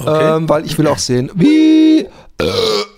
Okay. 0.00 0.36
Ähm, 0.36 0.48
weil 0.48 0.64
ich 0.64 0.78
will 0.78 0.86
auch 0.86 0.98
sehen, 0.98 1.30
wie, 1.34 2.00
äh, 2.00 2.44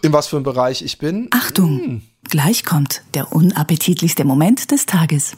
in 0.02 0.12
was 0.12 0.28
für 0.28 0.36
einem 0.36 0.44
Bereich 0.44 0.83
ich 0.83 0.99
bin. 0.99 1.28
Achtung, 1.30 1.80
hm. 1.80 2.02
gleich 2.28 2.64
kommt 2.64 3.02
der 3.14 3.32
unappetitlichste 3.32 4.25
Moment 4.25 4.71
des 4.71 4.87
Tages. 4.87 5.33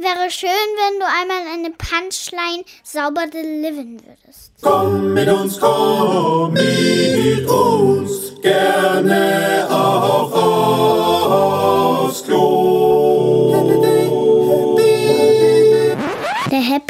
Wäre 0.00 0.30
schön, 0.30 0.48
wenn 0.48 1.00
du 1.00 1.06
einmal 1.06 1.42
eine 1.52 1.70
Punchline 1.70 2.64
sauber 2.82 3.26
delivern 3.26 4.00
würdest. 4.04 4.52
Komm 4.62 5.12
mit 5.12 5.28
uns, 5.28 5.58
komm 5.58 6.52
mit 6.52 7.46
uns, 7.48 8.40
gerne 8.42 9.66
auch 9.70 10.32
aufs 12.08 12.24
Klo. 12.24 12.57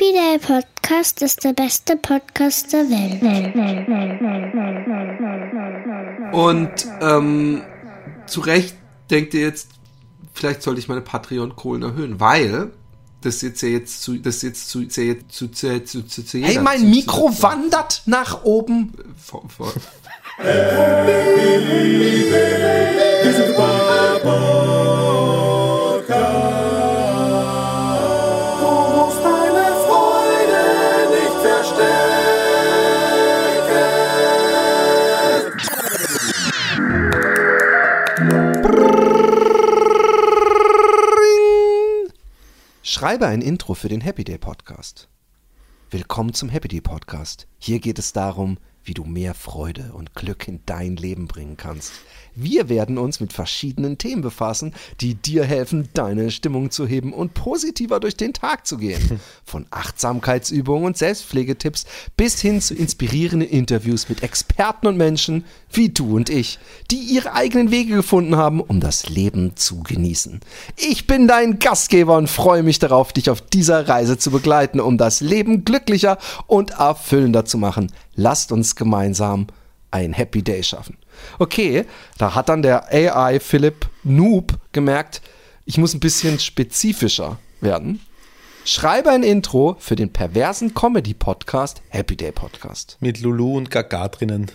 Happy 0.01 0.13
Day 0.13 0.39
Podcast 0.39 1.23
ist 1.23 1.43
der 1.43 1.55
beste 1.55 1.97
Podcast 1.97 2.73
der 2.73 2.85
Welt. 2.89 3.21
Und 6.33 6.71
ähm, 7.01 7.63
zu 8.27 8.41
Recht 8.43 8.77
denkt 9.11 9.35
ihr 9.35 9.41
jetzt, 9.41 9.71
vielleicht 10.33 10.63
sollte 10.63 10.79
ich 10.79 10.87
meine 10.87 11.01
Patreon-Kohlen 11.01 11.83
erhöhen, 11.83 12.21
weil 12.21 12.71
das 13.23 13.43
jetzt 13.43 13.61
ja 13.63 13.71
jetzt 13.71 14.03
zu, 14.03 14.19
das 14.19 14.43
jetzt 14.43 14.71
zu, 14.71 14.87
zu, 14.87 15.19
zu, 15.29 15.51
zu, 15.51 15.85
zu, 15.85 16.07
zu, 16.07 16.25
zu 16.25 16.39
Hey, 16.39 16.61
mein 16.61 16.89
Mikro 16.89 17.33
zu, 17.33 17.43
wandert 17.43 18.03
nach 18.07 18.45
oben. 18.45 18.93
Vor, 19.17 19.49
vor. 19.49 19.73
Schreibe 42.91 43.27
ein 43.27 43.43
Intro 43.43 43.75
für 43.75 43.91
den 43.91 44.01
Happy 44.01 44.25
Day 44.25 44.39
Podcast. 44.39 45.11
Willkommen 45.91 46.33
zum 46.33 46.49
Happy 46.49 46.69
Day 46.69 46.81
Podcast. 46.81 47.47
Hier 47.59 47.81
geht 47.81 47.99
es 47.99 48.15
darum, 48.15 48.57
wie 48.83 48.95
du 48.95 49.05
mehr 49.05 49.35
Freude 49.35 49.93
und 49.93 50.15
Glück 50.15 50.49
in 50.49 50.61
dein 50.65 50.97
Leben 50.97 51.29
bringen 51.29 51.59
kannst. 51.59 51.93
Wir 52.35 52.69
werden 52.69 52.99
uns 52.99 53.21
mit 53.21 53.33
verschiedenen 53.33 53.99
Themen 53.99 54.23
befassen, 54.23 54.75
die 55.01 55.15
dir 55.15 55.45
helfen, 55.45 55.89
deine 55.95 56.31
Stimmung 56.31 56.71
zu 56.71 56.87
heben 56.87 57.13
und 57.13 57.35
positiver 57.35 58.01
durch 58.01 58.17
den 58.17 58.33
Tag 58.33 58.67
zu 58.67 58.79
gehen. 58.79 59.21
Von 59.45 59.67
Achtsamkeitsübungen 59.71 60.85
und 60.85 60.97
Selbstpflegetipps 60.97 61.87
bis 62.17 62.41
hin 62.41 62.61
zu 62.61 62.75
inspirierenden 62.75 63.49
Interviews 63.49 64.09
mit 64.09 64.23
Experten 64.23 64.87
und 64.87 64.97
Menschen 64.97 65.45
wie 65.73 65.89
du 65.89 66.17
und 66.17 66.31
ich, 66.31 66.59
die 66.91 66.99
ihre 66.99 67.33
eigenen 67.33 67.71
Wege 67.71 67.95
gefunden 67.97 68.37
haben, 68.37 68.61
um 68.61 68.81
das 68.81 69.09
Leben 69.09 69.57
zu 69.57 69.83
genießen. 69.83 70.41
Ich 70.77 71.07
bin 71.07 71.29
dein 71.29 71.59
Gastgeber 71.59 72.17
und 72.17 72.29
freue 72.29 72.63
mich 72.63 72.79
darauf, 72.79 73.13
dich 73.13 73.31
auf 73.31 73.41
dieser 73.41 73.89
Reise 73.89 74.19
zu 74.19 74.31
begleiten, 74.31 74.81
um 74.81 74.99
das 74.99 75.21
Leben 75.21 75.65
glücklicher 75.65 76.19
und 76.47 76.71
erfüllender 76.71 77.45
zu 77.45 77.59
machen. 77.59 77.93
Lasst 78.15 78.53
uns 78.53 78.77
gemeinsam 78.77 79.47
ein 79.91 80.13
Happy 80.13 80.43
Day 80.43 80.63
schaffen. 80.63 80.97
Okay, 81.39 81.85
da 82.19 82.35
hat 82.35 82.49
dann 82.49 82.63
der 82.63 82.93
AI 82.93 83.41
Philipp 83.41 83.89
Noob 84.05 84.59
gemerkt, 84.73 85.23
ich 85.65 85.79
muss 85.79 85.95
ein 85.95 86.01
bisschen 86.01 86.39
spezifischer 86.39 87.39
werden. 87.61 88.01
Schreibe 88.65 89.11
ein 89.11 89.23
Intro 89.23 89.77
für 89.79 89.97
den 89.97 90.13
perversen 90.13 90.75
Comedy-Podcast 90.75 91.83
Happy 91.89 92.17
Day 92.17 92.33
Podcast. 92.33 92.99
Mit 93.01 93.21
Lulu 93.21 93.57
und 93.57 93.71
Gaga 93.71 94.09
drinnen. 94.09 94.51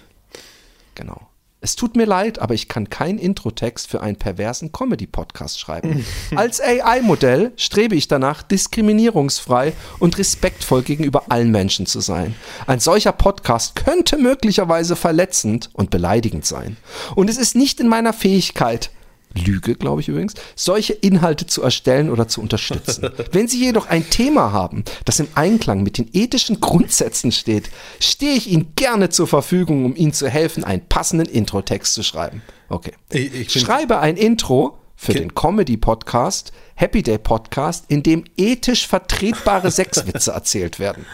Genau. 0.95 1.32
Es 1.63 1.77
tut 1.77 1.95
mir 1.95 2.05
leid, 2.05 2.39
aber 2.39 2.53
ich 2.53 2.67
kann 2.67 2.89
keinen 2.89 3.17
Introtext 3.17 3.87
für 3.87 4.01
einen 4.01 4.17
perversen 4.17 4.73
Comedy-Podcast 4.73 5.61
schreiben. 5.61 6.05
Als 6.35 6.59
AI-Modell 6.59 7.53
strebe 7.55 7.95
ich 7.95 8.09
danach, 8.09 8.43
diskriminierungsfrei 8.43 9.71
und 9.97 10.17
respektvoll 10.17 10.81
gegenüber 10.81 11.23
allen 11.29 11.51
Menschen 11.51 11.85
zu 11.85 12.01
sein. 12.01 12.35
Ein 12.67 12.81
solcher 12.81 13.13
Podcast 13.13 13.77
könnte 13.77 14.17
möglicherweise 14.17 14.97
verletzend 14.97 15.69
und 15.71 15.89
beleidigend 15.89 16.45
sein. 16.45 16.75
Und 17.15 17.29
es 17.29 17.37
ist 17.37 17.55
nicht 17.55 17.79
in 17.79 17.87
meiner 17.87 18.11
Fähigkeit, 18.11 18.91
Lüge, 19.35 19.75
glaube 19.75 20.01
ich 20.01 20.07
übrigens, 20.07 20.33
solche 20.55 20.93
Inhalte 20.93 21.47
zu 21.47 21.61
erstellen 21.61 22.09
oder 22.09 22.27
zu 22.27 22.41
unterstützen. 22.41 23.09
Wenn 23.31 23.47
Sie 23.47 23.59
jedoch 23.59 23.87
ein 23.87 24.09
Thema 24.09 24.51
haben, 24.51 24.83
das 25.05 25.19
im 25.19 25.27
Einklang 25.35 25.83
mit 25.83 25.97
den 25.97 26.09
ethischen 26.13 26.59
Grundsätzen 26.59 27.31
steht, 27.31 27.69
stehe 27.99 28.35
ich 28.35 28.49
Ihnen 28.49 28.73
gerne 28.75 29.09
zur 29.09 29.27
Verfügung, 29.27 29.85
um 29.85 29.95
Ihnen 29.95 30.13
zu 30.13 30.29
helfen, 30.29 30.63
einen 30.63 30.85
passenden 30.87 31.27
Intro-Text 31.27 31.93
zu 31.93 32.03
schreiben. 32.03 32.41
Okay. 32.69 32.93
Ich, 33.09 33.33
ich 33.33 33.51
Schreibe 33.51 33.99
ein 33.99 34.17
Intro 34.17 34.77
für 34.95 35.11
okay. 35.11 35.19
den 35.19 35.35
Comedy-Podcast, 35.35 36.51
Happy 36.75 37.03
Day 37.03 37.17
Podcast, 37.17 37.85
in 37.87 38.03
dem 38.03 38.23
ethisch 38.37 38.87
vertretbare 38.87 39.69
Sexwitze 39.71 40.31
erzählt 40.31 40.79
werden. 40.79 41.05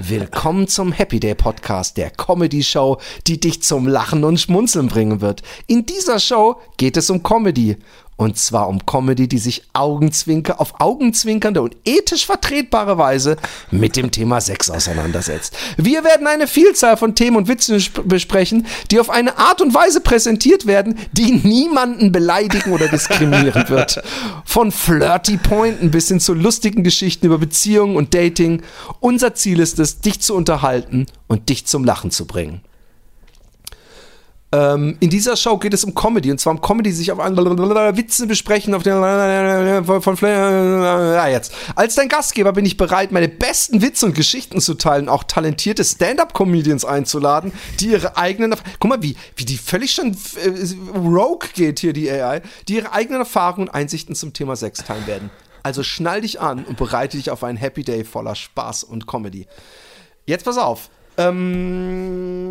Willkommen 0.00 0.68
zum 0.68 0.92
Happy 0.92 1.18
Day 1.18 1.34
Podcast, 1.34 1.96
der 1.96 2.10
Comedy 2.10 2.62
Show, 2.62 2.98
die 3.26 3.40
dich 3.40 3.64
zum 3.64 3.88
Lachen 3.88 4.22
und 4.22 4.38
Schmunzeln 4.38 4.86
bringen 4.86 5.20
wird. 5.20 5.42
In 5.66 5.86
dieser 5.86 6.20
Show 6.20 6.60
geht 6.76 6.96
es 6.96 7.10
um 7.10 7.24
Comedy 7.24 7.76
und 8.18 8.36
zwar 8.36 8.68
um 8.68 8.84
Comedy, 8.84 9.28
die 9.28 9.38
sich 9.38 9.62
Augenzwinker 9.72 10.60
auf 10.60 10.80
augenzwinkernde 10.80 11.62
und 11.62 11.76
ethisch 11.84 12.26
vertretbare 12.26 12.98
Weise 12.98 13.36
mit 13.70 13.96
dem 13.96 14.10
Thema 14.10 14.40
Sex 14.40 14.68
auseinandersetzt. 14.70 15.56
Wir 15.76 16.02
werden 16.02 16.26
eine 16.26 16.48
Vielzahl 16.48 16.96
von 16.96 17.14
Themen 17.14 17.36
und 17.36 17.48
Witzen 17.48 17.82
besprechen, 18.04 18.66
die 18.90 18.98
auf 18.98 19.08
eine 19.08 19.38
Art 19.38 19.62
und 19.62 19.72
Weise 19.72 20.00
präsentiert 20.00 20.66
werden, 20.66 20.98
die 21.12 21.30
niemanden 21.30 22.10
beleidigen 22.10 22.72
oder 22.72 22.88
diskriminieren 22.88 23.68
wird. 23.68 24.02
Von 24.44 24.72
flirty 24.72 25.36
Pointen 25.36 25.92
bis 25.92 26.08
hin 26.08 26.18
zu 26.18 26.34
lustigen 26.34 26.82
Geschichten 26.82 27.26
über 27.26 27.38
Beziehungen 27.38 27.96
und 27.96 28.14
Dating. 28.14 28.62
Unser 28.98 29.34
Ziel 29.36 29.60
ist 29.60 29.78
es, 29.78 30.00
dich 30.00 30.20
zu 30.20 30.34
unterhalten 30.34 31.06
und 31.28 31.48
dich 31.48 31.66
zum 31.66 31.84
Lachen 31.84 32.10
zu 32.10 32.26
bringen. 32.26 32.62
Ähm, 34.50 34.96
in 35.00 35.10
dieser 35.10 35.36
Show 35.36 35.58
geht 35.58 35.74
es 35.74 35.84
um 35.84 35.94
Comedy 35.94 36.30
und 36.30 36.38
zwar 36.38 36.54
um 36.54 36.62
Comedy, 36.62 36.90
sich 36.90 37.12
auf 37.12 37.18
Witze 37.18 38.26
besprechen 38.26 38.74
auf 38.74 38.82
den 38.82 38.94
von 40.02 40.16
ja, 40.22 41.28
jetzt. 41.28 41.52
Als 41.74 41.96
dein 41.96 42.08
Gastgeber 42.08 42.52
bin 42.52 42.64
ich 42.64 42.78
bereit, 42.78 43.12
meine 43.12 43.28
besten 43.28 43.82
Witze 43.82 44.06
und 44.06 44.14
Geschichten 44.14 44.62
zu 44.62 44.74
teilen, 44.74 45.10
auch 45.10 45.24
talentierte 45.24 45.84
Stand-up-Comedians 45.84 46.86
einzuladen, 46.86 47.52
die 47.80 47.88
ihre 47.88 48.16
eigenen, 48.16 48.54
guck 48.78 48.88
mal, 48.88 49.02
wie 49.02 49.16
wie 49.36 49.44
die 49.44 49.58
völlig 49.58 49.92
schon 49.92 50.16
äh, 50.42 50.98
rogue 50.98 51.48
geht 51.52 51.80
hier 51.80 51.92
die 51.92 52.10
AI, 52.10 52.40
die 52.68 52.76
ihre 52.76 52.92
eigenen 52.92 53.20
Erfahrungen 53.20 53.68
und 53.68 53.74
Einsichten 53.74 54.14
zum 54.14 54.32
Thema 54.32 54.56
Sex 54.56 54.82
teilen 54.82 55.06
werden. 55.06 55.30
Also 55.62 55.82
schnall 55.82 56.22
dich 56.22 56.40
an 56.40 56.64
und 56.64 56.78
bereite 56.78 57.18
dich 57.18 57.30
auf 57.30 57.44
einen 57.44 57.58
Happy 57.58 57.84
Day 57.84 58.04
voller 58.04 58.34
Spaß 58.34 58.84
und 58.84 59.06
Comedy. 59.06 59.46
Jetzt 60.24 60.46
pass 60.46 60.56
auf. 60.56 60.88
Ähm, 61.18 62.48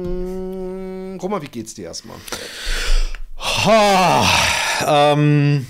Roma, 1.21 1.41
wie 1.41 1.47
geht's 1.47 1.73
dir 1.73 1.85
erstmal? 1.85 2.17
Ha, 3.37 4.25
ähm. 4.85 5.65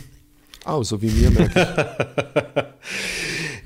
Oh, 0.66 0.82
so 0.84 1.00
wie 1.02 1.10
mir, 1.10 1.30
merke 1.30 2.66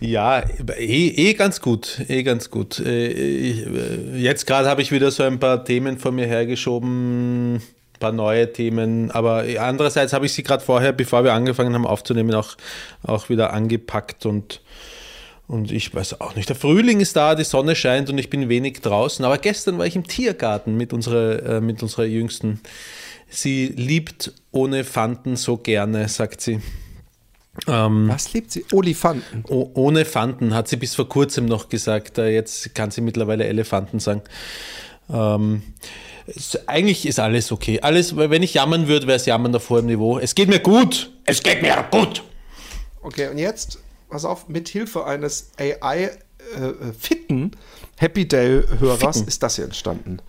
ich. 0.01 0.09
ja, 0.11 0.43
eh, 0.77 1.07
eh 1.07 1.33
ganz 1.33 1.61
gut, 1.61 2.01
eh 2.09 2.23
ganz 2.23 2.51
gut. 2.51 2.79
Äh, 2.79 3.51
äh, 3.53 4.17
jetzt 4.17 4.45
gerade 4.45 4.67
habe 4.67 4.81
ich 4.81 4.91
wieder 4.91 5.09
so 5.11 5.23
ein 5.23 5.39
paar 5.39 5.63
Themen 5.63 5.97
von 5.97 6.13
mir 6.13 6.27
hergeschoben, 6.27 7.55
ein 7.55 7.61
paar 7.99 8.11
neue 8.11 8.51
Themen, 8.51 9.11
aber 9.11 9.45
andererseits 9.59 10.11
habe 10.13 10.25
ich 10.25 10.33
sie 10.33 10.43
gerade 10.43 10.63
vorher, 10.63 10.91
bevor 10.91 11.23
wir 11.23 11.33
angefangen 11.33 11.73
haben 11.73 11.87
aufzunehmen, 11.87 12.35
auch, 12.35 12.57
auch 13.03 13.29
wieder 13.29 13.53
angepackt 13.53 14.25
und 14.25 14.59
und 15.51 15.69
ich 15.69 15.93
weiß 15.93 16.21
auch 16.21 16.35
nicht. 16.35 16.47
Der 16.47 16.55
Frühling 16.55 17.01
ist 17.01 17.17
da, 17.17 17.35
die 17.35 17.43
Sonne 17.43 17.75
scheint 17.75 18.09
und 18.09 18.17
ich 18.17 18.29
bin 18.29 18.47
wenig 18.47 18.79
draußen. 18.79 19.25
Aber 19.25 19.37
gestern 19.37 19.77
war 19.77 19.85
ich 19.85 19.97
im 19.97 20.07
Tiergarten 20.07 20.77
mit 20.77 20.93
unserer, 20.93 21.57
äh, 21.57 21.61
mit 21.61 21.83
unserer 21.83 22.05
Jüngsten. 22.05 22.61
Sie 23.27 23.67
liebt 23.67 24.31
Elefanten 24.53 25.35
so 25.35 25.57
gerne, 25.57 26.07
sagt 26.07 26.39
sie. 26.39 26.61
Ähm, 27.67 28.07
Was 28.07 28.31
liebt 28.31 28.49
sie? 28.49 28.63
Olifanten. 28.71 29.43
ohne 29.49 30.05
Fanten, 30.05 30.53
hat 30.53 30.69
sie 30.69 30.77
bis 30.77 30.95
vor 30.95 31.09
kurzem 31.09 31.47
noch 31.47 31.67
gesagt. 31.67 32.17
Äh, 32.17 32.29
jetzt 32.29 32.73
kann 32.73 32.91
sie 32.91 33.01
mittlerweile 33.01 33.45
Elefanten 33.45 33.99
sagen. 33.99 34.21
Ähm, 35.11 35.63
es, 36.27 36.65
eigentlich 36.65 37.05
ist 37.05 37.19
alles 37.19 37.51
okay. 37.51 37.81
Alles, 37.81 38.15
wenn 38.15 38.41
ich 38.41 38.53
jammern 38.53 38.87
würde, 38.87 39.05
wäre 39.05 39.17
es 39.17 39.25
jammern 39.25 39.53
auf 39.53 39.69
hohem 39.69 39.87
Niveau. 39.87 40.17
Es 40.17 40.33
geht 40.33 40.47
mir 40.47 40.59
gut. 40.59 41.11
Es 41.25 41.43
geht 41.43 41.61
mir 41.61 41.85
gut. 41.91 42.23
Okay, 43.01 43.27
und 43.27 43.37
jetzt 43.37 43.80
pass 44.11 44.25
auf, 44.25 44.47
mit 44.49 44.67
Hilfe 44.69 45.05
eines 45.05 45.51
AI 45.57 45.97
äh, 45.97 46.09
äh, 46.57 46.93
fitten 46.99 47.51
Happy 47.97 48.27
Day 48.27 48.61
Hörers 48.79 49.17
ist 49.17 49.41
das 49.41 49.55
hier 49.55 49.65
entstanden. 49.65 50.21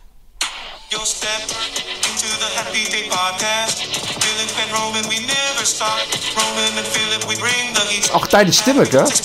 Your 0.93 1.05
step 1.05 1.43
into 2.05 2.27
the 2.39 2.47
Happy 2.57 2.85
Day 2.85 3.09
Podcast, 3.09 3.83
feeling 4.21 4.49
and 4.63 4.73
Roman, 4.73 5.05
we 5.11 5.19
never 5.21 5.65
stop. 5.65 5.99
Roman 6.37 6.79
and 6.79 6.87
Philip, 6.87 7.27
we 7.29 7.35
bring 7.37 7.75
the 7.75 7.81
heat. 7.89 8.11
Auch 8.15 8.27
deine 8.27 8.53
Stimme, 8.53 8.87
gell? 8.87 9.05
Taking 9.05 9.25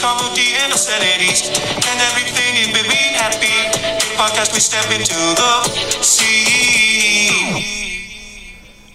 comedy 0.00 0.54
and 0.62 0.72
obscenities. 0.72 1.48
And 1.48 2.00
everything 2.12 2.56
in 2.66 2.72
between 2.72 3.14
happy. 3.14 3.70
Podcast, 4.16 4.54
we 4.54 4.60
step 4.60 4.88
into 4.92 5.34
the 5.34 5.62
sea. 6.02 7.30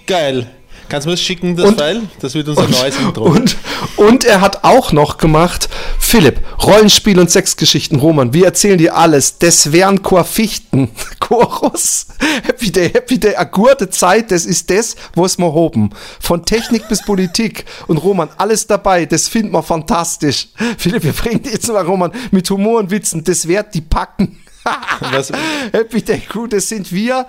Geil. 0.05 0.47
Kannst 0.87 1.05
du 1.05 1.09
mir 1.09 1.15
das 1.15 1.21
schicken, 1.21 1.55
das 1.55 1.65
Und- 1.65 1.79
File? 1.79 2.01
Das 2.19 2.33
wird 2.35 2.47
unser 2.47 2.67
neues 2.67 2.97
Intro. 2.99 3.23
Und, 3.25 3.57
und 3.97 4.23
er 4.23 4.41
hat 4.41 4.63
auch 4.63 4.91
noch 4.91 5.17
gemacht, 5.17 5.67
Philipp, 5.99 6.41
Rollenspiel 6.63 7.19
und 7.19 7.31
Sexgeschichten, 7.31 7.99
Roman, 7.99 8.33
wir 8.33 8.45
erzählen 8.45 8.77
dir 8.77 8.95
alles. 8.95 9.37
Das 9.39 9.71
wären 9.71 10.03
Chorfichten, 10.03 10.89
Chorus, 11.19 12.07
Happy 12.43 12.71
Day, 12.71 12.89
Happy 12.91 13.19
Day, 13.19 13.35
a 13.35 13.43
gute 13.45 13.89
Zeit, 13.89 14.31
das 14.31 14.45
ist 14.45 14.69
das, 14.69 14.95
wo 15.15 15.25
es 15.25 15.37
wir 15.37 15.51
hoben. 15.53 15.89
Von 16.19 16.45
Technik 16.45 16.87
bis 16.87 17.01
Politik. 17.01 17.65
Und 17.87 17.97
Roman, 17.97 18.29
alles 18.37 18.67
dabei, 18.67 19.05
das 19.05 19.27
finden 19.27 19.51
wir 19.53 19.63
fantastisch. 19.63 20.49
Philipp, 20.77 21.03
wir 21.03 21.13
bringen 21.13 21.41
dir 21.41 21.51
jetzt 21.51 21.67
mal, 21.67 21.83
Roman, 21.83 22.11
mit 22.31 22.49
Humor 22.49 22.79
und 22.79 22.91
Witzen, 22.91 23.23
das 23.23 23.47
wird 23.47 23.73
die 23.73 23.81
packen. 23.81 24.37
Happy 25.71 26.01
Day 26.01 26.21
Crew, 26.27 26.47
das 26.47 26.69
sind 26.69 26.91
wir. 26.91 27.27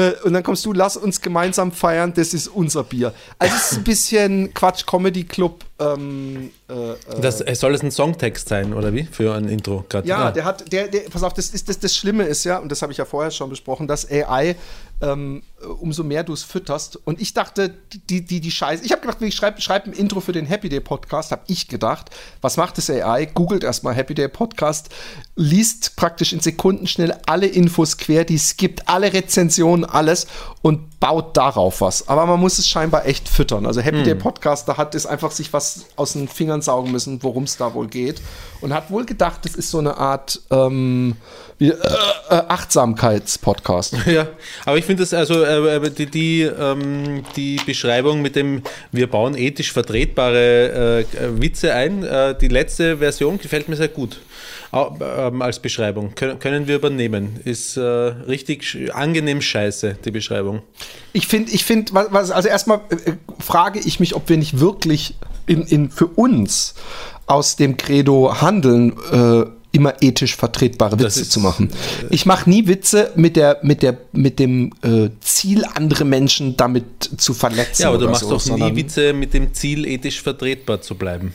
Äh, 0.00 0.14
Und 0.24 0.32
dann 0.32 0.42
kommst 0.42 0.64
du, 0.64 0.72
lass 0.72 0.96
uns 0.96 1.20
gemeinsam 1.20 1.72
feiern, 1.72 2.12
das 2.14 2.32
ist 2.34 2.48
unser 2.48 2.84
Bier. 2.84 3.12
Also 3.38 3.54
es 3.56 3.72
ist 3.72 3.78
ein 3.78 3.84
bisschen 3.84 4.54
Quatsch 4.54 4.86
Comedy 4.86 5.24
Club. 5.24 5.64
Ähm, 5.78 6.50
äh, 6.68 6.72
äh, 6.92 6.96
Das, 7.20 7.40
äh, 7.40 7.54
soll 7.54 7.74
es 7.74 7.82
ein 7.82 7.90
Songtext 7.90 8.48
sein, 8.48 8.72
oder 8.74 8.92
wie? 8.92 9.04
Für 9.04 9.34
ein 9.34 9.48
Intro 9.48 9.84
gerade. 9.88 10.06
ja, 10.08 10.26
Ah. 10.26 10.30
der 10.30 10.44
hat, 10.44 10.70
der, 10.72 10.88
der, 10.88 11.00
pass 11.10 11.22
auf, 11.22 11.32
das 11.34 11.48
ist 11.50 11.68
das, 11.68 11.78
das 11.78 11.94
Schlimme 11.96 12.24
ist 12.24 12.44
ja, 12.44 12.58
und 12.58 12.70
das 12.70 12.82
habe 12.82 12.92
ich 12.92 12.98
ja 12.98 13.04
vorher 13.04 13.30
schon 13.30 13.48
besprochen, 13.50 13.86
dass 13.88 14.10
AI, 14.10 14.56
ähm, 15.02 15.42
umso 15.66 16.04
mehr 16.04 16.24
du 16.24 16.32
es 16.32 16.42
fütterst. 16.42 16.96
Und 17.04 17.20
ich 17.20 17.34
dachte, 17.34 17.74
die, 18.08 18.24
die, 18.24 18.40
die 18.40 18.50
Scheiße, 18.50 18.84
ich 18.84 18.92
habe 18.92 19.02
gedacht, 19.02 19.20
ich 19.20 19.34
schreibe 19.34 19.60
schreib 19.60 19.86
ein 19.86 19.92
Intro 19.92 20.20
für 20.20 20.32
den 20.32 20.46
Happy 20.46 20.68
Day 20.68 20.80
Podcast, 20.80 21.32
habe 21.32 21.42
ich 21.46 21.68
gedacht. 21.68 22.10
Was 22.40 22.56
macht 22.56 22.78
das 22.78 22.88
AI? 22.88 23.26
Googelt 23.26 23.64
erstmal 23.64 23.94
Happy 23.94 24.14
Day 24.14 24.28
Podcast, 24.28 24.88
liest 25.36 25.96
praktisch 25.96 26.32
in 26.32 26.40
Sekunden 26.40 26.86
schnell 26.86 27.14
alle 27.26 27.46
Infos 27.46 27.98
quer, 27.98 28.24
die 28.24 28.36
es 28.36 28.56
gibt, 28.56 28.88
alle 28.88 29.12
Rezensionen, 29.12 29.84
alles 29.84 30.26
und 30.62 31.00
baut 31.00 31.36
darauf 31.36 31.80
was. 31.80 32.08
Aber 32.08 32.26
man 32.26 32.40
muss 32.40 32.58
es 32.58 32.68
scheinbar 32.68 33.06
echt 33.06 33.28
füttern. 33.28 33.66
Also 33.66 33.80
Happy 33.80 34.02
Day 34.02 34.14
Podcast, 34.14 34.68
da 34.68 34.76
hat 34.76 34.94
es 34.94 35.06
einfach 35.06 35.30
sich 35.30 35.52
was 35.52 35.86
aus 35.96 36.12
den 36.12 36.28
Fingern 36.28 36.62
saugen 36.62 36.92
müssen, 36.92 37.22
worum 37.22 37.44
es 37.44 37.56
da 37.56 37.74
wohl 37.74 37.88
geht. 37.88 38.20
Und 38.60 38.74
hat 38.74 38.90
wohl 38.90 39.06
gedacht, 39.06 39.44
das 39.44 39.54
ist 39.54 39.70
so 39.70 39.78
eine 39.78 39.96
Art 39.96 40.40
ähm, 40.50 41.16
wie, 41.60 41.68
äh, 41.68 41.74
äh, 42.30 42.34
Achtsamkeits-Podcast. 42.48 43.94
Ja, 44.10 44.26
aber 44.64 44.76
ich 44.76 44.84
finde 44.84 45.02
das 45.02 45.14
also 45.14 45.44
äh, 45.50 45.76
äh, 45.76 45.90
die, 45.90 46.06
die, 46.06 46.42
ähm, 46.42 47.22
die 47.36 47.60
Beschreibung 47.66 48.22
mit 48.22 48.36
dem 48.36 48.62
wir 48.92 49.06
bauen 49.08 49.36
ethisch 49.36 49.72
vertretbare 49.72 51.04
äh, 51.04 51.40
Witze 51.40 51.74
ein, 51.74 52.04
äh, 52.04 52.34
die 52.38 52.48
letzte 52.48 52.98
Version 52.98 53.38
gefällt 53.38 53.68
mir 53.68 53.76
sehr 53.76 53.88
gut. 53.88 54.20
Ähm, 54.72 55.42
als 55.42 55.58
Beschreibung. 55.58 56.14
Können, 56.14 56.38
können 56.38 56.68
wir 56.68 56.76
übernehmen. 56.76 57.40
Ist 57.44 57.76
äh, 57.76 57.80
richtig 57.80 58.94
angenehm 58.94 59.40
scheiße, 59.40 59.98
die 60.04 60.12
Beschreibung. 60.12 60.62
Ich 61.12 61.26
finde, 61.26 61.50
ich 61.50 61.64
finde, 61.64 61.92
also 61.96 62.48
erstmal 62.48 62.78
äh, 62.90 63.14
frage 63.40 63.80
ich 63.80 63.98
mich, 63.98 64.14
ob 64.14 64.28
wir 64.28 64.36
nicht 64.36 64.60
wirklich 64.60 65.16
in, 65.46 65.62
in 65.62 65.90
für 65.90 66.06
uns 66.06 66.74
aus 67.26 67.56
dem 67.56 67.76
Credo 67.76 68.40
handeln, 68.40 68.92
äh, 69.12 69.46
immer 69.72 69.94
ethisch 70.00 70.36
vertretbare 70.36 70.98
Witze 70.98 71.20
ist, 71.20 71.32
zu 71.32 71.40
machen. 71.40 71.70
Ich 72.10 72.26
mache 72.26 72.48
nie 72.48 72.66
Witze 72.66 73.12
mit 73.14 73.36
der, 73.36 73.58
mit 73.62 73.82
der, 73.82 73.98
mit 74.12 74.38
dem 74.38 74.72
äh, 74.82 75.10
Ziel, 75.20 75.64
andere 75.64 76.04
Menschen 76.04 76.56
damit 76.56 76.84
zu 77.16 77.34
verletzen. 77.34 77.82
Ja, 77.82 77.88
aber 77.88 77.98
du 77.98 78.08
machst 78.08 78.22
so, 78.22 78.30
doch 78.30 78.56
nie 78.56 78.76
Witze 78.76 79.12
mit 79.12 79.32
dem 79.34 79.54
Ziel, 79.54 79.86
ethisch 79.86 80.22
vertretbar 80.22 80.80
zu 80.80 80.94
bleiben. 80.96 81.32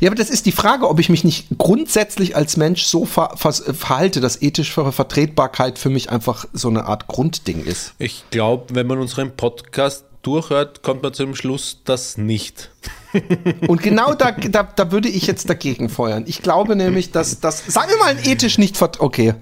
Ja, 0.00 0.08
aber 0.08 0.16
das 0.16 0.30
ist 0.30 0.46
die 0.46 0.52
Frage, 0.52 0.88
ob 0.88 0.98
ich 0.98 1.08
mich 1.08 1.24
nicht 1.24 1.46
grundsätzlich 1.58 2.36
als 2.36 2.56
Mensch 2.56 2.84
so 2.84 3.04
ver 3.04 3.34
ver 3.36 3.52
verhalte, 3.52 4.20
dass 4.20 4.40
ethische 4.40 4.90
Vertretbarkeit 4.92 5.78
für 5.78 5.90
mich 5.90 6.10
einfach 6.10 6.46
so 6.52 6.68
eine 6.68 6.86
Art 6.86 7.06
Grundding 7.06 7.64
ist. 7.64 7.92
Ich 7.98 8.24
glaube, 8.30 8.74
wenn 8.74 8.86
man 8.86 8.98
unseren 8.98 9.36
Podcast 9.36 10.04
durchhört, 10.24 10.82
kommt 10.82 11.02
man 11.02 11.14
zu 11.14 11.24
dem 11.24 11.34
Schluss, 11.36 11.80
dass 11.84 12.16
nicht. 12.18 12.70
Und 13.68 13.82
genau 13.82 14.14
da, 14.14 14.32
da, 14.32 14.64
da 14.64 14.90
würde 14.90 15.08
ich 15.08 15.26
jetzt 15.26 15.48
dagegen 15.48 15.88
feuern. 15.88 16.24
Ich 16.26 16.42
glaube 16.42 16.74
nämlich, 16.76 17.12
dass 17.12 17.38
das, 17.40 17.64
sagen 17.66 17.90
wir 17.90 17.98
mal, 17.98 18.16
ethisch 18.26 18.58
nicht 18.58 18.76
vert 18.76 19.00
okay. 19.00 19.34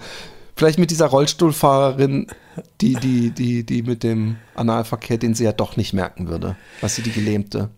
Vielleicht 0.55 0.79
mit 0.79 0.91
dieser 0.91 1.07
Rollstuhlfahrerin, 1.07 2.27
die, 2.83 2.95
die, 2.97 3.31
die, 3.31 3.65
die 3.65 3.83
mit 3.83 4.03
dem 4.03 4.37
Analverkehr, 4.55 5.17
den 5.17 5.35
sie 5.35 5.45
ja 5.45 5.53
doch 5.53 5.77
nicht 5.79 5.95
merken 5.95 6.29
würde. 6.29 6.57
Was 6.83 6.97
sie 6.97 7.03
die 7.03 7.13
Gelähmte. 7.13 7.71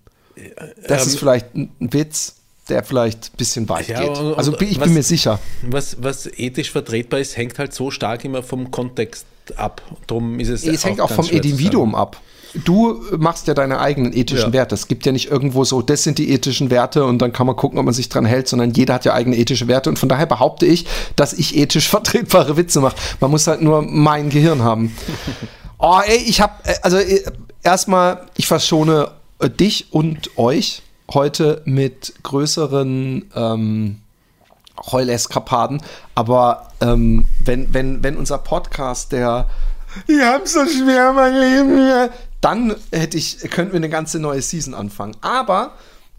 Das 0.88 1.02
Ähm, 1.02 1.08
ist 1.08 1.18
vielleicht 1.20 1.54
ein 1.54 1.70
Witz, 1.78 2.34
der 2.68 2.82
vielleicht 2.82 3.32
ein 3.32 3.36
bisschen 3.36 3.68
weit 3.68 3.86
Ja, 3.86 4.00
geht. 4.00 4.18
und- 4.18 4.34
Also 4.34 4.58
ich 4.58 4.80
was- 4.80 4.84
bin 4.86 4.94
mir 4.94 5.02
sicher. 5.04 5.38
Was, 5.62 6.02
was 6.02 6.26
ethisch 6.26 6.72
vertretbar 6.72 7.20
ist, 7.20 7.36
hängt 7.36 7.58
halt 7.60 7.72
so 7.72 7.92
stark 7.92 8.24
immer 8.24 8.42
vom 8.42 8.72
Kontext 8.72 9.26
ab. 9.56 9.80
Darum 10.08 10.40
ist 10.40 10.48
es. 10.48 10.64
Es 10.66 10.84
hängt 10.84 11.00
auch 11.00 11.10
vom 11.10 11.28
Individuum 11.28 11.94
ab. 11.94 12.20
Du 12.64 13.02
machst 13.18 13.48
ja 13.48 13.54
deine 13.54 13.80
eigenen 13.80 14.12
ethischen 14.16 14.50
Ja. 14.50 14.52
Werte. 14.52 14.74
Es 14.74 14.86
gibt 14.86 15.04
ja 15.06 15.12
nicht 15.12 15.30
irgendwo 15.30 15.64
so, 15.64 15.82
das 15.82 16.04
sind 16.04 16.18
die 16.18 16.30
ethischen 16.30 16.70
Werte 16.70 17.04
und 17.04 17.18
dann 17.18 17.32
kann 17.32 17.46
man 17.46 17.56
gucken, 17.56 17.78
ob 17.78 17.84
man 17.84 17.94
sich 17.94 18.08
dran 18.08 18.24
hält, 18.24 18.46
sondern 18.48 18.70
jeder 18.72 18.94
hat 18.94 19.04
ja 19.04 19.12
eigene 19.12 19.36
ethische 19.36 19.66
Werte 19.66 19.90
und 19.90 19.98
von 19.98 20.08
daher 20.08 20.26
behaupte 20.26 20.66
ich, 20.66 20.86
dass 21.16 21.32
ich 21.32 21.56
ethisch 21.56 21.88
vertretbare 21.90 22.56
Witze 22.56 22.80
mache. 22.80 22.96
Man 23.20 23.30
muss 23.30 23.46
halt 23.46 23.60
nur 23.62 23.82
mein 23.82 24.30
Gehirn 24.30 24.62
haben. 24.62 24.96
Oh, 25.78 26.00
ey, 26.02 26.16
ich 26.16 26.40
hab, 26.40 26.66
äh, 26.66 26.74
also 26.80 26.96
äh, 26.96 27.22
erstmal, 27.62 28.22
ich 28.36 28.46
verschone 28.46 29.10
äh, 29.40 29.50
dich 29.50 29.92
und 29.92 30.38
euch 30.38 30.82
heute 31.12 31.60
mit 31.66 32.14
größeren 32.22 33.30
ähm, 33.34 34.00
Heuleskapaden, 34.90 35.82
aber 36.14 36.68
ähm, 36.80 37.26
wenn, 37.40 37.74
wenn, 37.74 38.02
wenn 38.02 38.16
unser 38.16 38.38
Podcast, 38.38 39.12
der 39.12 39.46
Ich 40.06 40.20
hab 40.22 40.48
so 40.48 40.60
schwer 40.66 41.12
mein 41.12 41.34
Leben 41.34 41.76
hier, 41.76 42.10
dann 42.44 42.76
hätte 42.92 43.16
ich, 43.16 43.38
könnten 43.50 43.72
wir 43.72 43.78
eine 43.78 43.88
ganze 43.88 44.18
neue 44.18 44.42
Season 44.42 44.74
anfangen. 44.74 45.16
Aber 45.22 45.76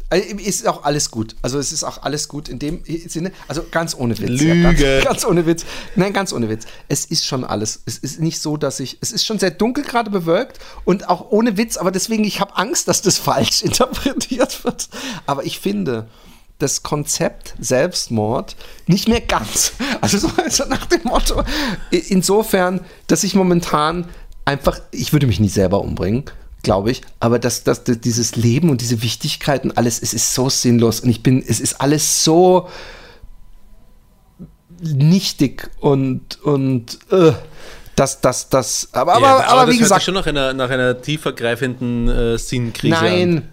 äh, 0.09 0.19
ist 0.19 0.67
auch 0.67 0.83
alles 0.83 1.11
gut. 1.11 1.35
Also 1.43 1.59
es 1.59 1.71
ist 1.71 1.83
auch 1.83 2.01
alles 2.01 2.27
gut 2.27 2.49
in 2.49 2.57
dem 2.57 2.81
Sinne, 3.07 3.31
also 3.47 3.63
ganz 3.69 3.95
ohne 3.95 4.17
Witz. 4.17 4.41
Ja, 4.41 4.53
Lüge. 4.53 5.01
ganz, 5.03 5.03
ganz 5.05 5.25
ohne 5.25 5.45
Witz. 5.45 5.65
Nein, 5.95 6.13
ganz 6.13 6.33
ohne 6.33 6.49
Witz. 6.49 6.65
Es 6.87 7.05
ist 7.05 7.27
schon 7.27 7.43
alles. 7.43 7.83
Es 7.85 7.99
ist 7.99 8.19
nicht 8.19 8.39
so, 8.39 8.57
dass 8.57 8.79
ich, 8.79 8.97
es 9.01 9.11
ist 9.11 9.23
schon 9.23 9.37
sehr 9.37 9.51
dunkel 9.51 9.83
gerade 9.83 10.09
bewölkt 10.09 10.57
und 10.83 11.09
auch 11.09 11.29
ohne 11.29 11.57
Witz, 11.57 11.77
aber 11.77 11.91
deswegen, 11.91 12.23
ich 12.23 12.41
habe 12.41 12.57
Angst, 12.57 12.87
dass 12.87 13.03
das 13.03 13.17
falsch 13.19 13.61
interpretiert 13.61 14.63
wird. 14.63 14.89
Aber 15.27 15.45
ich 15.45 15.59
finde, 15.59 16.07
das 16.57 16.83
Konzept 16.83 17.53
Selbstmord 17.59 18.55
nicht 18.87 19.07
mehr 19.07 19.21
ganz. 19.21 19.73
Also 20.01 20.17
so 20.17 20.29
also 20.37 20.65
nach 20.69 20.85
dem 20.85 21.01
Motto, 21.03 21.43
insofern, 21.91 22.81
dass 23.07 23.23
ich 23.23 23.35
momentan 23.35 24.07
einfach, 24.45 24.79
ich 24.91 25.11
würde 25.11 25.27
mich 25.27 25.39
nie 25.39 25.49
selber 25.49 25.81
umbringen, 25.81 26.25
glaube 26.63 26.91
ich, 26.91 27.01
aber 27.19 27.39
dass, 27.39 27.63
dass 27.63 27.83
dass 27.83 27.99
dieses 27.99 28.35
Leben 28.35 28.69
und 28.69 28.81
diese 28.81 29.01
Wichtigkeiten, 29.01 29.71
alles, 29.71 30.01
es 30.01 30.13
ist 30.13 30.33
so 30.33 30.49
sinnlos 30.49 30.99
und 30.99 31.09
ich 31.09 31.21
bin, 31.21 31.43
es 31.45 31.59
ist 31.59 31.81
alles 31.81 32.23
so 32.23 32.69
nichtig 34.81 35.69
und, 35.79 36.41
und, 36.43 36.99
äh, 37.11 37.33
das, 37.95 38.19
das, 38.19 38.49
das, 38.49 38.89
aber, 38.91 39.13
Ja, 39.13 39.17
aber, 39.17 39.47
aber, 39.47 39.61
das 39.61 39.67
wie 39.67 39.71
sich 39.73 39.81
gesagt, 39.81 40.03
schon 40.03 40.15
nach 40.15 40.27
einer, 40.27 40.53
nach 40.53 40.69
einer 40.69 41.01
tiefergreifenden 41.01 42.09
äh, 42.09 42.37
Sinnkrise 42.37 42.97
an. 42.97 43.03
Nein. 43.03 43.49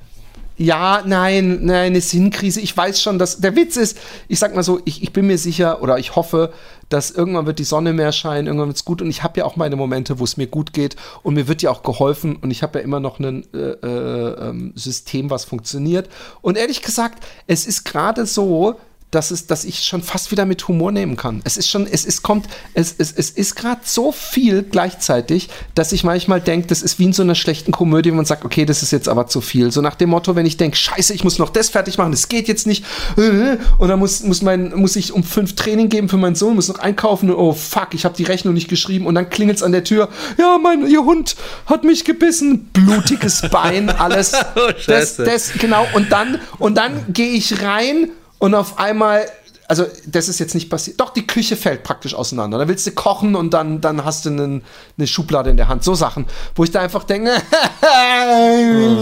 Ja, 0.59 1.03
nein, 1.07 1.61
nein, 1.63 1.87
eine 1.87 2.01
Sinnkrise. 2.01 2.61
Ich 2.61 2.77
weiß 2.77 3.01
schon, 3.01 3.19
dass 3.19 3.39
der 3.39 3.57
Witz 3.57 3.77
ist, 3.77 3.99
ich 4.29 4.39
sag 4.39 4.55
mal 4.55 4.63
so, 4.63 4.81
ich, 4.85 5.03
ich 5.03 5.13
bin 5.13 5.27
mir 5.27 5.39
sicher 5.39 5.81
oder 5.83 5.99
ich 5.99 6.15
hoffe, 6.15 6.53
dass 6.93 7.11
irgendwann 7.11 7.47
wird 7.47 7.59
die 7.59 7.65
Sonne 7.65 7.93
mehr 7.93 8.13
scheinen, 8.13 8.47
irgendwann 8.47 8.69
wird 8.69 8.77
es 8.77 8.85
gut. 8.85 9.01
Und 9.01 9.09
ich 9.09 9.23
habe 9.23 9.41
ja 9.41 9.45
auch 9.47 9.57
meine 9.57 9.77
Momente, 9.77 10.19
wo 10.19 10.25
es 10.25 10.37
mir 10.37 10.47
gut 10.47 10.73
geht. 10.73 10.97
Und 11.23 11.35
mir 11.35 11.49
wird 11.49 11.63
ja 11.63 11.71
auch 11.71 11.83
geholfen. 11.83 12.37
Und 12.37 12.51
ich 12.51 12.63
habe 12.63 12.79
ja 12.79 12.85
immer 12.85 13.01
noch 13.01 13.19
ein 13.19 13.47
äh, 13.55 13.59
äh, 13.59 14.49
ähm, 14.49 14.73
System, 14.75 15.31
was 15.31 15.45
funktioniert. 15.45 16.09
Und 16.43 16.59
ehrlich 16.59 16.83
gesagt, 16.83 17.25
es 17.47 17.67
ist 17.67 17.85
gerade 17.85 18.27
so, 18.27 18.77
dass, 19.13 19.31
es, 19.31 19.47
dass 19.47 19.65
ich 19.65 19.85
schon 19.85 20.03
fast 20.03 20.31
wieder 20.31 20.47
mit 20.47 20.67
Humor 20.67 20.91
nehmen 20.91 21.17
kann. 21.17 21.43
Es 21.45 21.59
ist 21.59 21.69
schon, 21.69 21.87
es 21.87 22.05
ist, 22.07 22.23
kommt, 22.23 22.47
es, 22.73 22.95
es, 22.97 23.13
es 23.13 23.31
ist 23.31 23.55
gerade 23.55 23.83
so 23.85 24.11
viel 24.11 24.63
gleichzeitig, 24.63 25.51
dass 25.75 25.93
ich 25.93 26.03
manchmal 26.03 26.41
denke, 26.41 26.67
das 26.69 26.83
ist 26.83 26.99
wie 26.99 27.05
in 27.05 27.13
so 27.13 27.23
einer 27.23 27.35
schlechten 27.35 27.73
Komödie, 27.73 28.11
wo 28.11 28.17
man 28.17 28.25
sagt, 28.25 28.45
okay, 28.45 28.65
das 28.65 28.83
ist 28.83 28.91
jetzt 28.91 29.11
aber 29.11 29.27
zu 29.27 29.43
viel. 29.43 29.71
So 29.71 29.83
nach 29.83 29.97
dem 29.97 30.11
Motto, 30.11 30.35
wenn 30.35 30.47
ich 30.47 30.57
denke, 30.57 30.79
scheiße, 30.79 31.13
ich 31.13 31.25
muss 31.25 31.39
noch 31.39 31.51
das 31.51 31.69
fertig 31.69 31.99
machen, 31.99 32.11
das 32.11 32.29
geht 32.29 32.49
jetzt 32.49 32.67
nicht. 32.67 32.87
Und 33.17 33.89
dann 33.89 33.99
muss, 33.99 34.23
muss, 34.23 34.41
mein, 34.41 34.75
muss 34.75 34.97
ich 34.97 35.13
um 35.13 35.23
fünf 35.23 35.57
Training 35.57 35.91
geben 35.91 36.09
für 36.09 36.17
meinen 36.17 36.35
Sohn, 36.35 36.55
muss 36.55 36.69
noch 36.69 36.79
einkaufen 36.79 37.31
und 37.31 37.37
oh 37.37 37.53
fuck, 37.53 37.89
ich 37.93 38.07
habe 38.07 38.17
die 38.17 38.25
Rechnung 38.25 38.55
nicht 38.55 38.69
geschrieben 38.69 39.07
und 39.07 39.15
dann 39.15 39.29
klingelt 39.29 39.59
es 39.59 39.63
an 39.63 39.73
der 39.73 39.85
Tür. 39.85 40.09
Ja, 40.39 40.57
mein, 40.57 40.87
ihr 40.87 41.05
Hund 41.05 41.37
hat 41.67 41.85
mich 41.85 42.07
gebissen. 42.07 42.71
Blutiges 42.73 43.43
Bein, 43.51 43.91
alles. 43.91 44.33
Oh, 44.55 44.71
das, 44.87 45.17
das, 45.17 45.53
genau. 45.55 45.87
Und 45.95 46.13
dann, 46.13 46.39
und 46.59 46.77
dann 46.77 47.07
gehe 47.13 47.31
ich 47.31 47.63
rein 47.63 48.11
und 48.43 48.55
auf 48.55 48.79
einmal 48.79 49.29
also 49.69 49.87
das 50.07 50.29
ist 50.29 50.39
jetzt 50.39 50.55
nicht 50.55 50.69
passiert. 50.69 51.01
Doch, 51.01 51.11
die 51.11 51.27
Küche 51.27 51.57
fällt 51.57 51.83
praktisch 51.83 52.15
auseinander. 52.15 52.59
Da 52.59 52.69
willst 52.69 52.87
du 52.87 52.91
kochen 52.91 53.35
und 53.35 53.55
dann, 53.55 53.81
dann 53.81 54.05
hast 54.05 54.27
du 54.27 54.29
einen, 54.29 54.63
eine 54.99 55.07
Schublade 55.07 55.49
in 55.49 55.57
der 55.57 55.69
Hand. 55.69 55.83
So 55.83 55.95
Sachen, 55.95 56.27
wo 56.57 56.65
ich 56.65 56.71
da 56.71 56.81
einfach 56.81 57.05
denke, 57.05 57.31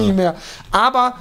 nicht 0.04 0.14
mehr. 0.14 0.36
Aber 0.70 1.16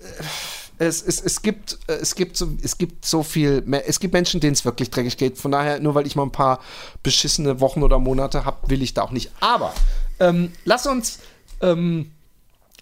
äh, 0.00 0.84
es, 0.86 1.02
es, 1.02 1.20
es, 1.20 1.42
gibt, 1.42 1.78
äh, 1.88 1.94
es, 1.94 2.14
gibt 2.14 2.38
so, 2.38 2.48
es 2.62 2.78
gibt 2.78 3.04
so 3.04 3.22
viel, 3.22 3.60
mehr- 3.62 3.86
es 3.86 4.00
gibt 4.00 4.14
Menschen, 4.14 4.40
denen 4.40 4.54
es 4.54 4.64
wirklich 4.64 4.88
dreckig 4.90 5.18
geht. 5.18 5.36
Von 5.36 5.50
daher, 5.52 5.80
nur 5.80 5.94
weil 5.94 6.06
ich 6.06 6.16
mal 6.16 6.22
ein 6.22 6.32
paar 6.32 6.60
beschissene 7.02 7.60
Wochen 7.60 7.82
oder 7.82 7.98
Monate 7.98 8.46
habe, 8.46 8.70
will 8.70 8.80
ich 8.82 8.94
da 8.94 9.02
auch 9.02 9.10
nicht. 9.10 9.30
Aber 9.40 9.74
ähm, 10.20 10.52
lass 10.64 10.86
uns 10.86 11.18
ähm, 11.60 12.12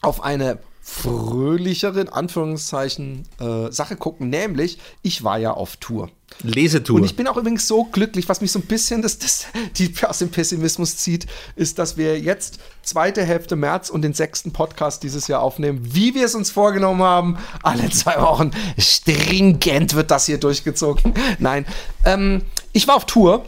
auf 0.00 0.22
eine 0.22 0.58
fröhlichere, 0.90 2.00
in 2.00 2.08
Anführungszeichen, 2.08 3.26
äh, 3.40 3.70
Sache 3.70 3.96
gucken. 3.96 4.28
Nämlich, 4.28 4.78
ich 5.02 5.22
war 5.22 5.38
ja 5.38 5.52
auf 5.52 5.76
Tour. 5.76 6.10
Lesetour. 6.42 6.96
Und 6.96 7.04
ich 7.04 7.16
bin 7.16 7.26
auch 7.26 7.36
übrigens 7.36 7.66
so 7.66 7.84
glücklich, 7.84 8.28
was 8.28 8.40
mich 8.40 8.50
so 8.50 8.58
ein 8.58 8.66
bisschen 8.66 9.02
das, 9.02 9.18
das, 9.18 9.46
die 9.76 9.92
aus 10.02 10.18
dem 10.18 10.30
Pessimismus 10.30 10.96
zieht, 10.96 11.26
ist, 11.54 11.78
dass 11.78 11.96
wir 11.96 12.18
jetzt 12.18 12.58
zweite 12.82 13.24
Hälfte 13.24 13.56
März 13.56 13.88
und 13.88 14.02
den 14.02 14.14
sechsten 14.14 14.52
Podcast 14.52 15.02
dieses 15.02 15.28
Jahr 15.28 15.42
aufnehmen, 15.42 15.80
wie 15.82 16.14
wir 16.14 16.26
es 16.26 16.34
uns 16.34 16.50
vorgenommen 16.50 17.02
haben. 17.02 17.38
Alle 17.62 17.88
zwei 17.90 18.20
Wochen 18.20 18.50
stringent 18.78 19.94
wird 19.94 20.10
das 20.10 20.26
hier 20.26 20.38
durchgezogen. 20.38 21.14
Nein, 21.38 21.66
ähm, 22.04 22.42
ich 22.72 22.88
war 22.88 22.96
auf 22.96 23.06
Tour 23.06 23.44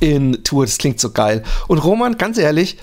in 0.00 0.42
Tour, 0.44 0.64
das 0.64 0.78
klingt 0.78 1.00
so 1.00 1.10
geil. 1.10 1.42
Und 1.68 1.78
Roman, 1.78 2.16
ganz 2.16 2.38
ehrlich, 2.38 2.78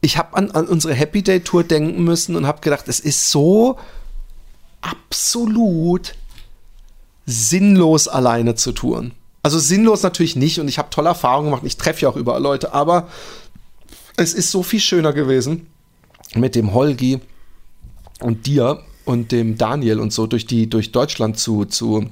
ich 0.00 0.16
habe 0.16 0.36
an, 0.36 0.50
an 0.52 0.66
unsere 0.66 0.94
Happy 0.94 1.22
Day 1.22 1.40
Tour 1.40 1.64
denken 1.64 2.04
müssen 2.04 2.36
und 2.36 2.46
habe 2.46 2.60
gedacht, 2.60 2.88
es 2.88 3.00
ist 3.00 3.30
so 3.30 3.78
absolut 4.80 6.14
sinnlos 7.26 8.08
alleine 8.08 8.54
zu 8.54 8.72
touren. 8.72 9.12
Also 9.42 9.58
sinnlos 9.58 10.02
natürlich 10.02 10.36
nicht 10.36 10.60
und 10.60 10.68
ich 10.68 10.78
habe 10.78 10.90
tolle 10.90 11.08
Erfahrungen 11.08 11.50
gemacht. 11.50 11.62
Ich 11.64 11.76
treffe 11.76 12.02
ja 12.02 12.08
auch 12.08 12.16
überall 12.16 12.42
Leute, 12.42 12.72
aber 12.72 13.08
es 14.16 14.34
ist 14.34 14.50
so 14.50 14.62
viel 14.62 14.80
schöner 14.80 15.12
gewesen 15.12 15.66
mit 16.34 16.54
dem 16.54 16.74
Holgi 16.74 17.20
und 18.20 18.46
dir 18.46 18.82
und 19.04 19.32
dem 19.32 19.56
Daniel 19.56 20.00
und 20.00 20.12
so 20.12 20.26
durch 20.26 20.46
die 20.46 20.68
durch 20.68 20.92
Deutschland 20.92 21.38
zu 21.38 21.64
zu 21.64 22.10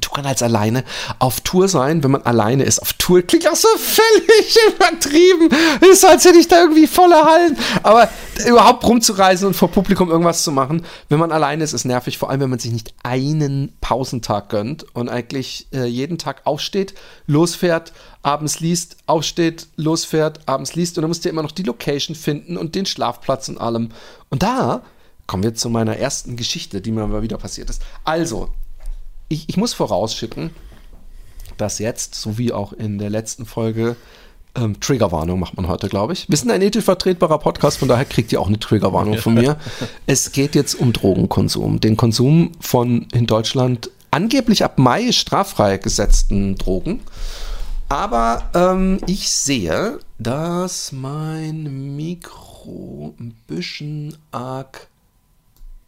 touren 0.00 0.26
als 0.26 0.42
alleine 0.42 0.84
auf 1.18 1.40
Tour 1.40 1.68
sein, 1.68 2.02
wenn 2.02 2.10
man 2.10 2.22
alleine 2.22 2.64
ist. 2.64 2.80
Auf 2.80 2.92
Tour 2.94 3.22
klingt 3.22 3.48
auch 3.48 3.56
so 3.56 3.68
völlig 3.78 4.56
übertrieben. 4.74 5.48
Ist, 5.80 6.04
als 6.04 6.24
hätte 6.24 6.38
ich 6.38 6.48
da 6.48 6.60
irgendwie 6.60 6.86
volle 6.86 7.24
Hallen. 7.24 7.56
Aber 7.82 8.08
überhaupt 8.46 8.84
rumzureisen 8.84 9.48
und 9.48 9.54
vor 9.54 9.70
Publikum 9.70 10.10
irgendwas 10.10 10.42
zu 10.42 10.52
machen, 10.52 10.84
wenn 11.08 11.18
man 11.18 11.32
alleine 11.32 11.64
ist, 11.64 11.72
ist 11.72 11.84
nervig. 11.84 12.18
Vor 12.18 12.30
allem, 12.30 12.40
wenn 12.40 12.50
man 12.50 12.58
sich 12.58 12.72
nicht 12.72 12.94
einen 13.02 13.72
Pausentag 13.80 14.48
gönnt 14.48 14.84
und 14.94 15.08
eigentlich 15.08 15.68
äh, 15.72 15.84
jeden 15.84 16.18
Tag 16.18 16.42
aufsteht, 16.44 16.94
losfährt, 17.26 17.92
abends 18.22 18.60
liest, 18.60 18.96
aufsteht, 19.06 19.68
losfährt, 19.76 20.40
abends 20.46 20.74
liest 20.74 20.98
und 20.98 21.02
dann 21.02 21.10
musst 21.10 21.24
du 21.24 21.28
immer 21.28 21.42
noch 21.42 21.52
die 21.52 21.62
Location 21.62 22.16
finden 22.16 22.56
und 22.56 22.74
den 22.74 22.86
Schlafplatz 22.86 23.48
und 23.48 23.58
allem. 23.58 23.90
Und 24.30 24.42
da 24.42 24.82
kommen 25.26 25.42
wir 25.42 25.54
zu 25.54 25.70
meiner 25.70 25.96
ersten 25.96 26.36
Geschichte, 26.36 26.80
die 26.80 26.90
mir 26.90 27.06
mal 27.06 27.22
wieder 27.22 27.38
passiert 27.38 27.70
ist. 27.70 27.82
Also, 28.04 28.50
ich, 29.28 29.48
ich 29.48 29.56
muss 29.56 29.74
vorausschicken, 29.74 30.50
dass 31.56 31.78
jetzt, 31.78 32.14
so 32.14 32.38
wie 32.38 32.52
auch 32.52 32.72
in 32.72 32.98
der 32.98 33.10
letzten 33.10 33.46
Folge, 33.46 33.96
ähm, 34.54 34.80
Triggerwarnung 34.80 35.38
macht 35.38 35.56
man 35.56 35.68
heute, 35.68 35.88
glaube 35.88 36.12
ich. 36.12 36.28
Wir 36.28 36.36
sind 36.36 36.50
ein 36.50 36.62
ethisch 36.62 36.84
vertretbarer 36.84 37.38
Podcast, 37.38 37.78
von 37.78 37.88
daher 37.88 38.04
kriegt 38.04 38.32
ihr 38.32 38.40
auch 38.40 38.48
eine 38.48 38.58
Triggerwarnung 38.58 39.18
von 39.18 39.34
mir. 39.34 39.56
Es 40.06 40.32
geht 40.32 40.54
jetzt 40.54 40.74
um 40.74 40.92
Drogenkonsum. 40.92 41.80
Den 41.80 41.96
Konsum 41.96 42.52
von 42.60 43.06
in 43.12 43.26
Deutschland 43.26 43.90
angeblich 44.10 44.64
ab 44.64 44.78
Mai 44.78 45.12
straffrei 45.12 45.76
gesetzten 45.78 46.56
Drogen. 46.56 47.00
Aber 47.88 48.42
ähm, 48.54 48.98
ich 49.06 49.30
sehe, 49.30 50.00
dass 50.18 50.92
mein 50.92 51.96
Mikro 51.96 53.14
ein 53.20 53.36
bisschen 53.46 54.16
arg 54.32 54.88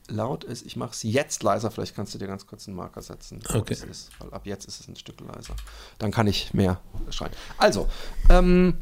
laut 0.08 0.44
ist. 0.44 0.66
Ich 0.66 0.76
mache 0.76 0.92
es 0.92 1.02
jetzt 1.02 1.42
leiser. 1.42 1.70
Vielleicht 1.70 1.94
kannst 1.94 2.14
du 2.14 2.18
dir 2.18 2.26
ganz 2.26 2.46
kurz 2.46 2.66
einen 2.66 2.76
Marker 2.76 3.02
setzen. 3.02 3.40
Okay. 3.52 3.74
es 3.74 3.84
Ist, 3.84 4.10
weil 4.18 4.32
ab 4.32 4.46
jetzt 4.46 4.66
ist 4.66 4.80
es 4.80 4.88
ein 4.88 4.96
Stück 4.96 5.20
leiser. 5.20 5.54
Dann 5.98 6.10
kann 6.10 6.26
ich 6.26 6.52
mehr 6.54 6.80
schreien. 7.10 7.32
Also, 7.58 7.88
ähm, 8.30 8.74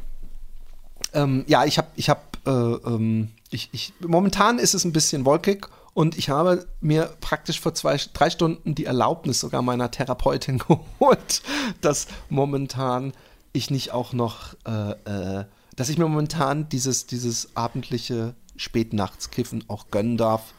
ähm, 1.12 1.45
ja, 1.47 1.64
ich 1.64 1.78
habe, 1.78 1.88
ich 1.97 2.09
habe, 2.09 2.21
äh, 2.47 2.50
ähm, 2.50 3.30
ich, 3.50 3.68
ich, 3.73 3.92
momentan 4.00 4.59
ist 4.59 4.75
es 4.75 4.85
ein 4.85 4.92
bisschen 4.92 5.25
wolkig 5.25 5.68
und 5.95 6.18
ich 6.18 6.30
habe 6.30 6.66
mir 6.80 7.11
praktisch 7.21 7.61
vor 7.61 7.75
zwei, 7.75 7.99
drei 8.12 8.30
Stunden 8.30 8.75
die 8.75 8.85
Erlaubnis 8.85 9.40
sogar 9.40 9.62
meiner 9.62 9.90
Therapeutin 9.90 10.59
geholt, 10.99 11.42
dass 11.80 12.06
momentan 12.28 13.12
ich 13.52 13.71
nicht 13.71 13.92
auch 13.92 14.12
noch, 14.12 14.54
äh, 14.66 15.40
äh, 15.40 15.45
dass 15.75 15.88
ich 15.88 15.99
mir 15.99 16.06
momentan 16.06 16.68
dieses, 16.68 17.06
dieses 17.06 17.56
abendliche 17.56 18.35
Spätnachtskiffen 18.56 19.64
auch 19.68 19.90
gönnen 19.90 20.16
darf, 20.16 20.52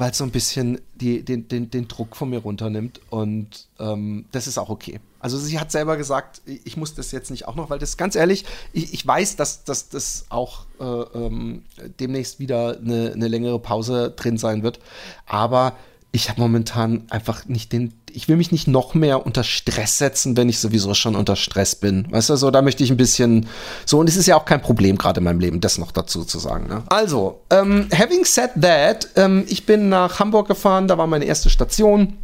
weil 0.00 0.12
es 0.12 0.18
so 0.18 0.24
ein 0.24 0.30
bisschen 0.30 0.80
die, 0.94 1.22
den, 1.22 1.46
den, 1.46 1.70
den 1.70 1.86
Druck 1.86 2.16
von 2.16 2.30
mir 2.30 2.38
runternimmt 2.38 3.02
und 3.10 3.66
ähm, 3.78 4.24
das 4.32 4.46
ist 4.46 4.56
auch 4.56 4.70
okay. 4.70 4.98
Also 5.18 5.36
sie 5.36 5.60
hat 5.60 5.70
selber 5.70 5.98
gesagt, 5.98 6.40
ich 6.46 6.78
muss 6.78 6.94
das 6.94 7.12
jetzt 7.12 7.30
nicht 7.30 7.46
auch 7.46 7.54
noch, 7.54 7.68
weil 7.68 7.78
das 7.78 7.98
ganz 7.98 8.16
ehrlich, 8.16 8.46
ich, 8.72 8.94
ich 8.94 9.06
weiß, 9.06 9.36
dass, 9.36 9.62
dass 9.64 9.90
das 9.90 10.24
auch 10.30 10.64
äh, 10.80 10.84
ähm, 10.84 11.64
demnächst 12.00 12.40
wieder 12.40 12.78
eine, 12.78 13.12
eine 13.12 13.28
längere 13.28 13.58
Pause 13.58 14.10
drin 14.16 14.38
sein 14.38 14.62
wird, 14.62 14.80
aber 15.26 15.76
ich 16.12 16.30
habe 16.30 16.40
momentan 16.40 17.04
einfach 17.10 17.44
nicht 17.44 17.70
den, 17.70 17.92
ich 18.14 18.28
will 18.28 18.36
mich 18.36 18.52
nicht 18.52 18.68
noch 18.68 18.94
mehr 18.94 19.24
unter 19.24 19.44
Stress 19.44 19.98
setzen, 19.98 20.36
wenn 20.36 20.48
ich 20.48 20.58
sowieso 20.58 20.94
schon 20.94 21.16
unter 21.16 21.36
Stress 21.36 21.74
bin. 21.74 22.06
Weißt 22.10 22.30
du, 22.30 22.36
so, 22.36 22.50
da 22.50 22.62
möchte 22.62 22.84
ich 22.84 22.90
ein 22.90 22.96
bisschen, 22.96 23.48
so, 23.86 23.98
und 23.98 24.08
es 24.08 24.16
ist 24.16 24.26
ja 24.26 24.36
auch 24.36 24.44
kein 24.44 24.62
Problem 24.62 24.98
gerade 24.98 25.18
in 25.18 25.24
meinem 25.24 25.40
Leben, 25.40 25.60
das 25.60 25.78
noch 25.78 25.92
dazu 25.92 26.24
zu 26.24 26.38
sagen. 26.38 26.68
Ne? 26.68 26.82
Also, 26.88 27.40
ähm, 27.50 27.88
having 27.92 28.24
said 28.24 28.50
that, 28.60 29.08
ähm, 29.16 29.44
ich 29.48 29.66
bin 29.66 29.88
nach 29.88 30.18
Hamburg 30.20 30.48
gefahren, 30.48 30.88
da 30.88 30.98
war 30.98 31.06
meine 31.06 31.24
erste 31.24 31.50
Station. 31.50 32.18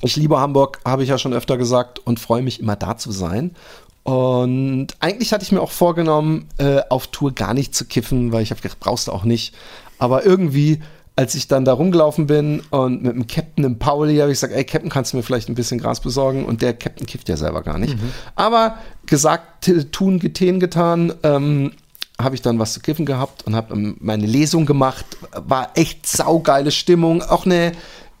Ich 0.00 0.16
liebe 0.16 0.40
Hamburg, 0.40 0.80
habe 0.84 1.02
ich 1.02 1.08
ja 1.08 1.18
schon 1.18 1.32
öfter 1.32 1.56
gesagt 1.56 2.00
und 2.00 2.18
freue 2.18 2.42
mich 2.42 2.60
immer 2.60 2.76
da 2.76 2.96
zu 2.96 3.12
sein. 3.12 3.54
Und 4.02 4.88
eigentlich 4.98 5.32
hatte 5.32 5.44
ich 5.44 5.52
mir 5.52 5.60
auch 5.60 5.70
vorgenommen, 5.70 6.48
äh, 6.58 6.80
auf 6.88 7.06
Tour 7.08 7.32
gar 7.32 7.54
nicht 7.54 7.74
zu 7.74 7.84
kiffen, 7.84 8.32
weil 8.32 8.42
ich 8.42 8.50
habe 8.50 8.60
gedacht, 8.60 8.80
brauchst 8.80 9.06
du 9.06 9.12
auch 9.12 9.24
nicht. 9.24 9.54
Aber 9.98 10.24
irgendwie, 10.26 10.80
als 11.14 11.34
ich 11.34 11.46
dann 11.46 11.64
da 11.64 11.74
rumgelaufen 11.74 12.26
bin 12.26 12.62
und 12.70 13.02
mit 13.02 13.14
dem 13.14 13.26
Captain 13.26 13.64
im 13.64 13.78
Pauli 13.78 14.16
habe 14.16 14.32
ich 14.32 14.36
gesagt, 14.36 14.54
ey 14.54 14.64
Captain, 14.64 14.90
kannst 14.90 15.12
du 15.12 15.18
mir 15.18 15.22
vielleicht 15.22 15.48
ein 15.48 15.54
bisschen 15.54 15.78
Gras 15.78 16.00
besorgen? 16.00 16.44
Und 16.44 16.62
der 16.62 16.72
Captain 16.72 17.06
kifft 17.06 17.28
ja 17.28 17.36
selber 17.36 17.62
gar 17.62 17.78
nicht. 17.78 17.96
Aber 18.34 18.78
gesagt, 19.06 19.70
tun, 19.92 20.18
getan, 20.18 20.58
getan, 20.58 21.12
ähm, 21.22 21.72
habe 22.20 22.34
ich 22.34 22.42
dann 22.42 22.58
was 22.58 22.72
zu 22.72 22.80
kiffen 22.80 23.06
gehabt 23.06 23.46
und 23.46 23.56
habe 23.56 23.74
ähm, 23.74 23.96
meine 24.00 24.26
Lesung 24.26 24.66
gemacht. 24.66 25.04
War 25.32 25.70
echt 25.74 26.06
saugeile 26.06 26.70
Stimmung. 26.70 27.22
Auch 27.22 27.46
eine 27.46 27.72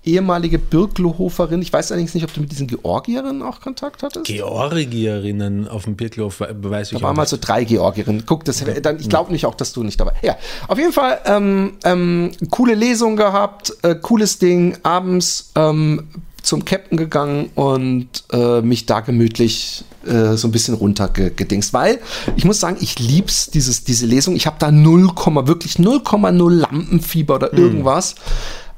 ehemalige 0.04 0.58
Birklohoferin. 0.58 1.62
Ich 1.62 1.72
weiß 1.72 1.92
allerdings 1.92 2.14
nicht, 2.14 2.24
ob 2.24 2.34
du 2.34 2.40
mit 2.40 2.50
diesen 2.50 2.66
Georgierinnen 2.66 3.42
auch 3.42 3.60
Kontakt 3.60 4.02
hattest. 4.02 4.26
Georgierinnen 4.26 5.68
auf 5.68 5.84
dem 5.84 5.96
Birklof 5.96 6.40
weiß 6.40 6.92
ich 6.92 6.98
Da 6.98 7.04
waren 7.04 7.16
mal 7.16 7.26
so 7.26 7.38
drei 7.40 7.64
Georgierinnen. 7.64 8.24
Guck, 8.26 8.44
das, 8.44 8.64
dann, 8.82 8.98
ich 8.98 9.08
glaube 9.08 9.32
nicht 9.32 9.46
auch, 9.46 9.54
dass 9.54 9.72
du 9.72 9.82
nicht 9.84 10.00
dabei. 10.00 10.14
Ja, 10.22 10.36
auf 10.68 10.78
jeden 10.78 10.92
Fall 10.92 11.20
ähm, 11.24 11.74
ähm, 11.84 12.32
coole 12.50 12.74
Lesung 12.74 13.16
gehabt, 13.16 13.72
äh, 13.82 13.94
cooles 13.94 14.38
Ding. 14.38 14.76
Abends 14.82 15.52
ähm, 15.54 16.08
zum 16.42 16.64
Captain 16.64 16.98
gegangen 16.98 17.50
und 17.54 18.08
äh, 18.32 18.60
mich 18.60 18.86
da 18.86 19.00
gemütlich 19.00 19.84
äh, 20.04 20.34
so 20.34 20.48
ein 20.48 20.52
bisschen 20.52 20.74
runtergedingst. 20.74 21.72
Weil 21.72 22.00
ich 22.36 22.44
muss 22.44 22.60
sagen, 22.60 22.76
ich 22.80 22.98
lieb's 22.98 23.50
dieses 23.50 23.84
diese 23.84 24.06
Lesung. 24.06 24.34
Ich 24.34 24.46
habe 24.46 24.56
da 24.58 24.72
0, 24.72 25.10
wirklich 25.46 25.76
0,0 25.76 26.50
Lampenfieber 26.50 27.36
oder 27.36 27.52
irgendwas. 27.52 28.16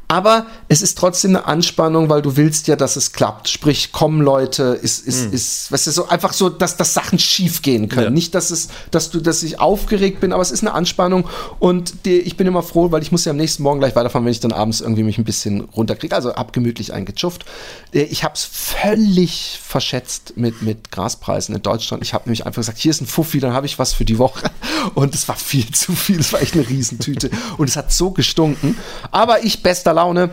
Aber 0.09 0.47
es 0.69 0.83
ist 0.83 0.99
trotzdem 0.99 1.31
eine 1.31 1.47
Anspannung, 1.47 2.09
weil 2.09 2.23
du 2.23 2.37
willst 2.37 2.67
ja, 2.69 2.77
dass 2.77 2.97
es 2.97 3.13
klappt. 3.13 3.49
Sprich, 3.49 3.91
kommen 3.93 4.21
Leute, 4.21 4.79
ist, 4.81 5.07
ist, 5.07 5.33
ist, 5.33 5.73
weißt 5.73 5.87
du, 5.87 5.91
so 5.91 6.09
einfach 6.09 6.33
so, 6.33 6.49
dass, 6.51 6.77
dass 6.77 6.95
Sachen 6.95 7.19
schief 7.19 7.63
gehen 7.63 7.89
können. 7.89 8.05
Ja. 8.05 8.11
Nicht, 8.11 8.35
dass 8.35 8.51
es, 8.51 8.69
dass 8.91 9.11
du, 9.11 9.21
dass 9.21 9.43
ich 9.43 9.61
aufgeregt 9.61 10.21
bin, 10.21 10.33
aber 10.33 10.43
es 10.43 10.51
ist 10.51 10.63
eine 10.63 10.73
Anspannung 10.73 11.29
und 11.59 12.05
die, 12.05 12.19
ich 12.19 12.37
bin 12.37 12.47
immer 12.47 12.63
froh, 12.63 12.93
weil 12.93 13.03
ich 13.03 13.13
muss 13.13 13.25
ja 13.25 13.31
am 13.31 13.37
nächsten 13.37 13.63
Morgen 13.63 13.81
gleich 13.81 13.97
weiterfahren, 13.97 14.25
wenn 14.25 14.33
ich 14.33 14.41
dann 14.41 14.53
abends 14.53 14.81
irgendwie 14.81 15.03
mich 15.03 15.19
ein 15.19 15.25
bisschen 15.25 15.63
runterkriege. 15.63 16.15
Also 16.15 16.35
hab 16.35 16.53
gemütlich 16.53 16.93
eingechufft. 16.93 17.45
Äh, 17.93 18.03
Ich 18.03 18.25
habe 18.25 18.35
es 18.35 18.45
völlig 18.45 19.59
verschätzt 19.67 20.35
mit, 20.37 20.63
mit 20.63 20.91
Graspreisen 20.91 21.55
in 21.55 21.63
Deutschland. 21.63 22.03
Ich 22.03 22.13
habe 22.15 22.25
nämlich 22.27 22.47
einfach 22.47 22.61
gesagt, 22.61 22.79
hier 22.79 22.91
ist 22.91 23.01
ein 23.01 23.07
Fuffi, 23.07 23.41
dann 23.41 23.53
habe 23.53 23.67
ich 23.67 23.79
was 23.79 23.93
für 23.95 24.05
die 24.05 24.19
Woche. 24.19 24.51
Und 24.95 25.15
es 25.15 25.29
war 25.29 25.37
viel 25.37 25.71
zu 25.73 25.93
viel. 25.93 26.21
Es 26.21 26.33
war 26.33 26.43
echt 26.43 26.55
eine 26.55 26.69
Riesentüte. 26.69 27.31
Und 27.57 27.69
es 27.69 27.77
hat 27.77 27.91
so 27.93 28.11
gestunken. 28.11 28.77
Aber 29.11 29.45
ich 29.45 29.63
bester 29.63 29.94
Laune. 29.95 30.31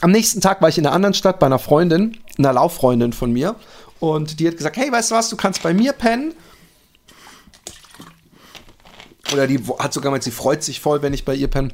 Am 0.00 0.10
nächsten 0.10 0.40
Tag 0.40 0.60
war 0.62 0.68
ich 0.68 0.78
in 0.78 0.86
einer 0.86 0.94
anderen 0.94 1.14
Stadt 1.14 1.38
bei 1.38 1.46
einer 1.46 1.58
Freundin, 1.58 2.18
einer 2.38 2.52
Lauffreundin 2.52 3.12
von 3.12 3.32
mir. 3.32 3.56
Und 4.00 4.40
die 4.40 4.48
hat 4.48 4.56
gesagt, 4.56 4.76
hey, 4.76 4.90
weißt 4.90 5.10
du 5.10 5.14
was, 5.14 5.28
du 5.28 5.36
kannst 5.36 5.62
bei 5.62 5.74
mir 5.74 5.92
pennen. 5.92 6.34
Oder 9.32 9.46
die 9.46 9.60
hat 9.78 9.92
sogar 9.92 10.10
gemeint, 10.10 10.24
sie 10.24 10.30
freut 10.30 10.62
sich 10.62 10.80
voll, 10.80 11.02
wenn 11.02 11.14
ich 11.14 11.24
bei 11.24 11.34
ihr 11.34 11.48
penne. 11.48 11.68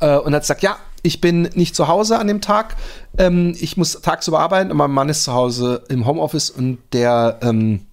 Äh, 0.00 0.18
und 0.18 0.34
hat 0.34 0.42
gesagt, 0.42 0.62
ja, 0.62 0.76
Ich 1.06 1.20
bin 1.20 1.42
nicht 1.54 1.76
zu 1.76 1.86
Hause 1.86 2.18
an 2.18 2.26
dem 2.26 2.40
Tag. 2.40 2.74
Ähm, 3.16 3.56
ich 3.60 3.76
muss 3.76 4.00
tagsüber 4.00 4.40
arbeiten 4.40 4.72
und 4.72 4.76
mein 4.76 4.90
Mann 4.90 5.08
ist 5.08 5.22
zu 5.22 5.32
Hause 5.32 5.84
im 5.88 6.04
Homeoffice 6.04 6.50
und 6.50 6.78
der 6.92 7.38
ähm, 7.42 7.86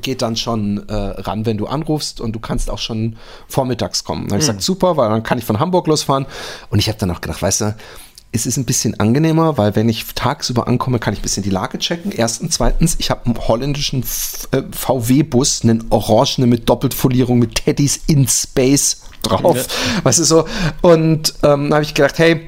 geht 0.00 0.22
dann 0.22 0.36
schon 0.36 0.88
äh, 0.88 0.94
ran, 0.94 1.46
wenn 1.46 1.58
du 1.58 1.66
anrufst 1.66 2.20
und 2.20 2.32
du 2.32 2.40
kannst 2.40 2.70
auch 2.70 2.78
schon 2.78 3.16
vormittags 3.48 4.04
kommen. 4.04 4.22
Dann 4.22 4.32
habe 4.32 4.40
ich 4.40 4.46
gesagt, 4.46 4.62
super, 4.62 4.96
weil 4.96 5.08
dann 5.10 5.22
kann 5.22 5.38
ich 5.38 5.44
von 5.44 5.60
Hamburg 5.60 5.86
losfahren. 5.86 6.26
Und 6.70 6.78
ich 6.78 6.88
habe 6.88 6.98
dann 6.98 7.10
auch 7.10 7.20
gedacht, 7.20 7.42
weißt 7.42 7.60
du, 7.62 7.74
es 8.30 8.46
ist 8.46 8.58
ein 8.58 8.64
bisschen 8.64 8.98
angenehmer, 9.00 9.56
weil 9.56 9.74
wenn 9.74 9.88
ich 9.88 10.04
tagsüber 10.14 10.68
ankomme, 10.68 10.98
kann 10.98 11.14
ich 11.14 11.20
ein 11.20 11.22
bisschen 11.22 11.42
die 11.42 11.50
Lage 11.50 11.78
checken. 11.78 12.12
Erstens, 12.12 12.54
zweitens, 12.56 12.96
ich 12.98 13.10
habe 13.10 13.24
einen 13.24 13.38
holländischen 13.38 14.04
äh, 14.52 14.62
VW-Bus, 14.70 15.62
einen 15.62 15.86
orangenen 15.90 16.50
mit 16.50 16.68
Doppelfolierung 16.68 17.38
mit 17.38 17.54
Teddys 17.54 18.00
in 18.06 18.28
Space 18.28 19.02
drauf. 19.22 19.66
Weißt 20.02 20.18
du 20.18 20.24
so? 20.24 20.44
Und 20.82 21.34
ähm, 21.42 21.70
da 21.70 21.76
habe 21.76 21.84
ich 21.84 21.94
gedacht, 21.94 22.18
hey, 22.18 22.42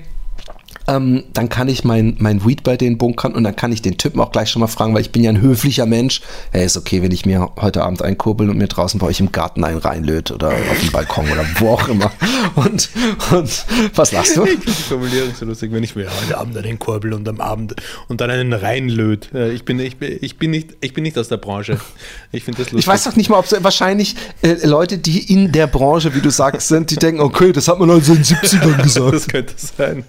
ähm, 0.91 1.25
dann 1.33 1.49
kann 1.49 1.69
ich 1.69 1.85
mein, 1.85 2.17
mein 2.19 2.45
Weed 2.45 2.63
bei 2.65 2.77
denen 2.77 2.99
bunkern 2.99 3.35
und 3.35 3.45
dann 3.45 3.55
kann 3.55 3.71
ich 3.73 3.81
den 3.81 3.97
Typen 3.97 4.21
auch 4.21 4.33
gleich 4.33 4.51
schon 4.51 4.61
mal 4.61 4.67
fragen, 4.67 4.93
weil 4.95 5.03
ich 5.03 5.13
bin 5.13 5.23
ja 5.23 5.31
ein 5.31 5.41
höflicher 5.41 5.87
Mensch. 5.87 6.21
Hey, 6.51 6.65
ist 6.67 6.77
okay, 6.77 7.03
wenn 7.03 7.13
ich 7.13 7.25
mir 7.27 7.51
heute 7.61 7.83
Abend 7.85 8.03
einkurbel 8.03 8.51
und 8.51 8.59
mir 8.59 8.67
draußen 8.67 8.99
bei 8.99 9.07
euch 9.07 9.21
im 9.21 9.31
Garten 9.31 9.63
einen 9.65 9.79
reinlöt 9.79 10.31
oder 10.31 10.49
auf 10.49 10.81
dem 10.81 10.91
Balkon 10.91 11.31
oder 11.31 11.45
wo 11.59 11.71
auch 11.71 11.89
immer. 11.89 12.11
Und, 12.57 12.91
und 13.31 13.65
was 13.95 14.13
lachst 14.13 14.37
du? 14.37 14.45
Die 14.45 14.71
Formulierung 14.71 15.31
so 15.39 15.47
lustig, 15.47 15.73
wenn 15.73 15.85
ich 15.85 15.95
mir 15.95 16.09
heute 16.23 16.39
Abend 16.39 16.57
einen 16.57 16.79
Kurbel 16.79 17.13
und 17.13 17.29
am 17.29 17.41
Abend 17.41 17.75
und 18.09 18.21
dann 18.21 18.31
einen 18.31 18.53
reinlöt. 18.53 19.33
Äh, 19.33 19.53
Ich 19.53 19.65
bin, 19.65 19.79
ich, 19.79 19.97
bin, 19.97 20.19
ich, 20.21 20.39
bin 20.39 20.51
nicht, 20.51 20.71
ich 20.81 20.93
bin 20.93 21.03
nicht 21.05 21.17
aus 21.19 21.29
der 21.29 21.37
Branche. 21.37 21.79
Ich 22.33 22.45
finde 22.45 22.63
das 22.63 22.73
lustig. 22.73 22.81
Ich 22.81 22.89
weiß 22.89 23.05
doch 23.05 23.17
nicht 23.17 23.31
mal, 23.31 23.39
ob 23.39 23.47
so 23.47 23.63
wahrscheinlich 23.63 24.17
äh, 24.43 24.67
Leute, 24.67 24.99
die 24.99 25.33
in 25.33 25.53
der 25.53 25.67
Branche, 25.67 26.15
wie 26.15 26.21
du 26.21 26.31
sagst, 26.31 26.69
sind, 26.69 26.91
die 26.91 26.97
denken, 26.97 27.21
okay, 27.21 27.53
das 27.53 27.69
hat 27.69 27.79
man 27.79 27.91
also 27.91 28.13
in 28.13 28.23
den 28.23 28.25
70ern 28.25 28.83
gesagt. 28.83 29.15
Das 29.15 29.29
könnte 29.29 29.55
sein. 29.57 30.05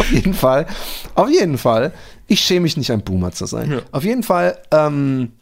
Auf 0.00 0.10
jeden 0.10 0.34
Fall. 0.34 0.66
Auf 1.14 1.28
jeden 1.28 1.58
Fall. 1.58 1.92
Ich 2.26 2.40
schäme 2.40 2.62
mich 2.62 2.76
nicht, 2.76 2.90
ein 2.90 3.02
Boomer 3.02 3.32
zu 3.32 3.46
sein. 3.46 3.70
Ja. 3.70 3.80
Auf 3.92 4.04
jeden 4.04 4.22
Fall 4.22 4.58
ähm, 4.70 5.32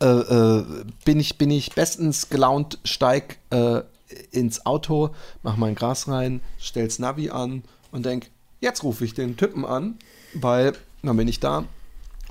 äh, 0.00 0.06
äh, 0.06 0.64
bin, 1.04 1.20
ich, 1.20 1.38
bin 1.38 1.50
ich 1.50 1.72
bestens 1.72 2.28
gelaunt, 2.28 2.78
steig 2.84 3.38
äh, 3.50 3.82
ins 4.30 4.66
Auto, 4.66 5.10
mach 5.42 5.56
mein 5.56 5.74
Gras 5.74 6.08
rein, 6.08 6.40
stell's 6.58 6.98
Navi 6.98 7.30
an 7.30 7.62
und 7.92 8.04
denk, 8.04 8.26
jetzt 8.60 8.82
rufe 8.82 9.04
ich 9.04 9.14
den 9.14 9.36
Typen 9.36 9.64
an, 9.64 9.96
weil 10.34 10.72
dann 11.02 11.16
bin 11.16 11.28
ich 11.28 11.40
da. 11.40 11.64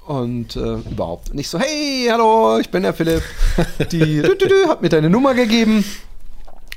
Und 0.05 0.55
äh, 0.55 0.77
überhaupt. 0.89 1.29
Und 1.29 1.38
ich 1.38 1.48
so, 1.48 1.60
hey, 1.60 2.08
hallo, 2.10 2.58
ich 2.58 2.70
bin 2.70 2.84
der 2.84 2.93
Philipp. 2.93 3.22
Die 3.91 4.22
dü, 4.22 4.36
dü, 4.36 4.48
dü, 4.48 4.67
hat 4.67 4.81
mir 4.81 4.89
deine 4.89 5.10
Nummer 5.10 5.36
gegeben 5.36 5.86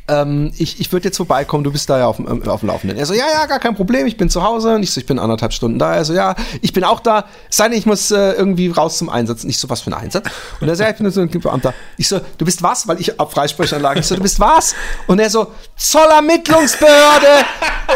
ähm, 0.06 0.52
ich, 0.58 0.80
ich 0.80 0.92
würde 0.92 1.06
jetzt 1.08 1.16
vorbeikommen, 1.16 1.64
du 1.64 1.72
bist 1.72 1.88
da 1.88 1.98
ja 1.98 2.06
auf, 2.06 2.16
dem- 2.16 2.28
ähm, 2.28 2.48
auf 2.48 2.60
dem 2.60 2.68
Laufenden. 2.68 2.98
Er 2.98 3.06
so, 3.06 3.14
ja, 3.14 3.24
ja, 3.32 3.46
gar 3.46 3.58
kein 3.58 3.74
Problem, 3.74 4.06
ich 4.06 4.16
bin 4.16 4.28
zu 4.28 4.42
Hause. 4.42 4.74
Und 4.74 4.82
ich 4.82 4.90
so, 4.92 5.00
ich 5.00 5.06
bin 5.06 5.18
anderthalb 5.18 5.52
Stunden 5.54 5.78
da. 5.78 5.94
Er 5.94 6.04
so, 6.04 6.12
ja, 6.12 6.34
ich 6.60 6.72
bin 6.72 6.84
auch 6.84 7.00
da. 7.00 7.24
Sei 7.48 7.68
denn, 7.68 7.78
ich 7.78 7.86
muss 7.86 8.10
äh, 8.10 8.32
irgendwie 8.32 8.68
raus 8.68 8.98
zum 8.98 9.08
Einsatz. 9.08 9.44
Nicht 9.44 9.58
so, 9.58 9.70
was 9.70 9.80
für 9.80 9.90
ein 9.90 9.94
Einsatz? 9.94 10.26
Und 10.60 10.68
er 10.68 10.76
so, 10.76 10.82
ja, 10.82 10.90
ich 10.90 10.96
bin 10.96 11.10
so 11.10 11.20
ein 11.22 11.28
Beamter. 11.30 11.72
Ich 11.96 12.08
so, 12.08 12.20
du 12.38 12.44
bist 12.44 12.62
was? 12.62 12.86
Weil 12.86 13.00
ich 13.00 13.18
auf 13.18 13.32
Freisprechanlage. 13.32 14.00
Ich 14.00 14.06
so, 14.06 14.14
du 14.16 14.22
bist 14.22 14.38
was? 14.40 14.74
Und 15.06 15.18
er 15.20 15.30
so, 15.30 15.52
Zollermittlungsbehörde. 15.76 17.44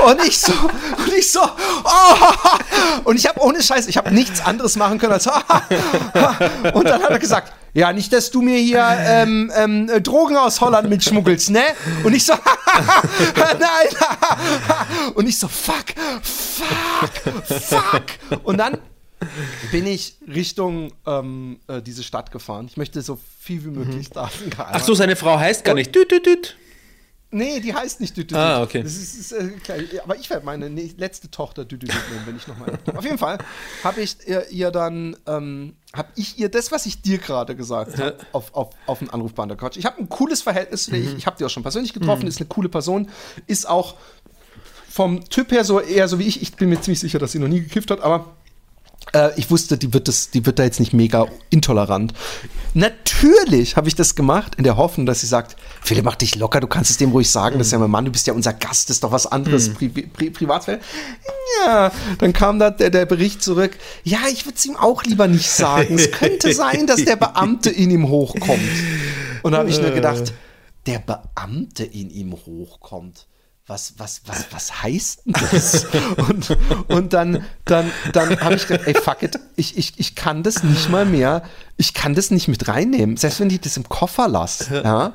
Und 0.07 0.25
ich 0.27 0.38
so, 0.38 0.53
und 0.53 1.12
ich 1.19 1.31
so, 1.31 1.41
oh. 1.43 3.05
Und 3.05 3.17
ich 3.17 3.27
habe 3.27 3.41
ohne 3.41 3.62
Scheiß, 3.62 3.87
ich 3.87 3.97
habe 3.97 4.12
nichts 4.12 4.45
anderes 4.45 4.77
machen 4.77 4.99
können 4.99 5.12
als, 5.12 5.27
und 6.75 6.85
dann 6.88 7.03
hat 7.03 7.11
er 7.11 7.19
gesagt, 7.19 7.53
ja, 7.75 7.93
nicht, 7.93 8.13
dass 8.13 8.31
du 8.31 8.43
mir 8.43 8.59
hier 8.59 8.85
ähm, 8.99 9.53
ähm, 9.55 9.89
äh, 9.89 10.01
Drogen 10.01 10.37
aus 10.37 10.61
Holland 10.61 10.89
mitschmuggelst, 10.89 11.51
ne? 11.51 11.63
Und 12.03 12.15
ich 12.15 12.25
so, 12.25 12.33
nein. 13.37 13.89
Und 15.15 15.29
ich 15.29 15.39
so, 15.39 15.49
fuck, 15.49 15.87
fuck, 16.23 17.11
fuck. 17.45 18.05
Und 18.45 18.59
dann 18.59 18.79
bin 19.73 19.87
ich 19.87 20.17
Richtung 20.27 20.93
ähm, 21.07 21.59
äh, 21.67 21.83
diese 21.83 22.03
Stadt 22.03 22.31
gefahren. 22.31 22.67
Ich 22.69 22.77
möchte 22.77 23.03
so 23.03 23.19
viel 23.41 23.65
wie 23.65 23.71
möglich 23.71 24.11
Daten 24.11 24.51
Ach 24.57 24.83
so, 24.83 24.95
seine 24.95 25.17
Frau 25.17 25.39
heißt 25.39 25.65
gar 25.65 25.75
nicht. 25.75 25.95
Düt, 25.95 26.11
düt, 26.11 26.27
düt. 26.27 26.57
Nee, 27.31 27.61
die 27.61 27.75
heißt 27.75 28.01
nicht 28.01 28.17
Düdüdüt. 28.17 28.39
Ah, 28.39 28.63
okay. 28.63 28.83
Das 28.83 28.97
ist, 28.97 29.15
ist, 29.15 29.33
äh, 29.33 29.49
klar. 29.63 29.77
Aber 30.03 30.17
ich 30.17 30.31
werde 30.31 30.47
meine 30.47 30.71
ne- 30.71 30.95
letzte 30.97 31.31
Tochter 31.31 31.67
Düdüdüt 31.67 31.95
nennen, 32.11 32.23
wenn 32.25 32.37
ich 32.37 32.47
nochmal. 32.49 32.79
Auf 32.97 33.05
jeden 33.05 33.19
Fall 33.19 33.37
habe 33.85 34.01
ich 34.01 34.17
ihr, 34.27 34.49
ihr 34.51 34.71
dann, 34.71 35.14
ähm, 35.27 35.77
habe 35.93 36.09
ich 36.17 36.38
ihr 36.38 36.49
das, 36.49 36.73
was 36.73 36.87
ich 36.87 37.03
dir 37.03 37.19
gerade 37.19 37.55
gesagt 37.55 37.99
habe, 37.99 38.17
auf, 38.33 38.55
auf, 38.55 38.71
auf 38.87 38.99
den 39.01 39.11
Anrufband 39.11 39.51
der 39.51 39.59
Couch. 39.59 39.77
Ich 39.77 39.85
habe 39.85 39.99
ein 39.99 40.09
cooles 40.09 40.41
Verhältnis 40.41 40.85
zu 40.85 40.93
dir. 40.93 40.99
Ich, 41.01 41.14
ich 41.19 41.27
habe 41.27 41.37
die 41.37 41.45
auch 41.45 41.51
schon 41.51 41.62
persönlich 41.62 41.93
getroffen, 41.93 42.27
ist 42.27 42.41
eine 42.41 42.49
coole 42.49 42.71
Person, 42.71 43.11
ist 43.47 43.69
auch 43.69 43.97
vom 44.88 45.29
Typ 45.29 45.53
her 45.53 45.64
so 45.64 45.81
eher 45.81 46.09
so 46.09 46.19
wie 46.19 46.27
ich. 46.27 46.41
Ich 46.41 46.55
bin 46.57 46.71
mir 46.71 46.81
ziemlich 46.81 47.01
sicher, 47.01 47.19
dass 47.19 47.33
sie 47.33 47.38
noch 47.38 47.49
nie 47.49 47.61
gekifft 47.61 47.91
hat, 47.91 48.01
aber 48.01 48.37
äh, 49.12 49.31
ich 49.37 49.51
wusste, 49.51 49.79
die 49.79 49.92
wird, 49.92 50.09
das, 50.09 50.31
die 50.31 50.44
wird 50.47 50.59
da 50.59 50.64
jetzt 50.64 50.81
nicht 50.81 50.92
mega 50.92 51.27
intolerant. 51.51 52.12
Natürlich 52.75 53.77
habe 53.77 53.88
ich 53.88 53.94
das 53.94 54.14
gemacht, 54.14 54.55
in 54.57 54.64
der 54.64 54.77
Hoffnung, 54.77 55.07
dass 55.07 55.21
sie 55.21 55.27
sagt, 55.27 55.57
Philipp, 55.83 56.05
mach 56.05 56.16
dich 56.16 56.37
locker, 56.37 56.61
du 56.61 56.66
kannst 56.66 56.90
es 56.90 56.97
dem 56.99 57.11
ruhig 57.12 57.31
sagen, 57.31 57.59
das 57.59 57.68
ist 57.68 57.73
ja 57.73 57.79
mein 57.79 57.90
Mann, 57.90 58.05
du 58.05 58.11
bist 58.11 58.27
ja 58.27 58.33
unser 58.33 58.53
Gast, 58.53 58.90
das 58.90 58.97
ist 58.97 59.05
doch 59.05 59.12
was 59.12 59.27
anderes, 59.27 59.71
Pri 59.71 59.88
Pri 59.88 60.31
Privatsphäre. 60.31 60.81
Ja, 61.64 61.90
dann 62.18 62.33
kam 62.33 62.59
da 62.59 62.71
der, 62.71 62.90
der 62.90 63.07
Bericht 63.07 63.42
zurück, 63.42 63.77
ja, 64.05 64.18
ich 64.31 64.44
würde 64.44 64.57
es 64.57 64.66
ihm 64.66 64.77
auch 64.77 65.03
lieber 65.05 65.27
nicht 65.27 65.51
sagen. 65.51 65.99
Es 65.99 66.12
könnte 66.12 66.53
sein, 66.53 66.87
dass 66.87 67.05
der 67.05 67.16
Beamte 67.16 67.71
in 67.71 67.90
ihm 67.90 68.09
hochkommt. 68.09 68.61
Und 69.42 69.53
da 69.53 69.59
habe 69.59 69.71
ich 69.71 69.81
nur 69.81 69.90
gedacht, 69.90 70.33
der 70.87 70.99
Beamte 70.99 71.85
in 71.85 72.11
ihm 72.11 72.33
hochkommt 72.33 73.27
was, 73.68 73.94
was, 73.98 74.22
was, 74.26 74.46
was 74.50 74.83
heißt 74.83 75.26
denn 75.26 75.35
das? 75.50 75.87
und, 76.28 76.57
und 76.88 77.12
dann, 77.12 77.44
dann, 77.64 77.90
dann 78.12 78.40
habe 78.40 78.54
ich 78.54 78.66
gedacht, 78.66 78.87
ey, 78.87 78.94
fuck 78.94 79.22
it, 79.22 79.38
ich, 79.57 79.76
ich, 79.76 79.92
ich 79.98 80.14
kann 80.14 80.42
das 80.42 80.62
nicht 80.62 80.88
mal 80.88 81.04
mehr, 81.04 81.42
ich 81.76 81.92
kann 81.94 82.14
das 82.14 82.31
nicht 82.31 82.48
mit 82.48 82.66
reinnehmen, 82.66 83.16
selbst 83.16 83.40
wenn 83.40 83.50
ich 83.50 83.61
das 83.61 83.76
im 83.76 83.88
Koffer 83.88 84.26
lasse. 84.26 84.83
Ja? 84.83 85.12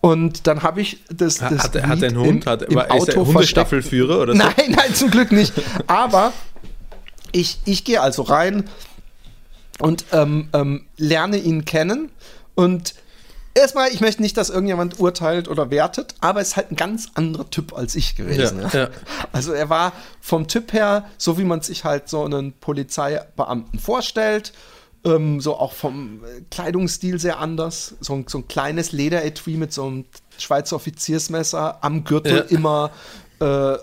Und 0.00 0.46
dann 0.46 0.62
habe 0.62 0.80
ich 0.80 0.98
das, 1.10 1.36
das 1.36 1.64
Hat, 1.64 1.76
er- 1.76 1.88
hat 1.88 2.02
ein 2.02 2.16
Hund? 2.16 2.44
im, 2.44 2.50
Hat, 2.50 2.62
im 2.62 2.74
war, 2.74 2.86
ist 2.86 2.90
Auto 2.92 3.04
versteckt. 3.04 3.26
Hundestaffelführer 3.28 4.20
oder 4.20 4.32
so? 4.32 4.38
Nein, 4.38 4.70
nein, 4.70 4.94
zum 4.94 5.10
Glück 5.10 5.30
nicht. 5.30 5.52
Aber 5.86 6.32
ich, 7.30 7.58
ich 7.66 7.84
gehe 7.84 8.00
also 8.00 8.22
rein 8.22 8.64
und 9.78 10.06
ähm, 10.12 10.48
ähm, 10.52 10.86
lerne 10.96 11.36
ihn 11.36 11.64
kennen. 11.64 12.10
Und 12.54 12.94
erstmal, 13.54 13.88
ich 13.90 14.00
möchte 14.00 14.22
nicht, 14.22 14.36
dass 14.36 14.50
irgendjemand 14.50 14.98
urteilt 15.00 15.48
oder 15.48 15.70
wertet, 15.70 16.14
aber 16.20 16.40
es 16.40 16.48
ist 16.48 16.56
halt 16.56 16.70
ein 16.72 16.76
ganz 16.76 17.08
anderer 17.14 17.48
Typ 17.50 17.72
als 17.74 17.94
ich 17.94 18.14
gewesen. 18.16 18.60
Ja, 18.72 18.78
Ja. 18.80 18.88
Also 19.32 19.52
er 19.52 19.68
war 19.70 19.92
vom 20.20 20.48
Typ 20.48 20.72
her, 20.72 21.04
so 21.18 21.38
wie 21.38 21.44
man 21.44 21.60
sich 21.62 21.84
halt 21.84 22.08
so 22.08 22.24
einen 22.24 22.52
Polizeibeamten 22.54 23.78
vorstellt. 23.78 24.52
Ähm, 25.04 25.40
so 25.40 25.56
auch 25.56 25.72
vom 25.72 26.22
äh, 26.24 26.42
Kleidungsstil 26.50 27.18
sehr 27.18 27.40
anders. 27.40 27.96
So, 28.00 28.14
ein- 28.14 28.26
so 28.28 28.38
ein 28.38 28.46
kleines 28.46 28.92
Lederetui 28.92 29.56
mit 29.56 29.72
so 29.72 29.84
einem 29.84 30.04
Schweizer 30.38 30.76
Offiziersmesser 30.76 31.78
am 31.82 32.04
Gürtel 32.04 32.36
Ja. 32.48 32.56
immer 32.56 32.90
äh, 33.40 33.74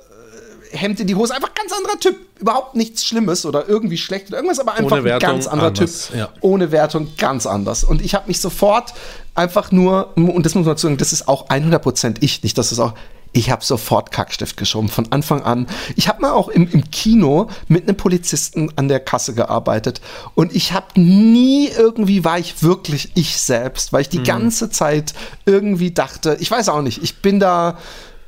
Hemd 0.72 1.00
in 1.00 1.08
die 1.08 1.16
Hose, 1.16 1.34
einfach 1.36 1.54
ganz 1.56 1.74
anderer 1.74 2.00
Typ. 2.00 2.16
Überhaupt 2.40 2.76
nichts 2.76 3.04
Schlimmes 3.04 3.46
oder 3.46 3.68
irgendwie 3.68 3.98
schlecht 3.98 4.28
oder 4.30 4.38
irgendwas, 4.38 4.60
aber 4.60 4.74
einfach 4.76 4.98
ein 5.04 5.20
ganz 5.20 5.46
anderer 5.48 5.70
anders, 5.70 6.08
Typ. 6.08 6.16
ja. 6.16 6.30
Ohne 6.42 6.72
Wertung 6.72 7.10
ganz 7.18 7.46
anders. 7.46 7.84
Und 7.84 8.02
ich 8.02 8.14
habe 8.16 8.28
mich 8.28 8.40
sofort 8.40 8.94
einfach 9.40 9.72
nur, 9.72 10.16
und 10.18 10.46
das 10.46 10.54
muss 10.56 10.66
man 10.66 10.78
sagen, 10.78 10.98
das 10.98 11.14
ist 11.14 11.28
auch 11.28 11.50
100% 11.50 12.18
ich, 12.20 12.44
nicht, 12.44 12.58
dass 12.58 12.72
es 12.72 12.80
auch, 12.80 12.94
ich 13.32 13.52
habe 13.52 13.64
sofort 13.64 14.12
Kackstift 14.12 14.58
geschoben, 14.58 14.90
von 14.90 15.12
Anfang 15.12 15.44
an. 15.44 15.68
Ich 15.96 16.08
habe 16.08 16.22
mal 16.22 16.32
auch 16.32 16.50
im, 16.50 16.68
im 16.72 16.90
Kino 16.90 17.48
mit 17.68 17.84
einem 17.88 17.96
Polizisten 17.96 18.72
an 18.76 18.88
der 18.88 19.00
Kasse 19.00 19.34
gearbeitet 19.36 20.02
und 20.34 20.56
ich 20.56 20.74
habe 20.74 21.00
nie 21.00 21.68
irgendwie, 21.68 22.24
war 22.26 22.40
ich 22.40 22.64
wirklich 22.64 23.12
ich 23.16 23.38
selbst, 23.38 23.94
weil 23.94 24.02
ich 24.02 24.10
die 24.10 24.24
ganze 24.24 24.72
Zeit 24.72 25.14
irgendwie 25.46 25.92
dachte, 25.92 26.38
ich 26.40 26.50
weiß 26.50 26.70
auch 26.70 26.82
nicht, 26.82 27.04
ich 27.04 27.18
bin 27.22 27.40
da, 27.40 27.78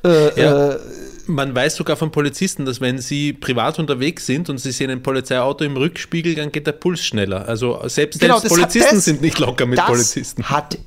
äh, 0.05 0.39
Ja. 0.41 0.69
äh, 0.73 0.79
Man 1.27 1.53
weiß 1.55 1.75
sogar 1.75 1.95
von 1.97 2.11
Polizisten, 2.11 2.65
dass 2.65 2.81
wenn 2.81 2.99
sie 2.99 3.33
privat 3.33 3.79
unterwegs 3.79 4.25
sind 4.25 4.49
und 4.49 4.57
sie 4.57 4.71
sehen 4.71 4.89
ein 4.89 5.03
Polizeiauto 5.03 5.63
im 5.63 5.77
Rückspiegel, 5.77 6.35
dann 6.35 6.51
geht 6.51 6.67
der 6.67 6.71
Puls 6.73 7.03
schneller. 7.03 7.47
Also 7.47 7.81
selbst, 7.87 8.19
Genau, 8.19 8.39
selbst 8.39 8.55
Polizisten 8.55 8.95
das- 8.95 9.05
sind 9.05 9.21
nicht 9.21 9.39
locker 9.39 9.65
mit 9.65 9.79
das 9.79 9.85
Polizisten. 9.87 10.43
hat 10.43 10.77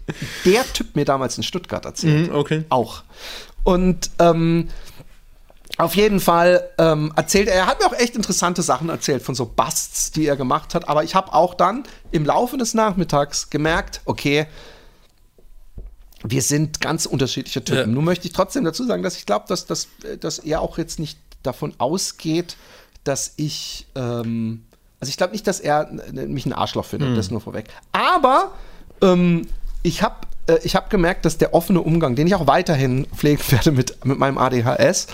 der 0.45 0.65
Typ 0.73 0.95
mir 0.97 1.05
damals 1.05 1.37
in 1.37 1.43
Stuttgart 1.43 1.85
erzählt. 1.85 2.29
Mhm, 2.31 2.35
okay. 2.35 2.65
Auch. 2.69 3.03
Und 3.63 4.11
ähm, 4.19 4.69
auf 5.79 5.97
jeden 5.97 6.21
Fall 6.21 6.69
ähm, 6.79 7.13
erzählt 7.17 7.49
er, 7.49 7.55
er 7.55 7.67
hat 7.67 7.81
mir 7.81 7.87
auch 7.87 7.99
echt 7.99 8.15
interessante 8.15 8.63
Sachen 8.63 8.89
erzählt 8.91 9.23
von 9.23 9.35
so 9.35 9.45
Busts, 9.47 10.13
die 10.13 10.27
er 10.27 10.37
gemacht 10.37 10.75
hat. 10.75 10.89
Aber 10.89 11.03
ich 11.03 11.15
habe 11.15 11.33
auch 11.33 11.55
dann 11.55 11.83
im 12.13 12.25
Laufe 12.25 12.57
des 12.57 12.75
Nachmittags 12.75 13.51
gemerkt, 13.51 14.01
okay, 14.05 14.47
wir 16.27 16.43
sind 16.43 16.81
ganz 16.81 17.07
unterschiedliche 17.07 17.63
Typen. 17.63 17.79
Ja. 17.81 17.87
Nun 17.87 18.05
möchte 18.05 18.27
ich 18.27 18.33
trotzdem 18.33 18.65
dazu 18.65 18.85
sagen, 18.85 19.03
dass 19.03 19.17
ich 19.17 19.27
glaube, 19.27 19.45
dass, 19.49 19.67
dass, 19.67 19.89
dass 20.21 20.39
er 20.41 20.61
auch 20.63 20.79
jetzt 20.79 20.99
nicht 20.99 21.19
davon 21.43 21.75
ausgeht, 21.79 22.57
dass 23.05 23.35
ich, 23.37 23.87
ähm, 23.95 24.65
also 25.01 25.11
ich 25.11 25.17
glaube 25.19 25.33
nicht, 25.33 25.47
dass 25.47 25.61
er 25.61 25.91
n- 25.91 26.33
mich 26.33 26.47
ein 26.47 26.55
Arschloch 26.55 26.87
findet, 26.87 27.17
das 27.19 27.31
nur 27.31 27.41
vorweg. 27.43 27.67
Aber 27.93 28.53
ähm, 29.03 29.47
ich 29.83 30.03
habe 30.03 30.15
äh, 30.47 30.59
ich 30.65 30.75
hab 30.75 30.89
gemerkt, 30.89 31.27
dass 31.27 31.37
der 31.37 31.53
offene 31.53 31.83
Umgang, 31.83 32.15
den 32.17 32.27
ich 32.27 32.35
auch 32.35 32.47
weiterhin 32.47 33.07
pflegen 33.15 33.43
werde 33.51 33.73
mit, 33.73 34.03
mit 34.07 34.19
meinem 34.19 34.39
ADHS, 34.39 35.09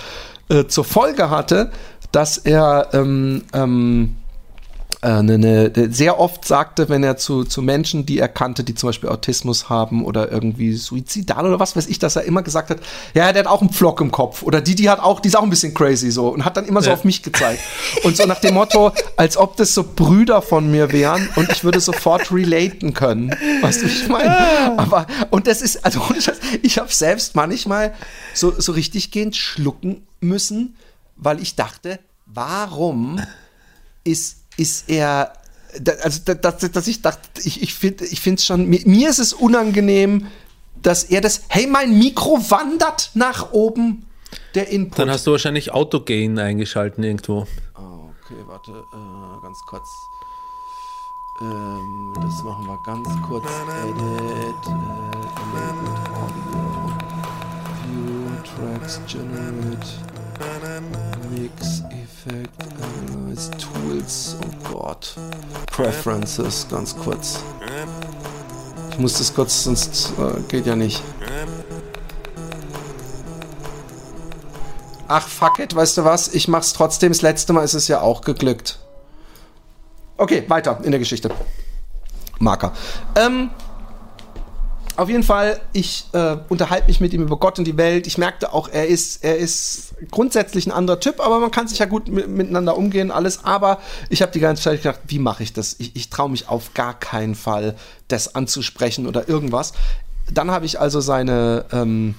äh, 0.48 0.66
zur 0.66 0.84
Folge 0.84 1.28
hatte, 1.30 1.72
dass 2.12 2.38
er 2.38 2.90
ähm, 2.92 4.16
äh, 5.02 5.22
ne, 5.22 5.38
ne, 5.38 5.72
sehr 5.90 6.18
oft 6.18 6.44
sagte, 6.44 6.88
wenn 6.88 7.02
er 7.02 7.16
zu, 7.16 7.44
zu 7.44 7.62
Menschen, 7.62 8.06
die 8.06 8.18
er 8.18 8.28
kannte, 8.28 8.64
die 8.64 8.74
zum 8.74 8.88
Beispiel 8.88 9.08
Autismus 9.08 9.68
haben 9.68 10.04
oder 10.04 10.30
irgendwie 10.30 10.74
suizidal 10.74 11.46
oder 11.46 11.58
was 11.60 11.76
weiß 11.76 11.86
ich, 11.86 11.98
dass 11.98 12.16
er 12.16 12.22
immer 12.24 12.42
gesagt 12.42 12.70
hat, 12.70 12.78
ja, 13.14 13.32
der 13.32 13.44
hat 13.44 13.50
auch 13.50 13.60
einen 13.60 13.70
Pflock 13.70 14.00
im 14.00 14.10
Kopf 14.10 14.42
oder 14.42 14.60
die, 14.60 14.74
die 14.74 14.90
hat 14.90 15.00
auch, 15.00 15.20
die 15.20 15.28
ist 15.28 15.36
auch 15.36 15.42
ein 15.42 15.50
bisschen 15.50 15.74
crazy 15.74 16.10
so 16.10 16.28
und 16.28 16.44
hat 16.44 16.56
dann 16.56 16.66
immer 16.66 16.82
so 16.82 16.88
Ja. 16.88 16.94
auf 16.94 17.04
mich 17.04 17.22
gezeigt. 17.22 17.62
Und 18.04 18.16
so 18.16 18.24
nach 18.26 18.40
dem 18.40 18.54
Motto, 18.54 18.92
als 19.16 19.36
ob 19.36 19.56
das 19.56 19.74
so 19.74 19.84
Brüder 19.84 20.42
von 20.42 20.70
mir 20.70 20.92
wären 20.92 21.28
und 21.36 21.50
ich 21.50 21.64
würde 21.64 21.80
sofort 21.80 22.32
relaten 22.32 22.94
können. 22.94 23.34
Weißt 23.62 23.82
du, 23.82 23.86
ich 23.86 24.08
meine? 24.08 24.78
Aber, 24.78 25.06
und 25.30 25.46
das 25.46 25.62
ist, 25.62 25.84
also 25.84 26.02
ich 26.62 26.78
habe 26.78 26.92
selbst 26.92 27.34
manchmal 27.34 27.94
so, 28.34 28.52
so 28.58 28.72
richtig 28.72 29.10
gehend 29.10 29.36
schlucken 29.36 30.06
müssen, 30.20 30.76
weil 31.16 31.40
ich 31.40 31.54
dachte, 31.56 31.98
warum 32.26 33.20
ist, 34.04 34.38
ist 34.56 34.88
er, 34.88 35.32
also 36.02 36.20
da- 36.24 36.34
dass, 36.34 36.58
dass 36.70 36.86
ich 36.86 37.02
dachte, 37.02 37.20
ich, 37.42 37.62
ich 37.62 37.74
finde 37.74 38.04
ich 38.04 38.26
es 38.26 38.44
schon, 38.44 38.66
mir, 38.66 38.80
mir 38.86 39.08
ist 39.10 39.18
es 39.18 39.32
unangenehm, 39.32 40.26
dass 40.82 41.04
er 41.04 41.20
das, 41.20 41.42
hey, 41.48 41.66
mein 41.66 41.98
Mikro 41.98 42.38
wandert 42.50 43.10
nach 43.14 43.52
oben, 43.52 44.06
der 44.54 44.68
Input. 44.68 44.98
Dann 44.98 45.10
hast 45.10 45.26
du 45.26 45.32
wahrscheinlich 45.32 45.72
Autogain 45.72 46.38
eingeschalten 46.38 47.02
irgendwo. 47.04 47.46
Oh, 47.76 48.10
okay, 48.24 48.36
warte, 48.46 48.70
äh, 48.72 49.42
ganz 49.42 49.58
kurz. 49.68 49.88
Ähm, 51.40 52.12
das 52.16 52.42
machen 52.44 52.66
wir 52.66 52.78
ganz 52.84 53.08
kurz. 53.26 53.44
Edit, 53.44 54.66
äh, 54.66 54.70
Enable 55.40 55.94
Audio, 56.14 56.92
View, 57.86 58.28
Tracks, 58.44 59.00
Generate, 59.06 59.86
Mix, 61.30 61.82
Effect, 61.90 62.50
Analyze, 62.82 63.50
Tools, 63.52 64.36
oh 64.40 64.72
Gott. 64.72 65.16
Preferences, 65.70 66.66
ganz 66.70 66.96
kurz. 66.96 67.40
Ich 68.90 68.98
muss 68.98 69.18
das 69.18 69.34
kurz, 69.34 69.64
sonst 69.64 70.12
äh, 70.18 70.40
geht 70.48 70.66
ja 70.66 70.76
nicht. 70.76 71.02
Ach, 75.08 75.26
fuck 75.26 75.58
it, 75.58 75.74
weißt 75.74 75.98
du 75.98 76.04
was? 76.04 76.28
Ich 76.28 76.46
mach's 76.46 76.72
trotzdem. 76.72 77.10
Das 77.10 77.22
letzte 77.22 77.52
Mal 77.52 77.64
ist 77.64 77.74
es 77.74 77.88
ja 77.88 78.00
auch 78.00 78.20
geglückt. 78.20 78.78
Okay, 80.16 80.44
weiter 80.48 80.80
in 80.84 80.92
der 80.92 81.00
Geschichte. 81.00 81.30
Marker. 82.38 82.72
Ähm, 83.16 83.50
auf 84.96 85.08
jeden 85.08 85.22
Fall, 85.22 85.60
ich 85.72 86.06
äh, 86.12 86.36
unterhalte 86.48 86.86
mich 86.88 87.00
mit 87.00 87.12
ihm 87.12 87.22
über 87.22 87.38
Gott 87.38 87.58
und 87.58 87.64
die 87.64 87.76
Welt. 87.76 88.06
Ich 88.06 88.18
merkte 88.18 88.52
auch, 88.52 88.68
er 88.68 88.86
ist, 88.86 89.24
er 89.24 89.36
ist 89.36 89.94
grundsätzlich 90.10 90.66
ein 90.66 90.72
anderer 90.72 91.00
Typ, 91.00 91.20
aber 91.20 91.38
man 91.38 91.50
kann 91.50 91.68
sich 91.68 91.78
ja 91.78 91.86
gut 91.86 92.08
mi- 92.08 92.26
miteinander 92.26 92.76
umgehen, 92.76 93.10
alles. 93.10 93.44
Aber 93.44 93.78
ich 94.08 94.22
habe 94.22 94.32
die 94.32 94.40
ganze 94.40 94.62
Zeit 94.62 94.82
gedacht, 94.82 95.00
wie 95.06 95.18
mache 95.18 95.42
ich 95.42 95.52
das? 95.52 95.76
Ich, 95.78 95.96
ich 95.96 96.10
traue 96.10 96.30
mich 96.30 96.48
auf 96.48 96.74
gar 96.74 96.98
keinen 96.98 97.34
Fall, 97.34 97.76
das 98.08 98.34
anzusprechen 98.34 99.06
oder 99.06 99.28
irgendwas. 99.28 99.72
Dann 100.32 100.50
habe 100.50 100.66
ich 100.66 100.78
also 100.80 101.00
seine 101.00 101.64
ähm, 101.72 102.14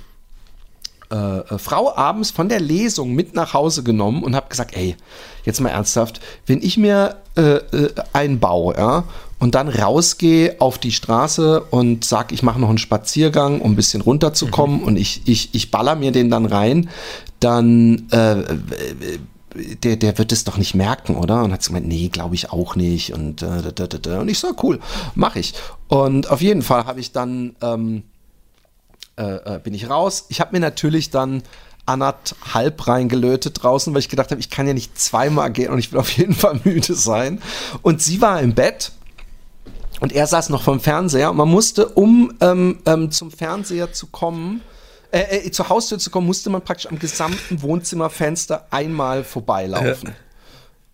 äh, 1.11 1.15
äh, 1.15 1.57
Frau 1.57 1.95
abends 1.95 2.31
von 2.31 2.49
der 2.49 2.59
Lesung 2.59 3.13
mit 3.13 3.35
nach 3.35 3.53
Hause 3.53 3.83
genommen 3.83 4.23
und 4.23 4.35
habe 4.35 4.49
gesagt, 4.49 4.75
ey, 4.75 4.95
jetzt 5.43 5.59
mal 5.59 5.69
ernsthaft, 5.69 6.21
wenn 6.45 6.61
ich 6.61 6.77
mir 6.77 7.17
äh, 7.35 7.41
äh, 7.55 7.93
einbaue, 8.13 8.75
ja, 8.77 9.03
und 9.41 9.55
dann 9.55 9.69
rausgehe 9.69 10.61
auf 10.61 10.77
die 10.77 10.91
Straße 10.91 11.61
und 11.61 12.05
sag, 12.05 12.31
ich 12.31 12.43
mache 12.43 12.61
noch 12.61 12.69
einen 12.69 12.77
Spaziergang, 12.77 13.59
um 13.59 13.71
ein 13.71 13.75
bisschen 13.75 14.01
runterzukommen 14.01 14.83
und 14.83 14.97
ich, 14.97 15.23
ich, 15.25 15.55
ich 15.55 15.71
baller 15.71 15.95
mir 15.95 16.11
den 16.11 16.29
dann 16.29 16.45
rein, 16.45 16.91
dann 17.39 18.07
äh, 18.11 18.43
der, 19.83 19.95
der 19.95 20.19
wird 20.19 20.31
es 20.31 20.43
doch 20.43 20.57
nicht 20.57 20.75
merken, 20.75 21.15
oder? 21.15 21.43
Und 21.43 21.51
hat 21.51 21.63
sie 21.63 21.69
gemeint, 21.69 21.87
nee, 21.87 22.09
glaube 22.09 22.35
ich 22.35 22.51
auch 22.51 22.75
nicht. 22.75 23.13
Und, 23.13 23.41
äh, 23.41 23.63
da, 23.63 23.71
da, 23.71 23.87
da, 23.87 23.97
da. 23.97 24.21
und 24.21 24.29
ich 24.29 24.37
so, 24.37 24.53
cool, 24.61 24.79
mache 25.15 25.39
ich. 25.39 25.55
Und 25.87 26.29
auf 26.29 26.41
jeden 26.41 26.61
Fall 26.61 26.85
habe 26.85 26.99
ich 26.99 27.11
dann 27.11 27.55
ähm, 27.63 28.03
äh, 29.17 29.55
äh, 29.55 29.59
bin 29.59 29.73
ich 29.73 29.89
raus. 29.89 30.25
Ich 30.29 30.39
habe 30.39 30.51
mir 30.51 30.59
natürlich 30.59 31.09
dann 31.09 31.41
anderthalb 31.87 32.87
reingelötet 32.87 33.63
draußen, 33.63 33.91
weil 33.91 34.01
ich 34.01 34.09
gedacht 34.09 34.29
habe, 34.29 34.39
ich 34.39 34.51
kann 34.51 34.67
ja 34.67 34.75
nicht 34.75 34.99
zweimal 34.99 35.51
gehen 35.51 35.71
und 35.71 35.79
ich 35.79 35.91
will 35.91 35.99
auf 35.99 36.11
jeden 36.11 36.35
Fall 36.35 36.59
müde 36.63 36.93
sein. 36.93 37.41
Und 37.81 38.03
sie 38.03 38.21
war 38.21 38.39
im 38.39 38.53
Bett 38.53 38.91
und 40.01 40.11
er 40.11 40.27
saß 40.27 40.49
noch 40.49 40.63
vom 40.63 40.79
Fernseher 40.79 41.29
und 41.29 41.37
man 41.37 41.47
musste, 41.47 41.87
um 41.87 42.33
ähm, 42.41 42.79
ähm, 42.85 43.11
zum 43.11 43.31
Fernseher 43.31 43.93
zu 43.93 44.07
kommen, 44.07 44.61
äh, 45.11 45.45
äh, 45.45 45.51
zur 45.51 45.69
Haustür 45.69 45.99
zu 45.99 46.09
kommen, 46.09 46.25
musste 46.25 46.49
man 46.49 46.63
praktisch 46.63 46.91
am 46.91 46.97
gesamten 46.97 47.61
Wohnzimmerfenster 47.61 48.65
einmal 48.71 49.23
vorbeilaufen. 49.23 50.15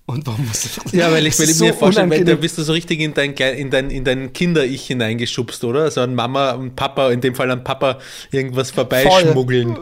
Und 0.08 0.28
warum 0.28 0.46
musste 0.46 0.70
Ja, 0.96 1.12
weil 1.12 1.26
ich, 1.26 1.40
weil 1.40 1.50
ich 1.50 1.60
mir 1.60 1.74
so 1.74 1.80
vorstellen, 1.80 2.10
weil 2.10 2.26
da 2.26 2.36
bist 2.36 2.58
du 2.58 2.64
so 2.64 2.74
richtig 2.74 3.00
in 3.00 3.14
dein, 3.14 3.34
in 3.34 3.70
dein, 3.70 3.90
in 3.90 4.04
dein 4.04 4.34
Kinder-Ich 4.34 4.88
hineingeschubst, 4.88 5.64
oder? 5.64 5.84
Also 5.84 6.02
an 6.02 6.14
Mama 6.14 6.52
und 6.52 6.76
Papa, 6.76 7.10
in 7.12 7.22
dem 7.22 7.34
Fall 7.34 7.50
an 7.50 7.64
Papa, 7.64 8.00
irgendwas 8.32 8.72
vorbeischmuggeln. 8.72 9.78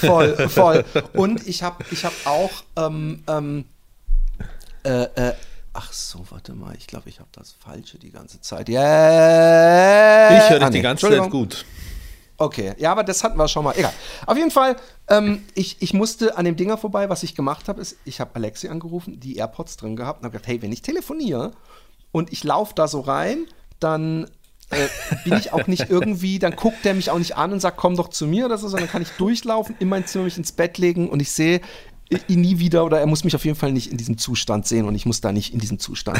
Voll, 0.00 0.48
voll. 0.48 0.84
Und 1.14 1.46
ich 1.46 1.62
habe 1.62 1.84
ich 1.90 2.04
hab 2.04 2.12
auch, 2.24 2.50
ähm, 2.76 3.22
ähm, 3.28 3.64
äh, 4.84 5.02
äh, 5.02 5.32
ach 5.78 5.92
so, 5.92 6.24
warte 6.30 6.54
mal, 6.54 6.74
ich 6.76 6.88
glaube, 6.88 7.08
ich 7.08 7.20
habe 7.20 7.28
das 7.32 7.52
Falsche 7.52 7.98
die 7.98 8.10
ganze 8.10 8.40
Zeit. 8.40 8.68
Yeah. 8.68 10.36
Ich 10.36 10.50
höre 10.50 10.58
dich 10.58 10.66
Ah, 10.66 10.70
die 10.70 10.78
nee, 10.78 10.82
ganze 10.82 11.08
Zeit 11.08 11.30
gut. 11.30 11.64
Okay, 12.36 12.74
ja, 12.78 12.90
aber 12.90 13.04
das 13.04 13.22
hatten 13.22 13.38
wir 13.38 13.46
schon 13.46 13.62
mal. 13.62 13.74
Egal. 13.76 13.92
Auf 14.26 14.36
jeden 14.36 14.50
Fall, 14.50 14.76
ähm, 15.08 15.44
ich, 15.54 15.76
ich 15.80 15.94
musste 15.94 16.36
an 16.36 16.44
dem 16.44 16.56
Dinger 16.56 16.78
vorbei. 16.78 17.08
Was 17.08 17.22
ich 17.22 17.36
gemacht 17.36 17.68
habe, 17.68 17.80
ist, 17.80 17.96
ich 18.04 18.20
habe 18.20 18.34
Alexi 18.34 18.68
angerufen, 18.68 19.20
die 19.20 19.36
AirPods 19.36 19.76
drin 19.76 19.94
gehabt 19.94 20.20
und 20.20 20.24
habe 20.24 20.32
gesagt, 20.32 20.48
hey, 20.48 20.62
wenn 20.62 20.72
ich 20.72 20.82
telefoniere 20.82 21.52
und 22.10 22.32
ich 22.32 22.42
laufe 22.42 22.74
da 22.74 22.88
so 22.88 23.00
rein, 23.00 23.46
dann 23.78 24.28
äh, 24.70 24.88
bin 25.24 25.38
ich 25.38 25.52
auch 25.52 25.66
nicht 25.68 25.86
irgendwie, 25.90 26.38
dann 26.38 26.56
guckt 26.56 26.84
der 26.84 26.94
mich 26.94 27.10
auch 27.10 27.18
nicht 27.18 27.36
an 27.36 27.52
und 27.52 27.60
sagt, 27.60 27.76
komm 27.76 27.96
doch 27.96 28.08
zu 28.08 28.26
mir 28.26 28.46
oder 28.46 28.58
so, 28.58 28.68
sondern 28.68 28.88
kann 28.88 29.02
ich 29.02 29.10
durchlaufen, 29.10 29.76
in 29.78 29.88
mein 29.88 30.06
Zimmer 30.06 30.24
mich 30.24 30.38
ins 30.38 30.52
Bett 30.52 30.78
legen 30.78 31.08
und 31.08 31.20
ich 31.20 31.32
sehe 31.32 31.60
ihn 32.28 32.40
nie 32.40 32.58
wieder 32.58 32.84
oder 32.84 33.00
er 33.00 33.06
muss 33.06 33.24
mich 33.24 33.34
auf 33.34 33.44
jeden 33.44 33.56
Fall 33.56 33.72
nicht 33.72 33.90
in 33.90 33.96
diesem 33.98 34.16
Zustand 34.18 34.66
sehen 34.66 34.86
und 34.86 34.94
ich 34.94 35.04
muss 35.06 35.20
da 35.20 35.32
nicht 35.32 35.52
in 35.52 35.60
diesem 35.60 35.78
Zustand. 35.78 36.18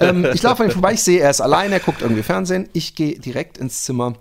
ähm, 0.00 0.26
ich 0.32 0.42
laufe 0.42 0.62
an 0.62 0.70
ihm 0.70 0.72
vorbei, 0.72 0.92
ich 0.92 1.02
sehe, 1.02 1.20
er 1.20 1.30
ist 1.30 1.40
allein, 1.40 1.72
er 1.72 1.80
guckt 1.80 2.02
irgendwie 2.02 2.22
Fernsehen. 2.22 2.68
Ich 2.72 2.94
gehe 2.94 3.18
direkt 3.18 3.58
ins 3.58 3.82
Zimmer, 3.84 4.14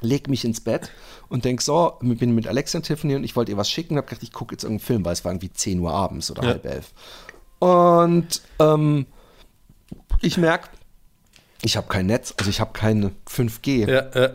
leg 0.00 0.28
mich 0.28 0.44
ins 0.44 0.60
Bett 0.60 0.90
und 1.28 1.44
denk 1.44 1.62
so, 1.62 1.94
bin 2.00 2.34
mit 2.34 2.46
Alexa 2.46 2.80
telefonieren 2.80 3.22
und 3.22 3.24
ich 3.24 3.36
wollte 3.36 3.52
ihr 3.52 3.58
was 3.58 3.70
schicken, 3.70 3.96
hab 3.96 4.06
gedacht, 4.06 4.22
ich 4.22 4.32
gucke 4.32 4.54
jetzt 4.54 4.64
irgendeinen 4.64 4.86
Film, 4.86 5.04
weil 5.04 5.12
es 5.14 5.24
war 5.24 5.32
irgendwie 5.32 5.52
10 5.52 5.80
Uhr 5.80 5.92
abends 5.92 6.30
oder 6.30 6.42
Ja. 6.42 6.48
halb 6.50 6.66
elf. 6.66 6.92
Und 7.58 8.42
ähm, 8.58 9.06
ich 10.20 10.36
merke, 10.36 10.68
ich 11.62 11.76
habe 11.76 11.88
kein 11.88 12.06
Netz, 12.06 12.34
also 12.38 12.50
ich 12.50 12.60
habe 12.60 12.72
keine 12.72 13.12
5G. 13.28 13.88
Ja, 13.90 14.08
ja. 14.14 14.30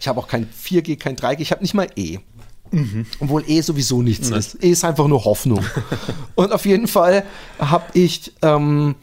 Ich 0.00 0.08
habe 0.08 0.20
auch 0.20 0.28
kein 0.28 0.48
4G, 0.48 0.96
kein 0.98 1.16
3G, 1.16 1.40
ich 1.40 1.50
habe 1.52 1.62
nicht 1.62 1.74
mal 1.74 1.88
E. 1.96 2.18
Obwohl 3.20 3.44
E 3.46 3.60
sowieso 3.60 4.02
nichts 4.02 4.30
ist. 4.30 4.62
E 4.62 4.70
ist 4.70 4.84
einfach 4.84 5.06
nur 5.06 5.24
Hoffnung. 5.24 5.64
und 6.34 6.52
auf 6.52 6.66
jeden 6.66 6.86
Fall 6.86 7.24
habe 7.58 7.84
ich 7.94 8.32
ähm, 8.42 8.94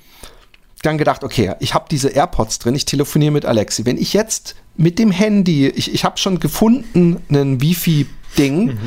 dann 0.82 0.98
gedacht, 0.98 1.24
okay, 1.24 1.54
ich 1.60 1.74
habe 1.74 1.86
diese 1.90 2.10
AirPods 2.10 2.60
drin, 2.60 2.76
ich 2.76 2.86
telefoniere 2.86 3.32
mit 3.32 3.46
Alexi. 3.46 3.86
Wenn 3.86 3.98
ich 3.98 4.14
jetzt 4.14 4.56
mit 4.78 5.00
dem 5.00 5.12
Handy, 5.12 5.68
ich, 5.68 5.94
ich 5.94 6.04
habe 6.04 6.18
schon 6.18 6.40
gefunden, 6.40 7.18
ein 7.30 7.62
Wifi-Ding, 7.62 8.78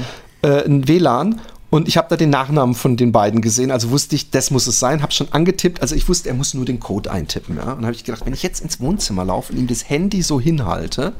äh, 0.42 0.64
ein 0.64 0.86
WLAN, 0.86 1.40
und 1.70 1.86
ich 1.86 1.98
habe 1.98 2.08
da 2.08 2.16
den 2.16 2.30
Nachnamen 2.30 2.74
von 2.74 2.96
den 2.96 3.12
beiden 3.12 3.42
gesehen, 3.42 3.70
also 3.70 3.90
wusste 3.90 4.16
ich, 4.16 4.30
das 4.30 4.50
muss 4.50 4.66
es 4.66 4.80
sein, 4.80 5.02
habe 5.02 5.12
schon 5.12 5.30
angetippt, 5.32 5.82
also 5.82 5.94
ich 5.94 6.08
wusste, 6.08 6.30
er 6.30 6.34
muss 6.34 6.54
nur 6.54 6.64
den 6.64 6.80
Code 6.80 7.10
eintippen. 7.10 7.56
Ja? 7.56 7.72
Und 7.72 7.84
habe 7.84 7.94
ich 7.94 8.04
gedacht, 8.04 8.24
wenn 8.24 8.32
ich 8.32 8.42
jetzt 8.42 8.60
ins 8.60 8.80
Wohnzimmer 8.80 9.24
laufe 9.24 9.52
und 9.52 9.58
ihm 9.58 9.66
das 9.66 9.88
Handy 9.88 10.22
so 10.22 10.40
hinhalte, 10.40 11.12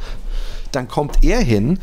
dann 0.73 0.89
kommt 0.89 1.23
er 1.23 1.41
hin 1.41 1.79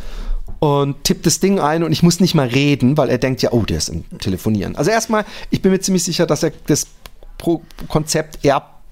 und 0.65 1.03
tippt 1.03 1.27
das 1.27 1.39
Ding 1.39 1.59
ein 1.59 1.83
und 1.83 1.91
ich 1.91 2.01
muss 2.01 2.19
nicht 2.19 2.33
mal 2.33 2.47
reden, 2.47 2.97
weil 2.97 3.09
er 3.09 3.19
denkt 3.19 3.43
ja, 3.43 3.51
oh, 3.51 3.61
der 3.61 3.77
ist 3.77 3.89
im 3.89 4.03
Telefonieren. 4.17 4.75
Also 4.75 4.89
erstmal, 4.89 5.23
ich 5.51 5.61
bin 5.61 5.71
mir 5.71 5.79
ziemlich 5.79 6.03
sicher, 6.03 6.25
dass 6.25 6.41
er 6.41 6.51
das 6.65 6.87
Pro 7.37 7.61
Konzept 7.87 8.43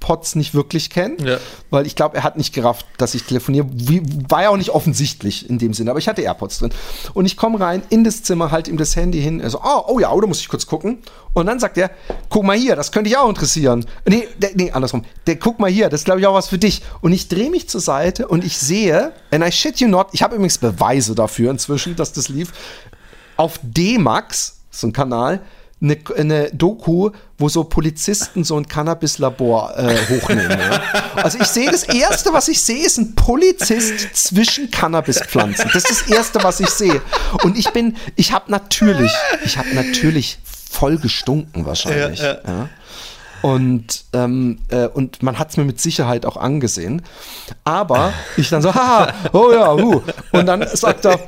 AirPods 0.03 0.35
nicht 0.35 0.53
wirklich 0.53 0.89
kennt, 0.89 1.21
Ja. 1.21 1.37
weil 1.69 1.85
ich 1.87 1.95
glaube, 1.95 2.17
er 2.17 2.23
hat 2.23 2.37
nicht 2.37 2.53
gerafft, 2.53 2.85
dass 2.97 3.15
ich 3.15 3.23
telefoniere. 3.23 3.65
Wie, 3.71 4.01
war 4.29 4.43
ja 4.43 4.49
auch 4.49 4.57
nicht 4.57 4.69
offensichtlich 4.71 5.49
in 5.49 5.57
dem 5.57 5.73
Sinne, 5.73 5.91
aber 5.91 5.99
ich 5.99 6.07
hatte 6.07 6.21
AirPods 6.21 6.59
drin. 6.59 6.71
Und 7.13 7.25
ich 7.25 7.37
komme 7.37 7.59
rein 7.59 7.81
in 7.89 8.03
das 8.03 8.23
Zimmer, 8.23 8.51
halte 8.51 8.69
ihm 8.69 8.77
das 8.77 8.95
Handy 8.95 9.21
hin, 9.21 9.39
er 9.39 9.49
so, 9.49 9.61
oh, 9.63 9.83
oh 9.87 9.99
ja, 9.99 10.11
oh, 10.11 10.19
da 10.19 10.27
muss 10.27 10.39
ich 10.39 10.49
kurz 10.49 10.65
gucken. 10.67 10.99
Und 11.33 11.45
dann 11.45 11.59
sagt 11.59 11.77
er, 11.77 11.89
guck 12.29 12.43
mal 12.43 12.57
hier, 12.57 12.75
das 12.75 12.91
könnte 12.91 13.09
dich 13.09 13.17
auch 13.17 13.29
interessieren. 13.29 13.85
Nee, 14.07 14.27
der, 14.37 14.51
nee 14.55 14.71
andersrum. 14.71 15.03
Der, 15.25 15.37
guck 15.37 15.59
mal 15.59 15.71
hier, 15.71 15.89
das 15.89 16.01
ist, 16.01 16.05
glaube 16.05 16.19
ich, 16.19 16.27
auch 16.27 16.35
was 16.35 16.49
für 16.49 16.57
dich. 16.59 16.81
Und 17.01 17.13
ich 17.13 17.27
drehe 17.27 17.49
mich 17.49 17.69
zur 17.69 17.81
Seite 17.81 18.27
und 18.27 18.43
ich 18.43 18.57
sehe, 18.57 19.13
and 19.31 19.43
I 19.45 19.51
shit 19.51 19.79
you 19.79 19.87
not, 19.87 20.07
ich 20.11 20.21
habe 20.21 20.35
übrigens 20.35 20.57
Beweise 20.57 21.15
dafür 21.15 21.51
inzwischen, 21.51 21.95
dass 21.95 22.13
das 22.13 22.29
lief, 22.29 22.51
auf 23.35 23.59
D-Max, 23.63 24.57
so 24.69 24.87
ein 24.87 24.93
Kanal, 24.93 25.41
eine, 25.83 25.97
eine 26.17 26.49
Doku, 26.51 27.11
wo 27.37 27.49
so 27.49 27.65
Polizisten 27.65 28.43
so 28.43 28.57
ein 28.57 28.67
Cannabis-Labor 28.67 29.77
äh, 29.77 29.97
hochnehmen. 30.09 30.57
Ja? 30.57 30.81
Also 31.15 31.39
ich 31.39 31.47
sehe 31.47 31.69
das 31.69 31.83
Erste, 31.83 32.31
was 32.33 32.47
ich 32.47 32.61
sehe, 32.61 32.85
ist 32.85 32.97
ein 32.97 33.15
Polizist 33.15 34.15
zwischen 34.15 34.71
Cannabispflanzen. 34.71 35.69
Das 35.73 35.89
ist 35.89 36.07
das 36.07 36.09
Erste, 36.09 36.43
was 36.43 36.59
ich 36.59 36.69
sehe. 36.69 37.01
Und 37.43 37.57
ich 37.57 37.69
bin, 37.71 37.97
ich 38.15 38.31
habe 38.31 38.49
natürlich, 38.49 39.11
ich 39.43 39.57
habe 39.57 39.73
natürlich 39.75 40.39
voll 40.71 40.97
gestunken 40.97 41.65
wahrscheinlich. 41.65 42.19
Ja, 42.19 42.37
ja. 42.47 42.69
Und, 43.43 44.05
ähm, 44.13 44.59
äh, 44.69 44.87
und 44.87 45.21
man 45.21 45.37
hat 45.37 45.49
es 45.49 45.57
mir 45.57 45.65
mit 45.65 45.79
Sicherheit 45.79 46.25
auch 46.25 46.37
angesehen. 46.37 47.01
Aber 47.65 48.13
ich 48.37 48.49
dann 48.49 48.61
so, 48.61 48.73
haha, 48.73 49.13
oh 49.33 49.51
ja, 49.51 49.73
uh. 49.73 50.01
Und 50.31 50.45
dann 50.45 50.65
sagt 50.73 51.03
er, 51.03 51.19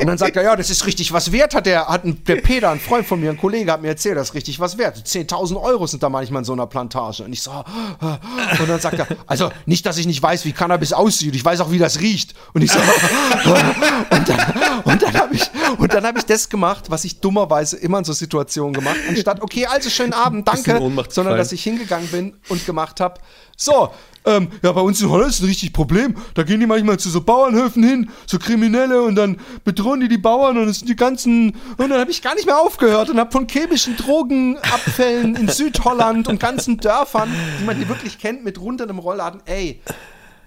und 0.00 0.06
dann 0.08 0.18
sagt 0.18 0.34
er, 0.34 0.42
ja, 0.42 0.56
das 0.56 0.70
ist 0.70 0.86
richtig 0.86 1.12
was 1.12 1.30
wert, 1.30 1.54
hat 1.54 1.66
der, 1.66 1.86
hat 1.86 2.04
ein, 2.04 2.24
der 2.24 2.36
Peter, 2.36 2.68
ein 2.70 2.80
Freund 2.80 3.06
von 3.06 3.20
mir, 3.20 3.30
ein 3.30 3.36
Kollege, 3.36 3.70
hat 3.70 3.80
mir 3.80 3.88
erzählt, 3.88 4.16
das 4.16 4.30
ist 4.30 4.34
richtig 4.34 4.58
was 4.58 4.76
wert. 4.76 4.96
10.000 4.96 5.62
Euro 5.62 5.86
sind 5.86 6.02
da 6.02 6.08
manchmal 6.08 6.40
in 6.40 6.44
so 6.44 6.52
einer 6.52 6.66
Plantage. 6.66 7.22
Und 7.22 7.32
ich 7.32 7.42
so, 7.42 7.52
und 7.52 8.68
dann 8.68 8.80
sagt 8.80 8.98
er, 8.98 9.06
also 9.28 9.52
nicht, 9.66 9.86
dass 9.86 9.98
ich 9.98 10.08
nicht 10.08 10.20
weiß, 10.20 10.44
wie 10.46 10.52
Cannabis 10.52 10.92
aussieht, 10.92 11.36
ich 11.36 11.44
weiß 11.44 11.60
auch, 11.60 11.70
wie 11.70 11.78
das 11.78 12.00
riecht. 12.00 12.34
Und 12.54 12.62
ich 12.62 12.72
so, 12.72 12.80
und 14.10 14.28
dann, 14.28 14.82
und 14.82 15.02
dann 15.02 15.14
habe 15.14 15.34
ich, 15.34 15.48
und 15.78 15.94
dann 15.94 16.04
habe 16.04 16.18
ich 16.18 16.24
das 16.24 16.48
gemacht, 16.48 16.90
was 16.90 17.04
ich 17.04 17.20
dummerweise 17.20 17.76
immer 17.76 17.98
in 17.98 18.04
so 18.04 18.12
Situationen 18.12 18.72
gemacht, 18.72 18.96
anstatt, 19.08 19.40
okay, 19.42 19.66
also 19.66 19.90
schönen 19.90 20.12
Abend, 20.12 20.48
danke, 20.48 20.80
sondern 21.20 21.38
dass 21.38 21.52
ich 21.52 21.62
hingegangen 21.62 22.08
bin 22.08 22.34
und 22.48 22.64
gemacht 22.66 23.00
habe, 23.00 23.20
so, 23.56 23.90
ähm, 24.24 24.48
ja, 24.62 24.72
bei 24.72 24.80
uns 24.80 25.00
in 25.00 25.10
Holland 25.10 25.30
ist 25.30 25.40
ein 25.40 25.46
richtig 25.46 25.72
Problem. 25.72 26.14
Da 26.34 26.42
gehen 26.42 26.60
die 26.60 26.66
manchmal 26.66 26.98
zu 26.98 27.08
so 27.10 27.20
Bauernhöfen 27.20 27.82
hin, 27.82 28.10
so 28.26 28.38
Kriminelle 28.38 29.02
und 29.02 29.14
dann 29.14 29.38
bedrohen 29.64 30.00
die 30.00 30.08
die 30.08 30.18
Bauern 30.18 30.58
und 30.58 30.68
es 30.68 30.78
sind 30.78 30.88
die 30.88 30.96
ganzen. 30.96 31.56
Und 31.76 31.90
dann 31.90 32.00
habe 32.00 32.10
ich 32.10 32.22
gar 32.22 32.34
nicht 32.34 32.46
mehr 32.46 32.58
aufgehört 32.58 33.10
und 33.10 33.18
habe 33.18 33.30
von 33.30 33.46
chemischen 33.48 33.96
Drogenabfällen 33.96 35.36
in 35.36 35.48
Südholland 35.48 36.28
und 36.28 36.40
ganzen 36.40 36.78
Dörfern, 36.78 37.30
die 37.60 37.64
man 37.64 37.76
hier 37.76 37.88
wirklich 37.88 38.18
kennt, 38.18 38.44
mit 38.44 38.60
runter 38.60 38.88
im 38.88 38.98
Rollladen, 38.98 39.42
ey, 39.46 39.80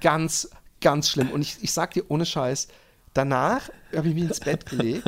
ganz, 0.02 0.50
ganz 0.82 1.10
schlimm. 1.10 1.30
Und 1.30 1.42
ich, 1.42 1.58
ich 1.62 1.72
sag 1.72 1.94
dir 1.94 2.04
ohne 2.10 2.26
Scheiß, 2.26 2.68
danach 3.14 3.70
habe 3.96 4.08
ich 4.08 4.16
mich 4.16 4.24
ins 4.24 4.40
Bett 4.40 4.66
gelegt 4.66 5.04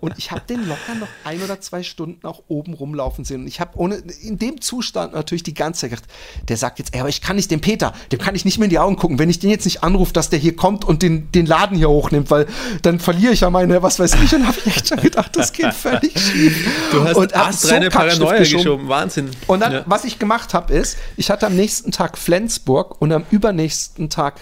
und 0.00 0.14
ich 0.18 0.32
habe 0.32 0.42
den 0.48 0.66
locker 0.66 0.96
noch 0.98 1.06
ein 1.22 1.40
oder 1.42 1.60
zwei 1.60 1.84
Stunden 1.84 2.26
auch 2.26 2.42
oben 2.48 2.74
rumlaufen 2.74 3.24
sehen. 3.24 3.42
Und 3.42 3.46
ich 3.46 3.60
habe 3.60 3.78
ohne 3.78 4.02
in 4.20 4.36
dem 4.36 4.60
Zustand 4.60 5.12
natürlich 5.14 5.44
die 5.44 5.54
ganze 5.54 5.82
Zeit 5.82 5.90
gedacht, 5.90 6.08
der 6.48 6.56
sagt 6.56 6.80
jetzt, 6.80 6.92
ey, 6.92 7.00
aber 7.00 7.08
ich 7.08 7.20
kann 7.20 7.36
nicht 7.36 7.52
dem 7.52 7.60
Peter, 7.60 7.92
dem 8.10 8.18
kann 8.18 8.34
ich 8.34 8.44
nicht 8.44 8.58
mehr 8.58 8.64
in 8.64 8.70
die 8.70 8.80
Augen 8.80 8.96
gucken, 8.96 9.20
wenn 9.20 9.30
ich 9.30 9.38
den 9.38 9.50
jetzt 9.50 9.64
nicht 9.64 9.84
anrufe, 9.84 10.12
dass 10.12 10.28
der 10.28 10.40
hier 10.40 10.56
kommt 10.56 10.84
und 10.84 11.02
den, 11.02 11.30
den 11.30 11.46
Laden 11.46 11.76
hier 11.76 11.88
hochnimmt, 11.88 12.30
weil 12.30 12.46
dann 12.82 12.98
verliere 12.98 13.32
ich 13.32 13.40
ja 13.42 13.50
meine, 13.50 13.80
was 13.80 14.00
weiß 14.00 14.14
ich, 14.14 14.34
und 14.34 14.44
habe 14.46 14.58
ich 14.58 14.66
echt 14.66 14.88
schon 14.88 14.98
gedacht, 14.98 15.36
das 15.36 15.52
geht 15.52 15.72
völlig 15.72 16.18
schief. 16.18 16.68
Du 16.90 17.04
hast 17.04 17.16
und 17.16 17.36
astreine 17.36 17.90
Kackstift 17.90 18.18
Paranoia 18.22 18.38
geschoben. 18.40 18.62
geschoben. 18.64 18.88
Wahnsinn. 18.88 19.30
Und 19.46 19.60
dann, 19.60 19.72
Ja. 19.72 19.82
was 19.86 20.04
ich 20.04 20.18
gemacht 20.18 20.52
habe, 20.52 20.74
ist, 20.74 20.96
ich 21.16 21.30
hatte 21.30 21.46
am 21.46 21.54
nächsten 21.54 21.92
Tag 21.92 22.18
Flensburg 22.18 23.00
und 23.00 23.12
am 23.12 23.24
übernächsten 23.30 24.10
Tag 24.10 24.40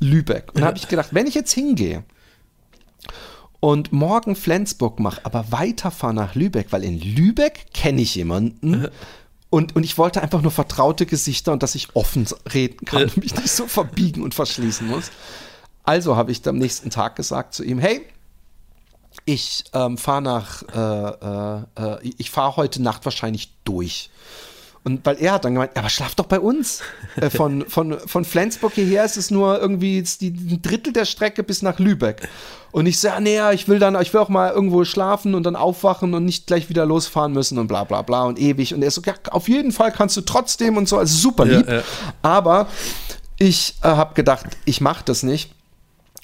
Lübeck. 0.00 0.54
Und 0.54 0.62
da 0.62 0.68
habe 0.68 0.78
ich 0.78 0.88
gedacht, 0.88 1.08
wenn 1.12 1.26
ich 1.26 1.34
jetzt 1.34 1.52
hingehe 1.52 2.04
und 3.60 3.92
morgen 3.92 4.36
Flensburg 4.36 5.00
mache, 5.00 5.24
aber 5.24 5.50
weiterfahre 5.50 6.14
nach 6.14 6.34
Lübeck, 6.34 6.68
weil 6.70 6.84
in 6.84 7.00
Lübeck 7.00 7.72
kenne 7.74 8.02
ich 8.02 8.14
jemanden. 8.14 8.88
Und, 9.50 9.74
und 9.74 9.82
ich 9.82 9.96
wollte 9.98 10.22
einfach 10.22 10.42
nur 10.42 10.52
vertraute 10.52 11.06
Gesichter 11.06 11.52
und 11.52 11.62
dass 11.62 11.74
ich 11.74 11.96
offen 11.96 12.26
reden 12.52 12.84
kann 12.84 13.04
und 13.04 13.16
mich 13.16 13.34
nicht 13.34 13.50
so 13.50 13.66
verbiegen 13.66 14.22
und 14.22 14.34
verschließen 14.34 14.86
muss. 14.86 15.10
Also 15.84 16.16
habe 16.16 16.32
ich 16.32 16.46
am 16.46 16.58
nächsten 16.58 16.90
Tag 16.90 17.16
gesagt 17.16 17.54
zu 17.54 17.64
ihm, 17.64 17.78
hey, 17.78 18.02
ich 19.24 19.64
ähm, 19.72 19.96
fahre 19.98 20.22
nach, 20.22 20.62
äh, 20.74 21.62
äh, 21.80 21.96
äh, 21.96 22.12
ich 22.18 22.30
fahre 22.30 22.56
heute 22.56 22.82
Nacht 22.82 23.04
wahrscheinlich 23.04 23.52
durch. 23.64 24.10
Und 24.84 25.04
weil 25.04 25.16
er 25.20 25.32
hat 25.34 25.44
dann 25.44 25.54
gemeint, 25.54 25.72
ja, 25.74 25.82
aber 25.82 25.90
schlaf 25.90 26.14
doch 26.14 26.26
bei 26.26 26.40
uns. 26.40 26.80
Äh, 27.16 27.30
von, 27.30 27.64
von, 27.68 27.98
von 27.98 28.24
Flensburg 28.24 28.72
hierher 28.74 29.04
ist 29.04 29.16
es 29.16 29.30
nur 29.30 29.60
irgendwie 29.60 30.02
die, 30.02 30.28
ein 30.28 30.62
Drittel 30.62 30.92
der 30.92 31.04
Strecke 31.04 31.42
bis 31.42 31.62
nach 31.62 31.78
Lübeck. 31.78 32.28
Und 32.70 32.86
ich 32.86 33.00
so, 33.00 33.08
ja, 33.08 33.18
nee, 33.20 33.34
ja, 33.34 33.52
ich 33.52 33.68
will 33.68 33.78
dann, 33.78 34.00
ich 34.00 34.12
will 34.12 34.20
auch 34.20 34.28
mal 34.28 34.50
irgendwo 34.50 34.84
schlafen 34.84 35.34
und 35.34 35.42
dann 35.44 35.56
aufwachen 35.56 36.14
und 36.14 36.24
nicht 36.24 36.46
gleich 36.46 36.68
wieder 36.68 36.86
losfahren 36.86 37.32
müssen 37.32 37.58
und 37.58 37.66
bla 37.66 37.84
bla 37.84 38.02
bla 38.02 38.24
und 38.24 38.38
ewig. 38.38 38.74
Und 38.74 38.82
er 38.82 38.90
so, 38.90 39.02
ja, 39.04 39.14
auf 39.30 39.48
jeden 39.48 39.72
Fall 39.72 39.90
kannst 39.92 40.16
du 40.16 40.20
trotzdem 40.20 40.76
und 40.76 40.88
so, 40.88 40.98
also 40.98 41.14
super 41.16 41.46
Ja, 41.46 41.56
lieb. 41.58 41.68
ja. 41.68 41.82
Aber 42.22 42.66
ich 43.38 43.76
äh, 43.82 43.88
habe 43.88 44.14
gedacht, 44.14 44.46
ich 44.64 44.80
mache 44.80 45.02
das 45.04 45.22
nicht. 45.22 45.52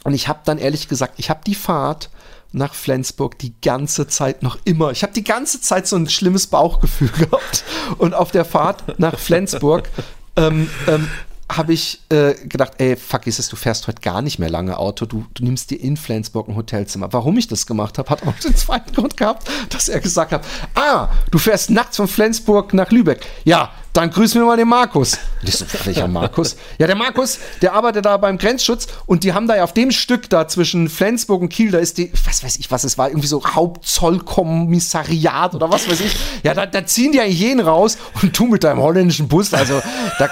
Und 0.05 0.15
ich 0.15 0.29
habe 0.29 0.41
dann 0.45 0.59
ehrlich 0.59 0.89
gesagt, 0.89 1.15
ich 1.17 1.31
habe 1.31 1.41
die 1.47 1.55
Fahrt 1.55 2.11
nach 2.53 2.75
Flensburg 2.75 3.39
die 3.39 3.55
ganze 3.61 4.07
Zeit 4.07 4.43
noch 4.43 4.59
immer. 4.65 4.91
Ich 4.91 5.03
habe 5.03 5.13
die 5.13 5.25
ganze 5.25 5.61
Zeit 5.61 5.87
so 5.87 5.97
ein 5.97 6.09
schlimmes 6.09 6.47
Bauchgefühl 6.47 7.09
gehabt. 7.19 7.65
Und 7.99 8.15
auf 8.15 8.31
der 8.31 8.45
Fahrt 8.45 8.99
nach 8.99 9.19
Flensburg 9.19 9.89
ähm, 10.37 10.69
ähm, 10.87 11.09
habe 11.51 11.73
ich 11.73 12.01
äh, 12.09 12.35
gedacht, 12.47 12.73
ey, 12.79 12.97
fuck, 12.97 13.27
ist 13.27 13.39
es, 13.39 13.49
du 13.49 13.57
fährst 13.57 13.87
heute 13.87 14.01
gar 14.01 14.23
nicht 14.23 14.39
mehr 14.39 14.51
lange 14.51 14.79
Auto, 14.79 15.05
du, 15.05 15.27
du 15.35 15.45
nimmst 15.45 15.71
dir 15.71 15.81
in 15.81 15.97
Flensburg 15.97 16.49
ein 16.49 16.57
Hotelzimmer. 16.57 17.13
Warum 17.13 17.37
ich 17.37 17.49
das 17.49 17.67
gemacht 17.67 17.99
habe, 17.99 18.09
hat 18.11 18.27
auch 18.27 18.39
den 18.39 18.57
zweiten 18.57 18.93
Grund 18.95 19.17
gehabt, 19.17 19.49
dass 19.71 19.89
er 19.89 20.01
gesagt 20.01 20.33
hat, 20.33 20.45
ah, 20.75 21.09
du 21.31 21.39
fährst 21.39 21.71
nachts 21.71 21.97
von 21.97 22.09
Flensburg 22.09 22.73
nach 22.73 22.91
Lübeck. 22.91 23.27
Ja, 23.45 23.73
dann 23.95 24.11
grüßen 24.11 24.39
wir 24.41 24.47
mal 24.47 24.57
den 24.57 24.69
Markus. 24.69 25.19
Ich 25.45 25.57
so, 25.57 25.65
welcher 25.85 26.09
Markus? 26.09 26.57
Ja, 26.79 26.89
der 26.89 26.97
Markus, 26.97 27.39
der 27.63 27.75
arbeitet 27.75 28.05
da 28.05 28.17
beim 28.17 28.39
Grenzschutz 28.39 28.89
und 29.07 29.23
die 29.23 29.33
haben 29.33 29.47
da 29.47 29.55
ja 29.57 29.63
auf 29.63 29.73
dem 29.73 29.93
Stück 29.93 30.29
da 30.29 30.49
zwischen 30.49 30.89
Flensburg 30.89 31.43
und 31.43 31.49
Kiel, 31.49 31.71
da 31.71 31.79
ist 31.79 31.99
die, 31.99 32.11
was 32.27 32.43
weiß 32.43 32.57
ich, 32.57 32.73
was 32.73 32.83
es 32.83 32.99
war, 32.99 33.09
irgendwie 33.09 33.29
so 33.29 33.45
Hauptzollkommissariat 33.45 35.55
oder 35.55 35.71
was 35.71 35.89
weiß 35.89 36.01
ich. 36.01 36.17
Ja, 36.43 36.55
da, 36.55 36.67
da 36.67 36.85
ziehen 36.85 37.13
die 37.13 37.21
eigentlich 37.21 37.39
jeden 37.39 37.61
raus 37.61 37.97
und 38.21 38.37
du 38.37 38.47
mit 38.47 38.65
deinem 38.65 38.81
holländischen 38.81 39.29
Bus, 39.29 39.55
also 39.55 39.81
da, 40.19 40.29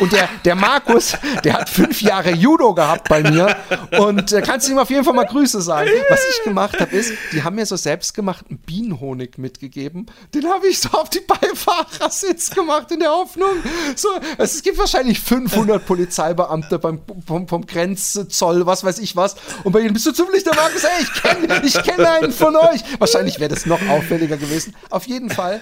und 0.00 0.12
der, 0.12 0.28
der 0.44 0.56
Markus, 0.56 1.16
der 1.44 1.54
hat 1.54 1.68
fünf 1.68 2.02
Jahre 2.02 2.32
Judo 2.32 2.74
gehabt 2.74 3.08
bei 3.08 3.22
mir 3.22 3.56
und 3.96 4.32
äh, 4.32 4.42
kannst 4.42 4.66
du 4.66 4.72
ihm 4.72 4.78
auf 4.78 4.90
jeden 4.90 5.04
Fall 5.04 5.14
mal 5.14 5.26
Grüße 5.26 5.62
sagen. 5.62 5.88
Was 6.08 6.20
ich 6.30 6.42
gemacht 6.42 6.80
habe, 6.80 6.90
ist, 6.90 7.12
die 7.32 7.44
haben 7.44 7.54
mir 7.54 7.66
so 7.66 7.76
selbstgemachten 7.76 8.58
Bienenhonig 8.58 9.38
mitgegeben, 9.38 10.06
den 10.34 10.48
habe 10.48 10.66
ich 10.66 10.80
so 10.80 10.88
auf 10.90 11.10
die 11.10 11.20
Beifahrersitz 11.20 12.50
gemacht 12.50 12.90
in 12.90 13.03
der 13.04 13.12
Hoffnung, 13.12 13.62
so, 13.94 14.08
es 14.38 14.62
gibt 14.62 14.78
wahrscheinlich 14.78 15.20
500 15.20 15.84
Polizeibeamte 15.86 16.78
beim, 16.78 17.00
vom, 17.26 17.46
vom 17.46 17.66
Grenzzoll, 17.66 18.66
was 18.66 18.84
weiß 18.84 18.98
ich 18.98 19.14
was. 19.14 19.36
Und 19.62 19.72
bei 19.72 19.80
ihnen 19.80 19.92
bist 19.92 20.06
du 20.06 20.12
zufällig 20.12 20.44
der 20.44 20.54
Markus, 20.54 20.84
ey, 20.84 21.02
ich 21.02 21.12
kenne 21.22 21.62
ich 21.64 21.82
kenn 21.82 22.04
einen 22.04 22.32
von 22.32 22.56
euch. 22.56 22.80
Wahrscheinlich 22.98 23.38
wäre 23.38 23.50
das 23.50 23.66
noch 23.66 23.80
auffälliger 23.88 24.36
gewesen. 24.36 24.74
Auf 24.90 25.06
jeden 25.06 25.30
Fall 25.30 25.60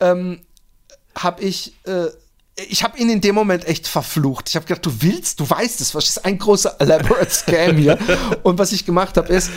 ähm, 0.00 0.40
habe 1.14 1.42
ich, 1.42 1.74
äh, 1.84 2.06
ich 2.56 2.82
habe 2.82 2.98
ihn 2.98 3.10
in 3.10 3.20
dem 3.20 3.34
Moment 3.34 3.66
echt 3.66 3.86
verflucht. 3.86 4.48
Ich 4.48 4.56
habe 4.56 4.66
gedacht, 4.66 4.86
du 4.86 4.92
willst, 5.00 5.40
du 5.40 5.48
weißt 5.48 5.80
es, 5.80 5.94
was 5.94 6.08
ist 6.08 6.24
ein 6.24 6.38
großer 6.38 6.76
elaborate 6.80 7.30
Scam 7.30 7.76
hier. 7.76 7.98
Und 8.42 8.58
was 8.58 8.72
ich 8.72 8.84
gemacht 8.84 9.16
habe, 9.16 9.32
ist, 9.32 9.50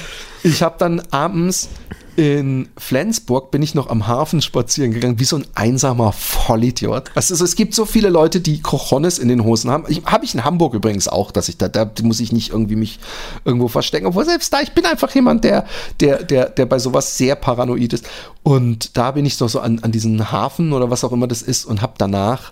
ich 0.44 0.62
habe 0.62 0.76
dann 0.78 1.02
abends 1.12 1.70
in 2.18 2.68
Flensburg 2.78 3.52
bin 3.52 3.62
ich 3.62 3.74
noch 3.74 3.90
am 3.90 4.08
Hafen 4.08 4.42
spazieren 4.42 4.92
gegangen, 4.92 5.20
wie 5.20 5.24
so 5.24 5.38
ein 5.38 5.46
einsamer 5.56 6.12
Vollidiot. 6.12 7.12
Also, 7.16 7.44
es 7.44 7.56
gibt 7.56 7.74
so 7.74 7.86
viele 7.86 8.10
Leute, 8.10 8.42
die 8.42 8.62
Cojones 8.62 9.18
in 9.18 9.30
den 9.30 9.44
Hosen 9.44 9.72
haben. 9.72 9.86
Habe 10.06 10.26
ich 10.26 10.34
in 10.34 10.44
Hamburg 10.44 10.74
übrigens 10.74 11.08
auch, 11.08 11.32
dass 11.32 11.48
ich 11.48 11.58
da, 11.58 11.70
da 11.70 11.90
muss 12.04 12.20
ich 12.20 12.32
nicht 12.32 12.52
irgendwie 12.52 12.76
mich 12.76 13.00
irgendwo 13.46 13.70
verstecken. 13.70 14.08
Obwohl 14.08 14.26
selbst 14.26 14.52
da, 14.52 14.62
ich 14.62 14.74
bin 14.74 14.86
einfach 14.86 15.14
jemand, 15.16 15.44
der, 15.44 15.66
der, 16.00 16.24
der, 16.24 16.50
der 16.50 16.66
bei 16.66 16.80
sowas 16.80 17.18
sehr 17.18 17.36
paranoid 17.36 17.94
ist. 17.94 18.06
Und 18.44 18.98
da 18.98 19.12
bin 19.12 19.26
ich 19.26 19.38
doch 19.38 19.50
so 19.50 19.62
an, 19.62 19.80
an 19.80 19.92
diesen 19.92 20.32
Hafen 20.32 20.74
oder 20.74 20.90
was 20.90 21.04
auch 21.04 21.14
immer 21.14 21.28
das 21.28 21.42
ist 21.42 21.66
und 21.66 21.82
habe 21.82 21.94
danach, 21.98 22.52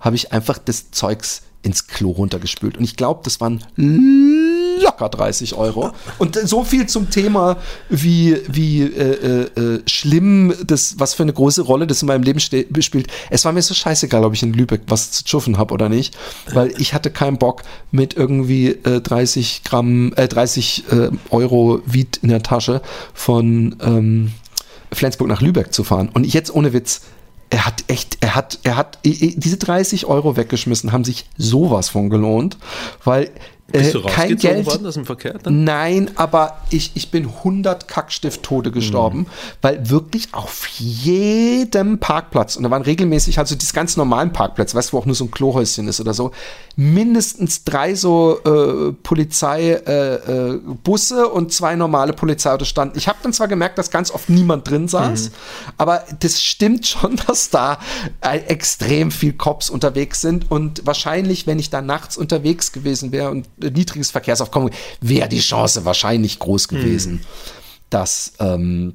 habe 0.00 0.16
ich 0.16 0.32
einfach 0.32 0.58
das 0.58 0.90
Zeugs 0.90 1.42
ins 1.62 1.86
Klo 1.86 2.10
runtergespült. 2.10 2.76
Und 2.76 2.84
ich 2.84 2.96
glaube, 2.96 3.20
das 3.24 3.40
waren 3.40 3.64
locker 4.98 5.08
30 5.08 5.54
Euro. 5.54 5.92
Und 6.18 6.36
so 6.36 6.64
viel 6.64 6.86
zum 6.86 7.10
Thema, 7.10 7.56
wie, 7.88 8.36
wie 8.48 8.82
äh, 8.82 9.44
äh, 9.44 9.82
schlimm 9.86 10.54
das, 10.66 10.96
was 10.98 11.14
für 11.14 11.22
eine 11.22 11.32
große 11.32 11.62
Rolle 11.62 11.86
das 11.86 12.02
in 12.02 12.08
meinem 12.08 12.22
Leben 12.22 12.40
spielt. 12.40 13.06
Es 13.30 13.44
war 13.44 13.52
mir 13.52 13.62
so 13.62 13.74
scheißegal, 13.74 14.24
ob 14.24 14.34
ich 14.34 14.42
in 14.42 14.52
Lübeck 14.52 14.82
was 14.88 15.10
zu 15.12 15.22
schuffen 15.26 15.58
habe 15.58 15.74
oder 15.74 15.88
nicht, 15.88 16.16
weil 16.52 16.72
ich 16.78 16.94
hatte 16.94 17.10
keinen 17.10 17.38
Bock 17.38 17.62
mit 17.90 18.14
irgendwie 18.14 18.68
äh, 18.68 19.00
30 19.00 19.62
Gramm, 19.64 20.12
äh, 20.16 20.28
30 20.28 20.84
äh, 20.90 21.10
Euro 21.30 21.80
Wied 21.86 22.18
in 22.22 22.28
der 22.28 22.42
Tasche 22.42 22.82
von 23.14 23.76
ähm, 23.82 24.32
Flensburg 24.92 25.28
nach 25.28 25.42
Lübeck 25.42 25.72
zu 25.72 25.84
fahren. 25.84 26.08
Und 26.12 26.24
jetzt 26.24 26.54
ohne 26.54 26.72
Witz, 26.72 27.02
er 27.50 27.64
hat 27.64 27.84
echt, 27.88 28.18
er 28.20 28.34
hat, 28.34 28.58
er 28.62 28.76
hat, 28.76 28.98
diese 29.04 29.56
30 29.56 30.04
Euro 30.04 30.36
weggeschmissen, 30.36 30.92
haben 30.92 31.04
sich 31.04 31.24
sowas 31.38 31.88
von 31.88 32.10
gelohnt, 32.10 32.58
weil 33.04 33.30
Bist 33.70 33.94
du 33.94 33.98
Äh, 33.98 34.02
kein 34.02 34.10
rausgezogen 34.32 34.38
Geld. 34.38 34.66
worden 34.66 34.86
aus 34.86 34.94
dem 34.94 35.04
Verkehr? 35.04 35.34
Dann? 35.42 35.64
Nein, 35.64 36.10
aber 36.14 36.58
ich, 36.70 36.92
ich 36.94 37.10
bin 37.10 37.26
100 37.26 37.86
Kackstift-Tode 37.86 38.70
gestorben, 38.70 39.26
weil 39.60 39.90
wirklich 39.90 40.28
auf 40.32 40.66
jedem 40.68 41.98
Parkplatz, 41.98 42.56
und 42.56 42.62
da 42.62 42.70
waren 42.70 42.82
regelmäßig, 42.82 43.38
also 43.38 43.54
diese 43.54 43.74
ganz 43.74 43.96
normalen 43.96 44.32
Parkplätze, 44.32 44.74
weißt 44.74 44.90
du, 44.90 44.92
wo 44.94 44.98
auch 45.00 45.06
nur 45.06 45.14
so 45.14 45.24
ein 45.24 45.30
Klohäuschen 45.30 45.86
ist 45.86 46.00
oder 46.00 46.14
so, 46.14 46.30
mindestens 46.76 47.64
drei 47.64 47.94
so 47.94 48.38
äh, 48.44 48.92
Polizeibusse 49.02 51.14
äh, 51.14 51.20
äh, 51.20 51.24
und 51.26 51.52
zwei 51.52 51.76
normale 51.76 52.12
Polizeiautos 52.12 52.68
standen. 52.68 52.96
Ich 52.96 53.08
habe 53.08 53.18
dann 53.22 53.32
zwar 53.32 53.48
gemerkt, 53.48 53.78
dass 53.78 53.90
ganz 53.90 54.10
oft 54.10 54.30
niemand 54.30 54.68
drin 54.68 54.88
saß, 54.88 55.30
aber 55.76 56.04
das 56.20 56.42
stimmt 56.42 56.86
schon, 56.86 57.20
dass 57.26 57.50
da 57.50 57.78
äh, 58.20 58.38
extrem 58.46 59.10
viel 59.10 59.32
Cops 59.34 59.68
unterwegs 59.68 60.20
sind 60.20 60.50
und 60.50 60.86
wahrscheinlich, 60.86 61.46
wenn 61.46 61.58
ich 61.58 61.70
da 61.70 61.82
nachts 61.82 62.16
unterwegs 62.16 62.72
gewesen 62.72 63.12
wäre 63.12 63.30
und 63.30 63.46
niedriges 63.60 64.10
Verkehrsaufkommen, 64.10 64.70
wäre 65.00 65.28
die 65.28 65.40
Chance 65.40 65.84
wahrscheinlich 65.84 66.38
groß 66.38 66.68
gewesen, 66.68 67.20
dass 67.90 68.32
ähm, 68.38 68.94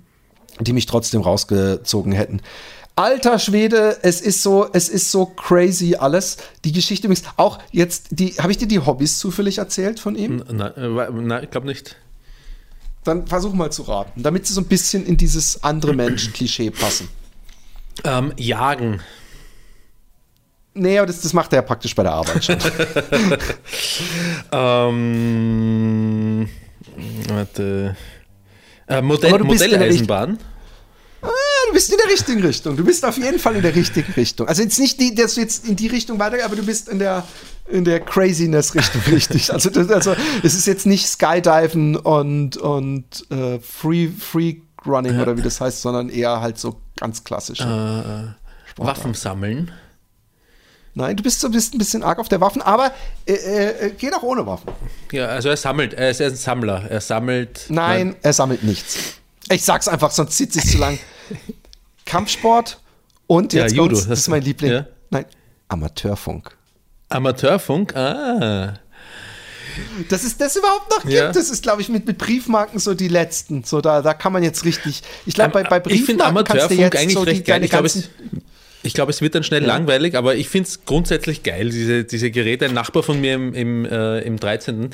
die 0.59 0.73
mich 0.73 0.85
trotzdem 0.85 1.21
rausgezogen 1.21 2.11
hätten. 2.11 2.41
Alter 2.95 3.39
Schwede, 3.39 3.97
es 4.03 4.21
ist 4.21 4.43
so, 4.43 4.67
es 4.71 4.87
ist 4.87 5.09
so 5.09 5.25
crazy 5.25 5.95
alles. 5.95 6.37
Die 6.63 6.71
Geschichte 6.71 7.07
übrigens 7.07 7.27
auch 7.37 7.57
jetzt, 7.71 8.07
die, 8.11 8.33
habe 8.33 8.51
ich 8.51 8.59
dir 8.59 8.67
die 8.67 8.79
Hobbys 8.79 9.17
zufällig 9.17 9.57
erzählt 9.57 9.99
von 9.99 10.15
ihm? 10.15 10.43
Nein, 10.51 10.71
äh, 10.77 11.43
ich 11.43 11.49
glaube 11.49 11.65
nicht. 11.65 11.95
Dann 13.03 13.25
versuch 13.25 13.53
mal 13.53 13.71
zu 13.71 13.81
raten, 13.83 14.21
damit 14.21 14.45
sie 14.45 14.53
so 14.53 14.61
ein 14.61 14.67
bisschen 14.67 15.05
in 15.05 15.17
dieses 15.17 15.63
andere 15.63 15.93
Mensch-Klischee 15.95 16.69
passen. 16.69 17.09
Ähm, 18.03 18.31
jagen. 18.37 19.01
Nee, 20.75 20.97
aber 20.97 21.05
das, 21.07 21.21
das 21.21 21.33
macht 21.33 21.53
er 21.53 21.57
ja 21.57 21.61
praktisch 21.61 21.93
bei 21.93 22.03
der 22.03 22.13
Arbeit 22.13 22.43
schon. 22.43 22.57
Ähm, 24.51 26.47
warte. 27.27 27.95
Äh, 28.87 29.01
Modell, 29.01 29.29
Aber 29.29 29.39
du 29.39 29.47
bist 29.47 29.63
in 29.63 29.71
der 29.71 29.79
Modelleisenbahn. 29.79 30.37
Ah, 31.21 31.27
du 31.67 31.73
bist 31.73 31.91
in 31.91 31.97
der 31.97 32.11
richtigen 32.11 32.41
Richtung. 32.41 32.75
Du 32.75 32.83
bist 32.83 33.05
auf 33.05 33.17
jeden 33.17 33.39
Fall 33.39 33.55
in 33.55 33.61
der 33.61 33.73
richtigen 33.75 34.11
Richtung. 34.13 34.47
Also 34.47 34.61
jetzt 34.61 34.77
nicht, 34.79 34.99
die, 34.99 35.15
dass 35.15 35.35
du 35.35 35.41
jetzt 35.41 35.67
in 35.67 35.75
die 35.75 35.87
Richtung 35.87 36.19
weiter, 36.19 36.43
aber 36.43 36.55
du 36.55 36.63
bist 36.63 36.89
in 36.89 36.99
der, 36.99 37.25
in 37.67 37.85
der 37.85 37.99
Craziness-Richtung 38.01 39.01
richtig. 39.11 39.51
Also, 39.53 39.69
das, 39.69 39.89
also 39.89 40.15
es 40.43 40.53
ist 40.53 40.67
jetzt 40.67 40.85
nicht 40.85 41.07
Skydiven 41.07 41.95
und, 41.95 42.57
und 42.57 43.31
äh, 43.31 43.59
Free, 43.59 44.09
Free 44.09 44.57
Running 44.85 45.19
oder 45.19 45.37
wie 45.37 45.41
das 45.41 45.61
heißt, 45.61 45.81
sondern 45.81 46.09
eher 46.09 46.41
halt 46.41 46.59
so 46.59 46.81
ganz 46.99 47.23
klassisch. 47.23 47.61
Waffen 48.75 49.13
sammeln. 49.13 49.71
Nein, 50.95 51.15
du 51.15 51.23
bist 51.23 51.39
so 51.39 51.49
bist 51.49 51.73
ein 51.73 51.79
bisschen 51.79 52.03
arg 52.03 52.19
auf 52.19 52.29
der 52.29 52.39
Waffen, 52.39 52.61
aber 52.61 52.91
äh, 53.25 53.33
äh, 53.33 53.89
geht 53.91 54.13
auch 54.13 54.21
ohne 54.23 54.45
Waffen. 54.45 54.71
Ja, 55.11 55.25
also 55.27 55.49
er 55.49 55.57
sammelt, 55.57 55.93
er 55.93 56.11
ist 56.11 56.21
ein 56.21 56.35
Sammler. 56.35 56.85
Er 56.89 57.01
sammelt. 57.01 57.65
Nein, 57.69 58.15
er 58.21 58.33
sammelt 58.33 58.63
nichts. 58.63 58.97
Ich 59.49 59.63
sag's 59.65 59.87
einfach, 59.87 60.11
sonst 60.11 60.37
zieht 60.37 60.53
sich 60.53 60.65
zu 60.69 60.77
lang. 60.77 60.99
Kampfsport 62.05 62.79
und 63.27 63.53
Ja, 63.53 63.63
jetzt 63.63 63.75
Judo, 63.75 63.95
kommt's, 63.95 64.07
das- 64.07 64.19
ist 64.19 64.27
mein 64.27 64.43
Liebling. 64.43 64.71
ja. 64.71 64.85
Nein, 65.09 65.25
Amateurfunk. 65.67 66.55
Amateurfunk, 67.09 67.95
ah. 67.95 68.73
Das 70.09 70.23
ist 70.23 70.39
das 70.39 70.55
überhaupt 70.55 70.89
noch 70.91 71.01
gibt. 71.01 71.13
Ja. 71.13 71.31
Das 71.31 71.49
ist, 71.49 71.63
glaube 71.63 71.81
ich, 71.81 71.89
mit, 71.89 72.05
mit 72.05 72.17
Briefmarken 72.19 72.79
so 72.79 72.93
die 72.93 73.07
letzten. 73.07 73.63
So 73.63 73.81
da, 73.81 74.01
da 74.01 74.13
kann 74.13 74.31
man 74.33 74.43
jetzt 74.43 74.65
richtig. 74.65 75.01
Ich 75.25 75.33
glaube, 75.33 75.51
bei, 75.51 75.63
bei 75.63 75.77
ich 75.91 76.03
finde 76.03 76.23
Briefmarken 76.25 76.43
kannst 76.45 76.69
du 76.71 76.75
Amateurfunk 76.75 76.79
jetzt 76.79 76.95
eigentlich 76.97 77.13
so 77.13 77.25
die, 77.25 77.31
recht 77.31 77.45
geil. 77.45 77.63
Ich 77.63 77.69
glaube, 77.71 77.87
es. 77.87 78.09
Ich 78.83 78.93
glaube, 78.93 79.11
es 79.11 79.21
wird 79.21 79.33
dann 79.33 79.43
schnell 79.43 79.63
langweilig, 79.63 80.15
aber 80.15 80.35
ich 80.35 80.49
finde 80.49 80.67
es 80.67 80.85
grundsätzlich 80.85 81.41
geil, 81.41 81.69
diese, 81.69 82.03
diese 82.03 82.31
Geräte. 82.31 82.65
Ein 82.65 82.73
Nachbar 82.73 83.01
von 83.01 83.19
mir 83.19 83.33
im, 83.35 83.53
im, 83.53 83.85
äh, 83.85 84.19
im 84.19 84.37
13., 84.37 84.89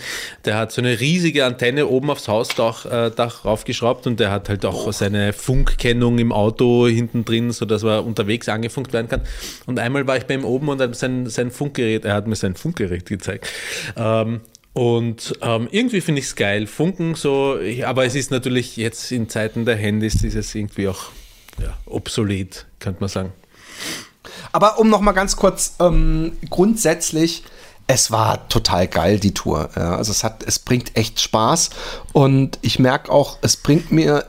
der 0.46 0.58
hat 0.58 0.72
so 0.72 0.82
eine 0.82 1.00
riesige 1.00 1.44
Antenne 1.46 1.88
oben 1.88 2.12
aufs 2.12 2.28
Hausdach 2.28 2.86
äh, 2.86 3.10
Dach 3.10 3.46
raufgeschraubt 3.46 4.06
und 4.06 4.20
der 4.20 4.32
hat 4.32 4.48
halt 4.48 4.64
auch 4.64 4.94
seine 4.94 5.34
Funkkennung 5.34 6.20
im 6.20 6.32
Auto 6.32 6.88
hinten 6.88 7.26
drin, 7.26 7.52
sodass 7.52 7.84
er 7.84 8.06
unterwegs 8.06 8.48
angefunkt 8.48 8.94
werden 8.94 9.08
kann. 9.08 9.22
Und 9.66 9.80
einmal 9.80 10.06
war 10.06 10.18
ich 10.18 10.26
bei 10.26 10.36
ihm 10.36 10.46
oben 10.46 10.70
und 10.70 10.80
hat 10.80 10.96
sein, 10.96 11.28
sein 11.28 11.50
Funkgerät, 11.50 12.06
er 12.06 12.14
hat 12.14 12.28
mir 12.28 12.36
sein 12.36 12.56
Funkgerät 12.56 13.08
gezeigt. 13.08 13.48
Ähm, 13.98 14.42
und 14.74 15.34
ähm, 15.42 15.68
irgendwie 15.72 16.02
finde 16.02 16.20
ich 16.20 16.28
es 16.28 16.36
geil. 16.36 16.68
Funken 16.68 17.16
so, 17.16 17.58
aber 17.84 18.06
es 18.06 18.14
ist 18.14 18.30
natürlich 18.30 18.78
jetzt 18.78 19.12
in 19.12 19.28
Zeiten 19.30 19.66
der 19.66 19.76
Handys 19.76 20.24
ist 20.24 20.36
es 20.36 20.54
irgendwie 20.54 20.88
auch 20.88 21.10
ja, 21.60 21.76
obsolet, 21.88 22.68
könnte 22.80 23.02
man 23.02 23.10
sagen. 23.10 23.34
Aber 24.52 24.80
um 24.80 24.90
noch 24.90 25.02
mal 25.02 25.12
ganz 25.12 25.36
kurz 25.36 25.76
ähm, 25.80 26.38
grundsätzlich. 26.50 27.44
Es 27.88 28.12
war 28.12 28.48
total 28.50 28.88
geil, 28.88 29.20
die 29.20 29.34
Tour. 29.34 29.70
Ja, 29.76 29.96
also 29.96 30.12
es 30.12 30.24
hat, 30.24 30.44
es 30.44 30.60
bringt 30.60 30.96
echt 30.96 31.20
Spaß. 31.20 31.72
Und 32.14 32.60
ich 32.62 32.78
merke 32.78 33.12
auch, 33.12 33.38
es 33.42 33.58
bringt 33.58 33.92
mir 33.92 34.26